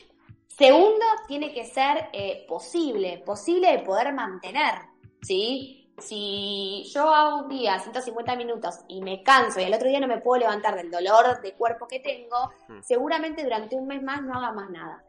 Segundo, 0.47 1.05
tiene 1.27 1.51
que 1.53 1.65
ser 1.65 2.07
eh, 2.13 2.45
posible, 2.47 3.21
posible 3.25 3.73
de 3.73 3.79
poder 3.79 4.13
mantener, 4.13 4.75
¿sí? 5.21 5.91
Si 5.97 6.89
yo 6.93 7.13
hago 7.13 7.43
un 7.43 7.49
día 7.49 7.77
150 7.77 8.37
minutos 8.37 8.75
y 8.87 9.01
me 9.01 9.21
canso 9.21 9.59
y 9.59 9.65
al 9.65 9.73
otro 9.73 9.89
día 9.89 9.99
no 9.99 10.07
me 10.07 10.21
puedo 10.21 10.39
levantar 10.39 10.75
del 10.77 10.89
dolor 10.89 11.41
de 11.41 11.55
cuerpo 11.55 11.87
que 11.89 11.99
tengo, 11.99 12.53
Mm. 12.69 12.79
seguramente 12.83 13.43
durante 13.43 13.75
un 13.75 13.85
mes 13.85 14.01
más 14.01 14.21
no 14.21 14.33
haga 14.35 14.53
más 14.53 14.69
nada. 14.69 15.03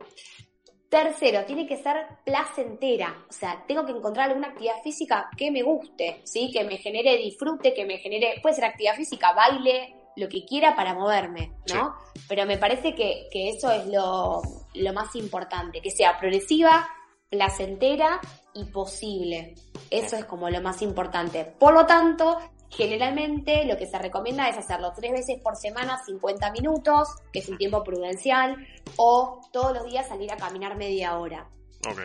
Tercero, 0.92 1.46
tiene 1.46 1.66
que 1.66 1.78
ser 1.78 2.06
placentera, 2.22 3.24
o 3.26 3.32
sea, 3.32 3.64
tengo 3.66 3.86
que 3.86 3.92
encontrar 3.92 4.28
alguna 4.28 4.48
actividad 4.48 4.82
física 4.84 5.30
que 5.38 5.50
me 5.50 5.62
guste, 5.62 6.20
¿sí? 6.24 6.50
Que 6.52 6.64
me 6.64 6.76
genere 6.76 7.16
disfrute, 7.16 7.72
que 7.72 7.86
me 7.86 7.96
genere, 7.96 8.34
puede 8.42 8.56
ser 8.56 8.66
actividad 8.66 8.94
física, 8.94 9.32
baile, 9.32 9.94
lo 10.16 10.28
que 10.28 10.44
quiera 10.44 10.76
para 10.76 10.92
moverme, 10.92 11.54
¿no? 11.72 11.94
Pero 12.28 12.44
me 12.44 12.58
parece 12.58 12.94
que, 12.94 13.26
que 13.32 13.48
eso 13.48 13.72
es 13.72 13.86
lo, 13.86 14.42
lo 14.74 14.92
más 14.92 15.16
importante, 15.16 15.80
que 15.80 15.90
sea 15.90 16.18
progresiva, 16.18 16.86
placentera 17.30 18.20
y 18.52 18.66
posible. 18.66 19.54
Eso 19.88 20.16
es 20.16 20.26
como 20.26 20.50
lo 20.50 20.60
más 20.60 20.82
importante. 20.82 21.46
Por 21.58 21.72
lo 21.72 21.86
tanto, 21.86 22.38
generalmente 22.76 23.64
lo 23.64 23.76
que 23.76 23.86
se 23.86 23.98
recomienda 23.98 24.48
es 24.48 24.56
hacerlo 24.56 24.92
tres 24.94 25.12
veces 25.12 25.40
por 25.40 25.56
semana, 25.56 26.02
50 26.04 26.50
minutos, 26.52 27.08
que 27.32 27.40
es 27.40 27.48
un 27.48 27.58
tiempo 27.58 27.84
prudencial, 27.84 28.56
o 28.96 29.40
todos 29.52 29.74
los 29.74 29.84
días 29.86 30.08
salir 30.08 30.32
a 30.32 30.36
caminar 30.36 30.76
media 30.76 31.18
hora. 31.18 31.48
Ok. 31.88 32.00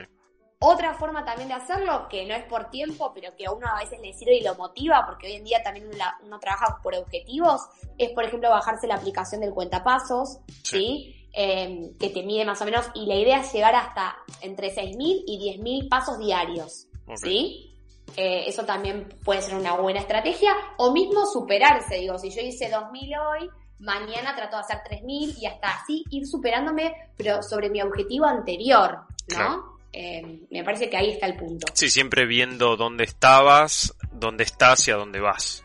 Otra 0.59 0.95
forma 0.95 1.23
también 1.23 1.49
de 1.49 1.53
hacerlo, 1.53 2.07
que 2.09 2.25
no 2.25 2.33
es 2.33 2.43
por 2.45 2.71
tiempo, 2.71 3.11
pero 3.13 3.35
que 3.35 3.45
a 3.45 3.51
uno 3.51 3.67
a 3.67 3.79
veces 3.79 3.99
le 4.01 4.11
sirve 4.13 4.37
y 4.37 4.43
lo 4.43 4.55
motiva, 4.55 5.05
porque 5.05 5.27
hoy 5.27 5.33
en 5.33 5.43
día 5.43 5.61
también 5.61 5.87
uno, 6.23 6.39
trabaja 6.39 6.79
por 6.81 6.95
objetivos, 6.95 7.61
es 7.99 8.09
por 8.09 8.23
ejemplo 8.23 8.49
bajarse 8.49 8.87
la 8.87 8.95
aplicación 8.95 9.41
del 9.41 9.53
cuentapasos, 9.53 10.39
¿sí? 10.63 11.13
Eh, 11.33 11.91
que 11.99 12.09
te 12.09 12.23
mide 12.23 12.43
más 12.43 12.59
o 12.61 12.65
menos, 12.65 12.87
y 12.95 13.05
la 13.05 13.15
idea 13.15 13.41
es 13.41 13.53
llegar 13.53 13.75
hasta 13.75 14.17
entre 14.41 14.73
6.000 14.75 15.23
y 15.27 15.59
10.000 15.59 15.89
pasos 15.89 16.17
diarios. 16.17 16.87
¿sí? 17.15 17.76
Eh, 18.19 18.45
eso 18.47 18.65
también 18.65 19.07
puede 19.23 19.43
ser 19.43 19.53
una 19.53 19.73
buena 19.73 19.99
estrategia, 19.99 20.51
o 20.77 20.91
mismo 20.91 21.27
superarse, 21.27 21.97
digo, 21.97 22.17
si 22.17 22.31
yo 22.31 22.41
hice 22.41 22.71
2.000 22.71 23.15
hoy, 23.29 23.49
mañana 23.77 24.35
trato 24.35 24.57
de 24.57 24.63
hacer 24.63 24.79
3.000 24.89 25.37
y 25.37 25.45
hasta 25.45 25.67
así 25.67 26.03
ir 26.09 26.25
superándome, 26.25 26.95
pero 27.15 27.43
sobre 27.43 27.69
mi 27.69 27.79
objetivo 27.79 28.25
anterior, 28.25 29.01
¿no? 29.27 29.35
Claro. 29.35 29.77
Eh, 29.93 30.41
me 30.49 30.63
parece 30.63 30.89
que 30.89 30.97
ahí 30.97 31.11
está 31.11 31.27
el 31.27 31.37
punto. 31.37 31.67
Sí, 31.73 31.91
siempre 31.91 32.25
viendo 32.25 32.75
dónde 32.75 33.03
estabas, 33.03 33.95
dónde 34.11 34.45
estás 34.45 34.87
y 34.87 34.91
a 34.91 34.95
dónde 34.95 35.19
vas. 35.19 35.63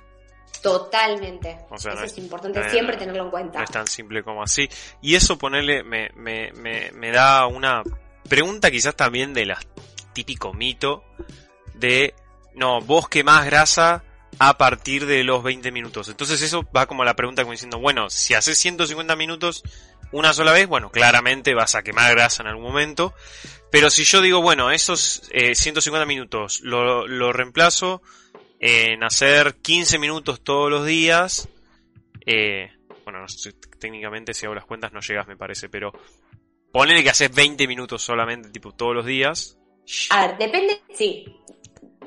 Totalmente. 0.63 1.59
eso 1.75 1.91
es, 2.05 2.19
importante 2.19 2.69
siempre 2.69 2.99
tenerlo 2.99 3.25
en 3.25 3.31
cuenta. 3.31 3.59
No 3.59 3.65
es 3.65 3.71
tan 3.71 3.87
simple 3.87 4.23
como 4.23 4.43
así. 4.43 4.69
Y 5.01 5.15
eso 5.15 5.39
ponerle, 5.39 5.83
me, 5.83 6.11
me, 6.17 6.53
me, 6.53 6.93
me 6.93 7.11
da 7.11 7.47
una 7.47 7.83
pregunta 8.29 8.71
quizás 8.71 8.95
también 8.95 9.35
de 9.35 9.47
la 9.47 9.59
típico 10.13 10.53
mito 10.53 11.03
de, 11.75 12.15
no, 12.55 12.81
vos 12.81 13.09
más 13.25 13.47
grasa 13.47 14.05
a 14.39 14.57
partir 14.59 15.07
de 15.07 15.25
los 15.25 15.43
20 15.43 15.71
minutos. 15.73 16.09
Entonces 16.09 16.41
eso 16.43 16.67
va 16.75 16.87
como 16.87 17.05
la 17.05 17.17
pregunta 17.17 17.43
como 17.43 17.53
diciendo, 17.53 17.79
bueno, 17.79 18.11
si 18.11 18.35
haces 18.35 18.59
150 18.59 19.15
minutos 19.17 19.63
una 20.11 20.33
sola 20.33 20.53
vez, 20.53 20.67
bueno, 20.67 20.91
claramente 20.91 21.55
vas 21.55 21.75
a 21.75 21.83
quemar 21.83 22.13
grasa 22.15 22.43
en 22.43 22.49
algún 22.49 22.65
momento. 22.65 23.15
Pero 23.71 23.91
si 23.91 24.05
yo 24.05 24.21
digo, 24.21 24.43
bueno, 24.43 24.71
esos 24.71 25.23
150 25.33 26.03
eh, 26.03 26.07
minutos 26.07 26.61
lo, 26.63 27.07
lo 27.07 27.33
reemplazo 27.33 28.03
en 28.59 29.03
hacer 29.03 29.57
15 29.57 29.99
minutos 29.99 30.43
todos 30.43 30.71
los 30.71 30.87
días, 30.87 31.49
eh, 32.27 32.71
bueno, 33.05 33.25
técnicamente 33.81 34.35
si 34.35 34.47
hago 34.47 34.55
las 34.55 34.67
cuentas 34.67 34.93
no 34.93 35.01
llegas 35.01 35.27
me 35.27 35.37
parece, 35.37 35.69
pero 35.69 35.93
ponele 36.71 37.03
que 37.03 37.11
haces 37.11 37.35
20 37.35 37.67
minutos 37.67 38.03
solamente, 38.03 38.51
tipo 38.51 38.73
todos 38.73 38.95
los 38.95 39.07
días. 39.07 39.59
A 40.11 40.27
ver, 40.27 40.39
depende, 40.39 40.81
sí, 40.95 41.25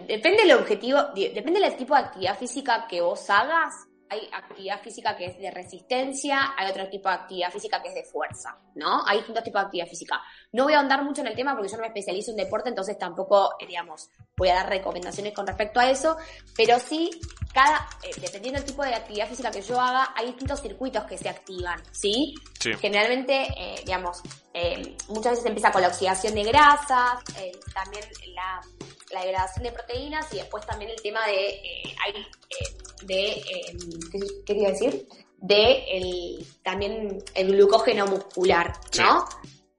depende 0.08 0.43
del 0.43 0.53
objetivo, 0.53 0.99
depende 1.16 1.60
del 1.60 1.76
tipo 1.76 1.95
de 1.95 2.01
actividad 2.01 2.38
física 2.38 2.88
que 2.88 3.01
vos 3.01 3.30
hagas, 3.30 3.88
hay 4.10 4.30
actividad 4.32 4.82
física 4.82 5.16
que 5.18 5.26
es 5.26 5.38
de 5.39 5.49
resistencia, 5.51 6.53
hay 6.58 6.70
otro 6.70 6.88
tipo 6.89 7.10
de 7.10 7.16
actividad 7.16 7.51
física 7.51 7.82
que 7.82 7.89
es 7.89 7.95
de 7.95 8.03
fuerza, 8.03 8.58
¿no? 8.76 9.06
Hay 9.06 9.18
distintos 9.18 9.43
tipos 9.43 9.62
de 9.62 9.66
actividad 9.66 9.88
física. 9.88 10.22
No 10.51 10.64
voy 10.66 10.74
a 10.74 10.78
ahondar 10.78 11.03
mucho 11.03 11.22
en 11.22 11.28
el 11.28 11.36
tema 11.36 11.53
porque 11.53 11.70
yo 11.70 11.78
no 11.78 11.82
me 11.82 11.88
especializo 11.88 12.32
en 12.32 12.38
deporte, 12.38 12.70
entonces 12.70 12.97
tampoco, 12.97 13.56
eh, 13.60 13.66
digamos, 13.66 14.10
voy 14.38 14.49
a 14.49 14.56
dar 14.56 14.70
recomendaciones 14.70 15.34
con 15.34 15.47
respecto 15.47 15.80
a 15.80 15.89
eso, 15.89 16.18
pero 16.56 16.80
sí, 16.80 17.10
cada, 17.53 17.88
eh, 18.03 18.12
dependiendo 18.22 18.60
del 18.60 18.70
tipo 18.70 18.84
de 18.84 18.93
actividad 18.93 19.28
física 19.28 19.49
que 19.49 19.62
yo 19.62 19.80
haga, 19.80 20.14
hay 20.16 20.28
distintos 20.28 20.62
circuitos 20.62 21.03
que 21.06 21.18
se 21.18 21.30
activan, 21.30 21.82
¿sí? 21.91 22.36
Generalmente, 22.80 23.47
eh, 23.58 23.76
digamos, 23.86 24.22
muchas 25.10 25.34
veces 25.34 25.45
empieza 25.45 25.72
con 25.72 25.82
la 25.82 25.89
oxidación 25.89 26.34
de 26.34 26.43
grasas, 26.43 27.24
también 27.74 28.03
la, 28.34 28.62
la, 29.12 29.22
degradación 29.22 29.64
de 29.64 29.72
proteínas 29.72 30.34
y 30.34 30.38
después 30.38 30.66
también 30.66 30.91
el 30.91 31.01
tema 31.01 31.26
de, 31.28 31.62
hay, 32.03 32.26
de, 33.03 33.32
em, 33.34 33.80
¿qué, 34.12 34.20
quería 34.45 34.70
decir? 34.70 35.08
De 35.38 35.86
el, 35.89 36.47
también 36.64 37.24
el 37.34 37.51
glucógeno 37.51 38.06
muscular, 38.08 38.74
¿no? 38.97 39.26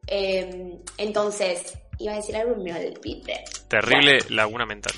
Em, 0.07 0.79
entonces, 0.99 1.75
iba 1.99 2.13
a 2.13 2.17
decir 2.17 2.37
algo 2.37 2.55
y 2.61 2.63
me 2.63 2.75
olvidé. 2.75 3.45
Terrible 3.69 4.19
laguna 4.31 4.67
mental. 4.67 4.93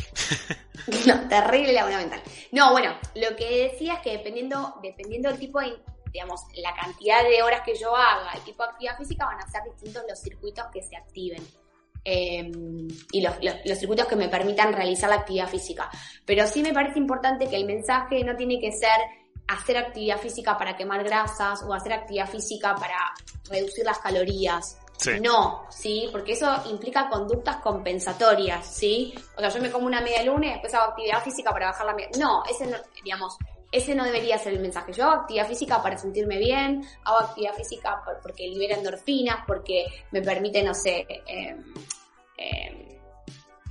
no, 1.07 1.29
terrible 1.29 1.73
laguna 1.73 1.99
mental. 1.99 2.23
No, 2.53 2.73
bueno, 2.73 2.95
lo 3.15 3.37
que 3.37 3.71
decía 3.71 3.95
es 3.95 4.01
que 4.01 4.13
dependiendo, 4.13 4.75
dependiendo 4.83 5.29
del 5.31 5.39
tipo 5.39 5.61
de, 5.61 5.77
digamos, 6.13 6.41
la 6.57 6.75
cantidad 6.75 7.23
de 7.23 7.43
horas 7.43 7.63
que 7.65 7.75
yo 7.75 7.95
haga, 7.95 8.33
el 8.33 8.43
tipo 8.43 8.63
de 8.63 8.71
actividad 8.71 8.99
física, 8.99 9.25
van 9.25 9.39
a 9.41 9.51
ser 9.51 9.63
distintos 9.65 10.03
los 10.09 10.21
circuitos 10.21 10.67
que 10.73 10.83
se 10.83 10.97
activen. 10.97 11.47
Em, 12.11 12.89
y 13.13 13.21
los, 13.21 13.35
circuitos 13.79 14.07
que 14.07 14.17
me 14.17 14.31
permitan 14.31 14.73
realizar 14.73 15.11
la 15.11 15.17
actividad 15.17 15.47
física. 15.47 15.91
Pero 16.25 16.47
sí 16.47 16.63
me 16.63 16.73
parece 16.73 16.99
importante 16.99 17.47
que 17.49 17.57
el 17.57 17.67
mensaje 17.67 18.25
no 18.25 18.35
tiene 18.35 18.59
que 18.59 18.73
ser 18.73 18.99
hacer 19.47 19.77
actividad 19.77 20.17
física 20.17 20.57
para 20.57 20.75
quemar 20.75 21.05
grasas 21.05 21.63
o 21.63 21.75
hacer 21.75 21.93
actividad 21.93 22.27
física 22.27 22.75
para 22.77 22.97
reducir 23.51 23.85
las 23.85 23.99
calorías. 23.99 24.79
No, 25.21 25.67
¿sí? 25.69 26.09
Porque 26.11 26.33
eso 26.33 26.51
implica 26.71 27.11
conductas 27.11 27.57
compensatorias, 27.57 28.67
¿sí? 28.67 29.15
O 29.37 29.41
sea, 29.41 29.51
yo 29.51 29.61
me 29.61 29.71
como 29.71 29.87
una 29.87 30.01
media 30.01 30.23
luna 30.23 30.47
y 30.47 30.51
después 30.53 30.73
hago 30.73 30.93
actividad 30.93 31.23
física 31.23 31.51
para 31.51 31.67
bajar 31.67 31.87
la 31.87 31.95
media... 31.95 32.11
No, 32.19 32.43
ese 32.51 32.67
no, 32.67 32.79
digamos, 33.05 33.37
ese 33.71 33.95
no 33.95 34.05
debería 34.05 34.39
ser 34.39 34.55
el 34.55 34.61
mensaje. 34.61 34.95
Yo 34.95 35.05
hago 35.05 35.21
actividad 35.21 35.47
física 35.47 35.83
para 35.83 35.99
sentirme 35.99 36.39
bien, 36.39 36.83
hago 37.05 37.19
actividad 37.19 37.53
física 37.55 38.03
porque 38.23 38.49
libera 38.49 38.77
endorfinas, 38.77 39.45
porque 39.47 39.87
me 40.11 40.23
permite, 40.23 40.63
no 40.63 40.73
sé, 40.73 41.07
eh, 41.27 41.55
eh, 42.39 43.01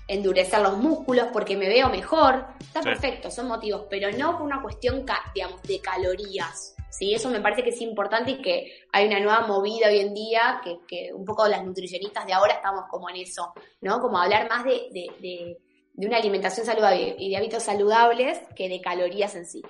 endurecer 0.08 0.62
los 0.62 0.78
músculos, 0.78 1.28
porque 1.34 1.58
me 1.58 1.68
veo 1.68 1.90
mejor. 1.90 2.46
Está 2.60 2.82
perfecto, 2.82 3.32
son 3.32 3.48
motivos, 3.48 3.86
pero 3.90 4.12
no 4.12 4.38
por 4.38 4.44
una 4.44 4.62
cuestión, 4.62 5.06
digamos, 5.34 5.62
de 5.64 5.82
calorías. 5.82 6.76
¿sí? 6.90 7.14
Eso 7.14 7.30
me 7.30 7.42
parece 7.42 7.64
que 7.64 7.70
es 7.70 7.82
importante 7.82 8.32
y 8.32 8.42
que 8.42 8.86
hay 8.92 9.08
una 9.08 9.20
nueva 9.20 9.48
movida 9.48 9.88
hoy 9.88 10.00
en 10.00 10.14
día, 10.14 10.62
que, 10.64 10.80
que 10.88 11.14
un 11.14 11.26
poco 11.26 11.48
las 11.48 11.66
nutricionistas 11.66 12.26
de 12.26 12.34
ahora 12.34 12.54
estamos 12.54 12.86
como 12.90 13.10
en 13.10 13.18
eso, 13.18 13.54
¿no? 13.82 14.00
Como 14.00 14.18
hablar 14.18 14.50
más 14.50 14.64
de, 14.64 14.88
de, 14.92 15.58
de 15.98 16.08
una 16.08 16.18
alimentación 16.18 16.66
saludable 16.66 17.16
y 17.18 17.30
de 17.30 17.38
hábitos 17.38 17.64
saludables 17.64 18.40
que 18.56 18.70
de 18.70 18.80
calorías 18.80 19.36
en 19.36 19.46
sí. 19.46 19.64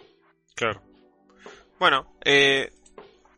Claro. 0.56 0.82
Bueno, 1.80 2.18
eh, 2.24 2.72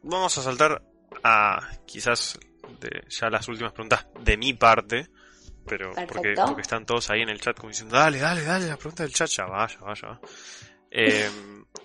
vamos 0.02 0.38
a 0.38 0.42
saltar 0.42 0.82
a 1.24 1.60
quizás 1.86 2.40
de, 2.80 3.04
ya 3.10 3.30
las 3.30 3.48
últimas 3.48 3.74
preguntas 3.74 4.08
de 4.22 4.38
mi 4.38 4.54
parte, 4.54 5.08
pero 5.70 5.94
porque, 6.08 6.34
porque, 6.36 6.62
están 6.62 6.86
todos 6.86 7.10
ahí 7.10 7.22
en 7.22 7.30
el 7.30 7.40
chat 7.40 7.56
como 7.56 7.70
diciendo, 7.70 7.96
dale, 7.96 8.20
dale, 8.20 8.44
dale, 8.44 8.68
la 8.68 8.76
pregunta 8.76 9.04
del 9.04 9.14
chat, 9.14 9.30
ya 9.30 9.46
vaya, 9.46 9.78
vaya. 9.80 10.20
Eh, 10.90 11.30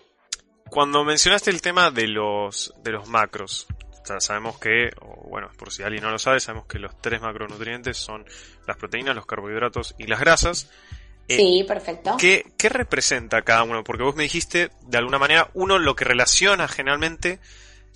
cuando 0.70 1.04
mencionaste 1.04 1.50
el 1.50 1.60
tema 1.60 1.90
de 1.90 2.08
los, 2.08 2.74
de 2.82 2.92
los 2.92 3.06
macros, 3.08 3.66
sabemos 4.18 4.58
que, 4.58 4.90
o 5.00 5.28
bueno, 5.28 5.50
por 5.56 5.72
si 5.72 5.82
alguien 5.82 6.02
no 6.02 6.10
lo 6.10 6.18
sabe, 6.18 6.40
sabemos 6.40 6.66
que 6.66 6.78
los 6.78 7.00
tres 7.00 7.20
macronutrientes 7.20 7.96
son 7.96 8.24
las 8.66 8.76
proteínas, 8.76 9.14
los 9.14 9.26
carbohidratos 9.26 9.94
y 9.98 10.06
las 10.06 10.20
grasas. 10.20 10.70
Eh, 11.28 11.36
sí, 11.36 11.64
perfecto. 11.66 12.16
¿qué, 12.18 12.52
¿Qué 12.58 12.68
representa 12.68 13.42
cada 13.42 13.62
uno? 13.62 13.82
Porque 13.84 14.02
vos 14.02 14.16
me 14.16 14.24
dijiste, 14.24 14.70
de 14.82 14.98
alguna 14.98 15.18
manera, 15.18 15.50
uno 15.54 15.78
lo 15.78 15.94
que 15.94 16.04
relaciona 16.04 16.68
generalmente 16.68 17.40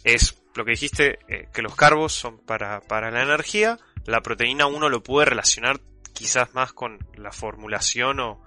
es 0.05 0.39
lo 0.55 0.65
que 0.65 0.73
dijiste, 0.73 1.19
eh, 1.29 1.49
que 1.53 1.63
los 1.63 1.75
carbos 1.75 2.13
son 2.13 2.39
para, 2.39 2.81
para 2.81 3.11
la 3.11 3.23
energía, 3.23 3.79
la 4.09 4.23
proteína 4.23 4.67
uno 4.67 4.89
lo 4.89 5.03
puede 5.03 5.27
relacionar 5.27 5.81
quizás 6.15 6.55
más 6.55 6.73
con 6.73 6.99
la 7.17 7.31
formulación 7.31 8.19
o, 8.21 8.41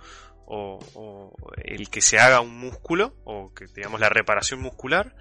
el 1.64 1.90
que 1.90 2.02
se 2.02 2.20
haga 2.20 2.42
un 2.42 2.58
músculo, 2.58 3.16
o 3.24 3.54
que 3.54 3.68
digamos 3.68 4.00
la 4.00 4.10
reparación 4.10 4.60
muscular. 4.60 5.16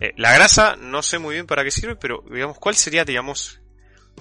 Eh, 0.00 0.12
la 0.16 0.34
grasa 0.34 0.76
no 0.76 1.02
sé 1.02 1.18
muy 1.18 1.34
bien 1.34 1.46
para 1.46 1.62
qué 1.62 1.70
sirve, 1.70 1.94
pero 1.94 2.22
digamos, 2.30 2.58
¿cuál 2.58 2.74
sería, 2.74 3.04
digamos, 3.04 3.62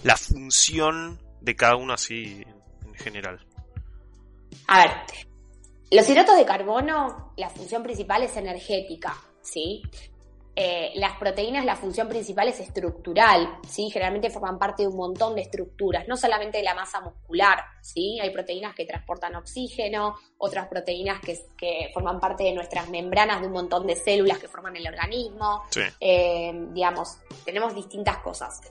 la 0.04 0.16
función 0.16 1.20
de 1.42 1.56
cada 1.56 1.76
uno 1.76 1.94
así 1.94 2.46
en 2.86 2.94
general? 2.94 3.46
A 4.68 4.80
ver, 4.80 4.92
los 5.92 6.08
hidratos 6.08 6.38
de 6.38 6.46
carbono, 6.46 7.34
la 7.38 7.50
función 7.50 7.82
principal 7.82 8.22
es 8.22 8.38
energética, 8.38 9.18
¿sí? 9.42 9.82
Eh, 10.58 10.94
las 10.96 11.18
proteínas, 11.18 11.66
la 11.66 11.76
función 11.76 12.08
principal 12.08 12.48
es 12.48 12.62
estructural, 12.62 13.60
¿sí? 13.68 13.90
Generalmente 13.92 14.30
forman 14.30 14.58
parte 14.58 14.84
de 14.84 14.88
un 14.88 14.96
montón 14.96 15.36
de 15.36 15.42
estructuras, 15.42 16.08
no 16.08 16.16
solamente 16.16 16.60
de 16.60 16.64
la 16.64 16.74
masa 16.74 17.02
muscular, 17.02 17.60
¿sí? 17.86 18.20
Hay 18.20 18.32
proteínas 18.32 18.74
que 18.74 18.86
transportan 18.86 19.36
oxígeno, 19.36 20.16
otras 20.38 20.68
proteínas 20.68 21.22
que, 21.22 21.40
que 21.58 21.92
forman 21.94 22.20
parte 22.20 22.44
de 22.44 22.54
nuestras 22.54 22.90
membranas 22.90 23.42
de 23.42 23.48
un 23.48 23.54
montón 23.54 23.86
de 23.86 23.96
células 23.96 24.40
que 24.40 24.48
forman 24.48 24.76
el 24.76 24.88
organismo. 24.88 25.64
Eh, 26.00 26.68
digamos, 26.74 27.18
tenemos 27.46 27.76
distintas 27.76 28.18
cosas. 28.18 28.62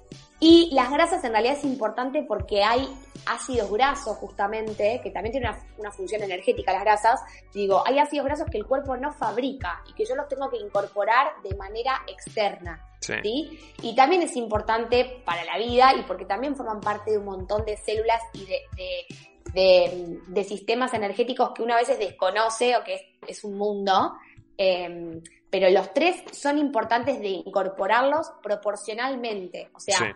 Y 0.41 0.75
las 0.75 0.91
grasas 0.91 1.23
en 1.25 1.33
realidad 1.33 1.57
es 1.57 1.65
importante 1.65 2.23
porque 2.23 2.65
hay 2.65 2.89
ácidos 3.25 3.71
grasos 3.71 4.17
justamente, 4.17 5.01
que 5.03 5.11
también 5.11 5.33
tienen 5.33 5.55
una, 5.79 5.91
función 5.93 6.23
energética 6.23 6.73
las 6.73 6.83
grasas. 6.83 7.21
Digo, 7.53 7.83
hay 7.87 7.99
ácidos 7.99 8.27
grasos 8.27 8.49
que 8.51 8.59
el 8.59 8.67
cuerpo 8.67 8.97
no 8.97 9.13
fabrica 9.13 9.83
y 9.89 9.95
que 9.95 10.05
yo 10.05 10.17
los 10.17 10.29
tengo 10.29 10.51
que 10.51 10.59
incorporar 10.59 11.33
de 11.43 11.55
manera 11.57 12.03
externa. 12.09 12.85
Sí. 13.23 13.59
Y 13.83 13.95
también 13.95 14.23
es 14.23 14.37
importante 14.37 15.23
para 15.25 15.45
la 15.45 15.59
vida 15.59 15.95
y 15.99 16.03
porque 16.03 16.25
también 16.25 16.57
forman 16.57 16.81
parte 16.81 17.13
de 17.13 17.19
un 17.19 17.25
montón 17.25 17.65
de 17.65 17.77
células 17.77 18.21
y 18.33 18.47
de, 18.47 20.21
de, 20.27 20.45
sistemas 20.45 20.95
energéticos 20.95 21.51
que 21.55 21.63
una 21.63 21.75
a 21.75 21.79
veces 21.79 21.99
desconoce 21.99 22.77
o 22.77 22.85
que 22.85 23.17
es, 23.27 23.45
un 23.45 23.57
mundo. 23.57 24.15
Em, 24.57 25.23
pero 25.51 25.71
los 25.71 25.93
tres 25.95 26.23
son 26.33 26.59
importantes 26.59 27.21
de 27.21 27.29
incorporarlos 27.29 28.33
proporcionalmente. 28.43 29.71
O 29.75 29.81
sea, 29.81 30.15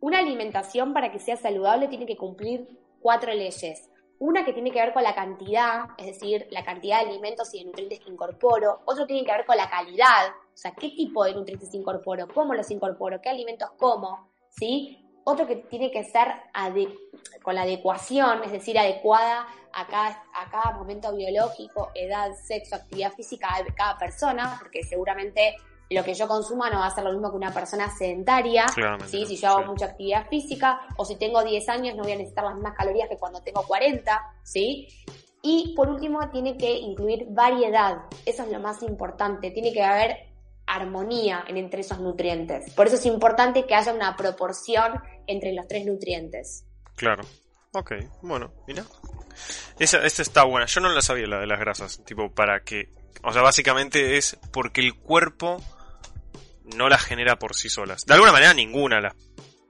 una 0.00 0.18
alimentación 0.18 0.92
para 0.92 1.10
que 1.10 1.18
sea 1.18 1.36
saludable 1.36 1.88
tiene 1.88 2.06
que 2.06 2.16
cumplir 2.16 2.68
cuatro 3.00 3.32
leyes. 3.32 3.88
Una 4.18 4.44
que 4.44 4.52
tiene 4.52 4.70
que 4.70 4.80
ver 4.80 4.94
con 4.94 5.02
la 5.02 5.14
cantidad, 5.14 5.90
es 5.98 6.06
decir, 6.06 6.46
la 6.50 6.64
cantidad 6.64 7.02
de 7.02 7.10
alimentos 7.10 7.52
y 7.54 7.58
de 7.58 7.66
nutrientes 7.66 8.00
que 8.00 8.10
incorporo. 8.10 8.80
Otro 8.86 9.06
tiene 9.06 9.26
que 9.26 9.32
ver 9.32 9.44
con 9.44 9.56
la 9.56 9.68
calidad, 9.68 10.28
o 10.28 10.56
sea, 10.56 10.72
qué 10.72 10.90
tipo 10.90 11.24
de 11.24 11.34
nutrientes 11.34 11.74
incorporo, 11.74 12.26
cómo 12.28 12.54
los 12.54 12.70
incorporo, 12.70 13.20
qué 13.20 13.28
alimentos 13.28 13.70
como, 13.78 14.30
¿sí? 14.48 15.02
Otro 15.24 15.46
que 15.46 15.56
tiene 15.56 15.90
que 15.90 16.04
ser 16.04 16.28
con 17.42 17.54
la 17.54 17.62
adecuación, 17.62 18.42
es 18.44 18.52
decir, 18.52 18.78
adecuada 18.78 19.46
a 19.72 19.86
cada, 19.86 20.24
a 20.34 20.50
cada 20.50 20.76
momento 20.78 21.14
biológico, 21.14 21.90
edad, 21.94 22.32
sexo, 22.34 22.76
actividad 22.76 23.12
física 23.12 23.48
de 23.62 23.74
cada 23.74 23.98
persona, 23.98 24.56
porque 24.58 24.82
seguramente 24.84 25.56
lo 25.90 26.02
que 26.02 26.14
yo 26.14 26.26
consuma 26.26 26.68
no 26.70 26.80
va 26.80 26.86
a 26.86 26.94
ser 26.94 27.04
lo 27.04 27.12
mismo 27.12 27.30
que 27.30 27.36
una 27.36 27.52
persona 27.52 27.88
sedentaria, 27.96 28.66
¿sí? 29.06 29.24
si 29.26 29.36
yo 29.36 29.48
hago 29.48 29.66
mucha 29.66 29.86
actividad 29.86 30.28
física, 30.28 30.80
o 30.96 31.04
si 31.04 31.16
tengo 31.16 31.42
10 31.42 31.68
años 31.68 31.96
no 31.96 32.02
voy 32.02 32.12
a 32.12 32.16
necesitar 32.16 32.44
las 32.44 32.54
mismas 32.54 32.74
calorías 32.74 33.08
que 33.08 33.16
cuando 33.16 33.40
tengo 33.42 33.62
40, 33.62 34.34
¿sí? 34.42 34.88
Y 35.42 35.74
por 35.76 35.88
último, 35.88 36.28
tiene 36.30 36.56
que 36.56 36.72
incluir 36.72 37.26
variedad. 37.28 37.98
Eso 38.24 38.42
es 38.42 38.50
lo 38.50 38.58
más 38.58 38.82
importante. 38.82 39.52
Tiene 39.52 39.72
que 39.72 39.80
haber 39.80 40.26
armonía 40.66 41.44
entre 41.46 41.82
esos 41.82 42.00
nutrientes. 42.00 42.72
Por 42.74 42.88
eso 42.88 42.96
es 42.96 43.06
importante 43.06 43.64
que 43.64 43.76
haya 43.76 43.92
una 43.92 44.16
proporción 44.16 45.00
entre 45.28 45.52
los 45.52 45.68
tres 45.68 45.86
nutrientes. 45.86 46.64
Claro. 46.96 47.22
Ok, 47.72 47.92
bueno, 48.22 48.50
mira. 48.66 48.84
Esa, 49.78 50.04
esta 50.04 50.22
está 50.22 50.42
buena. 50.42 50.66
Yo 50.66 50.80
no 50.80 50.88
la 50.88 51.00
sabía, 51.00 51.28
la 51.28 51.38
de 51.38 51.46
las 51.46 51.60
grasas. 51.60 52.02
Tipo, 52.04 52.30
para 52.32 52.64
que. 52.64 52.92
O 53.22 53.32
sea, 53.32 53.42
básicamente 53.42 54.16
es 54.16 54.36
porque 54.50 54.80
el 54.80 54.98
cuerpo 54.98 55.62
no 56.74 56.88
las 56.88 57.02
genera 57.02 57.38
por 57.38 57.54
sí 57.54 57.68
solas. 57.68 58.04
De 58.04 58.14
alguna 58.14 58.32
manera, 58.32 58.54
ninguna 58.54 59.00
las 59.00 59.14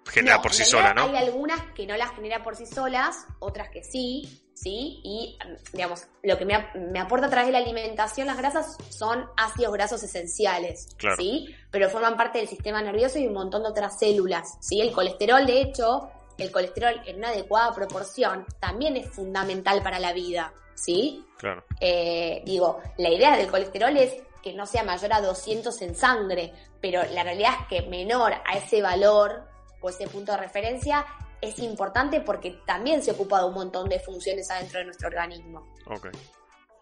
genera 0.08 0.40
por 0.40 0.52
sí 0.52 0.64
sola, 0.64 0.94
¿no? 0.94 1.04
Hay 1.04 1.16
algunas 1.16 1.60
que 1.74 1.86
no 1.86 1.96
las 1.96 2.14
genera 2.14 2.42
por 2.42 2.56
sí 2.56 2.66
solas, 2.66 3.26
otras 3.38 3.70
que 3.70 3.82
sí, 3.82 4.42
¿sí? 4.54 5.00
Y, 5.02 5.38
digamos, 5.72 6.06
lo 6.22 6.38
que 6.38 6.44
me, 6.44 6.68
me, 6.74 7.00
aporta 7.00 7.26
a 7.26 7.30
través 7.30 7.48
de 7.48 7.52
la 7.52 7.58
alimentación, 7.58 8.26
las 8.26 8.38
grasas 8.38 8.76
son 8.88 9.26
ácidos 9.36 9.72
grasos 9.72 10.02
esenciales, 10.02 10.88
¿sí? 11.18 11.54
Pero 11.70 11.90
forman 11.90 12.16
parte 12.16 12.38
del 12.38 12.48
sistema 12.48 12.80
nervioso 12.82 13.18
y 13.18 13.26
un 13.26 13.34
montón 13.34 13.62
de 13.62 13.68
otras 13.68 13.98
células, 13.98 14.56
¿sí? 14.60 14.80
El 14.80 14.92
colesterol, 14.92 15.44
de 15.44 15.60
hecho, 15.60 16.10
el 16.38 16.50
colesterol 16.50 17.00
en 17.06 17.16
una 17.16 17.28
adecuada 17.28 17.74
proporción 17.74 18.46
también 18.60 18.96
es 18.96 19.08
fundamental 19.10 19.82
para 19.82 19.98
la 19.98 20.12
vida, 20.12 20.52
¿sí? 20.74 21.24
Claro. 21.38 21.64
Eh, 21.80 22.42
digo, 22.44 22.80
la 22.98 23.10
idea 23.10 23.36
del 23.36 23.50
colesterol 23.50 23.96
es 23.96 24.14
que 24.42 24.52
no 24.52 24.64
sea 24.64 24.84
mayor 24.84 25.12
a 25.12 25.20
200 25.20 25.82
en 25.82 25.96
sangre, 25.96 26.52
pero 26.80 27.02
la 27.12 27.22
realidad 27.22 27.52
es 27.60 27.66
que 27.68 27.88
menor 27.88 28.32
a 28.32 28.56
ese 28.56 28.82
valor 28.82 29.48
o 29.80 29.88
ese 29.88 30.06
punto 30.08 30.32
de 30.32 30.38
referencia 30.38 31.04
es 31.40 31.58
importante 31.58 32.20
porque 32.20 32.60
también 32.66 33.02
se 33.02 33.12
ocupa 33.12 33.40
de 33.40 33.46
un 33.46 33.54
montón 33.54 33.88
de 33.88 34.00
funciones 34.00 34.50
adentro 34.50 34.78
de 34.78 34.86
nuestro 34.86 35.08
organismo. 35.08 35.74
Ok. 35.86 36.08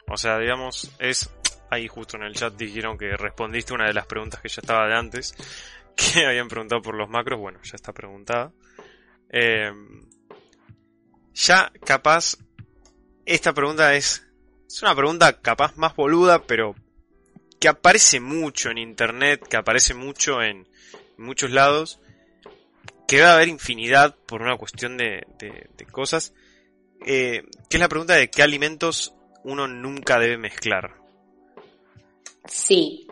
O 0.08 0.16
sea, 0.16 0.38
digamos, 0.38 0.90
es... 0.98 1.30
Ahí 1.70 1.88
justo 1.88 2.16
en 2.16 2.24
el 2.24 2.34
chat 2.34 2.54
dijeron 2.54 2.96
que 2.96 3.16
respondiste 3.16 3.72
una 3.72 3.86
de 3.86 3.94
las 3.94 4.06
preguntas 4.06 4.40
que 4.40 4.48
ya 4.48 4.60
estaba 4.60 4.86
de 4.86 4.94
antes, 4.94 5.34
que 5.96 6.26
habían 6.26 6.46
preguntado 6.46 6.82
por 6.82 6.94
los 6.94 7.08
macros. 7.08 7.40
Bueno, 7.40 7.58
ya 7.62 7.74
está 7.74 7.92
preguntada. 7.92 8.52
Eh, 9.30 9.72
ya 11.32 11.72
capaz, 11.84 12.36
esta 13.24 13.52
pregunta 13.52 13.94
es, 13.94 14.24
es 14.68 14.82
una 14.82 14.94
pregunta 14.94 15.40
capaz 15.40 15.76
más 15.76 15.96
boluda, 15.96 16.42
pero 16.42 16.74
que 17.64 17.68
aparece 17.70 18.20
mucho 18.20 18.68
en 18.68 18.76
internet, 18.76 19.48
que 19.48 19.56
aparece 19.56 19.94
mucho 19.94 20.42
en 20.42 20.68
muchos 21.16 21.50
lados, 21.50 21.98
que 23.08 23.22
va 23.22 23.30
a 23.30 23.34
haber 23.36 23.48
infinidad 23.48 24.14
por 24.26 24.42
una 24.42 24.58
cuestión 24.58 24.98
de, 24.98 25.26
cosas, 25.90 26.34
eh, 27.06 27.42
que 27.70 27.76
es 27.78 27.80
la 27.80 27.88
pregunta 27.88 28.12
de 28.16 28.28
qué 28.28 28.42
alimentos 28.42 29.14
uno 29.44 29.66
nunca 29.66 30.18
debe 30.18 30.36
mezclar. 30.36 30.94
Sí. 32.44 33.08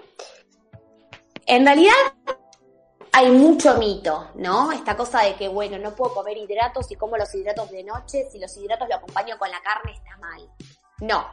En 1.46 1.64
realidad 1.64 1.94
hay 3.10 3.30
mucho 3.30 3.78
mito, 3.78 4.32
¿no? 4.34 4.70
Esta 4.70 4.98
cosa 4.98 5.22
de 5.22 5.34
que, 5.36 5.48
bueno, 5.48 5.78
no 5.78 5.96
puedo 5.96 6.12
comer 6.12 6.36
hidratos 6.36 6.92
y 6.92 6.96
como 6.96 7.16
los 7.16 7.34
hidratos 7.34 7.70
de 7.70 7.84
noche, 7.84 8.28
si 8.30 8.38
los 8.38 8.54
hidratos 8.58 8.86
lo 8.86 8.96
acompaño 8.96 9.38
con 9.38 9.50
la 9.50 9.62
carne 9.62 9.94
está 9.94 10.14
mal. 10.18 10.46
No. 11.00 11.26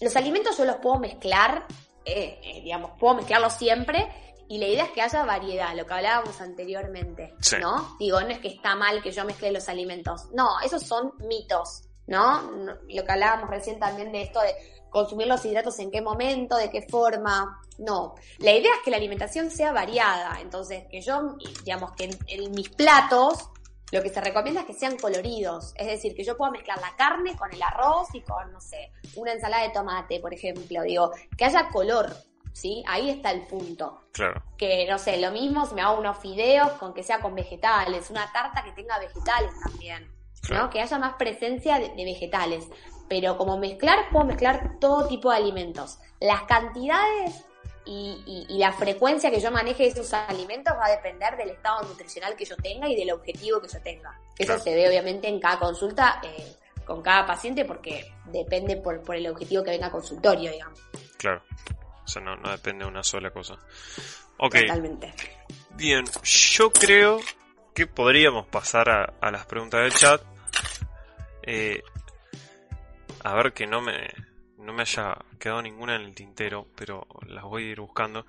Los 0.00 0.16
alimentos 0.16 0.58
yo 0.58 0.64
los 0.64 0.78
puedo 0.78 0.98
mezclar 0.98 1.64
eh, 2.08 2.40
eh, 2.42 2.60
digamos, 2.62 2.92
puedo 2.98 3.14
mezclarlo 3.14 3.50
siempre 3.50 4.08
y 4.48 4.58
la 4.58 4.66
idea 4.66 4.84
es 4.84 4.90
que 4.92 5.02
haya 5.02 5.24
variedad, 5.24 5.74
lo 5.76 5.86
que 5.86 5.94
hablábamos 5.94 6.40
anteriormente, 6.40 7.34
¿no? 7.60 7.96
Digo, 7.98 8.20
no 8.20 8.28
es 8.28 8.38
que 8.38 8.48
está 8.48 8.74
mal 8.74 9.02
que 9.02 9.12
yo 9.12 9.24
mezcle 9.24 9.52
los 9.52 9.68
alimentos, 9.68 10.30
no, 10.32 10.60
esos 10.64 10.82
son 10.82 11.12
mitos, 11.28 11.82
¿no? 12.06 12.50
Lo 12.88 13.04
que 13.04 13.12
hablábamos 13.12 13.50
recién 13.50 13.78
también 13.78 14.10
de 14.10 14.22
esto 14.22 14.40
de 14.40 14.54
consumir 14.88 15.26
los 15.26 15.44
hidratos 15.44 15.78
en 15.80 15.90
qué 15.90 16.00
momento, 16.00 16.56
de 16.56 16.70
qué 16.70 16.86
forma, 16.88 17.60
no. 17.76 18.14
La 18.38 18.52
idea 18.52 18.72
es 18.74 18.80
que 18.82 18.90
la 18.90 18.96
alimentación 18.96 19.50
sea 19.50 19.72
variada, 19.72 20.38
entonces 20.40 20.84
que 20.90 21.02
yo, 21.02 21.36
digamos, 21.64 21.92
que 21.92 22.08
en 22.28 22.50
mis 22.52 22.70
platos 22.70 23.50
lo 23.90 24.02
que 24.02 24.10
se 24.10 24.20
recomienda 24.20 24.60
es 24.60 24.66
que 24.66 24.74
sean 24.74 24.96
coloridos, 24.96 25.72
es 25.76 25.86
decir, 25.86 26.14
que 26.14 26.24
yo 26.24 26.36
pueda 26.36 26.50
mezclar 26.50 26.80
la 26.80 26.94
carne 26.96 27.36
con 27.36 27.52
el 27.52 27.62
arroz 27.62 28.08
y 28.12 28.20
con, 28.20 28.52
no 28.52 28.60
sé, 28.60 28.92
una 29.16 29.32
ensalada 29.32 29.62
de 29.62 29.70
tomate, 29.70 30.20
por 30.20 30.34
ejemplo, 30.34 30.82
digo, 30.82 31.12
que 31.36 31.44
haya 31.46 31.68
color, 31.70 32.14
¿sí? 32.52 32.84
Ahí 32.86 33.08
está 33.08 33.30
el 33.30 33.46
punto. 33.46 34.02
Claro. 34.12 34.42
Que, 34.58 34.86
no 34.88 34.98
sé, 34.98 35.16
lo 35.18 35.30
mismo 35.30 35.64
si 35.64 35.74
me 35.74 35.82
hago 35.82 35.98
unos 35.98 36.18
fideos 36.18 36.72
con 36.72 36.92
que 36.92 37.02
sea 37.02 37.20
con 37.20 37.34
vegetales, 37.34 38.10
una 38.10 38.30
tarta 38.32 38.62
que 38.62 38.72
tenga 38.72 38.98
vegetales 38.98 39.52
también, 39.64 40.12
¿no? 40.50 40.68
Que 40.68 40.82
haya 40.82 40.98
más 40.98 41.14
presencia 41.14 41.78
de, 41.78 41.88
de 41.94 42.04
vegetales. 42.04 42.68
Pero 43.08 43.38
como 43.38 43.56
mezclar, 43.56 44.10
puedo 44.12 44.26
mezclar 44.26 44.78
todo 44.80 45.08
tipo 45.08 45.30
de 45.30 45.38
alimentos. 45.38 45.98
Las 46.20 46.42
cantidades 46.42 47.47
y, 47.90 48.58
la 48.58 48.72
frecuencia 48.72 49.30
que 49.30 49.40
yo 49.40 49.50
maneje 49.50 49.86
esos 49.86 50.12
alimentos 50.12 50.74
va 50.76 50.86
a 50.86 50.90
depender 50.90 51.36
del 51.36 51.50
estado 51.50 51.82
nutricional 51.88 52.36
que 52.36 52.44
yo 52.44 52.56
tenga 52.56 52.88
y 52.88 52.94
del 52.94 53.10
objetivo 53.12 53.60
que 53.60 53.68
yo 53.68 53.80
tenga. 53.80 54.18
Eso 54.36 54.58
se 54.58 54.74
ve 54.74 54.88
obviamente 54.88 55.28
en 55.28 55.40
cada 55.40 55.58
consulta 55.58 56.20
eh, 56.22 56.54
con 56.84 57.02
cada 57.02 57.24
paciente 57.26 57.64
porque 57.64 58.12
depende 58.26 58.76
por, 58.76 59.00
por, 59.02 59.16
el 59.16 59.26
objetivo 59.28 59.62
que 59.62 59.70
venga 59.70 59.86
a 59.86 59.90
consultorio, 59.90 60.50
digamos. 60.50 60.78
Claro. 61.16 61.42
O 62.04 62.08
sea, 62.08 62.20
no, 62.22 62.36
no 62.36 62.50
depende 62.50 62.84
de 62.84 62.90
una 62.90 63.02
sola 63.02 63.30
cosa. 63.30 63.54
Ok. 64.38 64.56
Totalmente. 64.60 65.14
Bien, 65.70 66.04
yo 66.22 66.70
creo 66.70 67.20
que 67.74 67.86
podríamos 67.86 68.46
pasar 68.48 68.90
a, 68.90 69.14
a 69.20 69.30
las 69.30 69.46
preguntas 69.46 69.80
del 69.80 69.94
chat. 69.94 70.22
Eh, 71.42 71.82
a 73.24 73.34
ver 73.34 73.52
que 73.52 73.66
no 73.66 73.80
me 73.80 74.08
no 74.68 74.74
me 74.74 74.82
haya 74.82 75.16
quedado 75.38 75.62
ninguna 75.62 75.96
en 75.96 76.02
el 76.02 76.14
tintero, 76.14 76.68
pero 76.76 77.06
las 77.26 77.42
voy 77.42 77.64
a 77.64 77.70
ir 77.70 77.80
buscando. 77.80 78.26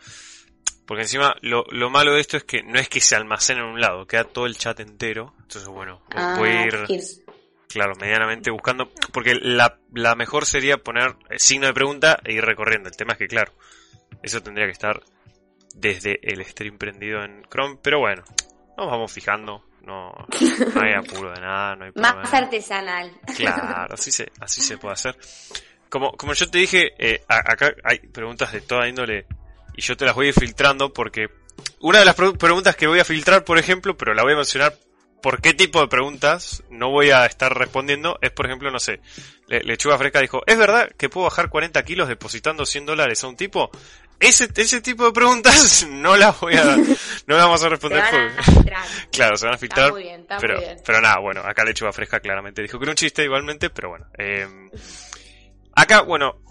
Porque 0.86 1.04
encima 1.04 1.36
lo, 1.42 1.66
lo 1.70 1.90
malo 1.90 2.14
de 2.14 2.22
esto 2.22 2.38
es 2.38 2.46
que 2.46 2.64
no 2.64 2.80
es 2.80 2.88
que 2.88 3.02
se 3.02 3.18
almacene 3.18 3.60
en 3.60 3.66
un 3.66 3.82
lado, 3.82 4.08
queda 4.08 4.24
todo 4.24 4.46
el 4.46 4.58
chat 4.58 4.80
entero. 4.80 5.34
Entonces, 5.42 5.68
bueno, 5.68 6.02
voy 6.38 6.50
a 6.50 6.66
ir, 6.66 6.76
claro, 7.68 7.94
medianamente 8.00 8.52
buscando. 8.52 8.90
Porque 9.12 9.36
la, 9.36 9.80
la 9.94 10.16
mejor 10.16 10.46
sería 10.46 10.78
poner 10.78 11.18
el 11.30 11.40
signo 11.40 11.68
de 11.68 11.74
pregunta 11.74 12.18
e 12.24 12.34
ir 12.34 12.44
recorriendo. 12.44 12.88
El 12.88 12.96
tema 12.96 13.14
es 13.14 13.20
que, 13.20 13.28
claro, 13.28 13.52
eso 14.24 14.42
tendría 14.42 14.66
que 14.66 14.72
estar 14.72 15.04
desde 15.76 16.20
el 16.24 16.44
stream 16.46 16.78
prendido 16.78 17.22
en 17.22 17.44
Chrome. 17.52 17.78
Pero 17.84 18.00
bueno, 18.00 18.24
nos 18.78 18.88
vamos 18.88 19.12
fijando. 19.12 19.66
No, 19.82 20.14
hay 20.82 20.94
apuro 20.98 21.32
de 21.32 21.42
nada, 21.42 21.76
no 21.76 21.86
hay 21.86 21.92
Más 21.96 22.34
artesanal. 22.34 23.12
Claro, 23.36 23.94
así 23.94 24.12
se, 24.12 24.32
así 24.40 24.62
se 24.62 24.78
puede 24.78 24.94
hacer 24.94 25.18
como, 25.90 26.12
como 26.14 26.34
yo 26.34 26.50
te 26.50 26.60
dije, 26.60 26.94
eh, 26.98 27.24
acá 27.28 27.74
hay 27.84 28.00
preguntas 28.00 28.52
de 28.52 28.62
toda 28.62 28.88
índole 28.88 29.26
y 29.76 29.82
yo 29.82 29.98
te 29.98 30.06
las 30.06 30.16
voy 30.16 30.28
a 30.28 30.30
ir 30.30 30.36
filtrando 30.36 30.94
porque 30.94 31.30
una 31.80 32.00
de 32.00 32.06
las 32.06 32.16
preguntas 32.16 32.76
que 32.76 32.88
voy 32.88 33.00
a 33.00 33.06
filtrar, 33.06 33.44
por 33.44 33.58
ejemplo, 33.58 33.98
pero 33.98 34.14
la 34.14 34.24
voy 34.24 34.34
a 34.34 34.38
mencionar 34.38 34.76
por 35.22 35.42
qué 35.42 35.54
tipo 35.54 35.82
de 35.82 35.88
preguntas 35.88 36.64
no 36.70 36.92
voy 36.92 37.12
a 37.12 37.26
estar 37.26 37.58
respondiendo, 37.58 38.18
es 38.22 38.32
por 38.32 38.46
ejemplo, 38.46 38.72
no 38.72 38.80
sé, 38.80 39.02
Lechuga 39.48 39.98
Fresca 39.98 40.22
dijo, 40.22 40.42
¿es 40.46 40.58
verdad 40.58 40.90
que 40.98 41.10
puedo 41.10 41.26
bajar 41.26 41.50
40 41.50 41.84
kilos 41.84 42.08
depositando 42.08 42.66
100 42.66 42.86
dólares 42.86 43.24
a 43.24 43.28
un 43.28 43.36
tipo? 43.36 43.70
Ese, 44.20 44.50
ese 44.54 44.82
tipo 44.82 45.06
de 45.06 45.14
preguntas 45.14 45.88
no 45.90 46.18
las 46.18 46.40
voy 46.40 46.56
a, 46.56 46.76
no 46.76 47.36
las 47.36 47.46
vamos 47.46 47.64
a 47.64 47.70
responder. 47.70 48.04
claro, 49.12 49.38
se 49.38 49.46
van 49.46 49.56
a 49.56 49.58
filtrar. 49.58 49.94
pero, 50.40 50.60
pero 50.86 51.02
nada, 51.02 51.20
bueno, 51.20 51.42
acá 51.42 51.64
Lechuga 51.64 51.94
Fresca 51.94 52.20
claramente 52.20 52.62
dijo 52.62 52.78
que 52.78 52.84
era 52.84 52.92
un 52.92 52.98
chiste 52.98 53.24
igualmente, 53.24 53.70
pero 53.70 53.90
bueno. 53.90 54.08
Eh, 54.18 54.46
Acá, 55.80 56.02
bueno, 56.02 56.42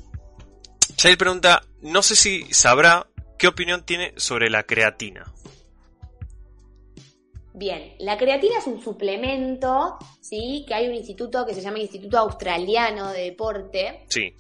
Chael 0.97 1.18
pregunta, 1.18 1.61
no 1.83 2.01
sé 2.01 2.16
si 2.16 2.45
sabrá 2.45 3.09
qué 3.39 3.47
opinión 3.47 3.85
tiene 3.85 4.14
sobre 4.16 4.49
la 4.49 4.62
creatina. 4.62 5.31
Bien, 7.53 7.95
la 7.99 8.16
creatina 8.16 8.57
es 8.57 8.66
un 8.66 8.83
suplemento, 8.83 9.99
¿sí? 10.22 10.64
Que 10.66 10.72
hay 10.72 10.89
un 10.89 10.95
instituto 10.95 11.45
que 11.45 11.53
se 11.53 11.61
llama 11.61 11.79
Instituto 11.79 12.16
Australiano 12.16 13.12
de 13.12 13.24
Deporte. 13.24 14.07
Sí. 14.09 14.35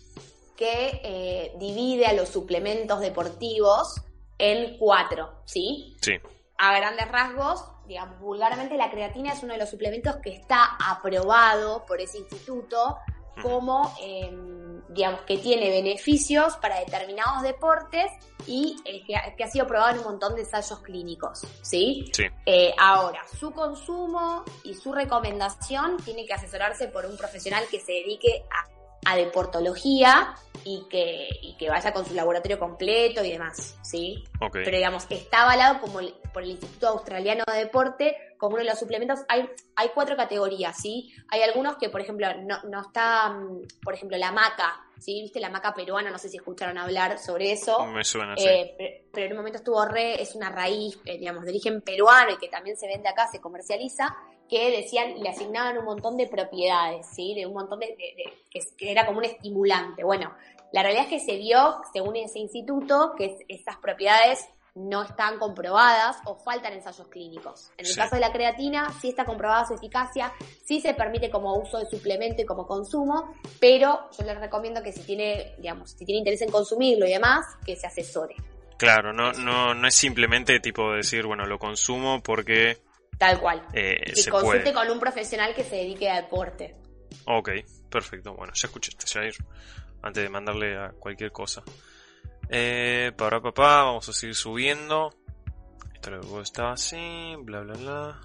Que 0.56 1.02
eh, 1.04 1.52
divide 1.58 2.06
a 2.06 2.14
los 2.14 2.30
suplementos 2.30 3.00
deportivos 3.00 4.00
en 4.38 4.78
cuatro, 4.78 5.42
¿sí? 5.44 5.98
Sí. 6.00 6.14
A 6.56 6.74
grandes 6.78 7.08
rasgos, 7.08 7.62
digamos, 7.86 8.18
vulgarmente 8.20 8.78
la 8.78 8.90
creatina 8.90 9.34
es 9.34 9.42
uno 9.42 9.52
de 9.52 9.58
los 9.58 9.68
suplementos 9.68 10.16
que 10.22 10.30
está 10.30 10.78
aprobado 10.80 11.84
por 11.84 12.00
ese 12.00 12.16
instituto 12.16 12.96
como, 13.42 13.94
em, 14.00 14.57
digamos, 14.88 15.22
que 15.22 15.38
tiene 15.38 15.70
beneficios 15.70 16.56
para 16.56 16.80
determinados 16.80 17.42
deportes 17.42 18.10
y 18.46 18.76
eh, 18.84 19.02
que, 19.06 19.44
ha 19.44 19.48
sido 19.48 19.66
probado 19.66 19.92
en 19.92 19.98
un 19.98 20.04
montón 20.04 20.34
de 20.34 20.42
ensayos 20.42 20.80
clínicos, 20.80 21.46
¿sí? 21.62 22.10
Sí. 22.12 22.24
Eh, 22.46 22.74
ahora, 22.78 23.22
su 23.38 23.50
consumo 23.50 24.44
y 24.64 24.74
su 24.74 24.92
recomendación 24.92 25.98
tiene 25.98 26.24
que 26.24 26.34
asesorarse 26.34 26.88
por 26.88 27.04
un 27.06 27.16
profesional 27.16 27.64
que 27.70 27.80
se 27.80 27.92
dedique 27.92 28.44
a, 28.50 28.68
deportología 29.16 30.34
y 30.64 30.84
que, 30.90 31.28
y 31.40 31.56
que 31.56 31.70
vaya 31.70 31.94
con 31.94 32.04
su 32.04 32.12
laboratorio 32.12 32.58
completo 32.58 33.24
y 33.24 33.30
demás, 33.32 33.78
¿sí? 33.82 34.22
Okay. 34.38 34.64
Pero 34.66 34.76
digamos, 34.76 35.06
está 35.08 35.44
avalado 35.44 35.80
como 35.80 36.00
por 36.38 36.44
el 36.44 36.50
Instituto 36.50 36.86
Australiano 36.86 37.42
de 37.52 37.58
Deporte 37.58 38.16
como 38.38 38.54
uno 38.54 38.62
de 38.62 38.70
los 38.70 38.78
suplementos. 38.78 39.18
Hay, 39.28 39.50
hay 39.74 39.88
cuatro 39.92 40.16
categorías, 40.16 40.76
¿sí? 40.80 41.12
Hay 41.30 41.42
algunos 41.42 41.78
que, 41.78 41.88
por 41.88 42.00
ejemplo, 42.00 42.28
no, 42.44 42.62
no 42.62 42.80
está, 42.80 43.30
mm, 43.30 43.62
por 43.82 43.94
ejemplo, 43.94 44.16
la 44.16 44.30
maca, 44.30 44.86
¿sí? 45.00 45.20
¿Viste 45.20 45.40
la 45.40 45.50
maca 45.50 45.74
peruana? 45.74 46.12
No 46.12 46.18
sé 46.18 46.28
si 46.28 46.36
escucharon 46.36 46.78
hablar 46.78 47.18
sobre 47.18 47.50
eso. 47.50 47.84
Me 47.86 48.04
suena, 48.04 48.36
eh, 48.36 48.72
pero, 48.78 48.94
pero, 49.12 49.26
en 49.26 49.32
un 49.32 49.38
momento 49.38 49.58
estuvo 49.58 49.84
re, 49.84 50.22
es 50.22 50.36
una 50.36 50.48
raíz, 50.48 50.96
eh, 51.06 51.18
digamos, 51.18 51.42
de 51.42 51.50
origen 51.50 51.80
peruano 51.80 52.30
y 52.34 52.36
que 52.36 52.48
también 52.48 52.76
se 52.76 52.86
vende 52.86 53.08
acá, 53.08 53.26
se 53.26 53.40
comercializa, 53.40 54.16
que 54.48 54.70
decían, 54.70 55.18
le 55.18 55.30
asignaban 55.30 55.76
un 55.76 55.86
montón 55.86 56.16
de 56.16 56.28
propiedades, 56.28 57.04
¿sí? 57.12 57.34
De 57.34 57.46
un 57.46 57.54
montón 57.54 57.80
de, 57.80 57.88
de, 57.88 57.94
de 57.94 58.32
que, 58.48 58.60
que 58.76 58.92
era 58.92 59.04
como 59.06 59.18
un 59.18 59.24
estimulante. 59.24 60.04
Bueno, 60.04 60.32
la 60.70 60.84
realidad 60.84 61.06
es 61.06 61.10
que 61.10 61.18
se 61.18 61.36
vio, 61.36 61.80
según 61.92 62.14
ese 62.14 62.38
instituto, 62.38 63.14
que 63.18 63.38
esas 63.48 63.76
propiedades 63.78 64.48
no 64.78 65.02
están 65.02 65.38
comprobadas 65.38 66.16
o 66.24 66.36
faltan 66.36 66.72
ensayos 66.72 67.08
clínicos. 67.08 67.70
En 67.76 67.84
el 67.86 67.92
Sí. 67.92 67.98
caso 67.98 68.14
de 68.14 68.20
la 68.20 68.32
creatina, 68.32 68.92
sí 69.00 69.08
está 69.10 69.24
comprobada 69.24 69.66
su 69.66 69.74
eficacia, 69.74 70.32
sí 70.64 70.80
se 70.80 70.94
permite 70.94 71.30
como 71.30 71.54
uso 71.56 71.78
de 71.78 71.86
suplemento 71.86 72.42
y 72.42 72.46
como 72.46 72.66
consumo, 72.66 73.34
pero 73.60 74.08
yo 74.16 74.24
les 74.24 74.38
recomiendo 74.38 74.82
que 74.82 74.92
si 74.92 75.02
tiene, 75.02 75.54
digamos, 75.58 75.90
si 75.92 76.04
tiene 76.04 76.20
interés 76.20 76.42
en 76.42 76.50
consumirlo 76.50 77.06
y 77.06 77.10
demás, 77.10 77.44
que 77.66 77.76
se 77.76 77.86
asesore. 77.86 78.36
Claro, 78.76 79.12
no, 79.12 79.32
no, 79.32 79.74
no 79.74 79.88
es 79.88 79.94
simplemente 79.94 80.60
tipo 80.60 80.92
decir, 80.92 81.26
bueno, 81.26 81.44
lo 81.46 81.58
consumo 81.58 82.22
porque 82.22 82.78
Tal 83.18 83.40
cual. 83.40 83.60
eh, 83.72 84.00
Que 84.06 84.14
se 84.16 84.30
consulte 84.30 84.60
puede. 84.60 84.74
con 84.74 84.90
un 84.90 85.00
profesional 85.00 85.52
que 85.54 85.64
se 85.64 85.74
dedique 85.76 86.08
a 86.08 86.22
deporte. 86.22 86.76
Ok, 87.26 87.50
perfecto. 87.90 88.34
Bueno, 88.34 88.52
ya 88.54 88.68
escuchaste, 88.68 89.06
Jair. 89.12 89.34
Antes 90.02 90.22
de 90.22 90.28
mandarle 90.28 90.76
a 90.78 90.90
cualquier 90.92 91.32
cosa. 91.32 91.62
Eh, 92.50 93.12
para 93.16 93.40
papá, 93.40 93.84
vamos 93.84 94.08
a 94.08 94.12
seguir 94.12 94.34
subiendo. 94.34 95.14
Esto 95.94 96.10
luego 96.10 96.40
estaba 96.40 96.72
así, 96.72 97.34
bla 97.40 97.60
bla 97.60 97.74
bla. 97.74 98.20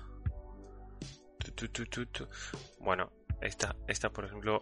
Tu, 1.39 1.51
tu, 1.51 1.67
tu, 1.69 1.85
tu, 1.85 2.05
tu. 2.07 2.27
Bueno, 2.79 3.11
esta, 3.41 3.75
esta 3.87 4.09
por 4.11 4.25
ejemplo, 4.25 4.59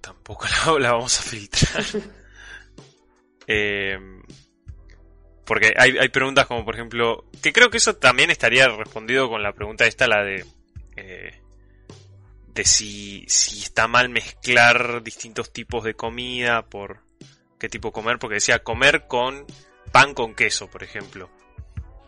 tampoco 0.00 0.46
la, 0.66 0.78
la 0.78 0.92
vamos 0.92 1.18
a 1.18 1.22
filtrar. 1.22 1.84
Eh, 3.52 3.98
porque 5.44 5.74
hay, 5.76 5.98
hay 5.98 6.08
preguntas 6.10 6.46
como 6.46 6.64
por 6.64 6.76
ejemplo, 6.76 7.24
que 7.42 7.52
creo 7.52 7.68
que 7.68 7.78
eso 7.78 7.96
también 7.96 8.30
estaría 8.30 8.68
respondido 8.68 9.28
con 9.28 9.42
la 9.42 9.52
pregunta 9.52 9.86
esta, 9.86 10.06
la 10.06 10.22
de... 10.22 10.46
eh, 10.94 11.42
de 12.46 12.64
si, 12.64 13.24
si 13.26 13.58
está 13.60 13.88
mal 13.88 14.08
mezclar 14.08 15.02
distintos 15.02 15.52
tipos 15.52 15.82
de 15.82 15.94
comida 15.94 16.62
por 16.66 17.00
qué 17.60 17.68
tipo 17.68 17.92
comer, 17.92 18.18
porque 18.18 18.34
decía 18.34 18.64
comer 18.64 19.06
con 19.06 19.46
pan 19.92 20.14
con 20.14 20.34
queso, 20.34 20.68
por 20.68 20.82
ejemplo, 20.82 21.30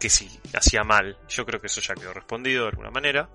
que 0.01 0.09
si 0.11 0.29
hacía 0.55 0.83
mal. 0.83 1.17
Yo 1.29 1.45
creo 1.47 1.61
que 1.61 1.69
eso 1.69 1.81
ya 1.81 1.95
quedó 1.95 2.13
respondido 2.13 2.65
de 2.65 2.71
alguna 2.71 2.91
manera. 2.91 3.29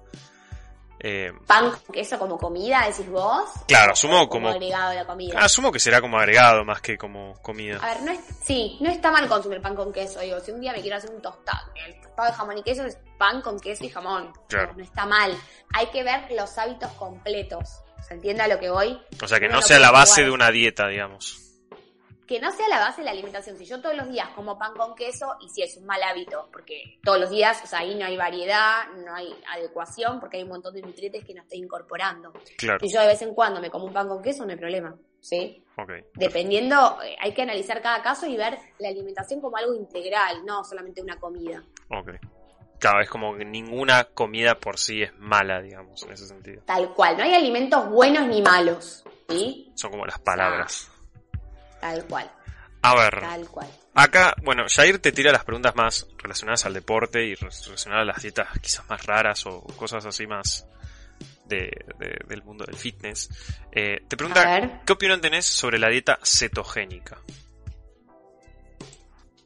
Eh, 1.00 1.32
Pan 1.46 1.70
con 1.70 1.94
queso 1.94 2.18
como 2.18 2.40
comida, 2.40 2.88
decís 2.88 3.08
vos. 3.08 3.48
Claro, 3.68 3.92
asumo 3.94 4.28
como 4.28 4.30
como- 4.30 4.50
agregado 4.50 4.90
a 4.90 4.94
la 4.96 5.06
comida. 5.06 5.40
asumo 5.40 5.72
que 5.72 5.80
será 5.80 6.02
como 6.02 6.18
agregado 6.18 6.66
más 6.66 6.82
que 6.82 6.98
como 6.98 7.40
comida. 7.44 7.78
A 7.84 7.94
ver, 7.94 8.02
no 8.02 8.12
es, 8.12 8.20
sí, 8.44 8.78
no 8.82 8.90
está 8.90 9.12
mal 9.12 9.28
consumir 9.28 9.62
pan 9.62 9.76
con 9.76 9.94
queso. 9.94 10.20
Digo, 10.22 10.40
si 10.40 10.50
un 10.52 10.60
día 10.60 10.74
me 10.74 10.82
quiero 10.82 10.98
hacer 10.98 11.12
un 11.12 11.22
tostado, 11.22 11.72
el 11.86 12.02
tostado 12.02 12.30
de 12.32 12.34
jamón 12.34 12.58
y 12.58 12.64
queso 12.64 12.84
es 12.84 12.98
pan 13.20 13.44
con 13.44 13.60
queso 13.60 13.84
y 13.86 13.90
jamón. 13.90 14.34
Claro. 14.50 14.72
No, 14.72 14.78
no 14.80 14.84
está 14.84 15.06
mal. 15.06 15.38
Hay 15.76 15.86
que 15.92 16.04
ver 16.04 16.32
los 16.32 16.58
hábitos 16.58 16.90
completos. 16.94 17.70
¿Se 18.08 18.16
entiende 18.16 18.42
a 18.42 18.48
lo 18.48 18.58
que 18.60 18.72
voy? 18.72 19.00
O 19.22 19.28
sea, 19.28 19.40
que 19.40 19.48
no 19.50 19.56
no 19.58 19.62
sea 19.62 19.78
la 19.80 19.92
base 19.92 20.14
jugar. 20.14 20.26
de 20.26 20.32
una 20.32 20.50
dieta, 20.50 20.88
digamos. 20.88 21.47
Que 22.28 22.40
no 22.40 22.52
sea 22.52 22.68
la 22.68 22.80
base 22.80 23.02
de 23.02 23.06
la 23.06 23.12
alimentación. 23.12 23.58
Si 23.58 23.66
yo 23.66 23.82
todos 23.82 23.96
los 23.96 24.10
días 24.10 24.30
como 24.36 24.60
pan 24.60 24.74
con 24.74 24.96
queso, 24.96 25.38
y 25.40 25.50
sí 25.50 25.64
es 25.64 25.78
un 25.78 25.86
mal 25.86 26.04
hábito, 26.04 26.50
porque 26.52 27.00
todos 27.04 27.20
los 27.20 27.30
días, 27.30 27.62
o 27.64 27.68
sea, 27.68 27.80
ahí 27.80 27.96
no 27.96 28.06
hay 28.06 28.18
variedad, 28.18 28.88
no 29.06 29.16
hay 29.16 29.34
adecuación, 29.56 30.20
porque 30.20 30.38
hay 30.38 30.44
un 30.44 30.50
montón 30.50 30.74
de 30.74 30.82
nutrientes 30.82 31.24
que 31.24 31.34
no 31.34 31.42
estoy 31.42 31.60
incorporando. 31.60 32.34
Claro, 32.58 32.80
Si 32.82 32.94
yo 32.94 33.00
de 33.00 33.08
vez 33.08 33.22
en 33.22 33.34
cuando 33.34 33.62
me 33.62 33.70
como 33.70 33.86
un 33.86 33.94
pan 33.94 34.08
con 34.08 34.22
queso, 34.22 34.46
no 34.46 34.52
hay 34.52 34.58
problema. 34.58 34.96
¿Sí? 35.20 35.64
ok. 35.78 35.92
Dependiendo, 36.14 37.00
eh, 37.04 37.16
hay 37.20 37.34
que 37.34 37.42
analizar 37.42 37.82
cada 37.82 38.02
caso 38.02 38.28
y 38.28 38.38
ver 38.38 38.58
la 38.80 38.90
alimentación 38.90 39.42
como 39.42 39.58
algo 39.58 39.74
integral, 39.74 40.46
no 40.46 40.64
solamente 40.64 41.02
una 41.02 41.20
comida. 41.20 41.64
Ok. 41.90 42.12
Claro, 42.80 43.02
es 43.02 43.10
como 43.10 43.36
que 43.36 43.44
ninguna 43.44 44.06
comida 44.06 44.60
por 44.60 44.78
sí 44.78 45.02
es 45.02 45.18
mala, 45.18 45.62
digamos, 45.62 46.04
en 46.04 46.12
ese 46.12 46.28
sentido. 46.28 46.62
Tal 46.66 46.94
cual, 46.94 47.18
no 47.18 47.24
hay 47.24 47.34
alimentos 47.34 47.90
buenos 47.90 48.28
ni 48.28 48.42
malos, 48.42 49.04
¿sí? 49.28 49.72
Son 49.76 49.90
como 49.92 50.06
las 50.06 50.20
palabras. 50.20 50.92
Tal 51.82 52.06
cual, 52.06 52.32
A 52.82 52.96
ver, 52.96 53.20
tal 53.20 53.48
cual. 53.50 53.68
acá, 53.94 54.36
bueno, 54.44 54.64
Jair 54.68 55.00
te 55.00 55.12
tira 55.12 55.32
las 55.32 55.44
preguntas 55.44 55.76
más 55.76 56.08
relacionadas 56.18 56.66
al 56.66 56.74
deporte 56.74 57.24
y 57.26 57.36
relacionadas 57.36 58.02
a 58.02 58.06
las 58.06 58.22
dietas 58.22 58.48
quizás 58.62 58.88
más 58.90 59.06
raras 59.06 59.46
o 59.46 59.62
cosas 59.78 60.06
así 60.06 60.26
más 60.28 60.66
de, 61.46 61.70
de- 62.00 62.20
del 62.28 62.44
mundo 62.44 62.66
del 62.66 62.76
fitness. 62.76 63.30
Eh, 63.72 64.02
te 64.08 64.18
pregunta. 64.18 64.82
¿qué 64.86 64.94
opinión 64.94 65.22
tenés 65.22 65.46
sobre 65.46 65.80
la 65.80 65.90
dieta 65.90 66.20
cetogénica? 66.24 67.22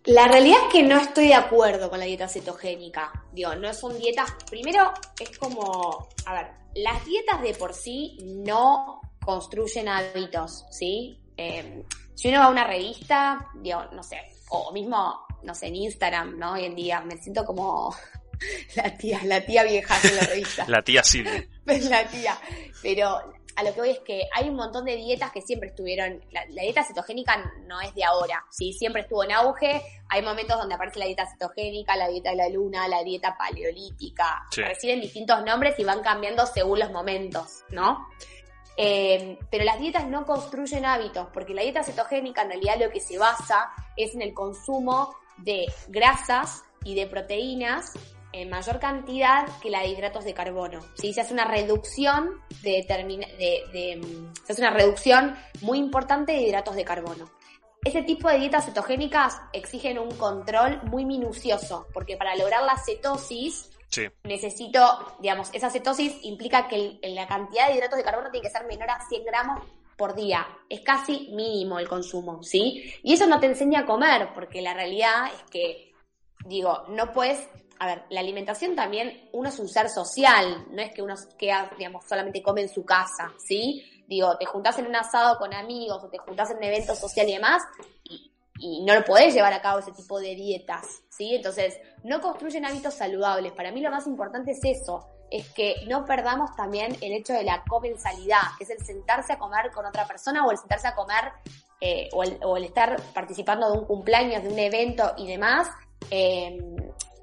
La 0.06 0.28
realidad 0.28 0.58
es 0.68 0.74
que 0.74 0.84
no 0.84 0.98
estoy 1.00 1.28
de 1.28 1.36
acuerdo 1.36 1.90
con 1.90 2.00
la 2.00 2.06
dieta 2.06 2.28
cetogénica. 2.28 3.12
Digo, 3.34 3.54
no 3.56 3.72
son 3.74 3.98
dietas. 4.00 4.32
Primero, 4.50 4.92
es 5.20 5.38
como. 5.38 6.10
A 6.26 6.34
ver, 6.34 6.48
las 6.76 7.06
dietas 7.06 7.40
de 7.44 7.54
por 7.54 7.74
sí 7.76 8.18
no 8.44 9.00
construyen 9.24 9.88
hábitos, 9.90 10.66
¿sí? 10.72 11.20
Eh, 11.38 11.84
si 12.16 12.30
uno 12.30 12.40
va 12.40 12.46
a 12.46 12.50
una 12.50 12.64
revista, 12.66 13.48
digo, 13.56 13.86
no 13.94 14.04
sé, 14.04 14.22
o 14.50 14.72
mismo, 14.72 15.26
no 15.44 15.56
sé, 15.56 15.68
en 15.68 15.76
Instagram, 15.76 16.38
¿no? 16.38 16.54
Hoy 16.54 16.66
en 16.66 16.76
día 16.76 17.02
me 17.02 17.18
siento 17.18 17.46
como 17.46 17.96
la 18.76 18.96
tía, 18.98 19.20
la 19.24 19.46
tía 19.46 19.64
vieja 19.64 19.96
en 20.04 20.16
la 20.16 20.22
revista. 20.24 20.66
La 20.68 20.82
tía 20.82 21.04
Silvia. 21.04 21.46
Es 21.66 21.86
la 21.90 22.08
tía. 22.08 22.38
Pero 22.82 23.34
a 23.56 23.64
lo 23.64 23.74
que 23.74 23.80
voy 23.80 23.90
es 23.92 24.00
que 24.00 24.24
hay 24.34 24.50
un 24.50 24.56
montón 24.56 24.86
de 24.86 24.96
dietas 24.96 25.32
que 25.32 25.42
siempre 25.42 25.70
estuvieron. 25.70 26.22
La, 26.32 26.46
la 26.50 26.64
dieta 26.64 26.84
cetogénica 26.84 27.52
no 27.68 27.80
es 27.82 27.94
de 27.96 28.04
ahora, 28.04 28.44
¿sí? 28.50 28.74
Siempre 28.74 29.04
estuvo 29.04 29.24
en 29.24 29.32
auge. 29.32 29.82
Hay 30.10 30.22
momentos 30.22 30.58
donde 30.58 30.76
aparece 30.76 31.00
la 31.00 31.06
dieta 31.06 31.28
cetogénica, 31.30 31.96
la 31.96 32.08
dieta 32.08 32.32
de 32.32 32.38
la 32.38 32.50
luna, 32.50 32.88
la 32.88 33.04
dieta 33.04 33.38
paleolítica. 33.38 34.44
Sí. 34.52 34.62
Reciben 34.62 35.02
distintos 35.02 35.44
nombres 35.44 35.78
y 35.80 35.84
van 35.84 36.02
cambiando 36.02 36.46
según 36.46 36.80
los 36.80 36.92
momentos, 36.92 37.64
¿no? 37.70 38.08
Eh, 38.78 39.38
pero 39.50 39.64
las 39.64 39.80
dietas 39.80 40.08
no 40.08 40.26
construyen 40.26 40.86
hábitos, 40.86 41.28
porque 41.34 41.54
la 41.54 41.62
dieta 41.62 41.84
cetogénica 41.84 42.44
en 42.44 42.50
realidad 42.50 42.80
lo 42.80 42.90
que 42.90 43.00
se 43.00 43.18
basa 43.18 43.72
es 43.98 44.16
en 44.16 44.22
el 44.22 44.34
consumo 44.34 45.16
de 45.38 45.66
grasas 45.90 46.64
y 46.84 46.96
de 46.96 47.08
proteínas 47.08 47.92
en 48.34 48.50
mayor 48.50 48.80
cantidad 48.80 49.46
que 49.62 49.70
la 49.70 49.82
de 49.82 49.90
hidratos 49.90 50.24
de 50.24 50.34
carbono. 50.34 50.80
¿sí? 50.96 51.14
Se 51.14 51.22
hace 51.22 51.34
una 51.34 51.46
reducción 51.46 52.42
de, 52.64 52.86
de, 52.88 53.64
de, 53.74 53.98
mm, 53.98 54.34
se 54.46 54.54
hace 54.54 54.62
una 54.62 54.72
reducción 54.72 55.36
muy 55.62 55.78
importante 55.78 56.32
de 56.32 56.42
hidratos 56.42 56.76
de 56.76 56.86
carbono. 56.86 57.30
Ese 57.84 58.04
tipo 58.04 58.30
de 58.30 58.38
dietas 58.38 58.66
cetogénicas 58.66 59.42
exigen 59.54 59.98
un 59.98 60.12
control 60.12 60.82
muy 60.84 61.04
minucioso, 61.04 61.88
porque 61.94 62.16
para 62.16 62.36
lograr 62.36 62.64
la 62.64 62.78
cetosis 62.78 63.72
Necesito, 64.24 65.16
digamos, 65.20 65.50
esa 65.54 65.70
cetosis 65.70 66.16
implica 66.24 66.68
que 66.68 67.00
el- 67.02 67.16
la 67.16 67.28
cantidad 67.28 67.68
de 67.68 67.76
hidratos 67.76 67.98
de 67.98 68.04
carbono 68.04 68.32
tiene 68.32 68.48
que 68.48 68.52
ser 68.52 68.66
menor 68.66 68.90
a 68.90 69.00
100 69.08 69.24
gramos 69.26 69.62
por 69.98 70.16
día. 70.16 70.48
Es 70.70 70.82
casi 70.82 71.30
mínimo 71.32 71.78
el 71.78 71.88
consumo, 71.88 72.42
¿sí? 72.42 72.94
Y 73.04 73.14
eso 73.14 73.28
no 73.28 73.40
te 73.40 73.48
enseña 73.48 73.82
a 73.82 73.86
comer, 73.86 74.30
porque 74.34 74.62
la 74.62 74.74
realidad 74.74 75.28
es 75.34 75.44
que, 75.52 75.94
digo, 76.46 76.86
no 76.90 77.12
puedes... 77.12 77.48
A 77.80 77.88
ver, 77.88 78.04
la 78.10 78.20
alimentación 78.20 78.76
también, 78.76 79.28
uno 79.34 79.50
es 79.50 79.58
un 79.58 79.68
ser 79.68 79.90
social, 79.90 80.68
no 80.70 80.84
es 80.84 80.94
que 80.94 81.02
uno 81.02 81.16
queda, 81.38 81.72
digamos, 81.80 82.06
solamente 82.08 82.42
come 82.44 82.62
en 82.62 82.70
su 82.70 82.86
casa, 82.86 83.34
¿sí? 83.40 84.04
Digo, 84.08 84.38
te 84.38 84.46
juntás 84.46 84.78
en 84.78 84.86
un 84.86 84.96
asado 84.96 85.38
con 85.40 85.52
amigos 85.54 86.04
o 86.04 86.08
te 86.08 86.20
juntás 86.20 86.52
en 86.52 86.58
un 86.58 86.64
evento 86.64 86.96
social 86.96 87.28
y 87.28 87.34
demás, 87.34 87.64
y, 88.04 88.31
y 88.62 88.84
no 88.84 88.94
lo 88.94 89.04
podés 89.04 89.34
llevar 89.34 89.54
a 89.54 89.62
cabo 89.62 89.80
ese 89.80 89.92
tipo 89.92 90.20
de 90.20 90.36
dietas, 90.36 90.86
¿sí? 91.10 91.34
Entonces, 91.34 91.80
no 92.04 92.22
construyen 92.22 92.64
hábitos 92.64 92.94
saludables. 92.94 93.54
Para 93.54 93.72
mí 93.72 93.82
lo 93.82 93.90
más 93.90 94.06
importante 94.06 94.52
es 94.52 94.60
eso, 94.64 95.10
es 95.32 95.50
que 95.50 95.78
no 95.88 96.06
perdamos 96.06 96.56
también 96.56 96.96
el 97.02 97.14
hecho 97.14 97.34
de 97.34 97.44
la 97.44 97.64
comensalidad, 97.68 98.42
que 98.58 98.66
es 98.66 98.70
el 98.70 98.86
sentarse 98.86 99.34
a 99.34 99.40
comer 99.40 99.72
con 99.72 99.86
otra 99.86 100.06
persona 100.06 100.46
o 100.46 100.52
el 100.52 100.58
sentarse 100.58 100.88
a 100.88 100.96
comer 100.96 101.32
eh, 101.80 102.10
o, 102.14 102.24
el, 102.24 102.38
o 102.44 102.56
el 102.56 102.66
estar 102.66 103.02
participando 103.14 103.72
de 103.72 103.80
un 103.80 103.86
cumpleaños, 103.86 104.44
de 104.44 104.50
un 104.50 104.60
evento 104.60 105.14
y 105.18 105.28
demás, 105.28 105.68
eh, 106.12 106.60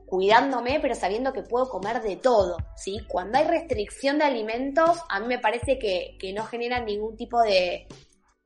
cuidándome, 0.07 0.80
pero 0.80 0.97
sabiendo 0.97 1.32
que 1.32 1.43
puedo 1.43 1.68
comer 1.68 2.03
de 2.03 2.16
todo, 2.16 2.57
¿sí? 2.74 2.99
Cuando 3.07 3.39
hay 3.39 3.45
restricción 3.45 4.18
de 4.18 4.24
alimentos, 4.24 4.99
a 5.09 5.20
mí 5.20 5.28
me 5.28 5.39
parece 5.39 5.78
que, 5.78 6.16
que 6.18 6.32
no 6.32 6.45
generan 6.45 6.86
ningún 6.86 7.16
tipo 7.16 7.43
de, 7.43 7.86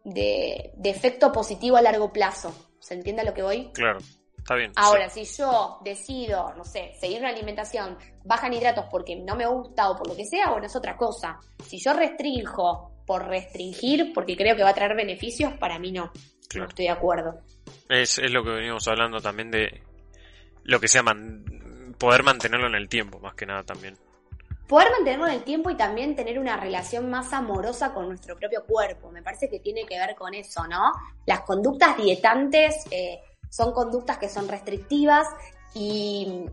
de 0.05 0.73
efecto 0.85 1.33
positivo 1.33 1.77
a 1.77 1.83
largo 1.83 2.13
plazo. 2.13 2.53
¿Se 2.83 2.95
entiende 2.95 3.23
a 3.23 3.25
lo 3.25 3.33
que 3.33 3.43
voy? 3.43 3.71
claro. 3.73 3.99
Está 4.37 4.57
bien. 4.57 4.73
Ahora, 4.75 5.09
si 5.09 5.25
yo 5.25 5.79
decido, 5.85 6.53
no 6.57 6.65
sé, 6.65 6.95
seguir 6.99 7.21
una 7.21 7.29
alimentación 7.29 7.97
baja 8.25 8.49
en 8.49 8.55
hidratos 8.55 8.87
porque 8.91 9.15
no 9.15 9.37
me 9.37 9.47
gusta 9.47 9.89
o 9.89 9.97
por 9.97 10.09
lo 10.09 10.17
que 10.17 10.25
sea, 10.25 10.51
bueno, 10.51 10.67
es 10.67 10.75
otra 10.75 10.97
cosa. 10.97 11.39
Si 11.65 11.79
yo 11.79 11.93
restringo 11.93 13.05
por 13.07 13.29
restringir 13.29 14.13
porque 14.13 14.37
creo 14.37 14.57
que 14.57 14.65
va 14.65 14.71
a 14.71 14.75
traer 14.75 14.97
beneficios, 14.97 15.53
para 15.61 15.79
mí 15.79 15.93
no. 15.93 16.11
Claro. 16.49 16.65
No 16.65 16.69
estoy 16.71 16.87
de 16.87 16.91
acuerdo. 16.91 17.41
Es, 17.89 18.19
es 18.19 18.33
lo 18.33 18.43
que 18.43 18.51
venimos 18.51 18.89
hablando 18.89 19.21
también 19.21 19.53
de 19.53 19.81
lo 20.65 20.81
que 20.81 20.89
se 20.89 20.99
llaman 20.99 21.95
poder 21.97 22.25
mantenerlo 22.25 22.67
en 22.67 22.75
el 22.75 22.89
tiempo, 22.89 23.21
más 23.21 23.35
que 23.35 23.47
nada 23.47 23.63
también. 23.63 23.97
Poder 24.73 24.91
mantenerlo 24.91 25.27
en 25.27 25.35
el 25.35 25.45
tiempo 25.45 25.69
y 25.69 25.77
también 25.77 26.17
tener 26.17 26.39
una 26.39 26.57
relación 26.57 27.11
más 27.11 27.35
amorosa 27.35 27.93
con 27.93 28.09
nuestro 28.09 28.39
propio 28.39 28.65
cuerpo. 28.65 29.11
Me 29.11 29.23
parece 29.23 29.51
que 29.51 29.61
tiene 29.61 29.85
que 29.85 29.99
ver 29.99 30.15
con 30.15 30.33
eso, 30.33 30.67
¿no? 30.67 30.93
Las 31.27 31.41
conductas 31.41 31.99
dietantes 31.99 32.87
eh, 32.91 33.21
son 33.51 33.75
conductas 33.75 34.17
que 34.17 34.31
son 34.31 34.49
restrictivas 34.49 35.27
y 35.75 36.47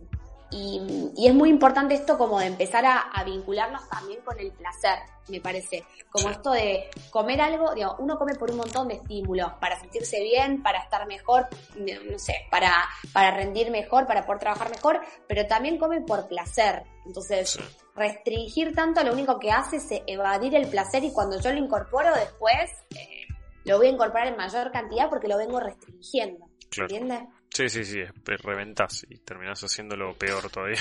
y, 0.51 1.27
es 1.27 1.33
muy 1.33 1.49
importante 1.49 1.93
esto 1.93 2.17
como 2.17 2.39
de 2.39 2.47
empezar 2.47 2.83
a, 2.85 3.23
vincularnos 3.23 3.87
también 3.87 4.21
con 4.21 4.39
el 4.39 4.51
placer, 4.51 4.97
me 5.27 5.39
parece. 5.39 5.83
Como 6.09 6.29
esto 6.29 6.51
de 6.51 6.89
comer 7.11 7.39
algo, 7.41 7.75
digo, 7.75 7.95
uno 7.99 8.17
come 8.17 8.33
por 8.33 8.49
un 8.49 8.57
montón 8.57 8.87
de 8.87 8.95
estímulos, 8.95 9.53
para 9.59 9.79
sentirse 9.79 10.19
bien, 10.21 10.63
para 10.63 10.79
estar 10.79 11.05
mejor, 11.05 11.47
no 11.77 12.17
sé, 12.17 12.33
para, 12.49 12.71
para 13.13 13.31
rendir 13.31 13.69
mejor, 13.69 14.07
para 14.07 14.25
poder 14.25 14.39
trabajar 14.39 14.71
mejor, 14.71 15.01
pero 15.27 15.45
también 15.45 15.77
come 15.77 16.01
por 16.01 16.27
placer. 16.27 16.83
Entonces, 17.05 17.59
restringir 17.99 18.73
tanto 18.73 19.03
lo 19.03 19.13
único 19.13 19.37
que 19.39 19.51
hace 19.51 19.77
es 19.77 19.87
evadir 20.07 20.55
el 20.55 20.67
placer 20.67 21.03
y 21.03 21.11
cuando 21.11 21.39
yo 21.39 21.51
lo 21.51 21.59
incorporo 21.59 22.13
después, 22.15 22.71
eh, 22.95 23.27
lo 23.65 23.77
voy 23.77 23.87
a 23.87 23.91
incorporar 23.91 24.27
en 24.27 24.37
mayor 24.37 24.71
cantidad 24.71 25.09
porque 25.09 25.27
lo 25.27 25.37
vengo 25.37 25.59
restringiendo. 25.59 26.47
¿Entiendes? 26.75 27.21
Sí, 27.49 27.69
sí, 27.69 27.83
sí, 27.83 27.99
reventás 28.25 29.05
y 29.09 29.17
terminás 29.19 29.61
haciéndolo 29.63 30.17
peor 30.17 30.49
todavía. 30.49 30.79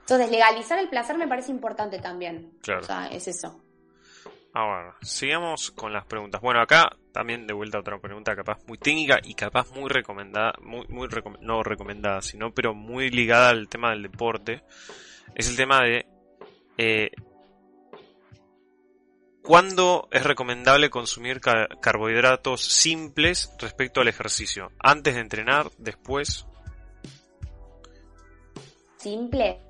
Entonces, 0.00 0.30
legalizar 0.30 0.78
el 0.78 0.88
placer 0.88 1.16
me 1.16 1.28
parece 1.28 1.52
importante 1.52 1.98
también. 2.00 2.52
Claro. 2.62 2.80
O 2.80 2.84
sea, 2.84 3.06
es 3.06 3.28
eso. 3.28 3.62
Ahora, 4.54 4.96
sigamos 5.00 5.70
con 5.70 5.92
las 5.92 6.04
preguntas. 6.04 6.40
Bueno, 6.42 6.60
acá 6.60 6.90
también 7.12 7.46
de 7.46 7.54
vuelta 7.54 7.78
otra 7.78 7.98
pregunta 7.98 8.36
capaz 8.36 8.58
muy 8.66 8.76
técnica 8.76 9.18
y 9.22 9.34
capaz 9.34 9.70
muy 9.72 9.88
recomendada, 9.88 10.52
muy, 10.60 10.86
muy 10.88 11.08
no 11.40 11.62
recomendada, 11.62 12.20
sino 12.20 12.52
pero 12.52 12.74
muy 12.74 13.10
ligada 13.10 13.48
al 13.48 13.68
tema 13.68 13.90
del 13.90 14.02
deporte. 14.02 14.62
Es 15.34 15.48
el 15.48 15.56
tema 15.56 15.80
de 15.80 16.06
eh, 16.78 17.10
¿Cuándo 19.42 20.08
es 20.12 20.22
recomendable 20.22 20.88
consumir 20.88 21.40
carbohidratos 21.40 22.64
simples 22.64 23.52
respecto 23.58 24.00
al 24.00 24.06
ejercicio? 24.06 24.70
¿Antes 24.78 25.16
de 25.16 25.20
entrenar? 25.20 25.68
¿Después? 25.78 26.46
¿Simple? 28.98 29.60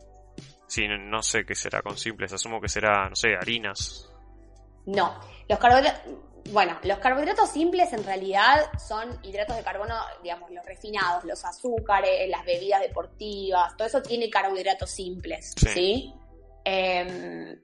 Sí, 0.66 0.86
no 0.86 1.22
sé 1.22 1.46
qué 1.46 1.54
será 1.54 1.80
con 1.80 1.96
simples. 1.96 2.34
Asumo 2.34 2.60
que 2.60 2.68
será, 2.68 3.08
no 3.08 3.16
sé, 3.16 3.34
harinas. 3.34 4.10
No. 4.84 5.18
Los 5.48 5.58
carbohidratos. 5.58 6.12
Bueno, 6.50 6.76
los 6.82 6.98
carbohidratos 6.98 7.50
simples 7.50 7.92
en 7.92 8.04
realidad 8.04 8.70
son 8.78 9.18
hidratos 9.22 9.56
de 9.56 9.62
carbono, 9.62 9.94
digamos, 10.22 10.50
los 10.50 10.64
refinados, 10.66 11.24
los 11.24 11.44
azúcares, 11.44 12.28
las 12.28 12.44
bebidas 12.44 12.80
deportivas, 12.80 13.76
todo 13.76 13.86
eso 13.86 14.02
tiene 14.02 14.28
carbohidratos 14.28 14.90
simples, 14.90 15.54
¿sí? 15.56 15.68
¿sí? 15.68 16.14
Em, 16.64 17.60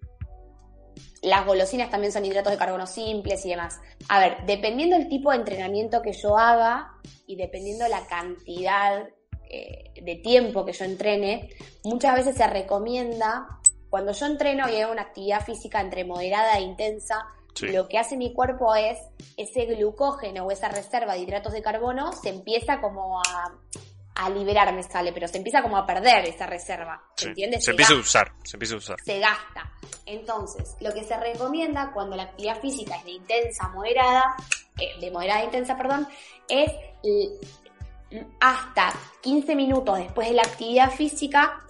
las 1.23 1.45
golosinas 1.45 1.91
también 1.91 2.13
son 2.13 2.25
hidratos 2.25 2.53
de 2.53 2.59
carbono 2.59 2.87
simples 2.87 3.45
y 3.45 3.51
demás. 3.51 3.81
A 4.09 4.21
ver, 4.21 4.39
dependiendo 4.47 4.97
del 4.97 5.09
tipo 5.09 5.31
de 5.31 5.39
entrenamiento 5.39 6.01
que 6.03 6.13
yo 6.13 6.39
haga 6.39 6.93
y 7.27 7.37
dependiendo 7.37 7.87
la 7.89 8.07
cantidad 8.07 9.09
eh, 9.51 9.93
de 10.01 10.17
tiempo 10.17 10.65
que 10.65 10.73
yo 10.73 10.85
entrene, 10.85 11.51
muchas 11.85 12.15
veces 12.15 12.37
se 12.37 12.47
recomienda, 12.47 13.61
cuando 13.91 14.13
yo 14.13 14.27
entreno 14.27 14.69
y 14.69 14.81
hago 14.81 14.93
una 14.93 15.03
actividad 15.03 15.45
física 15.45 15.81
entre 15.81 16.05
moderada 16.05 16.59
e 16.59 16.63
intensa, 16.63 17.27
lo 17.63 17.89
que 17.89 17.99
hace 17.99 18.17
mi 18.17 18.33
cuerpo 18.33 18.75
es 18.75 18.99
ese 19.37 19.67
glucógeno 19.67 20.45
o 20.45 20.51
esa 20.51 20.69
reserva 20.69 21.15
de 21.15 21.21
hidratos 21.21 21.53
de 21.53 21.63
carbono 21.63 22.13
se 22.13 22.31
empieza 22.31 22.81
como 22.81 23.21
a, 23.21 23.53
a 24.15 24.31
liberar, 24.31 24.75
me 24.75 24.83
sale, 24.83 25.13
pero 25.13 25.29
se 25.29 25.39
empieza 25.39 25.63
como 25.63 25.77
a 25.77 25.87
perder 25.87 26.25
esa 26.27 26.47
reserva. 26.47 27.03
¿Se 27.17 27.29
entiende? 27.29 27.61
Se, 27.61 27.71
empieza 27.71 27.95
a 27.95 27.99
usar, 27.99 28.33
se 28.43 28.57
empieza 28.57 28.75
a 28.75 28.79
usar. 28.79 28.97
Se 29.05 29.19
gasta. 29.21 29.73
Entonces, 30.07 30.77
lo 30.81 30.93
que 30.93 31.05
se 31.05 31.17
recomienda 31.17 31.93
cuando 31.93 32.17
la 32.17 32.25
actividad 32.25 32.61
física 32.61 32.97
es 32.97 33.05
de 33.05 33.11
intensa 33.13 33.69
moderada, 33.69 34.37
eh, 34.79 34.99
de 35.01 35.11
moderada 35.11 35.41
a 35.41 35.45
intensa, 35.45 35.77
perdón, 35.77 36.09
es 36.49 36.73
hasta 38.41 38.93
15 39.21 39.55
minutos 39.55 39.99
después 39.99 40.29
de 40.29 40.35
la 40.35 40.43
actividad 40.43 40.91
física 40.91 41.61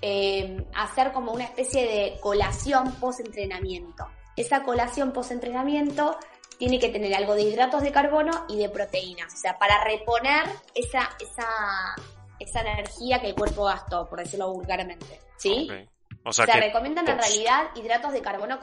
eh, 0.00 0.66
hacer 0.74 1.12
como 1.12 1.32
una 1.32 1.44
especie 1.44 1.82
de 1.82 2.20
colación 2.20 2.92
post-entrenamiento. 2.94 4.06
Esa 4.36 4.62
colación 4.62 5.12
post-entrenamiento 5.12 6.16
tiene 6.58 6.78
que 6.78 6.88
tener 6.88 7.14
algo 7.14 7.34
de 7.34 7.42
hidratos 7.42 7.82
de 7.82 7.92
carbono 7.92 8.46
y 8.48 8.56
de 8.56 8.68
proteínas, 8.68 9.34
o 9.34 9.36
sea, 9.36 9.58
para 9.58 9.82
reponer 9.82 10.44
esa, 10.74 11.10
esa, 11.20 11.96
esa 12.38 12.60
energía 12.60 13.20
que 13.20 13.28
el 13.28 13.34
cuerpo 13.34 13.64
gastó, 13.64 14.08
por 14.08 14.20
decirlo 14.20 14.52
vulgarmente, 14.52 15.20
¿sí? 15.38 15.68
O 16.24 16.32
sea, 16.32 16.46
Se 16.46 16.60
recomiendan 16.60 17.08
en 17.08 17.18
realidad 17.18 17.70
hidratos 17.74 18.12
de 18.12 18.22
carbono 18.22 18.60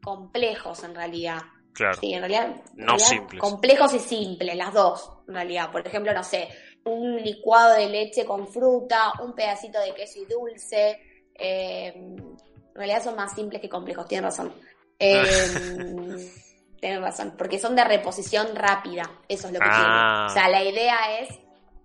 complejos, 0.00 0.84
en 0.84 0.94
realidad. 0.94 1.40
Claro. 1.72 1.98
Sí, 2.00 2.12
en 2.12 2.20
realidad, 2.20 2.54
no 2.74 2.98
simples. 2.98 3.40
Complejos 3.40 3.94
y 3.94 3.98
simples, 3.98 4.54
las 4.56 4.72
dos, 4.72 5.10
en 5.26 5.34
realidad. 5.34 5.70
Por 5.70 5.86
ejemplo, 5.86 6.12
no 6.12 6.22
sé, 6.22 6.48
un 6.84 7.16
licuado 7.16 7.74
de 7.74 7.88
leche 7.88 8.24
con 8.24 8.46
fruta, 8.46 9.12
un 9.22 9.34
pedacito 9.34 9.80
de 9.80 9.94
queso 9.94 10.20
y 10.20 10.26
dulce. 10.26 11.00
Eh, 11.34 11.88
en 11.96 12.74
realidad 12.74 13.02
son 13.02 13.16
más 13.16 13.34
simples 13.34 13.60
que 13.60 13.68
complejos, 13.68 14.06
tienen 14.06 14.24
razón. 14.24 14.52
Eh, 15.02 16.30
tienen 16.78 17.00
razón, 17.00 17.34
porque 17.38 17.58
son 17.58 17.74
de 17.74 17.84
reposición 17.84 18.54
rápida, 18.54 19.10
eso 19.28 19.46
es 19.46 19.52
lo 19.54 19.58
que 19.58 19.66
ah. 19.68 20.26
O 20.28 20.32
sea, 20.32 20.48
la 20.48 20.62
idea 20.62 21.20
es, 21.20 21.30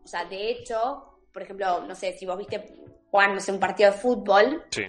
o 0.04 0.08
sea, 0.08 0.26
de 0.26 0.52
hecho, 0.52 1.20
por 1.32 1.42
ejemplo, 1.42 1.82
no 1.86 1.96
sé, 1.96 2.18
si 2.18 2.26
vos 2.26 2.38
viste 2.38 2.76
Juan, 3.12 3.34
no 3.36 3.40
sé, 3.40 3.54
un 3.54 3.60
partido 3.60 3.92
de 3.92 3.98
fútbol, 3.98 4.66
sí 4.70 4.84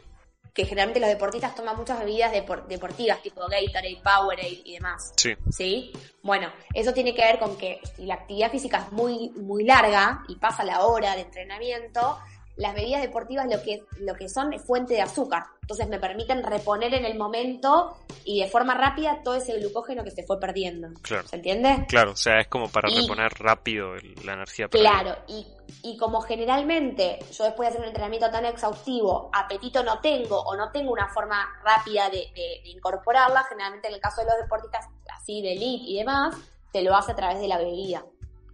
que 0.56 0.64
generalmente 0.64 1.00
los 1.00 1.10
deportistas 1.10 1.54
toman 1.54 1.76
muchas 1.76 2.00
bebidas 2.00 2.32
deportivas, 2.32 3.20
tipo 3.20 3.42
Gatorade, 3.42 4.00
Powerade 4.02 4.62
y 4.64 4.72
demás. 4.72 5.12
Sí. 5.14 5.34
¿Sí? 5.50 5.92
Bueno, 6.22 6.50
eso 6.72 6.94
tiene 6.94 7.14
que 7.14 7.20
ver 7.20 7.38
con 7.38 7.58
que 7.58 7.78
si 7.94 8.06
la 8.06 8.14
actividad 8.14 8.50
física 8.50 8.78
es 8.78 8.90
muy, 8.90 9.28
muy 9.36 9.64
larga 9.64 10.24
y 10.28 10.36
pasa 10.36 10.64
la 10.64 10.80
hora 10.86 11.14
de 11.14 11.20
entrenamiento, 11.20 12.18
las 12.56 12.74
bebidas 12.74 13.02
deportivas 13.02 13.46
lo 13.50 13.62
que, 13.62 13.84
lo 13.98 14.14
que 14.14 14.28
son 14.28 14.52
es 14.52 14.64
fuente 14.64 14.94
de 14.94 15.02
azúcar. 15.02 15.44
Entonces 15.62 15.88
me 15.88 15.98
permiten 15.98 16.42
reponer 16.42 16.94
en 16.94 17.04
el 17.04 17.18
momento 17.18 17.96
y 18.24 18.40
de 18.40 18.48
forma 18.48 18.74
rápida 18.74 19.20
todo 19.22 19.34
ese 19.34 19.58
glucógeno 19.58 20.04
que 20.04 20.10
se 20.10 20.22
fue 20.22 20.38
perdiendo. 20.40 20.88
Claro. 21.02 21.26
¿Se 21.28 21.36
entiende? 21.36 21.84
Claro, 21.88 22.12
o 22.12 22.16
sea, 22.16 22.40
es 22.40 22.48
como 22.48 22.68
para 22.68 22.88
reponer 22.88 23.32
rápido 23.38 23.94
la 24.24 24.34
energía. 24.34 24.68
Claro, 24.68 25.16
y, 25.28 25.46
y 25.82 25.96
como 25.96 26.20
generalmente 26.20 27.18
yo 27.32 27.44
después 27.44 27.66
de 27.66 27.68
hacer 27.68 27.80
un 27.80 27.88
entrenamiento 27.88 28.30
tan 28.30 28.44
exhaustivo, 28.46 29.30
apetito 29.32 29.82
no 29.82 30.00
tengo 30.00 30.40
o 30.40 30.56
no 30.56 30.70
tengo 30.70 30.92
una 30.92 31.08
forma 31.08 31.46
rápida 31.64 32.08
de, 32.10 32.18
de, 32.34 32.62
de 32.62 32.70
incorporarla, 32.70 33.44
generalmente 33.44 33.88
en 33.88 33.94
el 33.94 34.00
caso 34.00 34.22
de 34.22 34.28
los 34.28 34.36
deportistas 34.40 34.86
así 35.14 35.42
de 35.42 35.52
elite 35.52 35.84
y 35.84 35.98
demás, 35.98 36.36
se 36.72 36.82
lo 36.82 36.94
hace 36.94 37.12
a 37.12 37.16
través 37.16 37.40
de 37.40 37.48
la 37.48 37.58
bebida. 37.58 38.04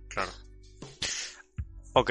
Claro. 0.09 0.31
Ok, 1.95 2.11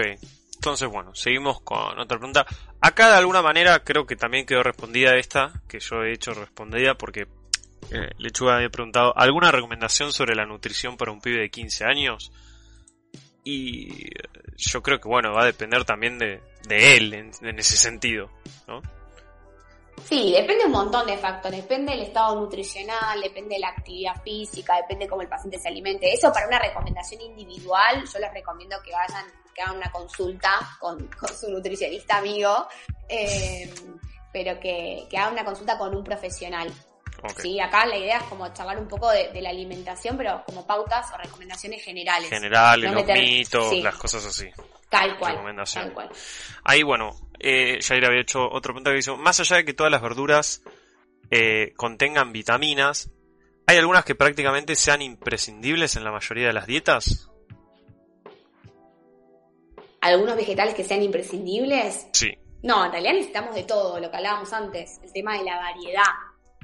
entonces, 0.62 0.90
bueno, 0.90 1.16
seguimos 1.16 1.60
con 1.62 2.00
otra 2.00 2.20
pregunta. 2.20 2.46
Acá 2.80 3.10
de 3.10 3.16
alguna 3.18 3.42
manera 3.42 3.84
creo 3.84 4.06
que 4.06 4.16
también 4.16 4.46
quedó 4.46 4.62
respondida 4.62 5.16
esta, 5.16 5.52
que 5.68 5.80
yo 5.80 6.04
he 6.04 6.14
hecho 6.14 6.36
respondida 6.36 6.94
porque 6.94 7.22
eh, 7.90 8.12
Lechuga 8.20 8.58
había 8.58 8.70
preguntado, 8.70 9.12
¿alguna 9.18 9.52
recomendación 9.52 10.12
sobre 10.12 10.36
la 10.36 10.46
nutrición 10.46 10.98
para 10.98 11.12
un 11.12 11.20
pibe 11.20 11.42
de 11.42 11.50
15 11.50 11.84
años? 11.86 12.32
Y 13.44 14.06
eh, 14.06 14.12
yo 14.56 14.84
creo 14.84 15.00
que, 15.02 15.10
bueno, 15.10 15.34
va 15.34 15.42
a 15.42 15.46
depender 15.46 15.84
también 15.84 16.20
de, 16.20 16.40
de 16.68 16.96
él 16.96 17.12
en, 17.16 17.60
ese 17.60 17.76
sentido, 17.76 18.30
¿no? 18.68 18.84
Sí, 20.04 20.32
depende 20.32 20.66
un 20.66 20.74
montón 20.74 21.08
de 21.08 21.18
factores, 21.18 21.64
depende 21.64 21.94
del 21.94 22.02
estado 22.02 22.40
nutricional, 22.40 23.20
depende 23.20 23.56
de 23.56 23.62
la 23.62 23.70
actividad 23.70 24.22
física, 24.22 24.76
depende 24.76 25.06
de 25.06 25.10
cómo 25.10 25.24
el 25.24 25.28
paciente 25.28 25.58
se 25.58 25.70
alimente. 25.70 26.14
Eso 26.14 26.32
para 26.32 26.46
una 26.46 26.60
recomendación 26.60 27.20
individual, 27.22 28.04
yo 28.06 28.20
les 28.20 28.32
recomiendo 28.32 28.78
que 28.86 28.92
vayan 28.92 29.41
que 29.54 29.62
hagan 29.62 29.78
una 29.78 29.92
consulta 29.92 30.78
con, 30.80 31.10
su 31.40 31.50
nutricionista 31.50 32.18
amigo, 32.18 32.68
eh, 33.08 33.74
pero 34.32 34.60
que, 34.60 35.08
que 35.10 35.18
hagan 35.18 35.34
una 35.34 35.46
consulta 35.46 35.78
con 35.78 35.96
un 35.96 36.04
profesional. 36.04 36.72
Sí, 37.38 37.60
acá 37.60 37.86
la 37.86 37.98
idea 37.98 38.18
es 38.18 38.24
como 38.24 38.52
charlar 38.54 38.80
un 38.80 38.88
poco 38.88 39.12
de, 39.12 39.30
la 39.42 39.50
alimentación, 39.50 40.18
pero 40.18 40.44
como 40.46 40.66
pautas 40.66 41.12
o 41.14 41.18
recomendaciones 41.18 41.84
generales. 41.84 42.30
Generales, 42.30 42.92
los 42.92 43.06
mitos, 43.06 43.78
las 43.78 43.96
cosas 43.96 44.26
así. 44.26 44.50
Tal 44.90 45.18
cual. 45.18 45.40
Tal 45.72 45.94
cual. 45.94 46.10
Ahí, 46.64 46.84
bueno, 46.84 47.12
eh, 47.40 47.80
Jair 47.82 48.06
había 48.06 48.22
hecho 48.22 48.50
otro 48.50 48.74
punto 48.74 48.90
que 48.90 48.98
dice, 48.98 49.16
más 49.16 49.40
allá 49.40 49.58
de 49.58 49.66
que 49.66 49.74
todas 49.74 49.92
las 49.92 50.02
verduras 50.02 50.64
eh, 51.30 51.74
contengan 51.78 52.34
vitaminas, 52.34 53.12
¿hay 53.68 53.78
algunas 53.78 54.04
que 54.04 54.16
prácticamente 54.16 54.76
sean 54.76 55.02
imprescindibles 55.02 55.96
en 55.96 56.04
la 56.04 56.12
mayoría 56.12 56.48
de 56.48 56.54
las 56.54 56.66
dietas? 56.66 57.31
Algunos 60.02 60.36
vegetales 60.36 60.74
que 60.76 60.84
sean 60.84 61.02
imprescindibles. 61.04 62.08
Sí. 62.14 62.32
No, 62.64 62.86
en 62.86 62.92
realidad 62.92 63.14
necesitamos 63.14 63.56
de 63.56 63.64
todo, 63.64 64.00
lo 64.00 64.12
que 64.12 64.18
hablábamos 64.18 64.52
antes, 64.54 65.00
el 65.04 65.12
tema 65.14 65.38
de 65.38 65.44
la 65.44 65.58
variedad. 65.58 66.04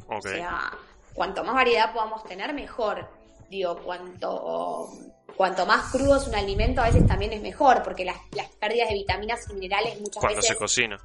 O 0.07 0.21
sea, 0.21 0.71
cuanto 1.13 1.43
más 1.43 1.55
variedad 1.55 1.91
podamos 1.93 2.23
tener, 2.23 2.53
mejor. 2.53 3.07
Digo, 3.49 3.77
cuanto 3.77 4.89
cuanto 5.35 5.65
más 5.67 5.91
crudo 5.91 6.17
es 6.17 6.27
un 6.27 6.33
alimento, 6.35 6.81
a 6.81 6.85
veces 6.85 7.05
también 7.05 7.31
es 7.33 7.41
mejor, 7.41 7.83
porque 7.83 8.03
las, 8.03 8.17
las 8.31 8.47
pérdidas 8.55 8.89
de 8.89 8.95
vitaminas 8.95 9.47
y 9.49 9.53
minerales 9.53 9.99
muchas 10.01 10.17
Cuando 10.21 10.37
veces 10.37 10.49
se 10.49 10.55
cocina. 10.55 10.97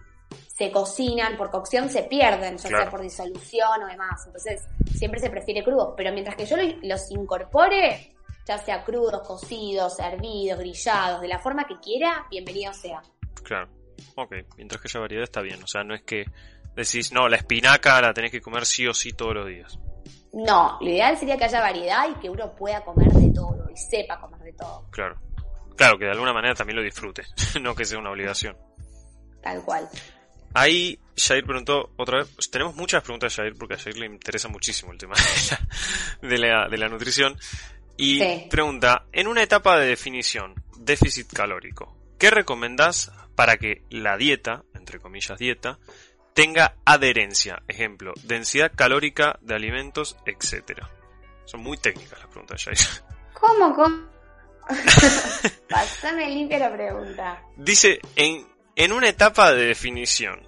se 0.56 0.70
cocinan, 0.70 1.36
por 1.36 1.50
cocción 1.50 1.90
se 1.90 2.04
pierden, 2.04 2.56
ya 2.56 2.68
Claro. 2.68 2.84
sea 2.84 2.90
por 2.90 3.02
disolución 3.02 3.82
o 3.82 3.86
demás. 3.86 4.22
Entonces, 4.26 4.62
siempre 4.96 5.20
se 5.20 5.28
prefiere 5.28 5.62
crudo. 5.62 5.94
Pero 5.96 6.12
mientras 6.12 6.34
que 6.36 6.46
yo 6.46 6.56
lo- 6.56 6.76
los 6.82 7.10
incorpore, 7.10 8.14
ya 8.46 8.58
sea 8.58 8.84
crudos, 8.84 9.26
cocidos, 9.26 9.98
hervidos, 9.98 10.58
grillados, 10.58 11.20
de 11.20 11.28
la 11.28 11.38
forma 11.38 11.64
que 11.64 11.78
quiera, 11.80 12.26
bienvenido 12.30 12.72
sea. 12.72 13.02
Claro. 13.42 13.68
Ok, 14.16 14.34
mientras 14.56 14.80
que 14.80 14.88
haya 14.88 15.00
variedad 15.00 15.24
está 15.24 15.40
bien. 15.42 15.62
O 15.62 15.66
sea, 15.66 15.84
no 15.84 15.94
es 15.94 16.02
que 16.02 16.24
decís, 16.74 17.12
no, 17.12 17.28
la 17.28 17.36
espinaca 17.36 18.00
la 18.00 18.12
tenés 18.12 18.30
que 18.30 18.40
comer 18.40 18.66
sí 18.66 18.86
o 18.86 18.94
sí 18.94 19.12
todos 19.12 19.34
los 19.34 19.46
días. 19.46 19.78
No, 20.32 20.78
lo 20.80 20.88
ideal 20.88 21.16
sería 21.18 21.36
que 21.36 21.44
haya 21.44 21.60
variedad 21.60 22.08
y 22.08 22.14
que 22.20 22.30
uno 22.30 22.54
pueda 22.54 22.82
comer 22.84 23.08
de 23.12 23.30
todo 23.32 23.68
y 23.70 23.76
sepa 23.76 24.18
comer 24.18 24.40
de 24.40 24.52
todo, 24.54 24.86
Claro. 24.90 25.16
Claro, 25.76 25.98
que 25.98 26.04
de 26.04 26.10
alguna 26.10 26.32
manera 26.32 26.54
también 26.54 26.76
lo 26.76 26.82
disfrute, 26.82 27.22
no 27.60 27.74
que 27.74 27.84
sea 27.84 27.98
una 27.98 28.10
obligación. 28.10 28.56
tal 29.42 29.62
cual. 29.62 29.88
Ahí 30.54 30.98
Jair 31.16 31.44
preguntó 31.44 31.90
otra 31.96 32.18
vez, 32.18 32.50
tenemos 32.50 32.74
muchas 32.76 33.02
preguntas 33.02 33.32
a 33.32 33.42
Jair 33.42 33.54
porque 33.56 33.74
a 33.74 33.78
Jair 33.78 33.96
le 33.98 34.06
interesa 34.06 34.48
muchísimo 34.48 34.92
el 34.92 34.98
tema 34.98 35.14
de 35.14 36.28
la, 36.28 36.28
de 36.28 36.38
la, 36.38 36.68
de 36.68 36.78
la 36.78 36.88
nutrición. 36.88 37.36
Y 38.02 38.18
Sí. 38.18 38.46
pregunta, 38.50 39.06
en 39.12 39.28
una 39.28 39.44
etapa 39.44 39.78
de 39.78 39.86
definición, 39.86 40.54
déficit 40.76 41.32
calórico, 41.32 41.96
¿qué 42.18 42.30
recomendás 42.30 43.12
para 43.36 43.58
que 43.58 43.82
la 43.90 44.16
dieta, 44.16 44.64
entre 44.74 44.98
comillas 44.98 45.38
dieta, 45.38 45.78
tenga 46.34 46.74
adherencia? 46.84 47.62
Ejemplo, 47.68 48.12
densidad 48.24 48.72
calórica 48.74 49.38
de 49.40 49.54
alimentos, 49.54 50.16
etcétera. 50.26 50.90
Son 51.44 51.60
muy 51.60 51.76
técnicas 51.76 52.18
las 52.18 52.28
preguntas 52.28 52.64
de 52.64 52.74
Jair. 52.74 52.88
¿Cómo, 53.34 53.72
cómo? 53.74 54.08
Pasame 55.68 56.28
limpia 56.28 56.58
la 56.58 56.72
pregunta. 56.72 57.42
Dice, 57.56 58.00
en, 58.16 58.46
en 58.74 58.92
una 58.92 59.08
etapa 59.08 59.52
de 59.52 59.66
definición, 59.66 60.40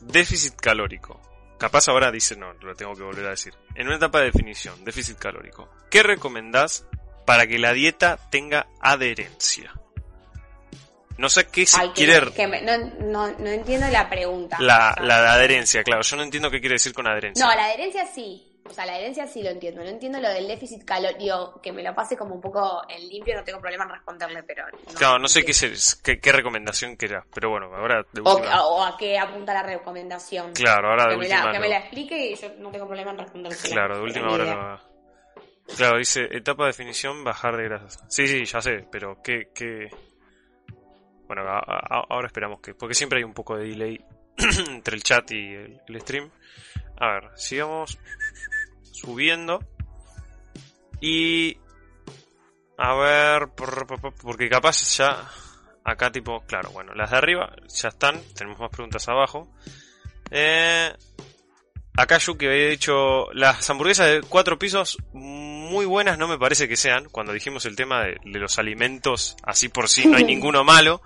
déficit 0.00 0.54
calórico. 0.56 1.20
Capaz 1.64 1.88
ahora 1.88 2.10
dice, 2.10 2.36
no, 2.36 2.52
lo 2.52 2.74
tengo 2.76 2.94
que 2.94 3.02
volver 3.02 3.24
a 3.24 3.30
decir. 3.30 3.54
En 3.74 3.86
una 3.86 3.96
etapa 3.96 4.18
de 4.18 4.26
definición, 4.26 4.84
déficit 4.84 5.16
calórico. 5.18 5.70
¿Qué 5.90 6.02
recomendás 6.02 6.84
para 7.24 7.46
que 7.46 7.58
la 7.58 7.72
dieta 7.72 8.18
tenga 8.30 8.66
adherencia? 8.82 9.72
No 11.16 11.30
sé 11.30 11.46
qué 11.46 11.64
se 11.64 11.80
Ay, 11.80 11.88
que- 11.94 12.04
quiere... 12.04 12.32
que 12.34 12.46
me- 12.46 12.60
no, 12.60 12.76
no, 13.00 13.38
no 13.38 13.46
entiendo 13.48 13.88
la 13.88 14.10
pregunta. 14.10 14.58
La, 14.60 14.90
O 14.90 14.94
sea, 14.94 15.02
la 15.06 15.32
adherencia, 15.32 15.82
claro. 15.84 16.02
Yo 16.02 16.16
no 16.18 16.22
entiendo 16.22 16.50
qué 16.50 16.60
quiere 16.60 16.74
decir 16.74 16.92
con 16.92 17.06
adherencia. 17.06 17.46
No, 17.46 17.54
la 17.54 17.64
adherencia 17.64 18.04
sí. 18.14 18.46
O 18.66 18.72
sea, 18.72 18.86
la 18.86 18.94
adherencia 18.94 19.26
sí 19.26 19.42
lo 19.42 19.50
entiendo. 19.50 19.82
No 19.82 19.88
entiendo 19.90 20.20
lo 20.20 20.28
del 20.30 20.48
déficit 20.48 20.84
calórico, 20.84 21.60
que 21.62 21.70
me 21.72 21.82
lo 21.82 21.94
pase 21.94 22.16
como 22.16 22.34
un 22.34 22.40
poco 22.40 22.82
en 22.88 23.08
limpio, 23.08 23.36
no 23.36 23.44
tengo 23.44 23.60
problema 23.60 23.84
en 23.84 23.90
responderle, 23.90 24.42
pero... 24.42 24.64
No, 24.70 24.94
claro, 24.98 25.18
no 25.18 25.28
sé 25.28 25.44
qué, 25.44 25.52
se- 25.52 25.72
qué, 26.02 26.18
qué 26.18 26.32
recomendación 26.32 26.96
querás. 26.96 27.24
Pero 27.34 27.50
bueno, 27.50 27.66
ahora 27.74 28.04
de 28.12 28.20
O, 28.24 28.34
última... 28.36 28.64
o 28.66 28.82
a 28.82 28.96
qué 28.96 29.18
apunta 29.18 29.52
la 29.52 29.62
recomendación. 29.62 30.52
Claro, 30.54 30.88
ahora 30.90 31.04
de 31.04 31.10
que, 31.10 31.16
me 31.18 31.28
la, 31.28 31.34
última... 31.36 31.52
que 31.52 31.58
no. 31.58 31.62
me 31.62 31.68
la 31.68 31.78
explique 31.78 32.26
y 32.30 32.34
yo 32.36 32.48
no 32.58 32.70
tengo 32.70 32.86
problema 32.86 33.10
en 33.10 33.18
responder. 33.18 33.52
Claro, 33.70 33.96
de 33.98 34.02
última 34.02 34.30
hora 34.30 34.44
no. 34.46 34.94
Claro, 35.76 35.98
dice 35.98 36.26
etapa 36.30 36.64
de 36.64 36.68
definición, 36.68 37.22
bajar 37.24 37.56
de 37.56 37.64
grasas. 37.64 38.02
Sí, 38.08 38.26
sí, 38.28 38.44
ya 38.44 38.60
sé, 38.60 38.86
pero 38.90 39.20
¿qué, 39.22 39.48
qué? 39.54 39.88
Bueno, 41.26 41.42
a- 41.48 41.58
a- 41.58 42.04
ahora 42.10 42.26
esperamos 42.26 42.60
que. 42.60 42.74
Porque 42.74 42.94
siempre 42.94 43.18
hay 43.18 43.24
un 43.24 43.32
poco 43.34 43.56
de 43.56 43.68
delay 43.68 44.04
entre 44.68 44.96
el 44.96 45.02
chat 45.02 45.30
y 45.32 45.54
el, 45.54 45.80
el 45.88 46.00
stream. 46.02 46.30
A 46.98 47.14
ver, 47.14 47.30
sigamos 47.36 47.98
subiendo. 48.94 49.60
Y. 51.00 51.58
A 52.78 52.94
ver, 52.94 53.48
por- 53.54 53.86
por- 53.86 54.00
por- 54.00 54.14
porque 54.14 54.48
capaz 54.48 54.96
ya. 54.96 55.28
Acá, 55.84 56.10
tipo, 56.10 56.40
claro, 56.46 56.70
bueno, 56.70 56.94
las 56.94 57.10
de 57.10 57.16
arriba 57.18 57.54
ya 57.68 57.88
están. 57.88 58.20
Tenemos 58.34 58.58
más 58.58 58.70
preguntas 58.70 59.06
abajo. 59.08 59.52
Eh, 60.30 60.92
Acá 61.96 62.18
Yuki 62.18 62.46
había 62.46 62.70
dicho, 62.70 63.32
las 63.34 63.70
hamburguesas 63.70 64.08
de 64.08 64.20
cuatro 64.22 64.58
pisos 64.58 64.98
muy 65.12 65.84
buenas 65.86 66.18
no 66.18 66.26
me 66.26 66.36
parece 66.36 66.66
que 66.66 66.76
sean, 66.76 67.08
cuando 67.08 67.32
dijimos 67.32 67.66
el 67.66 67.76
tema 67.76 68.02
de, 68.02 68.16
de 68.24 68.38
los 68.40 68.58
alimentos 68.58 69.36
así 69.44 69.68
por 69.68 69.88
sí, 69.88 70.04
no 70.06 70.16
hay 70.16 70.24
ninguno 70.24 70.64
malo. 70.64 71.00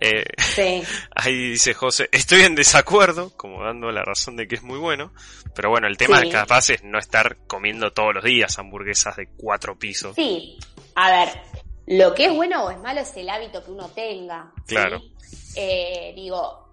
Eh, 0.00 0.24
Sí. 0.38 0.82
ahí 1.14 1.50
dice 1.50 1.74
José, 1.74 2.08
estoy 2.12 2.42
en 2.42 2.54
desacuerdo, 2.54 3.30
como 3.36 3.62
dando 3.64 3.90
la 3.90 4.02
razón 4.04 4.36
de 4.36 4.46
que 4.46 4.56
es 4.56 4.62
muy 4.62 4.78
bueno, 4.78 5.12
pero 5.54 5.70
bueno, 5.70 5.86
el 5.86 5.96
tema 5.96 6.20
Sí. 6.20 6.30
capaz 6.30 6.70
es 6.70 6.82
no 6.84 6.98
estar 6.98 7.38
comiendo 7.46 7.92
todos 7.92 8.14
los 8.14 8.24
días 8.24 8.58
hamburguesas 8.58 9.16
de 9.16 9.28
cuatro 9.36 9.78
pisos. 9.78 10.14
Sí. 10.14 10.58
A 10.94 11.10
ver, 11.10 11.28
lo 11.86 12.14
que 12.14 12.26
es 12.26 12.34
bueno 12.34 12.64
o 12.64 12.70
es 12.70 12.78
malo 12.78 13.00
es 13.00 13.16
el 13.16 13.28
hábito 13.28 13.64
que 13.64 13.70
uno 13.70 13.88
tenga. 13.90 14.52
¿sí? 14.66 14.74
Claro. 14.74 15.00
Eh, 15.56 16.12
digo, 16.14 16.66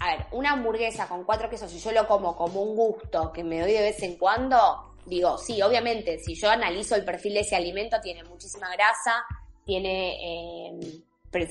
a 0.00 0.16
ver, 0.16 0.26
una 0.32 0.52
hamburguesa 0.52 1.08
con 1.08 1.24
cuatro 1.24 1.48
quesos, 1.50 1.70
si 1.70 1.78
yo 1.78 1.92
lo 1.92 2.06
como 2.06 2.36
como 2.36 2.62
un 2.62 2.76
gusto 2.76 3.32
que 3.32 3.42
me 3.42 3.60
doy 3.60 3.72
de 3.72 3.82
vez 3.82 4.02
en 4.02 4.16
cuando, 4.16 4.94
digo, 5.06 5.38
sí, 5.38 5.60
obviamente, 5.62 6.18
si 6.18 6.34
yo 6.34 6.50
analizo 6.50 6.94
el 6.94 7.04
perfil 7.04 7.34
de 7.34 7.40
ese 7.40 7.56
alimento, 7.56 7.96
tiene 8.02 8.22
muchísima 8.24 8.68
grasa, 8.74 9.24
tiene 9.64 10.68
eh, 10.68 10.78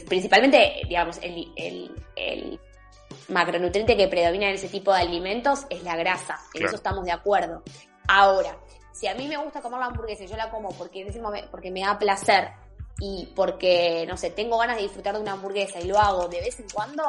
principalmente, 0.08 0.82
digamos, 0.88 1.18
el, 1.22 1.52
el- 1.56 2.06
el 2.16 2.60
macronutriente 3.30 3.96
que 3.96 4.08
predomina 4.08 4.48
en 4.50 4.56
ese 4.56 4.70
tipo 4.70 4.94
de 4.94 5.02
alimentos 5.02 5.66
es 5.70 5.84
la 5.84 5.96
grasa, 5.96 6.36
en 6.48 6.52
Claro. 6.52 6.68
eso 6.68 6.76
estamos 6.76 7.06
de 7.06 7.12
acuerdo. 7.12 7.64
Ahora, 8.08 8.58
si 8.92 9.08
a 9.08 9.16
mí 9.16 9.28
me 9.28 9.38
gusta 9.38 9.62
comer 9.62 9.80
la 9.80 9.86
hamburguesa 9.88 10.24
y 10.24 10.28
yo 10.28 10.36
la 10.38 10.50
como 10.50 10.70
porque 10.72 11.02
en 11.02 11.08
ese 11.10 11.22
momento, 11.22 11.50
porque 11.52 11.72
me 11.72 11.82
da 11.82 11.98
placer 11.98 12.50
y 13.00 13.28
porque, 13.36 14.06
no 14.08 14.18
sé, 14.18 14.30
tengo 14.32 14.58
ganas 14.58 14.76
de 14.78 14.84
disfrutar 14.84 15.16
de 15.16 15.22
una 15.22 15.34
hamburguesa 15.34 15.80
y 15.80 15.86
lo 15.88 15.98
hago 16.00 16.28
de 16.28 16.42
vez 16.42 16.60
en 16.60 16.68
cuando, 16.74 17.04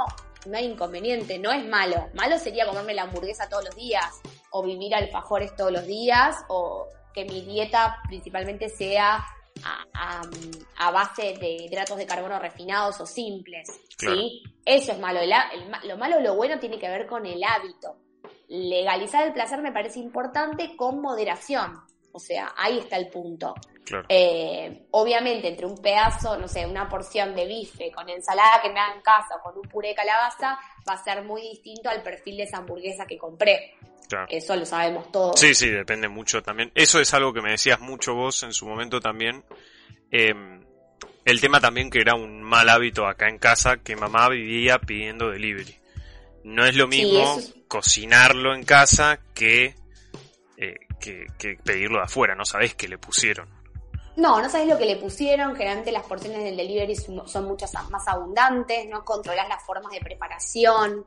no 0.47 0.57
hay 0.57 0.67
inconveniente, 0.67 1.39
no 1.39 1.51
es 1.53 1.65
malo. 1.67 2.09
Malo 2.15 2.39
sería 2.39 2.67
comerme 2.67 2.95
la 2.95 3.03
hamburguesa 3.03 3.49
todos 3.49 3.65
los 3.65 3.75
días 3.77 4.21
o 4.51 4.63
vivir 4.63 4.95
alfajores 4.95 5.55
todos 5.57 5.73
los 5.73 5.87
días 5.87 6.37
o 6.49 6.87
que 7.13 7.25
mi 7.25 7.43
dieta 7.43 7.99
principalmente 8.09 8.69
sea 8.69 9.25
a, 9.63 9.85
a- 9.95 10.23
a 10.79 10.91
base 10.91 11.35
de 11.39 11.49
hidratos 11.65 11.97
de 11.97 12.07
carbono 12.07 12.39
refinados 12.39 13.01
o 13.01 13.07
simples, 13.07 13.69
Claro. 13.97 14.17
¿sí? 14.17 14.43
Eso 14.65 14.93
es 14.93 14.99
malo. 14.99 15.21
El 15.21 15.33
el 15.33 15.89
lo 15.89 15.97
malo 15.97 16.17
o 16.17 16.21
lo 16.21 16.35
bueno 16.35 16.59
tiene 16.59 16.79
que 16.79 16.89
ver 16.89 17.07
con 17.07 17.25
el 17.27 17.43
hábito. 17.45 17.97
Legalizar 18.49 19.27
el 19.27 19.33
placer 19.33 19.61
me 19.61 19.73
parece 19.73 19.99
importante 20.01 20.77
con 20.77 21.01
moderación. 21.01 21.81
O 22.13 22.19
sea, 22.19 22.53
ahí 22.57 22.79
está 22.79 22.97
el 22.97 23.09
punto. 23.09 23.55
Claro, 23.85 24.07
Eh, 24.09 24.87
obviamente, 24.93 25.49
entre 25.49 25.67
un 25.67 25.77
pedazo, 25.79 26.39
no 26.39 26.47
sé, 26.49 26.65
una 26.65 26.89
porción 26.89 27.35
de 27.35 27.45
bife 27.47 27.91
con 27.91 28.09
ensalada 28.09 28.61
que 28.63 28.71
me 28.71 28.79
haga 28.81 28.95
en 28.95 29.03
casa 29.03 29.37
o 29.37 29.43
con 29.43 29.57
un 29.59 29.69
puré 29.69 29.89
de 29.89 29.95
calabaza, 29.95 30.59
va 30.89 30.95
a 30.95 31.03
ser 31.05 31.23
muy 31.25 31.43
distinto 31.43 31.91
al 31.91 32.03
perfil 32.03 32.37
de 32.39 32.45
esa 32.45 32.59
hamburguesa 32.59 33.05
que 33.07 33.19
compré. 33.19 33.75
Claro. 34.09 34.27
Eso 34.31 34.57
lo 34.57 34.67
sabemos 34.67 35.11
todos. 35.13 35.39
Sí, 35.39 35.55
sí, 35.55 35.69
depende 35.71 36.09
mucho 36.09 36.43
también. 36.43 36.71
Eso 36.75 37.01
es 37.01 37.13
algo 37.15 37.33
que 37.33 37.41
me 37.43 37.51
decías 37.51 37.81
mucho 37.81 38.15
vos 38.15 38.43
en 38.43 38.53
su 38.53 38.67
momento 38.67 39.01
también. 39.01 39.45
Eh, 40.11 40.35
el 41.25 41.41
tema 41.41 41.61
también 41.61 41.91
que 41.91 42.01
era 42.01 42.15
un 42.15 42.43
mal 42.43 42.69
hábito 42.69 43.07
acá 43.07 43.29
en 43.29 43.39
casa 43.39 43.79
que 43.79 43.97
mamá 43.97 44.29
vivía 44.29 44.79
pidiendo 44.79 45.31
delivery. 45.31 45.77
No 46.45 46.67
es 46.67 46.77
lo 46.77 46.87
mismo 46.87 47.39
es- 47.39 47.55
cocinarlo 47.69 48.55
en 48.55 48.65
casa 48.65 49.19
que, 49.35 49.75
eh, 50.59 50.75
que, 51.01 51.27
que 51.39 51.57
pedirlo 51.65 51.99
de 51.99 52.05
afuera. 52.05 52.35
No 52.35 52.45
sabés 52.45 52.75
qué 52.75 52.87
le 52.89 52.99
pusieron. 52.99 53.49
No, 54.17 54.41
no 54.41 54.49
sabes 54.49 54.69
lo 54.69 54.79
que 54.79 54.85
le 54.85 54.97
pusieron. 54.97 55.57
Generalmente 55.57 55.91
las 55.91 56.05
porciones 56.05 56.45
del 56.45 56.57
delivery 56.57 56.95
son 56.95 57.45
muchas 57.47 57.73
más 57.91 58.07
abundantes, 58.07 58.87
no 58.89 59.05
controlas 59.05 59.49
las 59.49 59.65
formas 59.65 59.91
de 59.93 60.01
preparación. 60.01 61.05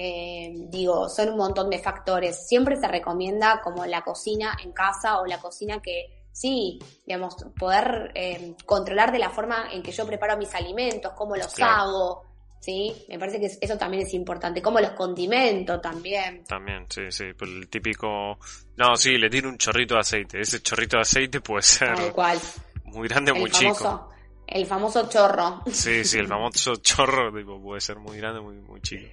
Eh, 0.00 0.52
digo, 0.68 1.08
son 1.08 1.30
un 1.30 1.36
montón 1.38 1.68
de 1.70 1.80
factores. 1.80 2.46
Siempre 2.46 2.76
se 2.76 2.86
recomienda 2.86 3.60
como 3.64 3.84
la 3.84 4.02
cocina 4.02 4.56
en 4.62 4.70
casa 4.70 5.18
o 5.20 5.26
la 5.26 5.38
cocina 5.40 5.80
que 5.82 6.28
sí, 6.30 6.78
digamos, 7.04 7.34
poder 7.58 8.12
eh, 8.14 8.54
controlar 8.64 9.10
de 9.10 9.18
la 9.18 9.30
forma 9.30 9.70
en 9.72 9.82
que 9.82 9.90
yo 9.90 10.06
preparo 10.06 10.36
mis 10.36 10.54
alimentos, 10.54 11.12
cómo 11.16 11.34
los 11.34 11.52
Claro. 11.52 11.82
hago. 11.82 12.22
Sí, 12.60 12.94
me 13.08 13.18
parece 13.18 13.40
que 13.40 13.46
eso 13.60 13.76
también 13.76 14.04
es 14.06 14.14
importante. 14.14 14.62
Cómo 14.62 14.78
los 14.78 14.90
condimento 14.92 15.80
también. 15.80 16.44
También, 16.44 16.86
sí, 16.88 17.02
sí. 17.10 17.24
pero 17.36 17.50
El 17.50 17.68
típico... 17.68 18.38
No, 18.76 18.94
sí, 18.96 19.16
le 19.18 19.28
tiro 19.28 19.48
un 19.48 19.58
chorrito 19.58 19.94
de 19.94 20.00
aceite. 20.00 20.40
Ese 20.40 20.60
chorrito 20.62 20.96
de 20.98 21.02
aceite 21.02 21.40
puede 21.40 21.62
ser 21.62 21.94
Tal 21.96 22.12
cual. 22.12 22.38
muy 22.84 23.08
grande 23.08 23.32
o 23.32 23.34
muy 23.34 23.50
chico. 23.50 24.10
El 24.48 24.66
famoso 24.66 25.08
chorro. 25.08 25.62
Sí, 25.70 26.04
sí, 26.04 26.18
el 26.18 26.28
famoso 26.28 26.76
chorro 26.82 27.32
tipo, 27.32 27.60
puede 27.62 27.80
ser 27.80 27.96
muy 27.98 28.16
grande 28.18 28.40
muy, 28.40 28.56
muy 28.56 28.80
chico. 28.80 29.06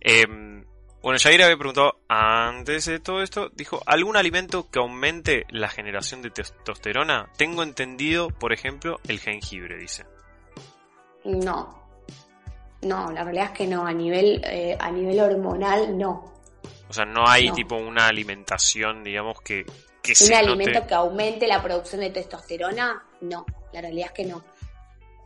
Eh, 0.00 0.26
bueno, 1.02 1.18
Jair 1.20 1.42
había 1.42 1.56
preguntado 1.56 2.00
antes 2.08 2.84
de 2.86 3.00
todo 3.00 3.22
esto, 3.22 3.50
dijo, 3.54 3.82
¿algún 3.86 4.16
alimento 4.16 4.70
que 4.70 4.78
aumente 4.78 5.46
la 5.50 5.68
generación 5.68 6.22
de 6.22 6.30
testosterona? 6.30 7.28
Tengo 7.36 7.62
entendido, 7.64 8.28
por 8.28 8.52
ejemplo, 8.52 9.00
el 9.08 9.18
jengibre, 9.18 9.76
dice. 9.78 10.04
No. 11.24 11.80
No, 12.82 13.10
la 13.12 13.22
realidad 13.24 13.46
es 13.52 13.58
que 13.58 13.66
no, 13.66 13.86
a 13.86 13.92
nivel, 13.92 14.42
eh, 14.44 14.76
a 14.78 14.90
nivel 14.90 15.20
hormonal 15.20 15.96
no. 15.96 16.32
O 16.88 16.92
sea, 16.92 17.04
no 17.04 17.26
hay 17.26 17.48
No. 17.48 17.54
tipo 17.54 17.76
una 17.76 18.06
alimentación, 18.08 19.02
digamos, 19.04 19.40
que, 19.40 19.64
que 20.02 20.12
Un 20.12 20.16
se 20.16 20.34
alimento 20.34 20.74
note... 20.80 20.86
que 20.88 20.94
aumente 20.94 21.46
la 21.46 21.62
producción 21.62 22.00
de 22.00 22.10
testosterona, 22.10 23.04
no. 23.22 23.46
la 23.72 23.80
realidad 23.80 24.06
es 24.08 24.12
que 24.12 24.24
no. 24.26 24.44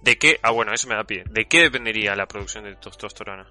¿De 0.02 0.18
qué? 0.18 0.38
Ah, 0.42 0.50
bueno, 0.52 0.72
eso 0.72 0.88
me 0.88 0.94
da 0.94 1.04
pie. 1.04 1.24
¿De 1.30 1.46
qué 1.46 1.60
dependería 1.62 2.14
la 2.14 2.26
producción 2.26 2.64
de 2.64 2.76
testosterona? 2.76 3.48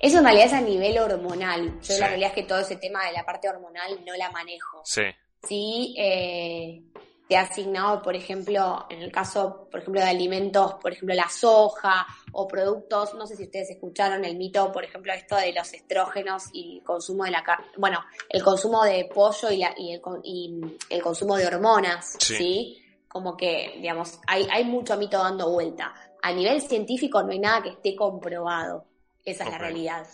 Eso 0.00 0.18
en 0.18 0.24
realidad 0.24 0.46
es 0.46 0.52
a 0.52 0.60
nivel 0.60 0.98
hormonal. 0.98 1.78
Yo 1.80 1.94
Sí. 1.94 2.00
la 2.00 2.08
realidad 2.08 2.30
es 2.30 2.34
que 2.34 2.42
todo 2.42 2.58
ese 2.58 2.76
tema 2.76 3.06
de 3.06 3.12
la 3.12 3.24
parte 3.24 3.48
hormonal 3.48 4.00
no 4.04 4.14
la 4.16 4.30
manejo. 4.30 4.82
Sí, 4.84 5.02
Sí, 5.46 5.94
eh, 5.98 6.80
te 7.28 7.36
ha 7.36 7.42
asignado, 7.42 8.00
por 8.00 8.16
ejemplo, 8.16 8.86
en 8.88 9.02
el 9.02 9.12
caso, 9.12 9.68
por 9.70 9.80
ejemplo, 9.80 10.00
de 10.00 10.08
alimentos, 10.08 10.74
por 10.80 10.92
ejemplo, 10.92 11.14
la 11.14 11.28
soja 11.28 12.06
o 12.32 12.48
productos, 12.48 13.12
no 13.12 13.26
sé 13.26 13.36
si 13.36 13.44
ustedes 13.44 13.68
escucharon 13.68 14.24
el 14.24 14.36
mito, 14.36 14.72
por 14.72 14.84
ejemplo, 14.84 15.12
esto 15.12 15.36
de 15.36 15.52
los 15.52 15.70
estrógenos 15.74 16.44
y 16.54 16.78
el 16.78 16.82
consumo 16.82 17.24
de 17.24 17.30
la 17.32 17.42
carne, 17.44 17.66
bueno, 17.76 18.02
el 18.30 18.42
consumo 18.42 18.84
de 18.84 19.04
pollo 19.14 19.50
y, 19.50 19.58
la, 19.58 19.74
y, 19.76 19.92
el, 19.92 20.00
y 20.22 20.78
el 20.88 21.02
consumo 21.02 21.36
de 21.36 21.46
hormonas, 21.46 22.16
Sí. 22.18 22.36
¿sí? 22.36 22.83
Como 23.14 23.36
que, 23.36 23.78
digamos, 23.80 24.18
hay, 24.26 24.48
hay 24.50 24.64
mucho 24.64 24.96
mito 24.96 25.18
dando 25.18 25.48
vuelta. 25.48 25.94
A 26.20 26.32
nivel 26.32 26.60
científico 26.60 27.22
no 27.22 27.30
hay 27.30 27.38
nada 27.38 27.62
que 27.62 27.68
esté 27.68 27.94
comprobado. 27.94 28.86
Esa 29.24 29.44
es 29.44 29.50
la 29.50 29.58
realidad. 29.58 30.04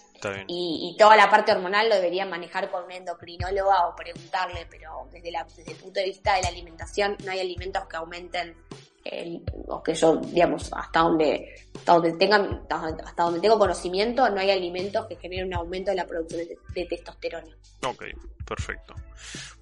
Y, 0.46 0.92
y 0.92 0.98
toda 0.98 1.16
la 1.16 1.30
parte 1.30 1.50
hormonal 1.50 1.88
lo 1.88 1.94
deberían 1.94 2.28
manejar 2.28 2.70
con 2.70 2.84
una 2.84 2.96
endocrinóloga 2.96 3.88
o 3.88 3.96
preguntarle, 3.96 4.66
pero 4.70 5.08
desde, 5.10 5.32
la, 5.32 5.44
desde 5.44 5.72
el 5.72 5.78
punto 5.78 5.98
de 5.98 6.06
vista 6.06 6.34
de 6.34 6.42
la 6.42 6.48
alimentación 6.48 7.16
no 7.24 7.32
hay 7.32 7.40
alimentos 7.40 7.86
que 7.86 7.96
aumenten 7.96 8.54
el, 9.02 9.42
o 9.66 9.82
que 9.82 9.94
yo, 9.94 10.16
digamos, 10.16 10.70
hasta 10.70 11.00
donde, 11.00 11.54
hasta 11.74 11.94
donde 11.94 12.12
tengan, 12.18 12.66
hasta 12.68 13.22
donde 13.22 13.40
tengo 13.40 13.58
conocimiento, 13.58 14.28
no 14.28 14.40
hay 14.42 14.50
alimentos 14.50 15.06
que 15.06 15.16
generen 15.16 15.46
un 15.46 15.54
aumento 15.54 15.90
de 15.90 15.96
la 15.96 16.06
producción 16.06 16.46
de, 16.46 16.58
de 16.74 16.84
testosterona. 16.84 17.56
Ok, 17.86 18.04
perfecto. 18.46 18.94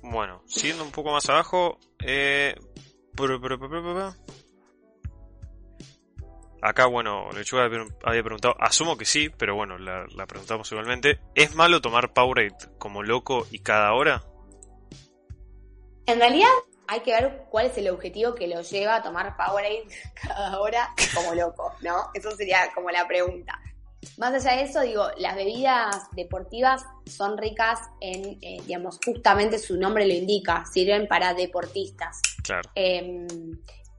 Bueno, 0.02 0.42
siguiendo 0.48 0.82
un 0.82 0.90
poco 0.90 1.12
más 1.12 1.30
abajo, 1.30 1.78
eh... 2.04 2.56
Acá, 6.60 6.86
bueno, 6.86 7.30
Lechuga 7.32 7.64
había 8.04 8.22
preguntado, 8.22 8.56
asumo 8.58 8.96
que 8.96 9.04
sí, 9.04 9.28
pero 9.28 9.54
bueno, 9.54 9.78
la, 9.78 10.06
la 10.14 10.26
preguntamos 10.26 10.70
igualmente. 10.72 11.20
¿Es 11.34 11.54
malo 11.54 11.80
tomar 11.80 12.12
Powerade 12.12 12.56
como 12.78 13.02
loco 13.02 13.46
y 13.50 13.60
cada 13.60 13.92
hora? 13.92 14.24
En 16.06 16.18
realidad 16.18 16.48
hay 16.88 17.00
que 17.00 17.12
ver 17.12 17.44
cuál 17.50 17.66
es 17.66 17.78
el 17.78 17.88
objetivo 17.90 18.34
que 18.34 18.48
lo 18.48 18.62
lleva 18.62 18.96
a 18.96 19.02
tomar 19.02 19.36
Powerade 19.36 19.86
cada 20.20 20.58
hora 20.58 20.88
como 21.14 21.34
loco, 21.34 21.72
¿no? 21.80 22.10
Eso 22.14 22.30
sería 22.32 22.70
como 22.74 22.90
la 22.90 23.06
pregunta. 23.06 23.60
Más 24.16 24.32
allá 24.32 24.56
de 24.56 24.62
eso, 24.62 24.80
digo, 24.80 25.08
las 25.16 25.34
bebidas 25.34 26.08
deportivas 26.12 26.84
son 27.06 27.36
ricas 27.36 27.80
en, 28.00 28.38
eh, 28.42 28.60
digamos, 28.66 28.98
justamente 29.04 29.58
su 29.58 29.76
nombre 29.76 30.06
lo 30.06 30.14
indica, 30.14 30.64
sirven 30.72 31.08
para 31.08 31.34
deportistas. 31.34 32.20
Claro, 32.42 32.70
Eh, 32.74 33.26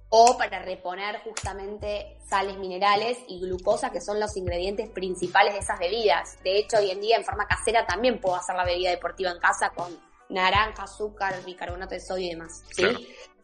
o 0.09 0.37
para 0.37 0.59
reponer 0.63 1.19
justamente 1.21 2.17
sales 2.27 2.57
minerales 2.57 3.19
y 3.27 3.39
glucosa, 3.39 3.91
que 3.91 4.01
son 4.01 4.19
los 4.19 4.35
ingredientes 4.37 4.89
principales 4.89 5.53
de 5.53 5.59
esas 5.59 5.77
bebidas. 5.77 6.37
De 6.43 6.57
hecho, 6.57 6.77
hoy 6.77 6.89
en 6.89 6.99
día 6.99 7.17
en 7.17 7.23
forma 7.23 7.45
casera 7.45 7.85
también 7.85 8.19
puedo 8.19 8.35
hacer 8.35 8.55
la 8.55 8.65
bebida 8.65 8.89
deportiva 8.89 9.29
en 9.29 9.39
casa 9.39 9.69
con 9.69 9.99
naranja, 10.29 10.83
azúcar, 10.83 11.35
bicarbonato 11.45 11.93
de 11.93 12.01
sodio 12.01 12.25
y 12.25 12.29
demás. 12.31 12.63
¿sí? 12.71 12.81
Claro. 12.81 12.99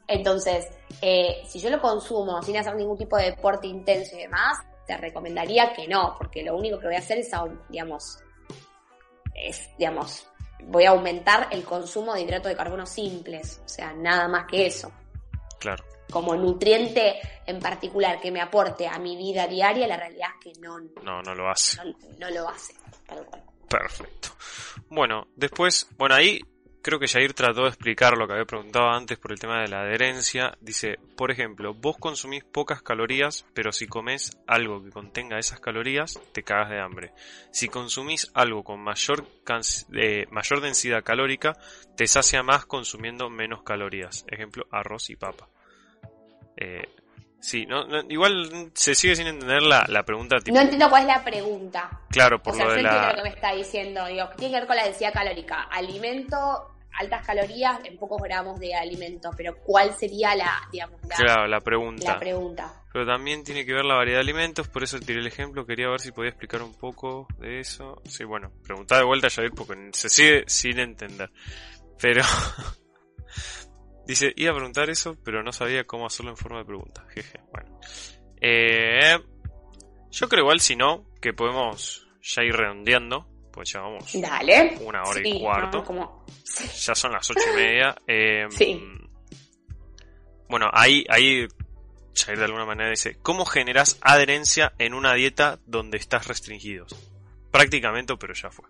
Entonces, 0.08 0.68
eh, 1.02 1.44
si 1.48 1.60
yo 1.60 1.70
lo 1.70 1.80
consumo 1.82 2.42
sin 2.42 2.58
hacer 2.58 2.76
ningún 2.76 2.98
tipo 2.98 3.18
de 3.18 3.32
deporte 3.32 3.68
intenso 3.68 4.16
y 4.16 4.22
demás, 4.22 4.58
te 4.86 4.98
recomendaría 4.98 5.74
que 5.74 5.88
no, 5.88 6.16
porque 6.18 6.44
lo 6.44 6.56
único 6.56 6.80
que 6.80 6.88
voy 6.88 6.96
a 6.96 7.00
hacer 7.00 7.18
es, 7.20 7.32
digamos, 7.70 8.20
es, 9.34 9.70
digamos, 9.78 10.28
voy 10.64 10.86
a 10.86 10.92
aumentar 10.92 11.48
el 11.52 11.64
consumo 11.64 12.14
de 12.14 12.22
hidratos 12.22 12.50
de 12.50 12.56
carbono 12.56 12.86
simples, 12.86 13.62
o 13.66 13.68
sea, 13.68 13.94
nada 13.94 14.28
más 14.28 14.46
que 14.48 14.66
eso 14.68 14.92
claro. 15.60 15.84
como 16.10 16.36
nutriente 16.36 17.20
en 17.46 17.60
particular 17.60 18.20
que 18.20 18.32
me 18.32 18.42
aporte 18.42 18.88
a 18.88 18.98
mi 19.00 19.16
vida 19.18 19.48
diaria, 19.48 19.88
la 19.88 19.98
realidad 19.98 20.30
es 20.40 20.54
que 20.54 20.60
no, 20.62 20.80
No, 21.04 21.22
no 21.22 21.36
lo 21.36 21.50
hace. 21.50 21.78
no, 21.84 21.96
no 22.20 22.30
lo 22.30 22.50
hace. 22.50 22.74
Perfecto. 23.70 24.30
Bueno, 24.90 25.28
después, 25.36 25.88
bueno, 25.98 26.16
ahí 26.16 26.40
creo 26.86 27.00
que 27.00 27.08
Jair 27.08 27.34
trató 27.34 27.64
de 27.64 27.70
explicar 27.70 28.16
lo 28.16 28.28
que 28.28 28.34
había 28.34 28.46
preguntado 28.46 28.90
antes 28.90 29.18
por 29.18 29.32
el 29.32 29.40
tema 29.40 29.60
de 29.60 29.68
la 29.70 29.82
adherencia. 29.82 30.56
Dice, 30.62 31.00
por 31.18 31.32
ejemplo, 31.32 31.74
vos 31.74 31.98
consumís 31.98 32.44
pocas 32.44 32.84
calorías, 32.84 33.44
pero 33.56 33.72
si 33.72 33.88
comes 33.88 34.38
algo 34.46 34.84
que 34.84 34.92
contenga 34.92 35.40
esas 35.40 35.60
calorías, 35.60 36.20
te 36.32 36.44
cagas 36.44 36.70
de 36.70 36.80
hambre. 36.80 37.12
Si 37.52 37.70
consumís 37.70 38.30
algo 38.36 38.64
con 38.64 38.80
mayor, 38.82 39.26
eh, 39.96 40.28
mayor 40.30 40.62
densidad 40.62 41.04
calórica, 41.04 41.58
te 41.98 42.06
sacia 42.06 42.44
más 42.44 42.68
consumiendo 42.68 43.32
menos 43.32 43.64
calorías. 43.64 44.24
Ejemplo, 44.30 44.68
arroz 44.70 45.10
y 45.10 45.16
papa. 45.16 45.48
Eh, 46.56 46.88
sí, 47.40 47.66
no, 47.66 47.86
no- 47.88 48.04
igual 48.10 48.70
se 48.76 48.94
sigue 48.94 49.16
sin 49.16 49.26
entender 49.26 49.64
la, 49.64 49.86
la 49.88 50.04
pregunta. 50.04 50.38
Tipo, 50.38 50.56
No 50.56 50.62
entiendo 50.62 50.88
cuál 50.90 51.02
es 51.02 51.08
la 51.08 51.24
pregunta. 51.24 52.02
claro, 52.12 52.38
O 52.38 52.44
por 52.44 52.54
sea, 52.56 52.66
lo 52.66 52.72
de 52.74 52.84
la... 52.84 53.10
lo 53.10 53.16
que 53.16 53.24
me 53.24 53.30
está 53.30 53.54
diciendo. 53.56 54.06
Digo, 54.06 54.30
tiene 54.38 54.54
que 54.54 54.60
ver 54.60 54.68
con 54.68 54.76
la 54.76 54.84
densidad 54.86 55.14
calórica. 55.14 55.64
Alimento, 55.64 56.75
altas 56.98 57.26
calorías 57.26 57.80
en 57.84 57.98
pocos 57.98 58.22
gramos 58.22 58.60
de 58.60 58.76
alimento. 58.76 59.32
Pero 59.36 59.58
¿cuál 59.64 59.94
sería 59.96 60.36
la, 60.36 60.68
digamos, 60.72 61.02
la, 61.08 61.16
Claro, 61.16 61.48
la 61.48 61.62
pregunta. 61.62 62.14
la 62.14 62.20
pregunta? 62.20 62.84
Pero 62.92 63.06
también 63.06 63.44
tiene 63.44 63.66
que 63.66 63.74
ver 63.74 63.86
la 63.86 63.96
variedad 63.96 64.20
de 64.20 64.24
alimentos, 64.24 64.68
por 64.68 64.84
eso 64.84 65.00
tiré 65.00 65.20
el 65.20 65.28
ejemplo. 65.28 65.66
Quería 65.66 65.90
ver 65.90 66.00
si 66.00 66.12
podía 66.12 66.30
explicar 66.30 66.62
un 66.62 66.74
poco 66.74 67.28
de 67.40 67.60
eso. 67.60 68.02
Sí, 68.06 68.24
bueno, 68.24 68.52
preguntá 68.64 68.98
de 68.98 69.06
vuelta 69.06 69.28
a 69.28 69.30
Jair 69.30 69.52
porque 69.52 69.90
se 69.94 70.10
sigue 70.10 70.44
sin 70.48 70.80
entender. 70.80 71.32
Pero. 72.00 72.24
Dice, 74.08 74.32
iba 74.36 74.52
a 74.52 74.56
preguntar 74.56 74.90
eso, 74.90 75.18
pero 75.24 75.42
no 75.42 75.52
sabía 75.52 75.84
cómo 75.84 76.06
hacerlo 76.06 76.32
en 76.32 76.38
forma 76.38 76.60
de 76.60 76.66
pregunta. 76.66 77.04
Jeje, 77.10 77.40
bueno. 77.52 77.80
Eh, 78.40 79.18
yo 80.12 80.30
creo 80.30 80.44
igual, 80.44 80.60
si 80.60 80.76
no, 80.76 81.06
que 81.20 81.34
podemos 81.34 82.08
ya 82.22 82.44
ir 82.44 82.56
redondeando. 82.56 83.28
Pues 83.56 83.72
ya 83.72 83.80
vamos 83.80 84.12
Dale. 84.14 84.78
una 84.82 85.02
hora 85.04 85.22
Sí, 85.24 85.30
y 85.30 85.40
cuarto. 85.40 85.78
no, 85.78 85.84
como... 85.86 86.26
Ya 86.86 86.94
son 86.94 87.14
las 87.14 87.30
ocho 87.30 87.40
y 87.54 87.56
media. 87.56 87.96
Eh, 88.06 88.46
Sí. 88.52 88.84
Bueno, 90.50 90.70
ahí, 90.74 91.06
ahí 91.10 91.48
Jair 92.14 92.38
de 92.38 92.46
alguna 92.46 92.66
manera 92.66 92.90
dice, 92.90 93.18
¿cómo 93.22 93.46
generas 93.46 93.98
adherencia 94.02 94.74
en 94.78 94.94
una 94.94 95.14
dieta 95.14 95.60
donde 95.66 95.98
estás 95.98 96.28
restringido? 96.28 96.86
Prácticamente, 97.50 98.16
pero 98.18 98.34
ya 98.34 98.52
fue. 98.52 98.66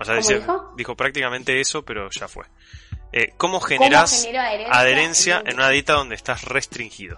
O 0.00 0.04
sea, 0.04 0.14
¿Cómo 0.14 0.16
dice, 0.16 0.42
dijo? 0.76 0.96
prácticamente 0.96 1.60
eso, 1.60 1.84
pero 1.84 2.08
ya 2.10 2.26
fue. 2.26 2.46
Eh, 3.12 3.34
¿Cómo 3.36 3.60
generas 3.60 4.10
¿Cómo 4.10 4.22
genero 4.24 4.42
adherencia, 4.42 4.74
adherencia 4.80 5.40
en, 5.40 5.48
en 5.48 5.54
una 5.56 5.68
dieta 5.68 5.92
donde 5.92 6.14
estás 6.14 6.44
restringido? 6.44 7.16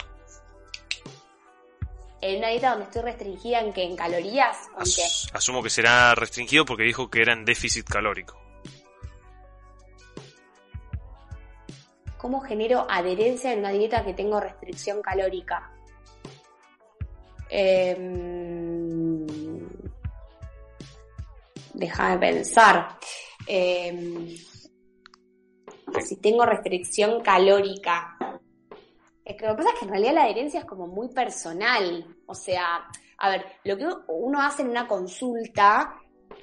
En 2.31 2.39
una 2.39 2.49
dieta 2.49 2.70
donde 2.70 2.85
estoy 2.87 3.03
restringida 3.03 3.61
en 3.61 3.72
que 3.72 3.83
en 3.85 3.97
calorías 3.97 4.57
o 4.77 4.79
en 4.81 4.85
qué? 4.97 5.05
As- 5.05 5.31
asumo 5.35 5.62
que 5.62 5.70
será 5.70 6.14
restringido 6.14 6.64
porque 6.64 6.83
dijo 6.85 7.11
que 7.11 7.20
era 7.22 7.33
en 7.33 7.45
déficit 7.45 7.87
calórico. 7.89 8.41
¿Cómo 12.16 12.41
genero 12.41 12.87
adherencia 12.89 13.53
en 13.53 13.59
una 13.59 13.70
dieta 13.70 14.05
que 14.05 14.15
tengo 14.15 14.40
restricción 14.40 15.03
calórica? 15.03 15.70
Em, 17.51 19.27
Déjame 21.74 22.19
pensar. 22.19 22.99
Em, 23.47 24.28
si 26.07 26.16
tengo 26.20 26.47
restricción 26.47 27.20
calórica. 27.23 28.16
Es 29.25 29.37
que 29.37 29.47
lo 29.47 29.53
que 29.53 29.63
pasa 29.63 29.71
es 29.75 29.79
que 29.79 29.85
en 29.87 29.91
realidad 29.91 30.15
la 30.15 30.25
adherencia 30.25 30.61
es 30.61 30.67
como 30.67 30.87
muy 30.87 31.09
personal. 31.09 32.17
O 32.27 32.35
sea, 32.35 32.87
a 33.19 33.29
ver, 33.31 33.45
lo 33.65 33.77
que 33.77 33.87
uno 34.09 34.43
hace 34.43 34.63
en 34.63 34.69
una 34.71 34.87
consulta 34.87 35.95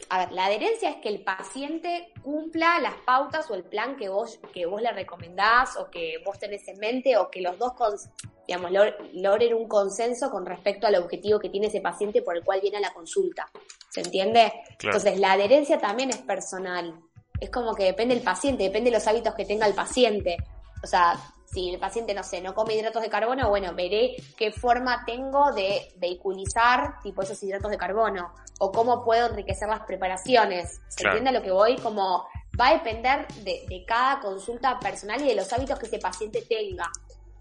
a 0.09 0.19
ver, 0.19 0.31
la 0.31 0.45
adherencia 0.45 0.89
es 0.89 0.95
que 0.97 1.09
el 1.09 1.23
paciente 1.23 2.11
cumpla 2.23 2.79
las 2.79 2.93
pautas 3.05 3.49
o 3.51 3.55
el 3.55 3.63
plan 3.63 3.95
que 3.97 4.09
vos, 4.09 4.39
que 4.53 4.65
vos 4.65 4.81
le 4.81 4.91
recomendás 4.91 5.77
o 5.77 5.89
que 5.91 6.15
vos 6.25 6.39
tenés 6.39 6.67
en 6.69 6.77
mente 6.79 7.17
o 7.17 7.29
que 7.29 7.41
los 7.41 7.57
dos, 7.59 7.73
cons- 7.73 8.09
digamos, 8.47 8.71
log- 8.71 8.95
logren 9.13 9.53
un 9.53 9.67
consenso 9.67 10.31
con 10.31 10.45
respecto 10.45 10.87
al 10.87 10.95
objetivo 10.95 11.39
que 11.39 11.49
tiene 11.49 11.67
ese 11.67 11.81
paciente 11.81 12.21
por 12.21 12.35
el 12.35 12.43
cual 12.43 12.61
viene 12.61 12.77
a 12.77 12.81
la 12.81 12.93
consulta. 12.93 13.49
¿Se 13.89 14.01
entiende? 14.01 14.51
Claro. 14.79 14.97
Entonces, 14.97 15.19
la 15.19 15.33
adherencia 15.33 15.77
también 15.77 16.09
es 16.09 16.17
personal. 16.19 16.99
Es 17.39 17.49
como 17.49 17.75
que 17.75 17.83
depende 17.83 18.15
del 18.15 18.23
paciente, 18.23 18.63
depende 18.63 18.89
de 18.91 18.97
los 18.97 19.07
hábitos 19.07 19.35
que 19.35 19.45
tenga 19.45 19.67
el 19.67 19.73
paciente. 19.73 20.37
O 20.83 20.87
sea, 20.87 21.13
si 21.51 21.69
el 21.73 21.79
paciente, 21.79 22.13
no 22.13 22.23
sé, 22.23 22.41
no 22.41 22.53
come 22.53 22.75
hidratos 22.75 23.01
de 23.01 23.09
carbono, 23.09 23.49
bueno, 23.49 23.73
veré 23.75 24.15
qué 24.37 24.51
forma 24.51 25.03
tengo 25.05 25.51
de 25.53 25.91
vehiculizar 25.97 26.99
tipo 27.01 27.21
esos 27.23 27.41
hidratos 27.43 27.71
de 27.71 27.77
carbono 27.77 28.33
o 28.59 28.71
cómo 28.71 29.03
puedo 29.03 29.27
enriquecer 29.27 29.67
las 29.67 29.81
preparaciones. 29.81 30.79
¿Se 30.89 31.03
Claro. 31.03 31.17
entiende 31.17 31.37
a 31.37 31.39
lo 31.41 31.45
que 31.45 31.51
voy? 31.51 31.75
Como 31.77 32.25
va 32.59 32.67
a 32.69 32.73
depender 32.73 33.27
de, 33.43 33.65
de 33.67 33.83
cada 33.85 34.19
consulta 34.19 34.79
personal 34.79 35.21
y 35.21 35.27
de 35.27 35.35
los 35.35 35.51
hábitos 35.51 35.79
que 35.79 35.87
ese 35.87 35.99
paciente 35.99 36.41
tenga. 36.47 36.89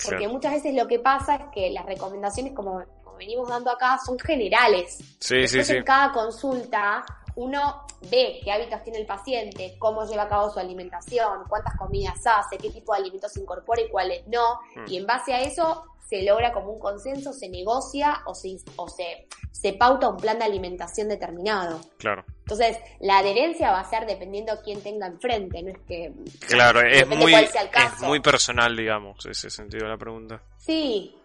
Porque 0.02 0.16
Claro. 0.20 0.32
muchas 0.32 0.52
veces 0.54 0.74
lo 0.74 0.86
que 0.88 0.98
pasa 0.98 1.34
es 1.36 1.42
que 1.52 1.70
las 1.70 1.84
recomendaciones, 1.84 2.54
como, 2.54 2.82
como 3.04 3.16
venimos 3.18 3.48
dando 3.48 3.70
acá, 3.70 3.98
son 4.04 4.18
generales. 4.18 4.96
Sí, 5.18 5.46
sí, 5.46 5.62
sí. 5.62 5.72
en 5.76 5.84
cada 5.84 6.10
consulta 6.12 7.04
uno 7.40 7.86
ve 8.10 8.40
qué 8.44 8.52
hábitos 8.52 8.82
tiene 8.84 8.98
el 9.00 9.06
paciente, 9.06 9.76
cómo 9.78 10.04
lleva 10.04 10.24
a 10.24 10.28
cabo 10.28 10.50
su 10.50 10.58
alimentación, 10.58 11.44
cuántas 11.48 11.74
comidas 11.76 12.18
hace, 12.26 12.58
qué 12.58 12.70
tipo 12.70 12.92
de 12.92 13.00
alimentos 13.00 13.36
incorpora 13.36 13.80
y 13.80 13.88
cuáles 13.88 14.26
no, 14.26 14.60
Mm. 14.76 14.84
y 14.88 14.96
en 14.98 15.06
base 15.06 15.32
a 15.32 15.40
eso 15.40 15.84
se 16.06 16.22
logra 16.24 16.52
como 16.52 16.72
un 16.72 16.80
consenso, 16.80 17.32
se 17.32 17.48
negocia 17.48 18.22
o 18.26 18.34
se, 18.34 18.56
o 18.76 18.88
se, 18.88 19.28
se 19.52 19.72
pauta 19.74 20.08
un 20.08 20.16
plan 20.16 20.38
de 20.40 20.44
alimentación 20.44 21.08
determinado. 21.08 21.80
Claro. 21.98 22.24
Entonces, 22.40 22.78
la 22.98 23.18
adherencia 23.18 23.70
va 23.70 23.78
a 23.80 23.88
ser 23.88 24.06
dependiendo 24.06 24.60
quién 24.64 24.82
tenga 24.82 25.06
enfrente, 25.06 25.62
no 25.62 25.70
es 25.70 25.78
que... 25.86 26.12
Claro, 26.48 26.80
es 26.80 27.06
muy, 27.06 27.32
es 27.32 28.00
muy 28.02 28.18
personal, 28.20 28.76
digamos, 28.76 29.24
ese 29.24 29.50
sentido 29.50 29.84
de 29.84 29.90
la 29.92 29.98
pregunta. 29.98 30.42
Sí. 30.58 31.16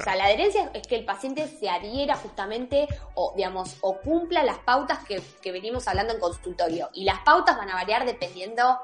O 0.00 0.04
sea, 0.04 0.16
la 0.16 0.24
adherencia 0.24 0.70
es 0.74 0.86
que 0.86 0.96
el 0.96 1.04
paciente 1.04 1.46
se 1.46 1.68
adhiera 1.68 2.14
justamente 2.16 2.86
o, 3.14 3.32
digamos, 3.36 3.76
o 3.80 3.98
cumpla 3.98 4.42
las 4.42 4.58
pautas 4.58 5.00
que, 5.04 5.20
que 5.42 5.52
venimos 5.52 5.86
hablando 5.88 6.14
en 6.14 6.20
consultorio. 6.20 6.88
Y 6.94 7.04
las 7.04 7.20
pautas 7.20 7.56
van 7.56 7.70
a 7.70 7.74
variar 7.74 8.04
dependiendo 8.06 8.78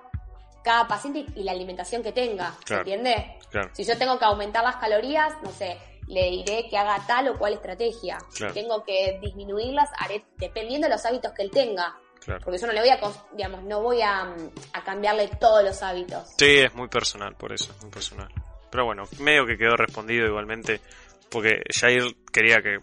cada 0.62 0.88
paciente 0.88 1.26
y 1.34 1.42
la 1.42 1.52
alimentación 1.52 2.02
que 2.02 2.12
tenga. 2.12 2.52
¿Se 2.60 2.64
Claro. 2.64 2.80
entiende? 2.82 3.38
Claro. 3.50 3.70
Si 3.74 3.84
yo 3.84 3.96
tengo 3.98 4.18
que 4.18 4.24
aumentar 4.24 4.64
las 4.64 4.76
calorías, 4.76 5.34
no 5.42 5.50
sé, 5.50 5.78
le 6.06 6.30
diré 6.30 6.68
que 6.68 6.76
haga 6.78 7.04
tal 7.06 7.28
o 7.28 7.38
cual 7.38 7.52
estrategia. 7.54 8.18
Claro. 8.34 8.54
Si 8.54 8.60
tengo 8.60 8.82
que 8.84 9.18
disminuirlas, 9.22 9.90
haré 9.98 10.24
dependiendo 10.38 10.86
de 10.88 10.94
los 10.94 11.04
hábitos 11.04 11.32
que 11.32 11.42
él 11.42 11.50
tenga. 11.50 11.94
Porque 12.42 12.58
yo 12.58 12.66
no 12.66 12.72
le 12.72 12.80
voy 12.80 12.88
a, 12.88 12.98
digamos, 13.32 13.62
no 13.64 13.82
voy 13.82 14.00
a, 14.00 14.24
mm, 14.24 14.50
a 14.72 14.82
cambiarle 14.82 15.28
todos 15.38 15.62
los 15.62 15.82
hábitos. 15.82 16.26
Sí, 16.38 16.56
es 16.60 16.74
muy 16.74 16.88
personal, 16.88 17.34
por 17.36 17.52
eso, 17.52 17.70
es 17.72 17.82
muy 17.82 17.90
personal. 17.90 18.28
Pero 18.70 18.86
bueno, 18.86 19.02
medio 19.20 19.44
que 19.44 19.58
quedó 19.58 19.76
respondido 19.76 20.26
igualmente, 20.26 20.80
porque 21.34 21.64
Jair 21.68 22.14
quería 22.32 22.62
que 22.62 22.78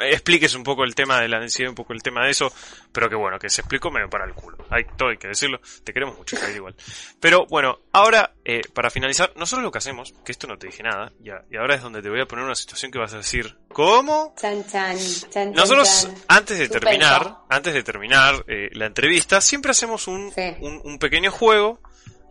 expliques 0.00 0.54
un 0.54 0.62
poco 0.62 0.84
el 0.84 0.94
tema 0.94 1.20
de 1.20 1.26
la 1.26 1.40
densidad, 1.40 1.70
un 1.70 1.74
poco 1.74 1.92
el 1.92 2.02
tema 2.02 2.24
de 2.24 2.30
eso, 2.30 2.52
pero 2.92 3.08
que 3.08 3.16
bueno, 3.16 3.40
que 3.40 3.50
se 3.50 3.62
explicó 3.62 3.90
medio 3.90 4.08
para 4.08 4.24
el 4.24 4.34
culo. 4.34 4.58
Hay 4.70 4.84
todo 4.96 5.08
hay 5.08 5.16
que 5.16 5.26
decirlo, 5.26 5.60
te 5.82 5.92
queremos 5.92 6.16
mucho, 6.16 6.36
Jair, 6.36 6.54
igual. 6.54 6.76
Pero 7.18 7.46
bueno, 7.46 7.80
ahora, 7.92 8.34
eh, 8.44 8.60
para 8.72 8.88
finalizar, 8.88 9.32
nosotros 9.34 9.64
lo 9.64 9.72
que 9.72 9.78
hacemos, 9.78 10.14
que 10.24 10.30
esto 10.30 10.46
no 10.46 10.58
te 10.58 10.68
dije 10.68 10.84
nada, 10.84 11.12
y, 11.20 11.56
ahora 11.56 11.74
es 11.74 11.82
donde 11.82 12.02
te 12.02 12.08
voy 12.08 12.20
a 12.20 12.26
poner 12.26 12.44
una 12.44 12.54
situación 12.54 12.92
que 12.92 13.00
vas 13.00 13.14
a 13.14 13.16
decir, 13.16 13.56
¿cómo? 13.68 14.32
Chan, 14.40 14.64
chan, 14.70 14.96
chan, 15.30 15.52
Nosotros, 15.52 16.08
antes 16.28 16.56
de 16.56 16.68
terminar, 16.68 17.38
antes 17.48 17.74
de 17.74 17.82
terminar 17.82 18.44
eh, 18.46 18.68
la 18.74 18.86
entrevista, 18.86 19.40
siempre 19.40 19.72
hacemos 19.72 20.06
un, 20.06 20.30
Sí. 20.32 20.54
un, 20.60 20.80
un 20.84 20.98
pequeño 21.00 21.32
juego 21.32 21.80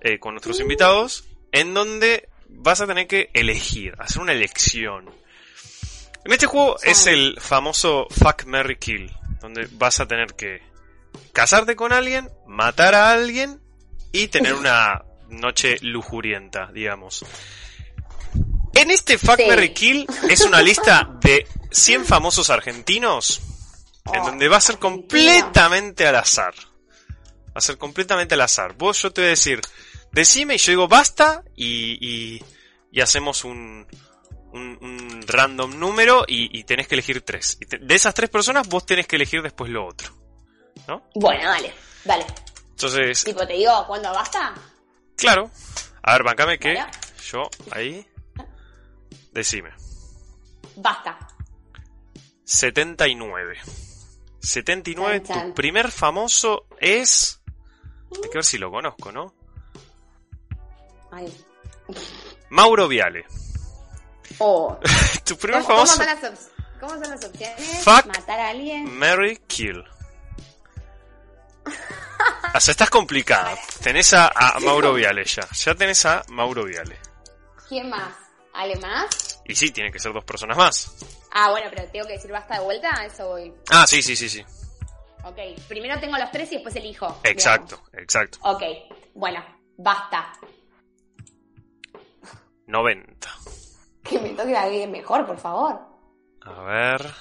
eh, 0.02 0.18
con 0.20 0.36
nuestros 0.36 0.62
invitados, 0.62 1.26
en 1.52 1.74
donde 1.74 2.30
vas 2.54 2.82
a 2.82 2.88
tener 2.88 3.08
que 3.08 3.30
elegir, 3.34 3.94
hacer 4.00 4.22
una 4.22 4.32
elección. 4.32 5.10
En 6.26 6.32
este 6.32 6.46
juego 6.46 6.78
Sí. 6.80 6.90
es 6.90 7.08
el 7.08 7.38
famoso 7.40 8.08
Fuck, 8.10 8.46
Mary 8.46 8.78
Kill, 8.78 9.12
donde 9.42 9.68
vas 9.74 10.00
a 10.00 10.08
tener 10.08 10.34
que 10.36 10.62
casarte 11.34 11.76
con 11.76 11.92
alguien, 11.92 12.30
matar 12.48 12.96
a 12.96 13.12
alguien 13.12 13.60
y 14.12 14.28
tener 14.28 14.54
una 14.54 15.04
noche 15.30 15.78
lujurienta, 15.82 16.70
digamos. 16.74 17.26
En 18.74 18.90
este 18.92 19.18
Fuck, 19.18 19.38
Sí. 19.38 19.46
Mary 19.48 19.74
Kill 19.74 20.08
es 20.30 20.42
una 20.42 20.62
lista 20.62 21.10
de 21.22 21.46
100 21.72 22.06
famosos 22.06 22.50
argentinos 22.50 23.42
en 24.14 24.22
Oh, 24.22 24.26
donde 24.26 24.48
va 24.50 24.58
a 24.58 24.62
ser 24.62 24.80
completamente 24.80 26.08
al 26.08 26.16
azar. 26.16 26.54
Va 27.48 27.60
a 27.60 27.62
ser 27.62 27.78
completamente 27.78 28.34
al 28.36 28.42
azar. 28.42 28.74
Vos 28.74 29.02
yo 29.02 29.12
te 29.12 29.22
voy 29.22 29.28
a 29.28 29.30
decir, 29.32 29.62
decime 30.14 30.56
y 30.56 30.58
yo 30.58 30.72
digo 30.72 30.88
basta 30.88 31.44
y, 31.56 31.98
y, 32.00 32.44
y 32.92 33.02
hacemos 33.02 33.44
un, 33.44 33.86
un, 34.54 34.78
un 34.82 35.24
random 35.28 35.78
número 35.78 36.24
y, 36.28 36.58
y 36.58 36.64
tenés 36.64 36.88
que 36.88 36.96
elegir 36.96 37.22
tres. 37.22 37.58
Y 37.60 37.66
te- 37.66 37.80
de 37.80 37.96
esas 37.96 38.14
tres 38.14 38.30
personas 38.30 38.68
vos 38.70 38.86
tenés 38.86 39.08
que 39.08 39.16
elegir 39.18 39.42
después 39.42 39.70
lo 39.72 39.86
otro. 39.88 40.12
¿No? 40.88 41.04
Bueno, 41.16 41.50
dale, 41.50 41.74
dale. 42.06 42.26
Entonces, 42.72 43.24
Tipo, 43.24 43.46
te 43.46 43.54
digo, 43.54 43.86
¿cuándo 43.88 44.12
basta? 44.12 44.54
claro. 45.16 45.50
A 46.06 46.14
ver, 46.14 46.24
bancame 46.24 46.60
que 46.60 46.74
Vale. 46.74 46.92
yo 47.32 47.44
ahí... 47.72 48.06
Decime. 49.32 49.70
Basta. 50.76 51.18
79. 52.44 53.58
79, 54.40 55.24
Chan, 55.24 55.36
chan. 55.38 55.48
tu 55.50 55.54
primer 55.56 55.92
famoso 55.92 56.68
es... 56.80 57.42
Hay 58.22 58.30
que 58.30 58.38
ver 58.38 58.44
si 58.44 58.58
lo 58.58 58.70
conozco, 58.70 59.12
¿no? 59.12 59.34
Ay. 61.14 61.46
Mauro 62.50 62.88
Viale. 62.88 63.26
Oh. 64.40 64.78
Tu 65.26 65.38
primer 65.38 65.62
¿Cómo, 65.64 65.76
cómo 65.80 65.86
famoso... 65.86 65.96
son 65.98 66.06
las 66.06 66.24
op- 66.24 66.80
cómo 66.80 66.92
son 66.92 67.10
las 67.12 67.24
opciones? 67.26 67.84
Fuck. 67.84 68.06
Matar 68.08 68.40
a 68.40 68.50
alguien. 68.50 68.98
Mary 68.98 69.38
Kill. 69.48 69.84
O 72.56 72.60
sea, 72.60 72.72
estás 72.72 72.90
complicada. 72.92 73.56
Tenés 73.82 74.14
a, 74.14 74.28
a 74.28 74.60
Mauro 74.60 74.94
Viale 74.94 75.26
ya. 75.26 75.48
Ya 75.52 75.74
tenés 75.76 76.06
a 76.06 76.24
Mauro 76.30 76.64
Viale. 76.66 77.00
¿Quién 77.68 77.90
más? 77.90 78.14
¿Ale 78.54 78.76
más? 78.76 79.42
Y 79.46 79.56
sí, 79.56 79.72
tiene 79.72 79.92
que 79.92 79.98
ser 80.00 80.14
dos 80.14 80.24
personas 80.24 80.56
más. 80.56 80.96
Ah, 81.32 81.50
bueno, 81.50 81.68
pero 81.74 81.90
tengo 81.90 82.06
que 82.06 82.14
decir 82.14 82.32
basta 82.32 82.60
de 82.60 82.64
vuelta, 82.64 82.90
a 82.96 83.06
eso 83.08 83.28
voy. 83.30 83.52
Ah, 83.72 83.88
sí, 83.88 84.04
sí, 84.04 84.16
sí, 84.16 84.30
sí. 84.30 84.46
Ok, 85.24 85.38
primero 85.68 86.00
tengo 86.00 86.16
los 86.18 86.30
tres 86.32 86.52
y 86.52 86.56
después 86.56 86.76
elijo. 86.76 87.20
Exacto, 87.24 87.82
exacto. 87.94 88.38
Ok, 88.44 88.62
bueno, 89.16 89.44
basta. 89.78 90.34
90. 92.68 93.30
Que 94.04 94.20
me 94.20 94.30
toque 94.30 94.56
alguien 94.56 94.92
mejor, 94.92 95.26
por 95.26 95.38
favor. 95.38 95.80
A 96.42 96.62
ver. 96.64 97.14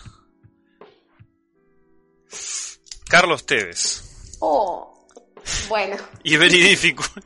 Carlos 3.08 3.44
Tevez. 3.46 4.36
Oh, 4.40 5.06
bueno, 5.68 5.96
Y 6.24 6.36
very 6.36 6.60
difficult. 6.60 7.10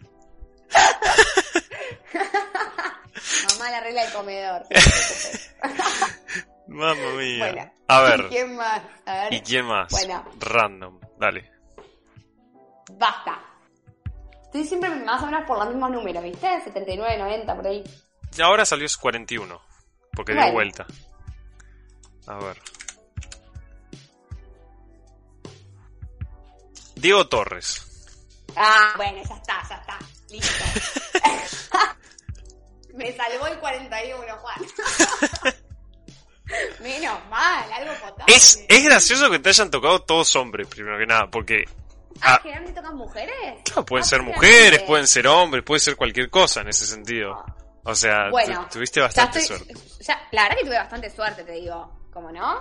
mamá 3.53 3.71
la 3.71 3.81
regla 3.81 4.03
del 4.05 4.13
comedor. 4.13 4.63
Mamma 6.69 7.11
mía. 7.17 7.53
Bueno, 7.53 7.73
A 7.89 8.01
ver. 8.03 8.29
¿quién 8.29 8.57
más? 8.57 8.83
A 9.07 9.15
ver, 9.15 9.35
¿Y 9.35 9.41
quién 9.41 9.65
más? 9.67 9.91
Bueno. 9.93 10.25
Random. 10.41 11.01
Dale. 11.19 11.51
basta. 12.99 13.41
Estoy 14.45 14.65
siempre 14.65 14.91
más 14.91 15.23
o 15.23 15.27
menos 15.27 15.45
por 15.47 15.59
los 15.59 15.69
mismos 15.69 15.91
números, 15.93 16.23
¿viste? 16.23 16.61
79, 16.65 17.19
90, 17.19 17.57
por 17.57 17.67
ahí. 17.67 17.85
Ahora 18.43 18.65
salió 18.65 18.87
41. 19.01 19.61
Porque 20.13 20.33
dio 20.33 20.53
vuelta. 20.53 20.87
A 22.27 22.35
ver. 22.37 22.61
Diego 26.95 27.29
Torres. 27.29 27.83
Ah, 28.57 28.95
bueno, 28.97 29.23
ya 29.29 29.35
está, 29.35 29.63
ya 29.69 29.75
está. 29.77 29.99
Listo. 30.31 30.65
Me 32.95 33.15
salvó 33.15 33.47
el 33.49 33.59
41, 33.59 34.37
Juan. 34.39 34.57
Menos 36.81 37.19
mal, 37.29 37.71
algo 37.73 37.93
potable. 38.01 38.35
Es, 38.35 38.65
es 38.69 38.85
gracioso 38.85 39.31
que 39.31 39.39
te 39.39 39.51
hayan 39.51 39.71
tocado 39.71 40.01
todos 40.03 40.35
hombres, 40.37 40.67
primero 40.69 40.97
que 40.99 41.05
nada, 41.07 41.29
porque 41.31 41.65
Ah, 42.23 42.37
ah, 42.37 42.41
generalmente 42.43 42.81
tocan 42.81 42.97
mujeres. 42.97 43.61
claro, 43.65 43.85
pueden 43.85 44.05
Ah, 44.05 44.09
ser 44.09 44.23
mujeres, 44.23 44.83
pueden 44.85 45.07
ser 45.07 45.27
hombres, 45.27 45.63
puede 45.65 45.81
ser 45.81 45.97
cualquier 45.97 46.31
cosa 46.31 46.63
en 46.63 46.69
ese 46.69 46.87
sentido. 46.87 47.45
O 47.87 47.95
sea, 47.95 48.29
Bueno, 48.31 48.69
tuviste 48.73 49.01
bastante 49.01 49.39
estoy- 49.39 49.59
suerte. 49.59 49.75
ya- 50.01 50.21
la 50.33 50.43
verdad 50.45 50.57
que 50.59 50.65
tuve 50.67 50.77
bastante 50.77 51.11
suerte, 51.11 51.45
te 51.45 51.53
digo. 51.53 51.93
¿Cómo 52.13 52.33
no? 52.33 52.59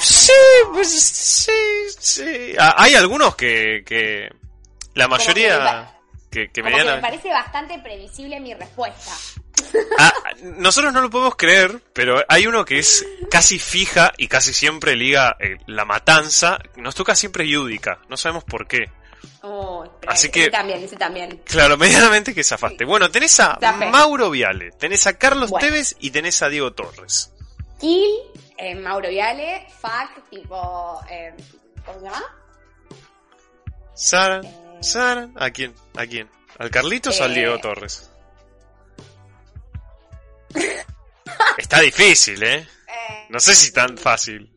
Sí, 0.00 0.32
pues 0.72 0.88
sí, 0.90 1.52
sí. 1.98 2.54
Ah, 2.58 2.74
hay 2.78 2.94
algunos 2.94 3.34
que, 3.34 3.82
que 3.84 4.28
la 4.94 5.08
mayoría 5.08 5.92
que, 6.30 6.50
que 6.50 6.62
me 6.62 7.00
parece 7.00 7.30
bastante 7.30 7.78
previsible 7.80 8.38
mi 8.40 8.54
respuesta. 8.54 9.12
Ah, 9.98 10.12
nosotros 10.42 10.92
no 10.92 11.00
lo 11.00 11.10
podemos 11.10 11.34
creer, 11.36 11.80
pero 11.92 12.22
hay 12.28 12.46
uno 12.46 12.64
que 12.64 12.78
es 12.78 13.04
casi 13.30 13.58
fija 13.58 14.12
y 14.18 14.28
casi 14.28 14.52
siempre 14.54 14.94
liga 14.96 15.36
eh, 15.40 15.56
la 15.66 15.84
matanza. 15.84 16.58
Nos 16.76 16.94
toca 16.94 17.14
siempre 17.14 17.48
Yudica, 17.48 17.98
no 18.08 18.16
sabemos 18.16 18.44
por 18.44 18.66
qué. 18.68 18.90
Oh, 19.42 19.84
Así 20.06 20.26
ese 20.26 20.30
que- 20.30 20.50
también, 20.50 20.82
ese 20.82 20.96
también. 20.96 21.40
Claro, 21.44 21.76
medianamente 21.78 22.34
que 22.34 22.42
zafaste. 22.44 22.84
Bueno, 22.84 23.10
tenés 23.10 23.38
a 23.40 23.56
Zafé. 23.60 23.86
Mauro 23.90 24.30
Viale, 24.30 24.70
tenés 24.72 25.06
a 25.06 25.16
Carlos 25.18 25.50
Bueno. 25.50 25.66
Tevez 25.66 25.94
y 26.00 26.10
tenés 26.10 26.42
a 26.42 26.48
Diego 26.48 26.72
Torres. 26.72 27.32
Kill, 27.80 28.10
eh, 28.56 28.74
Mauro 28.74 29.08
Viale, 29.08 29.66
Fuck, 29.80 30.28
tipo. 30.30 31.00
Eh, 31.10 31.34
¿Cómo 31.84 31.98
se 32.00 32.04
llama? 32.06 32.24
Sara, 33.94 34.40
Eh. 34.42 34.78
Sara, 34.80 35.28
¿a 35.36 35.50
quién? 35.50 35.74
¿A 35.96 36.06
quién? 36.06 36.28
¿Al 36.58 36.70
Carlitos 36.70 37.20
o 37.20 37.24
al. 37.24 37.34
Diego 37.34 37.58
Torres? 37.58 38.10
Está 41.58 41.80
difícil, 41.80 42.42
¿eh? 42.42 42.56
Eh, 42.58 43.26
No 43.28 43.40
sé 43.40 43.54
si 43.54 43.72
tan 43.72 43.96
fácil. 43.98 44.50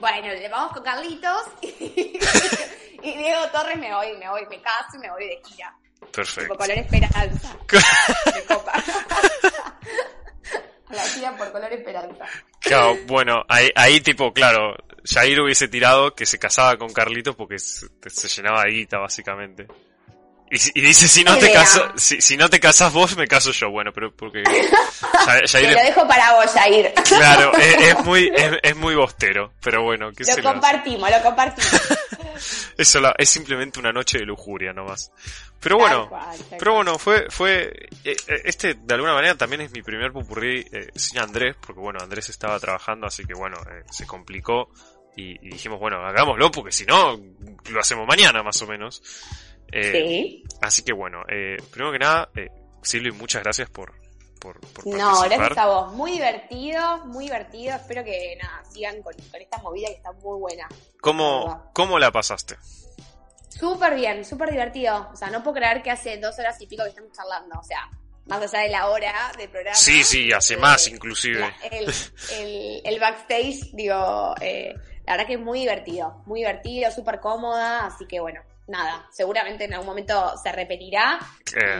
Bueno, 0.00 0.26
le 0.28 0.48
vamos 0.48 0.72
con 0.72 0.82
Carlitos 0.82 1.42
y, 3.04 3.16
Diego 3.16 3.48
Torres 3.52 3.78
me 3.78 3.94
voy, 3.94 4.16
me 4.16 4.28
voy, 4.28 4.46
me 4.46 4.60
caso 4.60 4.96
y 4.96 4.98
me 4.98 5.10
voy 5.10 5.26
de 5.26 5.40
gira. 5.44 5.74
Tipo 5.94 6.12
Perfecto. 6.12 6.56
color 6.56 6.78
esperanza. 6.78 7.56
De 8.34 8.44
copa. 8.44 8.72
La 10.90 11.02
gira 11.04 11.36
por 11.36 11.50
color 11.50 11.72
esperanza. 11.72 12.24
Claro, 12.60 12.96
bueno, 13.06 13.42
ahí, 13.48 13.70
ahí 13.74 14.00
tipo, 14.00 14.32
claro, 14.32 14.76
Jair 15.04 15.40
hubiese 15.40 15.68
tirado 15.68 16.14
que 16.14 16.24
se 16.24 16.38
casaba 16.38 16.76
con 16.76 16.92
Carlitos 16.92 17.34
porque 17.34 17.58
se, 17.58 17.88
se 18.08 18.28
llenaba 18.28 18.62
de 18.64 18.70
guita, 18.70 18.98
básicamente. 18.98 19.66
Y, 20.74 20.80
dice, 20.80 21.08
si 21.08 21.24
no, 21.24 21.36
te 21.36 21.52
casas, 21.52 21.82
si, 21.96 22.20
si, 22.20 22.36
no 22.36 22.48
te 22.48 22.60
casas 22.60 22.92
vos, 22.92 23.16
me 23.16 23.26
caso 23.26 23.50
yo. 23.50 23.70
Bueno, 23.70 23.92
pero 23.92 24.14
porque... 24.14 24.44
Te 24.44 25.72
lo 25.74 25.82
dejo 25.82 26.06
para 26.06 26.34
vos, 26.34 26.52
Jair. 26.52 26.94
Claro, 27.08 27.52
es, 27.58 28.04
muy, 28.04 28.30
es, 28.62 28.76
muy 28.76 28.94
bostero, 28.94 29.52
pero 29.60 29.82
bueno. 29.82 30.12
¿qué 30.12 30.24
lo 30.24 30.42
compartimos, 30.42 31.10
lo 31.10 31.22
compartimos. 31.22 31.72
Eso 32.78 33.00
es 33.18 33.28
simplemente 33.28 33.80
una 33.80 33.90
noche 33.92 34.18
de 34.18 34.24
lujuria 34.26 34.72
nomás. 34.72 35.10
Pero 35.58 35.78
bueno, 35.78 36.10
pero 36.58 36.74
bueno, 36.74 36.98
fue, 36.98 37.30
fue, 37.30 37.88
eh, 38.04 38.16
eh, 38.28 38.42
este 38.44 38.74
de 38.74 38.94
alguna 38.94 39.14
manera 39.14 39.34
también 39.34 39.62
es 39.62 39.72
mi 39.72 39.82
primer 39.82 40.12
pupurrí 40.12 40.60
eh, 40.70 40.88
sin 40.94 41.18
Andrés, 41.18 41.56
porque 41.58 41.80
bueno, 41.80 42.00
Andrés 42.02 42.28
estaba 42.28 42.60
trabajando, 42.60 43.06
así 43.06 43.24
que 43.24 43.34
bueno, 43.34 43.56
se 43.90 44.06
complicó 44.06 44.68
y, 45.16 45.32
y, 45.46 45.52
dijimos, 45.52 45.80
bueno, 45.80 45.96
hagámoslo, 46.04 46.50
porque 46.50 46.70
si 46.70 46.84
no, 46.84 47.18
lo 47.70 47.80
hacemos 47.80 48.06
mañana 48.06 48.42
más 48.42 48.60
o 48.62 48.66
menos. 48.66 49.02
Eh, 49.74 49.92
sí. 49.92 50.44
Así 50.60 50.82
que 50.84 50.92
bueno, 50.92 51.22
eh, 51.28 51.56
primero 51.72 51.90
que 51.90 51.98
nada, 51.98 52.28
eh, 52.36 52.48
Silvia, 52.80 53.12
muchas 53.12 53.42
gracias 53.42 53.68
por, 53.68 53.92
por, 54.38 54.60
No, 54.86 55.22
gracias 55.22 55.58
a 55.58 55.66
vos. 55.66 55.92
Muy 55.94 56.12
divertido, 56.12 57.04
muy 57.06 57.24
divertido. 57.24 57.74
Espero 57.74 58.04
que 58.04 58.38
nada, 58.40 58.62
sigan 58.70 59.02
con, 59.02 59.14
esta 59.18 59.58
movida 59.58 59.88
que 59.88 59.94
está 59.94 60.12
muy 60.12 60.38
buena. 60.38 60.68
¿Cómo, 61.00 61.70
¿cómo 61.72 61.98
la 61.98 62.12
pasaste? 62.12 62.56
Súper 63.48 63.96
bien, 63.96 64.24
súper 64.24 64.52
divertido. 64.52 65.10
O 65.12 65.16
sea, 65.16 65.28
no 65.30 65.42
puedo 65.42 65.56
creer 65.56 65.82
que 65.82 65.90
hace 65.90 66.18
dos 66.18 66.38
horas 66.38 66.60
y 66.60 66.68
pico 66.68 66.84
que 66.84 66.90
estamos 66.90 67.10
charlando. 67.10 67.58
O 67.58 67.64
sea, 67.64 67.90
más 68.26 68.42
allá 68.42 68.62
de 68.62 68.70
la 68.70 68.88
hora 68.88 69.32
de 69.36 69.48
programa. 69.48 69.76
Sí, 69.76 70.04
sí, 70.04 70.32
hace 70.32 70.56
más 70.56 70.86
inclusive. 70.86 71.52
el, 71.68 71.92
el, 72.30 72.80
el, 72.84 73.00
backstage, 73.00 73.72
digo, 73.72 74.36
eh, 74.40 74.72
la 75.04 75.14
verdad 75.14 75.26
que 75.26 75.34
es 75.34 75.40
muy 75.40 75.60
divertido. 75.60 76.22
Muy 76.26 76.40
divertido, 76.40 76.92
súper 76.92 77.18
cómoda. 77.18 77.86
Así 77.86 78.06
que 78.06 78.20
bueno, 78.20 78.40
nada, 78.66 79.06
seguramente 79.10 79.64
en 79.64 79.74
algún 79.74 79.88
momento 79.88 80.36
se 80.36 80.52
repetirá. 80.52 81.18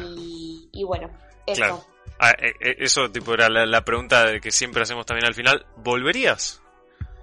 y, 0.03 0.85
bueno, 0.85 1.11
eso. 1.47 1.87
Ah, 2.19 2.31
eh, 2.31 2.55
eh, 2.61 2.77
eso 2.79 3.11
tipo 3.11 3.35
era 3.35 3.49
la, 3.49 3.85
pregunta 3.85 4.39
que 4.41 4.51
siempre 4.51 4.83
hacemos 4.83 5.07
también 5.07 5.27
al 5.27 5.35
final. 5.35 5.67
¿Volverías? 5.77 6.61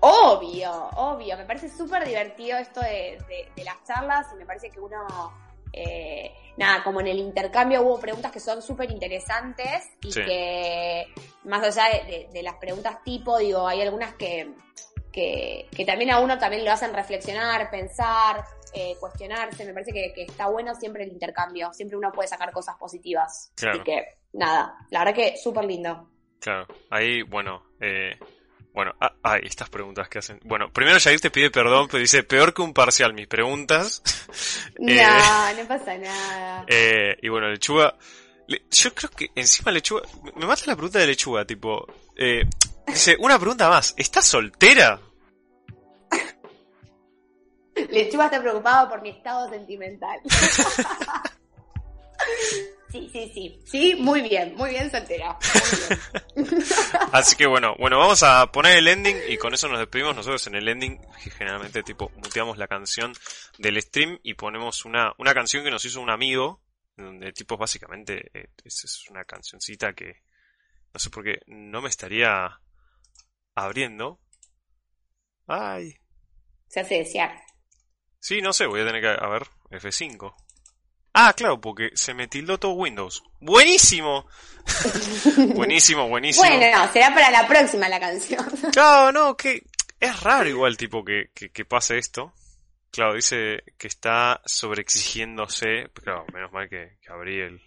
Obvio, 0.02 0.90
obvio. 0.96 1.38
Me 1.38 1.46
parece 1.46 1.70
súper 1.70 2.06
divertido 2.06 2.58
esto 2.58 2.82
de, 2.82 3.18
las 3.64 3.84
charlas 3.84 4.28
y 4.34 4.38
me 4.38 4.46
parece 4.46 4.70
que 4.70 4.80
uno, 4.80 5.06
eh, 5.72 6.32
nada, 6.58 6.84
como 6.84 7.00
en 7.02 7.08
el 7.08 7.20
intercambio 7.20 7.84
hubo 7.84 8.00
preguntas 8.00 8.32
que 8.32 8.40
son 8.40 8.62
súper 8.62 8.92
interesantes 8.92 9.84
y 10.02 10.12
que 10.12 11.06
más 11.44 11.64
allá 11.64 12.04
de, 12.06 12.44
las 12.44 12.56
preguntas 12.56 13.04
tipo, 13.04 13.38
digo, 13.38 13.68
hay 13.68 13.82
algunas 13.82 14.16
que, 14.16 14.52
que, 15.14 15.68
que 15.76 15.86
también 15.86 16.12
a 16.12 16.20
uno 16.20 16.38
también 16.38 16.66
lo 16.66 16.72
hacen 16.72 16.94
reflexionar, 16.94 17.70
pensar, 17.70 18.44
eh, 18.74 18.96
cuestionarse, 19.00 19.66
me 19.66 19.74
parece 19.74 19.92
que, 19.92 20.14
está 20.24 20.48
bueno 20.48 20.76
siempre 20.76 21.04
el 21.04 21.12
intercambio, 21.12 21.74
siempre 21.74 21.98
uno 21.98 22.12
puede 22.12 22.28
sacar 22.28 22.52
cosas 22.52 22.76
positivas. 22.78 23.52
Así 23.56 23.80
que, 23.84 24.06
nada, 24.34 24.76
la 24.90 25.00
verdad 25.00 25.16
que 25.16 25.38
súper 25.38 25.66
lindo. 25.66 26.10
Claro, 26.40 26.68
ahí, 26.90 27.22
bueno, 27.22 27.64
eh, 27.80 28.18
bueno, 28.74 28.94
ah, 29.02 29.14
ay, 29.24 29.42
estas 29.44 29.70
preguntas 29.70 30.08
que 30.08 30.20
hacen. 30.20 30.40
Bueno, 30.46 30.72
primero 30.72 31.00
Jair 31.00 31.20
te 31.20 31.30
pide 31.30 31.52
perdón, 31.52 31.88
pero 31.90 32.00
dice, 32.00 32.24
peor 32.24 32.54
que 32.54 32.62
un 32.62 32.74
parcial, 32.74 33.14
mis 33.14 33.28
preguntas. 33.28 34.02
No, 34.80 34.92
eh, 34.94 35.56
no 35.58 35.68
pasa 35.68 35.98
nada. 35.98 36.66
Eh, 36.68 37.18
y 37.22 37.28
bueno, 37.28 37.50
lechuga, 37.50 37.96
yo 38.48 38.94
creo 38.96 39.12
que 39.12 39.30
encima 39.36 39.72
lechuga, 39.72 40.04
me 40.36 40.46
mata 40.46 40.64
la 40.66 40.76
pregunta 40.76 41.00
de 41.00 41.08
lechuga, 41.08 41.46
tipo, 41.46 41.86
eh, 42.16 42.46
dice, 42.88 43.18
una 43.20 43.38
pregunta 43.38 43.70
más, 43.70 43.94
¿estás 43.98 44.26
soltera? 44.26 45.00
Lechuga 47.92 48.26
está 48.26 48.42
preocupado 48.42 48.90
por 48.90 49.02
mi 49.02 49.10
estado 49.10 49.50
sentimental. 49.50 50.20
Sí, 52.92 53.10
sí, 53.10 53.32
sí. 53.34 53.60
Sí, 53.66 53.96
muy 53.96 54.22
bien, 54.22 54.54
muy 54.56 54.72
bien 54.72 54.92
soltera. 54.92 55.38
Así 57.14 57.38
que 57.38 57.48
bueno, 57.48 57.74
bueno, 57.80 57.98
vamos 57.98 58.22
a 58.22 58.52
poner 58.52 58.78
el 58.78 58.88
ending 58.88 59.16
y 59.30 59.38
con 59.38 59.54
eso 59.54 59.70
nos 59.70 59.80
despedimos 59.80 60.14
nosotros 60.14 60.46
en 60.48 60.56
el 60.56 60.68
ending. 60.68 61.00
Generalmente 61.38 61.84
tipo 61.84 62.12
muteamos 62.18 62.58
la 62.58 62.68
canción 62.68 63.14
del 63.58 63.82
stream 63.82 64.20
y 64.24 64.34
ponemos 64.34 64.84
una, 64.84 65.14
una 65.18 65.34
canción 65.34 65.64
que 65.64 65.72
nos 65.72 65.86
hizo 65.86 66.02
un 66.02 66.10
amigo. 66.10 66.62
Donde 66.98 67.32
tipo 67.32 67.56
básicamente 67.56 68.30
eh, 68.34 68.50
es 68.66 69.10
una 69.10 69.24
cancioncita 69.24 69.94
que 69.94 70.24
no 70.94 71.00
sé 71.00 71.10
por 71.10 71.24
qué 71.24 71.40
no 71.48 71.82
me 71.82 71.88
estaría 71.88 72.60
abriendo. 73.56 74.20
Ay. 75.48 75.96
Se 76.68 76.82
hace 76.82 77.00
desear. 77.00 77.42
Sí, 78.22 78.40
no 78.40 78.54
sé, 78.54 78.68
voy 78.68 78.82
a 78.82 78.86
tener 78.86 79.02
que... 79.02 79.08
A 79.08 79.28
ver, 79.28 79.48
F5. 79.72 80.36
Ah, 81.14 81.34
claro, 81.36 81.60
porque 81.60 81.90
se 81.96 82.14
me 82.14 82.28
tildó 82.28 82.60
todo 82.60 82.74
Windows. 82.74 83.24
¡Buenísimo! 83.40 84.28
buenísimo, 85.56 86.08
buenísimo. 86.08 86.48
Bueno, 86.48 86.78
no, 86.78 86.94
será 86.94 87.12
para 87.16 87.32
la 87.32 87.48
próxima 87.48 87.90
la 87.90 88.00
canción. 88.00 88.46
claro, 88.72 89.12
no, 89.12 89.36
que 89.36 89.64
es 90.00 90.22
raro 90.22 90.48
igual 90.48 90.78
tipo 90.78 91.04
que, 91.04 91.32
que, 91.34 91.66
pase 91.66 91.98
esto. 91.98 92.32
Claro, 92.92 93.16
dice 93.16 93.64
que 93.76 93.88
está 93.88 94.40
sobreexigiéndose. 94.46 95.90
Claro, 95.92 96.26
menos 96.32 96.52
mal 96.52 96.70
que, 96.70 97.00
que 97.02 97.12
abrí 97.12 97.40
el... 97.40 97.60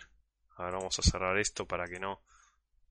A 0.56 0.66
ver, 0.66 0.74
vamos 0.74 0.96
a 1.00 1.02
cerrar 1.02 1.36
esto 1.36 1.66
para 1.66 1.86
que 1.86 1.98
no... 1.98 2.22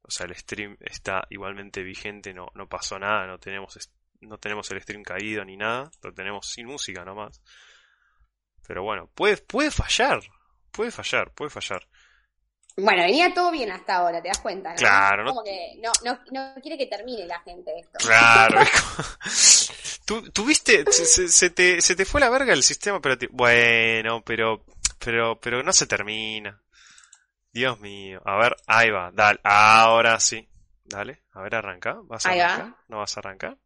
O 0.02 0.11
sea, 0.11 0.26
el 0.26 0.35
stream 0.35 0.76
está 0.81 1.26
igualmente 1.30 1.81
vigente, 1.81 2.34
no, 2.34 2.52
no 2.56 2.68
pasó 2.68 2.99
nada, 2.99 3.26
no 3.26 3.40
tenemos 3.40 3.77
no 4.28 4.38
tenemos 4.38 4.70
el 4.72 4.82
stream 4.82 5.04
caído 5.04 5.44
ni 5.45 5.58
nada, 5.58 5.90
lo 6.02 6.14
tenemos 6.14 6.48
sin 6.48 6.68
música 6.68 7.04
nomás. 7.04 7.41
Pero 8.68 8.84
bueno, 8.84 9.10
puede, 9.14 9.38
puede 9.38 9.72
fallar, 9.72 10.22
puede 10.72 10.91
fallar, 10.91 11.32
puede 11.32 11.50
fallar. 11.50 11.88
Bueno, 12.76 13.04
venía 13.04 13.32
todo 13.34 13.52
bien 13.52 13.72
hasta 13.72 13.98
ahora, 13.98 14.22
te 14.22 14.30
das 14.30 14.40
cuenta, 14.40 14.72
¿no? 14.72 14.76
Claro, 14.76 15.26
Como 15.26 15.44
que 15.44 15.76
no, 15.80 15.91
no, 16.04 16.20
no 16.32 16.56
quiere 16.62 16.78
que 16.78 16.88
termine 16.88 17.26
la 17.28 17.40
gente 17.41 17.72
esto. 17.80 18.00
Claro, 18.00 18.62
¿Tú, 20.06 20.32
tuviste, 20.32 20.84
se, 20.91 21.28
se, 21.28 21.50
te, 21.52 21.82
se 21.82 21.95
te 21.95 22.06
fue 22.06 22.20
la 22.20 22.30
verga 22.30 22.54
el 22.54 22.64
sistema, 22.64 23.00
pero 23.00 23.16
bueno, 23.32 24.24
pero, 24.26 24.66
pero, 24.98 25.40
pero 25.40 25.62
no 25.62 25.72
se 25.72 25.86
termina. 25.88 26.62
Dios 27.52 27.80
mío, 27.80 28.20
a 28.26 28.38
ver, 28.38 28.56
ahí 28.66 28.90
va, 28.90 29.12
dale, 29.14 29.40
ahora 29.44 30.20
sí. 30.20 30.50
Dale, 30.84 31.24
a 31.32 31.41
ver, 31.41 31.56
arranca. 31.56 31.98
¿Vas 32.04 32.26
a 32.26 32.30
arrancar? 32.30 32.76
¿No 32.88 32.98
vas 32.98 33.16
a 33.16 33.20
arrancar? 33.20 33.58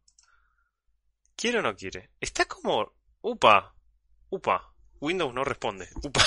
¿Quiere 1.38 1.60
o 1.60 1.62
no 1.62 1.76
quiere? 1.76 2.10
Está 2.20 2.46
como... 2.46 2.92
Upa. 3.20 3.72
Upa. 4.28 4.74
Windows 5.00 5.32
no 5.32 5.44
responde. 5.44 5.88
Upa. 6.02 6.24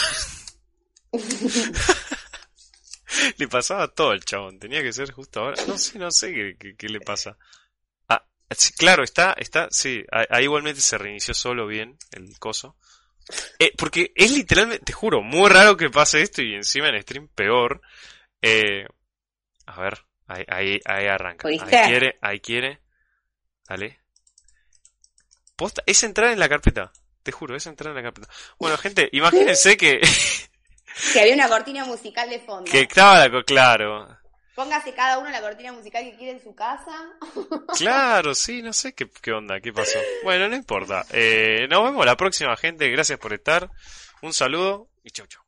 le 3.38 3.48
pasaba 3.50 3.90
todo 3.90 4.12
al 4.12 4.24
chabón. 4.24 4.58
Tenía 4.58 4.82
que 4.82 4.94
ser 4.94 5.12
justo 5.12 5.42
ahora. 5.42 5.62
No 5.68 5.78
sé, 5.78 6.00
no 6.00 6.12
sé 6.12 6.56
qué, 6.58 6.88
le 6.88 7.02
pasa. 7.02 7.38
Ah, 8.08 8.26
claro, 8.78 9.04
está, 9.04 9.34
está, 9.34 9.68
sí. 9.70 10.02
Ahí 10.10 10.46
igualmente 10.46 10.80
se 10.80 10.98
reinició 10.98 11.34
solo 11.34 11.68
bien 11.68 11.98
el 12.12 12.40
coso. 12.40 12.78
Eh, 13.60 13.74
porque 13.78 14.14
es 14.16 14.32
literalmente, 14.32 14.86
te 14.86 14.94
juro, 14.94 15.22
muy 15.22 15.50
raro 15.50 15.76
que 15.76 15.90
pase 15.90 16.22
esto 16.22 16.42
y 16.42 16.56
encima 16.56 16.88
en 16.88 17.02
stream 17.02 17.28
peor. 17.28 17.82
Eh, 18.42 18.86
a 19.66 19.82
ver, 19.82 20.06
ahí, 20.28 20.46
ahí, 20.48 20.80
ahí 20.86 21.08
arranca. 21.08 21.50
Ahí 21.50 21.60
quiere, 21.60 22.18
ahí 22.22 22.40
quiere. 22.40 22.82
Dale 23.68 24.01
es 25.86 26.04
entrar 26.04 26.32
en 26.32 26.40
la 26.40 26.50
carpeta. 26.50 26.92
Te 27.24 27.32
juro, 27.32 27.56
es 27.56 27.66
entrar 27.68 27.92
en 27.92 27.98
la 27.98 28.04
carpeta. 28.04 28.28
Bueno, 28.60 28.78
gente, 28.78 29.10
imagínense 29.12 29.78
que. 29.78 30.02
que 31.14 31.22
había 31.22 31.36
una 31.36 31.48
cortina 31.48 31.86
musical 31.86 32.30
de 32.30 32.40
fondo. 32.40 32.70
Que 32.70 32.82
estaba 32.82 33.28
la. 33.28 33.44
Claro. 33.44 34.22
Póngase 34.56 34.94
cada 34.94 35.18
uno 35.20 35.30
la 35.30 35.42
cortina 35.42 35.72
musical 35.72 36.04
que 36.04 36.18
quiere 36.18 36.34
en 36.34 36.44
su 36.44 36.54
casa. 36.54 36.92
claro, 37.78 38.36
sí, 38.36 38.62
no 38.62 38.74
sé 38.74 38.94
qué, 38.94 39.10
qué 39.10 39.32
onda, 39.32 39.60
qué 39.62 39.72
pasó. 39.72 39.98
Bueno, 40.24 40.50
no 40.50 40.56
importa. 40.56 41.06
Eh, 41.12 41.68
nos 41.70 41.84
vemos 41.84 42.06
la 42.06 42.18
próxima, 42.18 42.56
gente. 42.58 42.90
Gracias 42.90 43.18
por 43.18 43.34
estar. 43.34 43.70
Un 44.22 44.34
saludo 44.34 44.90
y 45.04 45.12
chau, 45.12 45.26
chau. 45.28 45.41